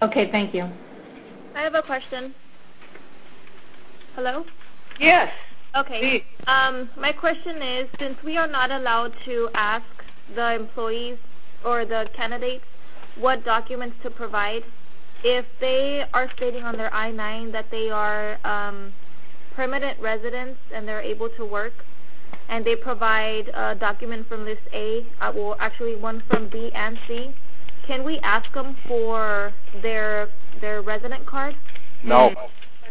Okay, 0.02 0.26
thank 0.26 0.54
you. 0.54 0.68
I 1.54 1.60
have 1.60 1.74
a 1.74 1.82
question. 1.82 2.34
Hello? 4.16 4.44
Yes. 4.98 5.32
Okay. 5.76 6.24
Um, 6.48 6.90
my 6.96 7.12
question 7.12 7.56
is, 7.62 7.88
since 7.98 8.22
we 8.24 8.36
are 8.36 8.48
not 8.48 8.70
allowed 8.70 9.14
to 9.20 9.48
ask 9.54 10.04
the 10.34 10.56
employees 10.56 11.18
or 11.64 11.84
the 11.84 12.08
candidates 12.12 12.64
what 13.16 13.44
documents 13.44 14.02
to 14.02 14.10
provide, 14.10 14.64
if 15.22 15.58
they 15.58 16.04
are 16.14 16.28
stating 16.28 16.64
on 16.64 16.76
their 16.76 16.90
I-9 16.92 17.52
that 17.52 17.70
they 17.70 17.90
are 17.90 18.38
um, 18.44 18.92
permanent 19.54 19.98
residents 20.00 20.60
and 20.74 20.88
they're 20.88 21.02
able 21.02 21.28
to 21.30 21.44
work, 21.44 21.84
and 22.48 22.64
they 22.64 22.76
provide 22.76 23.50
a 23.54 23.74
document 23.74 24.26
from 24.26 24.44
List 24.44 24.62
A, 24.72 25.04
uh, 25.20 25.32
well, 25.34 25.56
actually 25.60 25.96
one 25.96 26.20
from 26.20 26.48
B 26.48 26.70
and 26.74 26.98
C, 27.06 27.32
can 27.82 28.04
we 28.04 28.18
ask 28.20 28.52
them 28.52 28.74
for 28.74 29.52
their 29.74 30.28
their 30.60 30.82
resident 30.82 31.26
card? 31.26 31.54
no, 32.04 32.32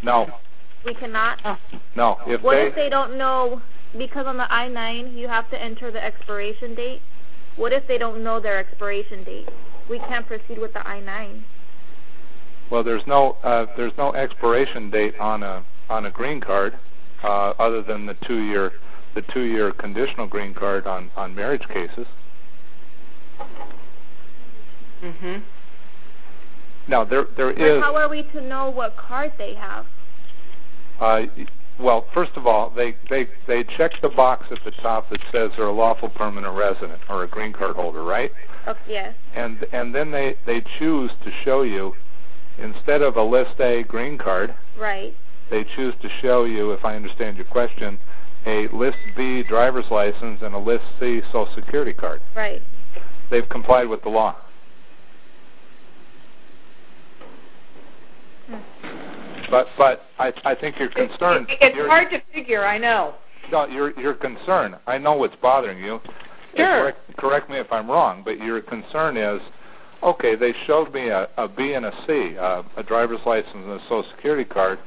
no, 0.02 0.40
We 0.84 0.94
cannot. 0.94 1.58
no. 1.94 2.18
If 2.26 2.42
What 2.42 2.54
they, 2.54 2.66
if 2.66 2.74
they 2.74 2.88
don't 2.88 3.16
know, 3.16 3.62
because 3.96 4.26
on 4.26 4.36
the 4.36 4.46
I-9 4.50 5.14
you 5.16 5.28
have 5.28 5.50
to 5.50 5.62
enter 5.62 5.90
the 5.90 6.04
expiration 6.04 6.74
date. 6.74 7.02
What 7.56 7.72
if 7.72 7.86
they 7.86 7.98
don't 7.98 8.22
know 8.22 8.40
their 8.40 8.58
expiration 8.58 9.24
date? 9.24 9.48
We 9.90 9.98
can't 9.98 10.26
proceed 10.26 10.58
with 10.58 10.72
the 10.72 10.86
I-9. 10.88 11.42
well, 12.70 12.82
there's 12.84 13.06
no 13.06 13.36
uh, 13.42 13.66
there's 13.76 13.96
no 13.98 14.12
expiration 14.14 14.90
date 14.90 15.18
on 15.20 15.42
a 15.42 15.64
on 15.90 16.06
a 16.06 16.10
green 16.10 16.40
card 16.40 16.78
uh, 17.24 17.52
other 17.58 17.82
than 17.82 18.06
the 18.06 18.14
two 18.14 18.40
year 18.40 18.72
the 19.14 19.22
two 19.22 19.42
year 19.42 19.72
conditional 19.72 20.26
green 20.28 20.54
card 20.54 20.86
on 20.86 21.10
on 21.16 21.34
marriage 21.34 21.68
cases. 21.68 22.06
Mm-hmm. 25.02 25.38
Now 26.86 27.04
there 27.04 27.24
there 27.24 27.52
But 27.58 27.60
is 27.60 27.82
how 27.82 27.96
are 27.96 28.08
we 28.08 28.22
to 28.24 28.40
know 28.40 28.70
what 28.70 28.96
card 28.96 29.32
they 29.38 29.54
have? 29.54 29.86
uh, 31.00 31.26
well, 31.78 32.02
first 32.02 32.36
of 32.36 32.46
all, 32.46 32.70
they, 32.70 32.92
they 33.08 33.26
they 33.46 33.64
check 33.64 34.00
the 34.00 34.10
box 34.10 34.52
at 34.52 34.62
the 34.64 34.70
top 34.70 35.08
that 35.10 35.22
says 35.24 35.56
they're 35.56 35.66
a 35.66 35.72
lawful 35.72 36.10
permanent 36.10 36.54
resident 36.54 37.00
or 37.08 37.24
a 37.24 37.26
green 37.26 37.52
card 37.52 37.76
holder, 37.76 38.02
right? 38.02 38.32
Oh, 38.66 38.76
yes. 38.86 39.14
And 39.34 39.64
and 39.72 39.94
then 39.94 40.10
they 40.10 40.36
they 40.44 40.60
choose 40.60 41.14
to 41.24 41.30
show 41.30 41.62
you 41.62 41.96
instead 42.58 43.02
of 43.02 43.16
a 43.16 43.22
list 43.22 43.60
A 43.60 43.82
green 43.82 44.18
card, 44.18 44.54
Right. 44.76 45.14
they 45.48 45.64
choose 45.64 45.94
to 45.96 46.08
show 46.08 46.44
you, 46.44 46.72
if 46.72 46.84
I 46.84 46.94
understand 46.96 47.36
your 47.36 47.46
question, 47.46 47.98
a 48.46 48.68
list 48.68 48.98
B 49.16 49.42
driver's 49.42 49.90
license 49.90 50.42
and 50.42 50.54
a 50.54 50.58
list 50.58 50.84
C 50.98 51.20
social 51.22 51.46
security 51.46 51.92
card. 51.92 52.20
Right. 52.34 52.62
They've 53.30 53.48
complied 53.48 53.88
with 53.88 54.02
the 54.02 54.10
law. 54.10 54.34
Hmm. 58.48 58.56
But 59.50 59.68
but 59.76 60.06
I 60.18 60.32
I 60.44 60.54
think 60.54 60.78
you're 60.78 60.88
concerned. 60.88 61.50
It, 61.50 61.58
it's 61.60 61.76
you're, 61.76 61.88
hard 61.88 62.10
to 62.10 62.18
figure, 62.32 62.60
I 62.60 62.78
know. 62.78 63.14
No, 63.50 63.66
your 63.66 63.92
your 63.98 64.14
concern. 64.14 64.76
I 64.86 64.98
know 64.98 65.14
what's 65.14 65.36
bothering 65.36 65.82
you. 65.82 66.00
Sure. 66.56 66.66
Correct, 66.66 67.16
correct 67.16 67.50
me 67.50 67.56
if 67.56 67.72
I'm 67.72 67.88
wrong, 67.88 68.22
but 68.24 68.42
your 68.42 68.60
concern 68.60 69.16
is, 69.16 69.40
okay, 70.02 70.34
they 70.34 70.52
showed 70.52 70.92
me 70.92 71.08
a, 71.08 71.28
a 71.38 71.48
B 71.48 71.74
and 71.74 71.86
a 71.86 71.92
C, 71.92 72.36
uh, 72.38 72.62
a 72.76 72.82
driver's 72.82 73.24
license 73.26 73.54
and 73.64 73.70
a 73.70 73.80
social 73.80 74.02
security 74.04 74.44
card, 74.44 74.78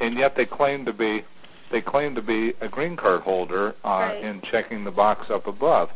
and 0.00 0.16
yet 0.18 0.34
they 0.34 0.46
claim 0.46 0.84
to 0.86 0.92
be 0.92 1.22
they 1.70 1.80
claim 1.80 2.16
to 2.16 2.22
be 2.22 2.52
a 2.60 2.68
green 2.68 2.96
card 2.96 3.20
holder 3.20 3.76
uh, 3.84 4.08
Right. 4.12 4.24
in 4.24 4.40
checking 4.40 4.82
the 4.82 4.90
box 4.90 5.30
up 5.30 5.46
above. 5.46 5.92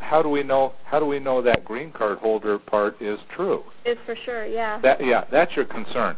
How 0.00 0.22
do 0.22 0.30
we 0.30 0.42
know? 0.42 0.74
How 0.84 0.98
do 0.98 1.04
we 1.04 1.18
know 1.18 1.42
that 1.42 1.64
green 1.66 1.90
card 1.90 2.18
holder 2.18 2.58
part 2.58 3.00
is 3.02 3.18
true? 3.28 3.62
Is 3.84 3.98
for 3.98 4.16
sure, 4.16 4.46
yeah. 4.46 4.78
That 4.78 5.04
yeah, 5.04 5.24
that's 5.28 5.54
your 5.54 5.66
concern. 5.66 6.16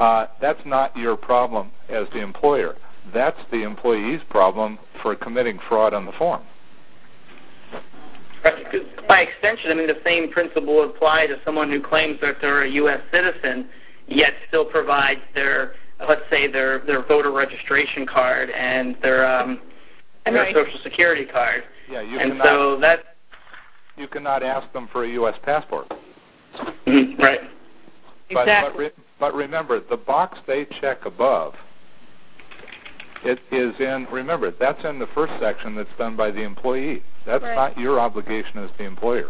Uh, 0.00 0.26
that's 0.40 0.64
not 0.66 0.96
your 0.96 1.16
problem 1.16 1.70
as 1.88 2.08
the 2.08 2.20
employer. 2.20 2.74
That's 3.12 3.44
the 3.44 3.62
employee's 3.62 4.24
problem 4.24 4.78
for 4.92 5.14
committing 5.14 5.58
fraud 5.58 5.94
on 5.94 6.04
the 6.04 6.12
form. 6.12 6.42
Right, 8.44 8.64
'cause 8.70 8.82
by 9.08 9.20
extension, 9.22 9.70
I 9.70 9.74
mean, 9.74 9.86
the 9.86 10.00
same 10.04 10.28
principle 10.28 10.74
would 10.76 10.90
apply 10.90 11.26
to 11.26 11.38
someone 11.44 11.70
who 11.70 11.80
claims 11.80 12.20
that 12.20 12.40
they're 12.40 12.62
a 12.62 12.66
U.S. 12.68 13.00
citizen, 13.12 13.68
yet 14.06 14.34
still 14.46 14.64
provides 14.64 15.20
their, 15.34 15.74
let's 16.08 16.28
say, 16.28 16.46
their, 16.46 16.78
their 16.78 17.00
voter 17.00 17.30
registration 17.30 18.06
card 18.06 18.50
and 18.50 18.94
their, 18.96 19.26
um, 19.26 19.60
and 20.26 20.34
their 20.36 20.46
social 20.52 20.78
security 20.78 21.24
card. 21.24 21.64
Yeah, 21.90 22.02
you 22.02 22.18
and 22.18 22.32
cannot 22.32 22.46
so 22.46 22.76
that, 22.76 23.04
you 23.96 24.06
cannot 24.06 24.42
ask 24.42 24.72
them 24.72 24.86
for 24.86 25.04
a 25.04 25.08
U.S. 25.08 25.38
passport. 25.38 25.92
Mhm, 26.86 27.18
right. 27.20 27.40
But, 28.32 28.42
Exactly. 28.42 28.70
but, 28.70 28.78
re, 28.78 28.90
but 29.18 29.34
remember, 29.34 29.80
the 29.80 29.96
box 29.96 30.40
they 30.46 30.64
check 30.66 31.06
above, 31.06 31.64
it 33.24 33.40
is 33.50 33.80
in, 33.80 34.06
remember, 34.10 34.50
that's 34.50 34.84
in 34.84 34.98
the 34.98 35.06
first 35.06 35.36
section 35.40 35.74
that's 35.74 35.92
done 35.96 36.14
by 36.14 36.30
the 36.30 36.42
employee. 36.44 37.02
That's 37.28 37.44
Right. 37.44 37.54
not 37.54 37.78
your 37.78 38.00
obligation 38.00 38.58
as 38.58 38.70
the 38.78 38.84
employer. 38.84 39.28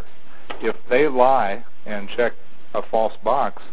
If 0.62 0.86
they 0.86 1.08
lie 1.08 1.64
and 1.84 2.08
check 2.08 2.32
a 2.72 2.80
false 2.80 3.16
box, 3.16 3.64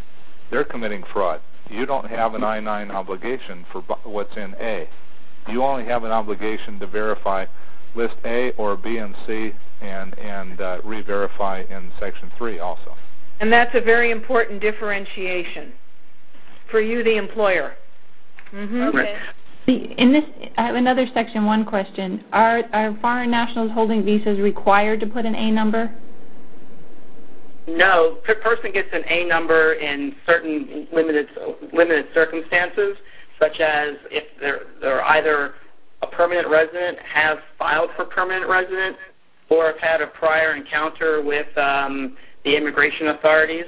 they're 0.50 0.64
committing 0.64 1.04
fraud. 1.04 1.40
You 1.70 1.86
don't 1.86 2.08
have 2.08 2.34
an 2.34 2.42
I-9 2.42 2.90
obligation 2.90 3.64
for 3.68 3.82
what's 4.02 4.36
in 4.36 4.56
A. 4.60 4.88
You 5.48 5.62
only 5.62 5.84
have 5.84 6.02
an 6.02 6.10
obligation 6.10 6.80
to 6.80 6.86
verify 6.86 7.46
list 7.94 8.16
A 8.24 8.50
or 8.56 8.76
B 8.76 8.98
and 8.98 9.14
C 9.26 9.54
and 9.80 10.18
and 10.18 10.60
uh, 10.60 10.80
re-verify 10.82 11.62
in 11.70 11.92
Section 12.00 12.28
3 12.36 12.58
also. 12.58 12.96
And 13.38 13.52
that's 13.52 13.76
a 13.76 13.80
very 13.80 14.10
important 14.10 14.60
differentiation 14.60 15.72
for 16.66 16.80
you, 16.80 17.04
the 17.04 17.16
employer. 17.16 17.76
Mm-hmm. 18.52 18.82
Okay. 18.82 19.16
In 19.66 20.12
this, 20.12 20.24
I 20.56 20.62
have 20.62 20.76
another 20.76 21.06
Section 21.06 21.44
1 21.44 21.64
question. 21.64 22.22
Are, 22.32 22.62
are 22.72 22.92
foreign 22.94 23.32
nationals 23.32 23.72
holding 23.72 24.04
visas 24.04 24.40
required 24.40 25.00
to 25.00 25.08
put 25.08 25.26
an 25.26 25.34
A 25.34 25.50
number? 25.50 25.92
No, 27.66 28.16
per 28.22 28.36
person 28.36 28.70
gets 28.70 28.94
an 28.94 29.02
A 29.08 29.24
number 29.24 29.72
in 29.80 30.14
certain 30.24 30.86
limited 30.92 31.28
limited 31.72 32.12
circumstances, 32.14 32.98
such 33.40 33.60
as 33.60 33.98
if 34.12 34.38
they're 34.38 34.66
they're 34.80 35.02
either 35.02 35.54
a 36.02 36.06
permanent 36.06 36.46
resident, 36.46 37.00
have 37.00 37.40
filed 37.40 37.90
for 37.90 38.04
permanent 38.04 38.48
resident, 38.48 38.96
or 39.48 39.66
have 39.66 39.80
had 39.80 40.00
a 40.00 40.06
prior 40.06 40.54
encounter 40.54 41.22
with 41.22 41.58
um, 41.58 42.16
the 42.44 42.56
immigration 42.56 43.08
authorities, 43.08 43.66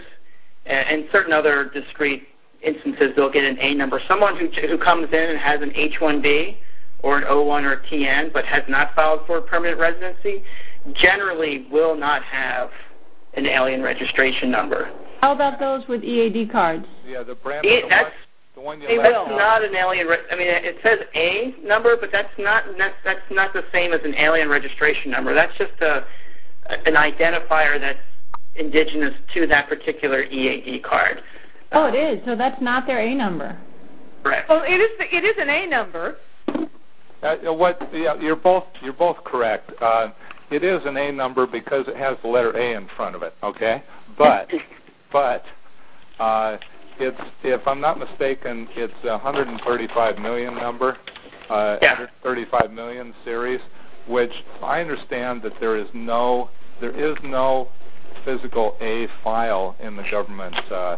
and, 0.66 0.86
and 0.90 1.10
certain 1.10 1.32
other 1.32 1.64
discrete 1.64 2.27
instances 2.62 3.14
they'll 3.14 3.30
get 3.30 3.50
an 3.50 3.58
A 3.60 3.74
number. 3.74 3.98
Someone 4.00 4.36
who 4.36 4.46
who 4.46 4.78
comes 4.78 5.12
in 5.12 5.30
and 5.30 5.38
has 5.38 5.62
an 5.62 5.72
H-1B 5.74 6.56
or 7.02 7.18
an 7.18 7.24
O-1 7.28 7.64
or 7.64 7.74
a 7.74 7.76
TN, 7.76 8.32
but 8.32 8.44
has 8.44 8.68
not 8.68 8.90
filed 8.94 9.24
for 9.26 9.40
permanent 9.40 9.78
residency, 9.78 10.42
generally 10.92 11.66
will 11.70 11.94
not 11.96 12.22
have 12.22 12.72
an 13.34 13.46
alien 13.46 13.82
registration 13.82 14.50
number. 14.50 14.90
How 15.22 15.32
about 15.32 15.58
those 15.58 15.86
with 15.86 16.04
EAD 16.04 16.50
cards? 16.50 16.86
Yeah, 17.06 17.22
the 17.22 17.34
brand. 17.34 17.64
It, 17.64 17.84
the 17.84 17.88
that's 17.88 18.04
one, 18.04 18.12
the 18.54 18.60
one 18.60 18.80
you 18.80 18.88
Hey, 18.88 18.96
that's 18.96 19.16
out. 19.16 19.28
not 19.30 19.62
an 19.62 19.74
alien. 19.76 20.06
Re- 20.06 20.16
I 20.32 20.36
mean, 20.36 20.48
it 20.48 20.80
says 20.80 21.06
a 21.14 21.54
number, 21.62 21.96
but 21.96 22.10
that's 22.10 22.36
not 22.38 22.64
that's, 22.76 23.00
that's 23.04 23.30
not 23.30 23.52
the 23.52 23.64
same 23.72 23.92
as 23.92 24.04
an 24.04 24.14
alien 24.16 24.48
registration 24.48 25.10
number. 25.12 25.34
That's 25.34 25.56
just 25.56 25.80
a 25.80 26.04
an 26.86 26.94
identifier 26.94 27.80
that's 27.80 27.98
indigenous 28.56 29.14
to 29.28 29.46
that 29.46 29.68
particular 29.68 30.22
EAD 30.30 30.82
card. 30.82 31.22
Oh, 31.72 31.88
it 31.88 31.94
is. 31.94 32.24
So 32.24 32.34
that's 32.34 32.60
not 32.60 32.86
their 32.86 32.98
A 33.00 33.14
number. 33.14 33.56
Correct. 34.22 34.48
Well, 34.48 34.64
it 34.64 34.80
is 34.80 34.90
it 35.12 35.24
is 35.24 35.36
an 35.38 35.50
A 35.50 35.66
number. 35.66 36.18
Uh, 37.22 37.36
what 37.52 37.88
yeah, 37.92 38.14
you're 38.20 38.36
both 38.36 38.66
you're 38.82 38.92
both 38.92 39.24
correct. 39.24 39.72
Uh, 39.80 40.10
it 40.50 40.64
is 40.64 40.86
an 40.86 40.96
A 40.96 41.12
number 41.12 41.46
because 41.46 41.88
it 41.88 41.96
has 41.96 42.16
the 42.18 42.28
letter 42.28 42.56
A 42.56 42.74
in 42.74 42.86
front 42.86 43.14
of 43.16 43.22
it. 43.22 43.34
Okay, 43.42 43.82
but 44.16 44.52
but 45.10 45.46
uh, 46.20 46.56
it's 46.98 47.20
if 47.42 47.66
I'm 47.68 47.80
not 47.80 47.98
mistaken, 47.98 48.68
it's 48.76 49.04
a 49.04 49.18
135 49.18 50.18
million 50.20 50.54
number, 50.56 50.96
uh, 51.50 51.78
Yeah. 51.82 51.90
135 51.90 52.72
million 52.72 53.14
series, 53.24 53.60
which 54.06 54.44
I 54.62 54.80
understand 54.80 55.42
that 55.42 55.58
there 55.60 55.76
is 55.76 55.92
no 55.92 56.50
there 56.80 56.92
is 56.92 57.22
no 57.22 57.68
physical 58.24 58.76
A 58.80 59.06
file 59.06 59.76
in 59.80 59.96
the 59.96 60.02
government 60.04 60.60
uh, 60.70 60.96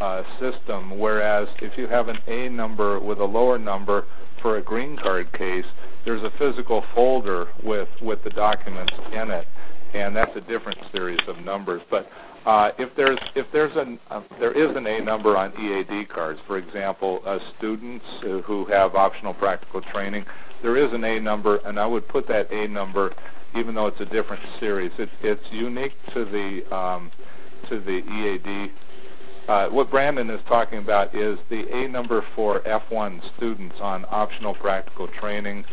uh, 0.00 0.22
system, 0.38 0.98
whereas 0.98 1.48
if 1.62 1.78
you 1.78 1.86
have 1.86 2.08
an 2.08 2.18
A 2.26 2.48
number 2.48 3.00
with 3.00 3.20
a 3.20 3.24
lower 3.24 3.58
number 3.58 4.06
for 4.38 4.56
a 4.56 4.62
green 4.62 4.96
card 4.96 5.32
case, 5.32 5.66
there's 6.04 6.22
a 6.22 6.30
physical 6.30 6.80
folder 6.80 7.48
with, 7.62 8.00
with 8.00 8.22
the 8.22 8.30
documents 8.30 8.92
in 9.12 9.30
it, 9.30 9.46
and 9.94 10.14
that's 10.14 10.36
a 10.36 10.40
different 10.40 10.78
series 10.94 11.26
of 11.28 11.44
numbers. 11.44 11.82
But 11.88 12.10
uh, 12.46 12.70
if 12.78 12.94
there's 12.94 13.18
if 13.34 13.50
there's 13.50 13.74
an 13.74 13.98
uh, 14.10 14.20
there 14.38 14.52
is 14.52 14.76
an 14.76 14.86
A 14.86 15.00
number 15.00 15.36
on 15.36 15.52
EAD 15.60 16.08
cards, 16.08 16.40
for 16.40 16.58
example, 16.58 17.20
uh, 17.26 17.40
students 17.40 18.20
who 18.20 18.64
have 18.66 18.94
optional 18.94 19.34
practical 19.34 19.80
training, 19.80 20.24
there 20.62 20.76
is 20.76 20.92
an 20.92 21.02
A 21.02 21.18
number, 21.18 21.58
and 21.66 21.78
I 21.78 21.86
would 21.88 22.06
put 22.06 22.28
that 22.28 22.52
A 22.52 22.68
number, 22.68 23.12
even 23.56 23.74
though 23.74 23.88
it's 23.88 24.00
a 24.00 24.06
different 24.06 24.42
series. 24.60 24.96
It, 24.96 25.10
it's 25.22 25.52
unique 25.52 25.96
to 26.12 26.24
the 26.24 26.64
um, 26.72 27.10
to 27.64 27.80
the 27.80 28.04
EAD 28.08 28.70
uh, 29.48 29.68
what 29.68 29.90
Brandon 29.90 30.28
is 30.30 30.42
talking 30.42 30.78
about 30.78 31.14
is 31.14 31.38
the 31.48 31.68
A 31.74 31.88
number 31.88 32.20
for 32.20 32.60
F1 32.60 33.22
students 33.22 33.80
on 33.80 34.04
optional 34.10 34.54
practical 34.54 35.06
training, 35.06 35.64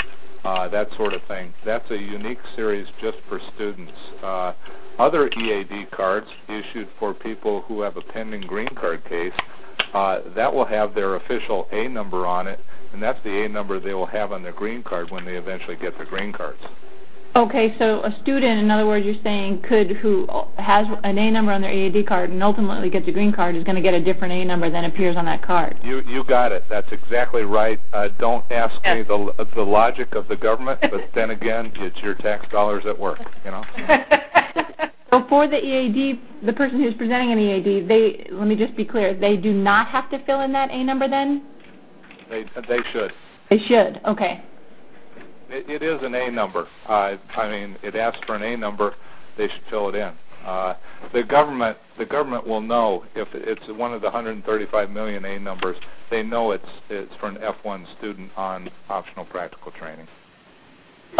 uh, 0.45 0.67
that 0.67 0.93
sort 0.93 1.13
of 1.13 1.23
thing. 1.23 1.53
That's 1.63 1.89
a 1.91 1.97
unique 1.97 2.45
series 2.55 2.91
just 2.99 3.19
for 3.21 3.39
students. 3.39 4.11
Uh, 4.21 4.53
other 4.99 5.29
EAD 5.37 5.89
cards 5.89 6.35
issued 6.47 6.87
for 6.87 7.13
people 7.13 7.61
who 7.61 7.81
have 7.81 7.97
a 7.97 8.01
pending 8.01 8.41
green 8.41 8.67
card 8.67 9.03
case, 9.05 9.33
uh, 9.93 10.21
that 10.27 10.53
will 10.53 10.65
have 10.65 10.93
their 10.93 11.15
official 11.15 11.67
A 11.71 11.87
number 11.87 12.27
on 12.27 12.47
it, 12.47 12.59
and 12.93 13.01
that's 13.01 13.21
the 13.21 13.45
A 13.45 13.49
number 13.49 13.79
they 13.79 13.93
will 13.93 14.05
have 14.05 14.31
on 14.31 14.43
their 14.43 14.53
green 14.53 14.83
card 14.83 15.09
when 15.09 15.25
they 15.25 15.35
eventually 15.35 15.75
get 15.75 15.97
their 15.97 16.05
green 16.05 16.31
cards. 16.31 16.63
Okay, 17.35 17.75
so 17.79 18.03
a 18.03 18.11
student, 18.11 18.61
in 18.61 18.69
other 18.69 18.85
words, 18.85 19.07
you're 19.07 19.15
saying 19.15 19.61
could 19.61 19.89
who 19.89 20.27
has 20.59 20.87
an 21.03 21.17
A 21.17 21.31
number 21.31 21.51
on 21.51 21.61
their 21.61 21.73
EAD 21.73 22.05
card 22.05 22.29
and 22.29 22.43
ultimately 22.43 22.91
gets 22.91 23.07
a 23.07 23.11
green 23.11 23.31
card 23.31 23.55
is 23.55 23.63
going 23.63 23.75
to 23.75 23.81
get 23.81 23.95
a 23.95 23.99
different 23.99 24.33
A 24.33 24.45
number 24.45 24.69
than 24.69 24.85
appears 24.85 25.15
on 25.15 25.25
that 25.25 25.41
card. 25.41 25.75
You 25.83 26.03
you 26.07 26.23
got 26.23 26.51
it. 26.51 26.63
That's 26.69 26.91
exactly 26.91 27.43
right. 27.43 27.79
Uh, 27.91 28.09
don't 28.19 28.45
ask 28.51 28.83
me 28.85 29.01
the 29.01 29.33
the 29.55 29.65
logic 29.65 30.13
of 30.13 30.27
the 30.27 30.35
government, 30.35 30.79
but 30.81 31.11
then 31.13 31.31
again, 31.31 31.71
it's 31.77 32.03
your 32.03 32.13
tax 32.13 32.47
dollars 32.49 32.85
at 32.85 32.97
work. 32.97 33.19
You 33.43 33.51
know. 33.51 33.63
So 35.13 35.21
for 35.21 35.45
the 35.45 35.63
EAD, 35.63 36.19
the 36.41 36.53
person 36.53 36.79
who's 36.79 36.95
presenting 36.95 37.31
an 37.31 37.37
EAD, 37.37 37.87
they 37.87 38.25
let 38.31 38.47
me 38.47 38.55
just 38.55 38.75
be 38.75 38.83
clear, 38.83 39.13
they 39.13 39.37
do 39.37 39.53
not 39.53 39.85
have 39.85 40.09
to 40.09 40.17
fill 40.17 40.41
in 40.41 40.51
that 40.53 40.71
A 40.71 40.83
number 40.83 41.07
then? 41.07 41.43
They 42.29 42.45
they 42.67 42.81
should. 42.81 43.13
They 43.49 43.59
should. 43.59 44.01
Okay. 44.05 44.41
It, 45.53 45.69
it 45.69 45.83
is 45.83 46.01
an 46.01 46.15
A 46.15 46.31
number. 46.31 46.67
Uh, 46.87 47.15
I 47.37 47.49
mean, 47.49 47.75
it 47.83 47.95
asks 47.95 48.25
for 48.25 48.35
an 48.35 48.41
A 48.41 48.57
number. 48.57 48.95
They 49.37 49.47
should 49.47 49.61
fill 49.63 49.89
it 49.89 49.95
in. 49.95 50.11
Uh, 50.45 50.73
the 51.11 51.23
government 51.23 51.77
the 51.95 52.05
government 52.05 52.45
will 52.45 52.59
know 52.59 53.05
if 53.15 53.33
it's 53.35 53.67
one 53.67 53.93
of 53.93 54.01
the 54.01 54.07
135 54.07 54.91
million 54.91 55.23
A 55.25 55.39
numbers. 55.39 55.77
They 56.09 56.23
know 56.23 56.51
it's 56.51 56.81
it's 56.89 57.15
for 57.15 57.29
an 57.29 57.35
F1 57.35 57.85
student 57.87 58.31
on 58.35 58.67
optional 58.89 59.25
practical 59.25 59.71
training. 59.71 60.07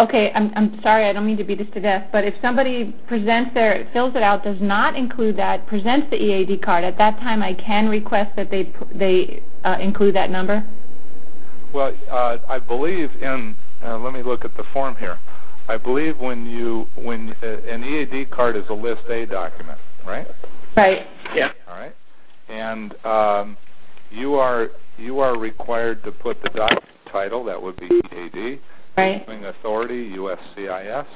Okay, 0.00 0.32
I'm, 0.34 0.50
I'm 0.56 0.82
sorry, 0.82 1.04
I 1.04 1.12
don't 1.12 1.24
mean 1.24 1.36
to 1.36 1.44
beat 1.44 1.58
this 1.58 1.70
to 1.70 1.80
death, 1.80 2.08
but 2.10 2.24
if 2.24 2.40
somebody 2.40 2.92
presents 3.06 3.54
their, 3.54 3.84
fills 3.84 4.16
it 4.16 4.24
out, 4.24 4.42
does 4.42 4.60
not 4.60 4.96
include 4.96 5.36
that, 5.36 5.68
presents 5.68 6.08
the 6.08 6.20
EAD 6.20 6.60
card, 6.62 6.82
at 6.82 6.98
that 6.98 7.20
time 7.20 7.44
I 7.44 7.54
can 7.54 7.88
request 7.88 8.34
that 8.34 8.50
they, 8.50 8.64
they 8.90 9.40
uh, 9.62 9.78
include 9.80 10.16
that 10.16 10.30
number? 10.30 10.66
Well, 11.72 11.94
uh, 12.10 12.38
I 12.48 12.58
believe 12.58 13.22
in. 13.22 13.54
Uh, 13.84 13.98
let 13.98 14.14
me 14.14 14.22
look 14.22 14.44
at 14.44 14.54
the 14.54 14.64
form 14.64 14.96
here. 14.96 15.18
I 15.68 15.76
believe 15.76 16.18
when 16.18 16.46
you 16.46 16.88
when 16.94 17.34
uh, 17.42 17.58
an 17.68 17.84
EAD 17.84 18.30
card 18.30 18.56
is 18.56 18.68
a 18.68 18.74
List 18.74 19.08
A 19.10 19.26
document, 19.26 19.78
right? 20.06 20.26
Right. 20.76 21.06
Yeah. 21.34 21.50
All 21.68 21.76
right. 21.76 21.92
And 22.48 22.94
um, 23.04 23.56
you 24.10 24.34
are 24.34 24.70
you 24.98 25.20
are 25.20 25.38
required 25.38 26.02
to 26.04 26.12
put 26.12 26.40
the 26.40 26.50
document 26.50 26.84
title. 27.04 27.44
That 27.44 27.60
would 27.60 27.76
be 27.76 27.86
EAD. 27.86 28.58
Right. 28.96 29.22
Issuing 29.22 29.44
authority, 29.44 30.10
USCIS, 30.10 31.06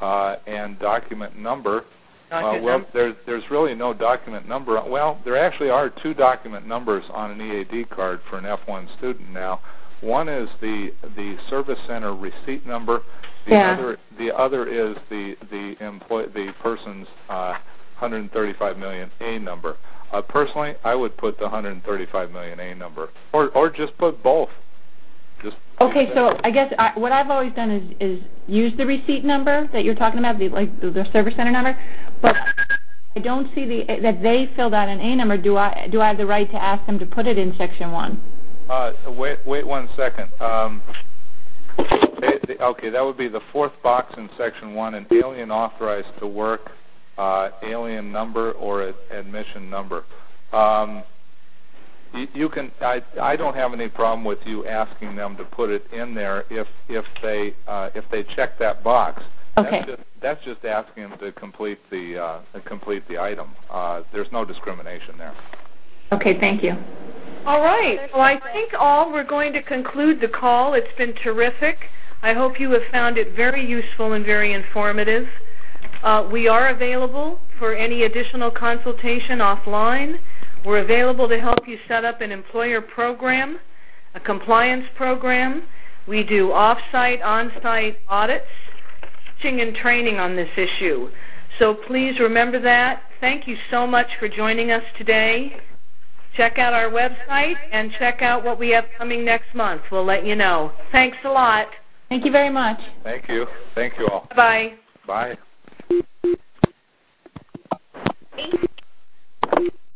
uh, 0.00 0.36
and 0.46 0.78
document 0.78 1.38
number. 1.38 1.84
Uh, 2.30 2.58
well, 2.62 2.78
number. 2.78 2.86
there's 2.92 3.14
there's 3.26 3.50
really 3.50 3.74
no 3.74 3.94
document 3.94 4.46
number. 4.48 4.80
Well, 4.86 5.20
there 5.24 5.36
actually 5.36 5.70
are 5.70 5.88
two 5.88 6.12
document 6.12 6.66
numbers 6.66 7.08
on 7.10 7.30
an 7.30 7.40
EAD 7.40 7.88
card 7.88 8.20
for 8.20 8.38
an 8.38 8.44
F1 8.44 8.88
student 8.90 9.32
now. 9.32 9.60
One 10.04 10.28
is 10.28 10.50
the 10.60 10.92
the 11.16 11.38
service 11.38 11.80
center 11.80 12.12
receipt 12.14 12.66
number. 12.66 13.02
The 13.46 13.52
Yeah. 13.52 13.70
other 13.70 13.98
the 14.18 14.36
other 14.36 14.66
is 14.66 14.96
the 15.08 15.34
the 15.50 15.78
employ 15.80 16.26
the 16.26 16.52
person's 16.60 17.08
uh, 17.30 17.56
135 17.98 18.78
million 18.78 19.10
A 19.22 19.38
number. 19.38 19.78
Uh, 20.12 20.20
personally, 20.20 20.74
I 20.84 20.94
would 20.94 21.16
put 21.16 21.38
the 21.38 21.44
135 21.44 22.32
million 22.32 22.60
A 22.60 22.74
number, 22.74 23.08
or 23.32 23.48
or 23.54 23.70
just 23.70 23.96
put 23.96 24.22
both. 24.22 24.54
Just 25.42 25.56
Okay, 25.80 26.12
so 26.12 26.38
I 26.44 26.50
guess 26.50 26.74
I, 26.78 26.92
what 26.96 27.10
I've 27.12 27.30
always 27.30 27.52
done 27.52 27.70
is, 27.70 27.82
is 27.98 28.22
use 28.46 28.74
the 28.74 28.84
receipt 28.86 29.24
number 29.24 29.64
that 29.68 29.84
you're 29.84 29.94
talking 29.94 30.18
about, 30.18 30.38
the, 30.38 30.50
like 30.50 30.80
the, 30.80 30.90
the 30.90 31.06
service 31.06 31.34
center 31.34 31.50
number, 31.50 31.76
but 32.20 32.36
I 33.16 33.20
don't 33.20 33.52
see 33.54 33.64
the, 33.64 34.00
that 34.00 34.22
they 34.22 34.46
filled 34.46 34.74
out 34.74 34.88
an 34.88 35.00
A 35.00 35.16
number. 35.16 35.38
Do 35.38 35.56
I, 35.56 35.88
do 35.90 36.00
I 36.02 36.08
have 36.08 36.18
the 36.18 36.26
right 36.26 36.48
to 36.50 36.62
ask 36.62 36.84
them 36.86 36.98
to 36.98 37.06
put 37.06 37.26
it 37.26 37.38
in 37.38 37.54
section 37.54 37.90
one? 37.90 38.20
Uh, 38.68 38.92
wait, 39.08 39.38
wait 39.44 39.66
one 39.66 39.88
second. 39.96 40.28
Um, 40.40 40.82
okay, 41.78 42.88
that 42.88 43.04
would 43.04 43.16
be 43.16 43.28
the 43.28 43.40
fourth 43.40 43.80
box 43.82 44.16
in 44.16 44.28
section 44.30 44.74
one, 44.74 44.94
an 44.94 45.06
alien 45.12 45.50
authorized 45.50 46.16
to 46.18 46.26
work, 46.26 46.72
uh, 47.18 47.50
alien 47.62 48.10
number 48.10 48.52
or 48.52 48.94
admission 49.10 49.68
number. 49.68 50.04
Um, 50.52 51.02
you, 52.14 52.28
you 52.34 52.48
can. 52.48 52.70
I, 52.80 53.02
I 53.20 53.36
don't 53.36 53.56
have 53.56 53.74
any 53.74 53.88
problem 53.88 54.24
with 54.24 54.46
you 54.48 54.64
asking 54.66 55.16
them 55.16 55.34
to 55.36 55.44
put 55.44 55.70
it 55.70 55.92
in 55.92 56.14
there 56.14 56.44
if 56.48 56.70
if 56.88 57.12
they 57.20 57.54
uh, 57.66 57.90
if 57.94 58.08
they 58.08 58.22
check 58.22 58.56
that 58.58 58.82
box. 58.82 59.24
Okay. 59.58 59.70
That's 59.80 59.86
just, 59.86 60.20
that's 60.20 60.44
just 60.44 60.64
asking 60.64 61.08
them 61.08 61.18
to 61.18 61.32
complete 61.32 61.78
the 61.90 62.18
uh, 62.18 62.38
complete 62.64 63.06
the 63.08 63.18
item. 63.18 63.48
Uh, 63.70 64.02
there's 64.12 64.32
no 64.32 64.44
discrimination 64.44 65.16
there. 65.18 65.32
Okay, 66.12 66.34
thank 66.34 66.62
you. 66.62 66.76
All 67.46 67.60
right. 67.60 68.08
Well, 68.14 68.22
I 68.22 68.36
think 68.36 68.72
all 68.80 69.12
we're 69.12 69.22
going 69.22 69.52
to 69.52 69.60
conclude 69.60 70.18
the 70.18 70.28
call. 70.28 70.72
It's 70.72 70.94
been 70.94 71.12
terrific. 71.12 71.90
I 72.22 72.32
hope 72.32 72.58
you 72.58 72.70
have 72.70 72.84
found 72.84 73.18
it 73.18 73.32
very 73.32 73.60
useful 73.60 74.14
and 74.14 74.24
very 74.24 74.54
informative. 74.54 75.28
Uh, 76.02 76.26
we 76.32 76.48
are 76.48 76.70
available 76.70 77.38
for 77.50 77.74
any 77.74 78.04
additional 78.04 78.50
consultation 78.50 79.40
offline. 79.40 80.20
We're 80.64 80.80
available 80.80 81.28
to 81.28 81.38
help 81.38 81.68
you 81.68 81.76
set 81.76 82.06
up 82.06 82.22
an 82.22 82.32
employer 82.32 82.80
program, 82.80 83.58
a 84.14 84.20
compliance 84.20 84.88
program. 84.88 85.64
We 86.06 86.24
do 86.24 86.50
off-site, 86.50 87.20
on-site 87.20 87.98
audits, 88.08 88.50
teaching 89.36 89.60
and 89.60 89.76
training 89.76 90.18
on 90.18 90.34
this 90.34 90.56
issue. 90.56 91.10
So 91.58 91.74
please 91.74 92.20
remember 92.20 92.58
that. 92.60 93.02
Thank 93.20 93.46
you 93.46 93.56
so 93.56 93.86
much 93.86 94.16
for 94.16 94.28
joining 94.28 94.70
us 94.70 94.84
today. 94.94 95.58
Check 96.34 96.58
out 96.58 96.72
our 96.72 96.90
website 96.90 97.56
and 97.70 97.92
check 97.92 98.20
out 98.20 98.44
what 98.44 98.58
we 98.58 98.70
have 98.70 98.90
coming 98.98 99.24
next 99.24 99.54
month. 99.54 99.90
We'll 99.92 100.04
let 100.04 100.26
you 100.26 100.34
know. 100.34 100.72
Thanks 100.90 101.24
a 101.24 101.30
lot. 101.30 101.68
Thank 102.08 102.24
you 102.24 102.32
very 102.32 102.50
much. 102.50 102.80
Thank 103.04 103.28
you. 103.28 103.46
Thank 103.74 103.98
you 103.98 104.08
all. 104.08 104.28
Bye. 104.34 104.74
Bye. 105.06 105.36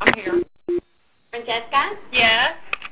I'm 0.00 0.14
here. 0.14 0.42
Francesca? 1.32 2.56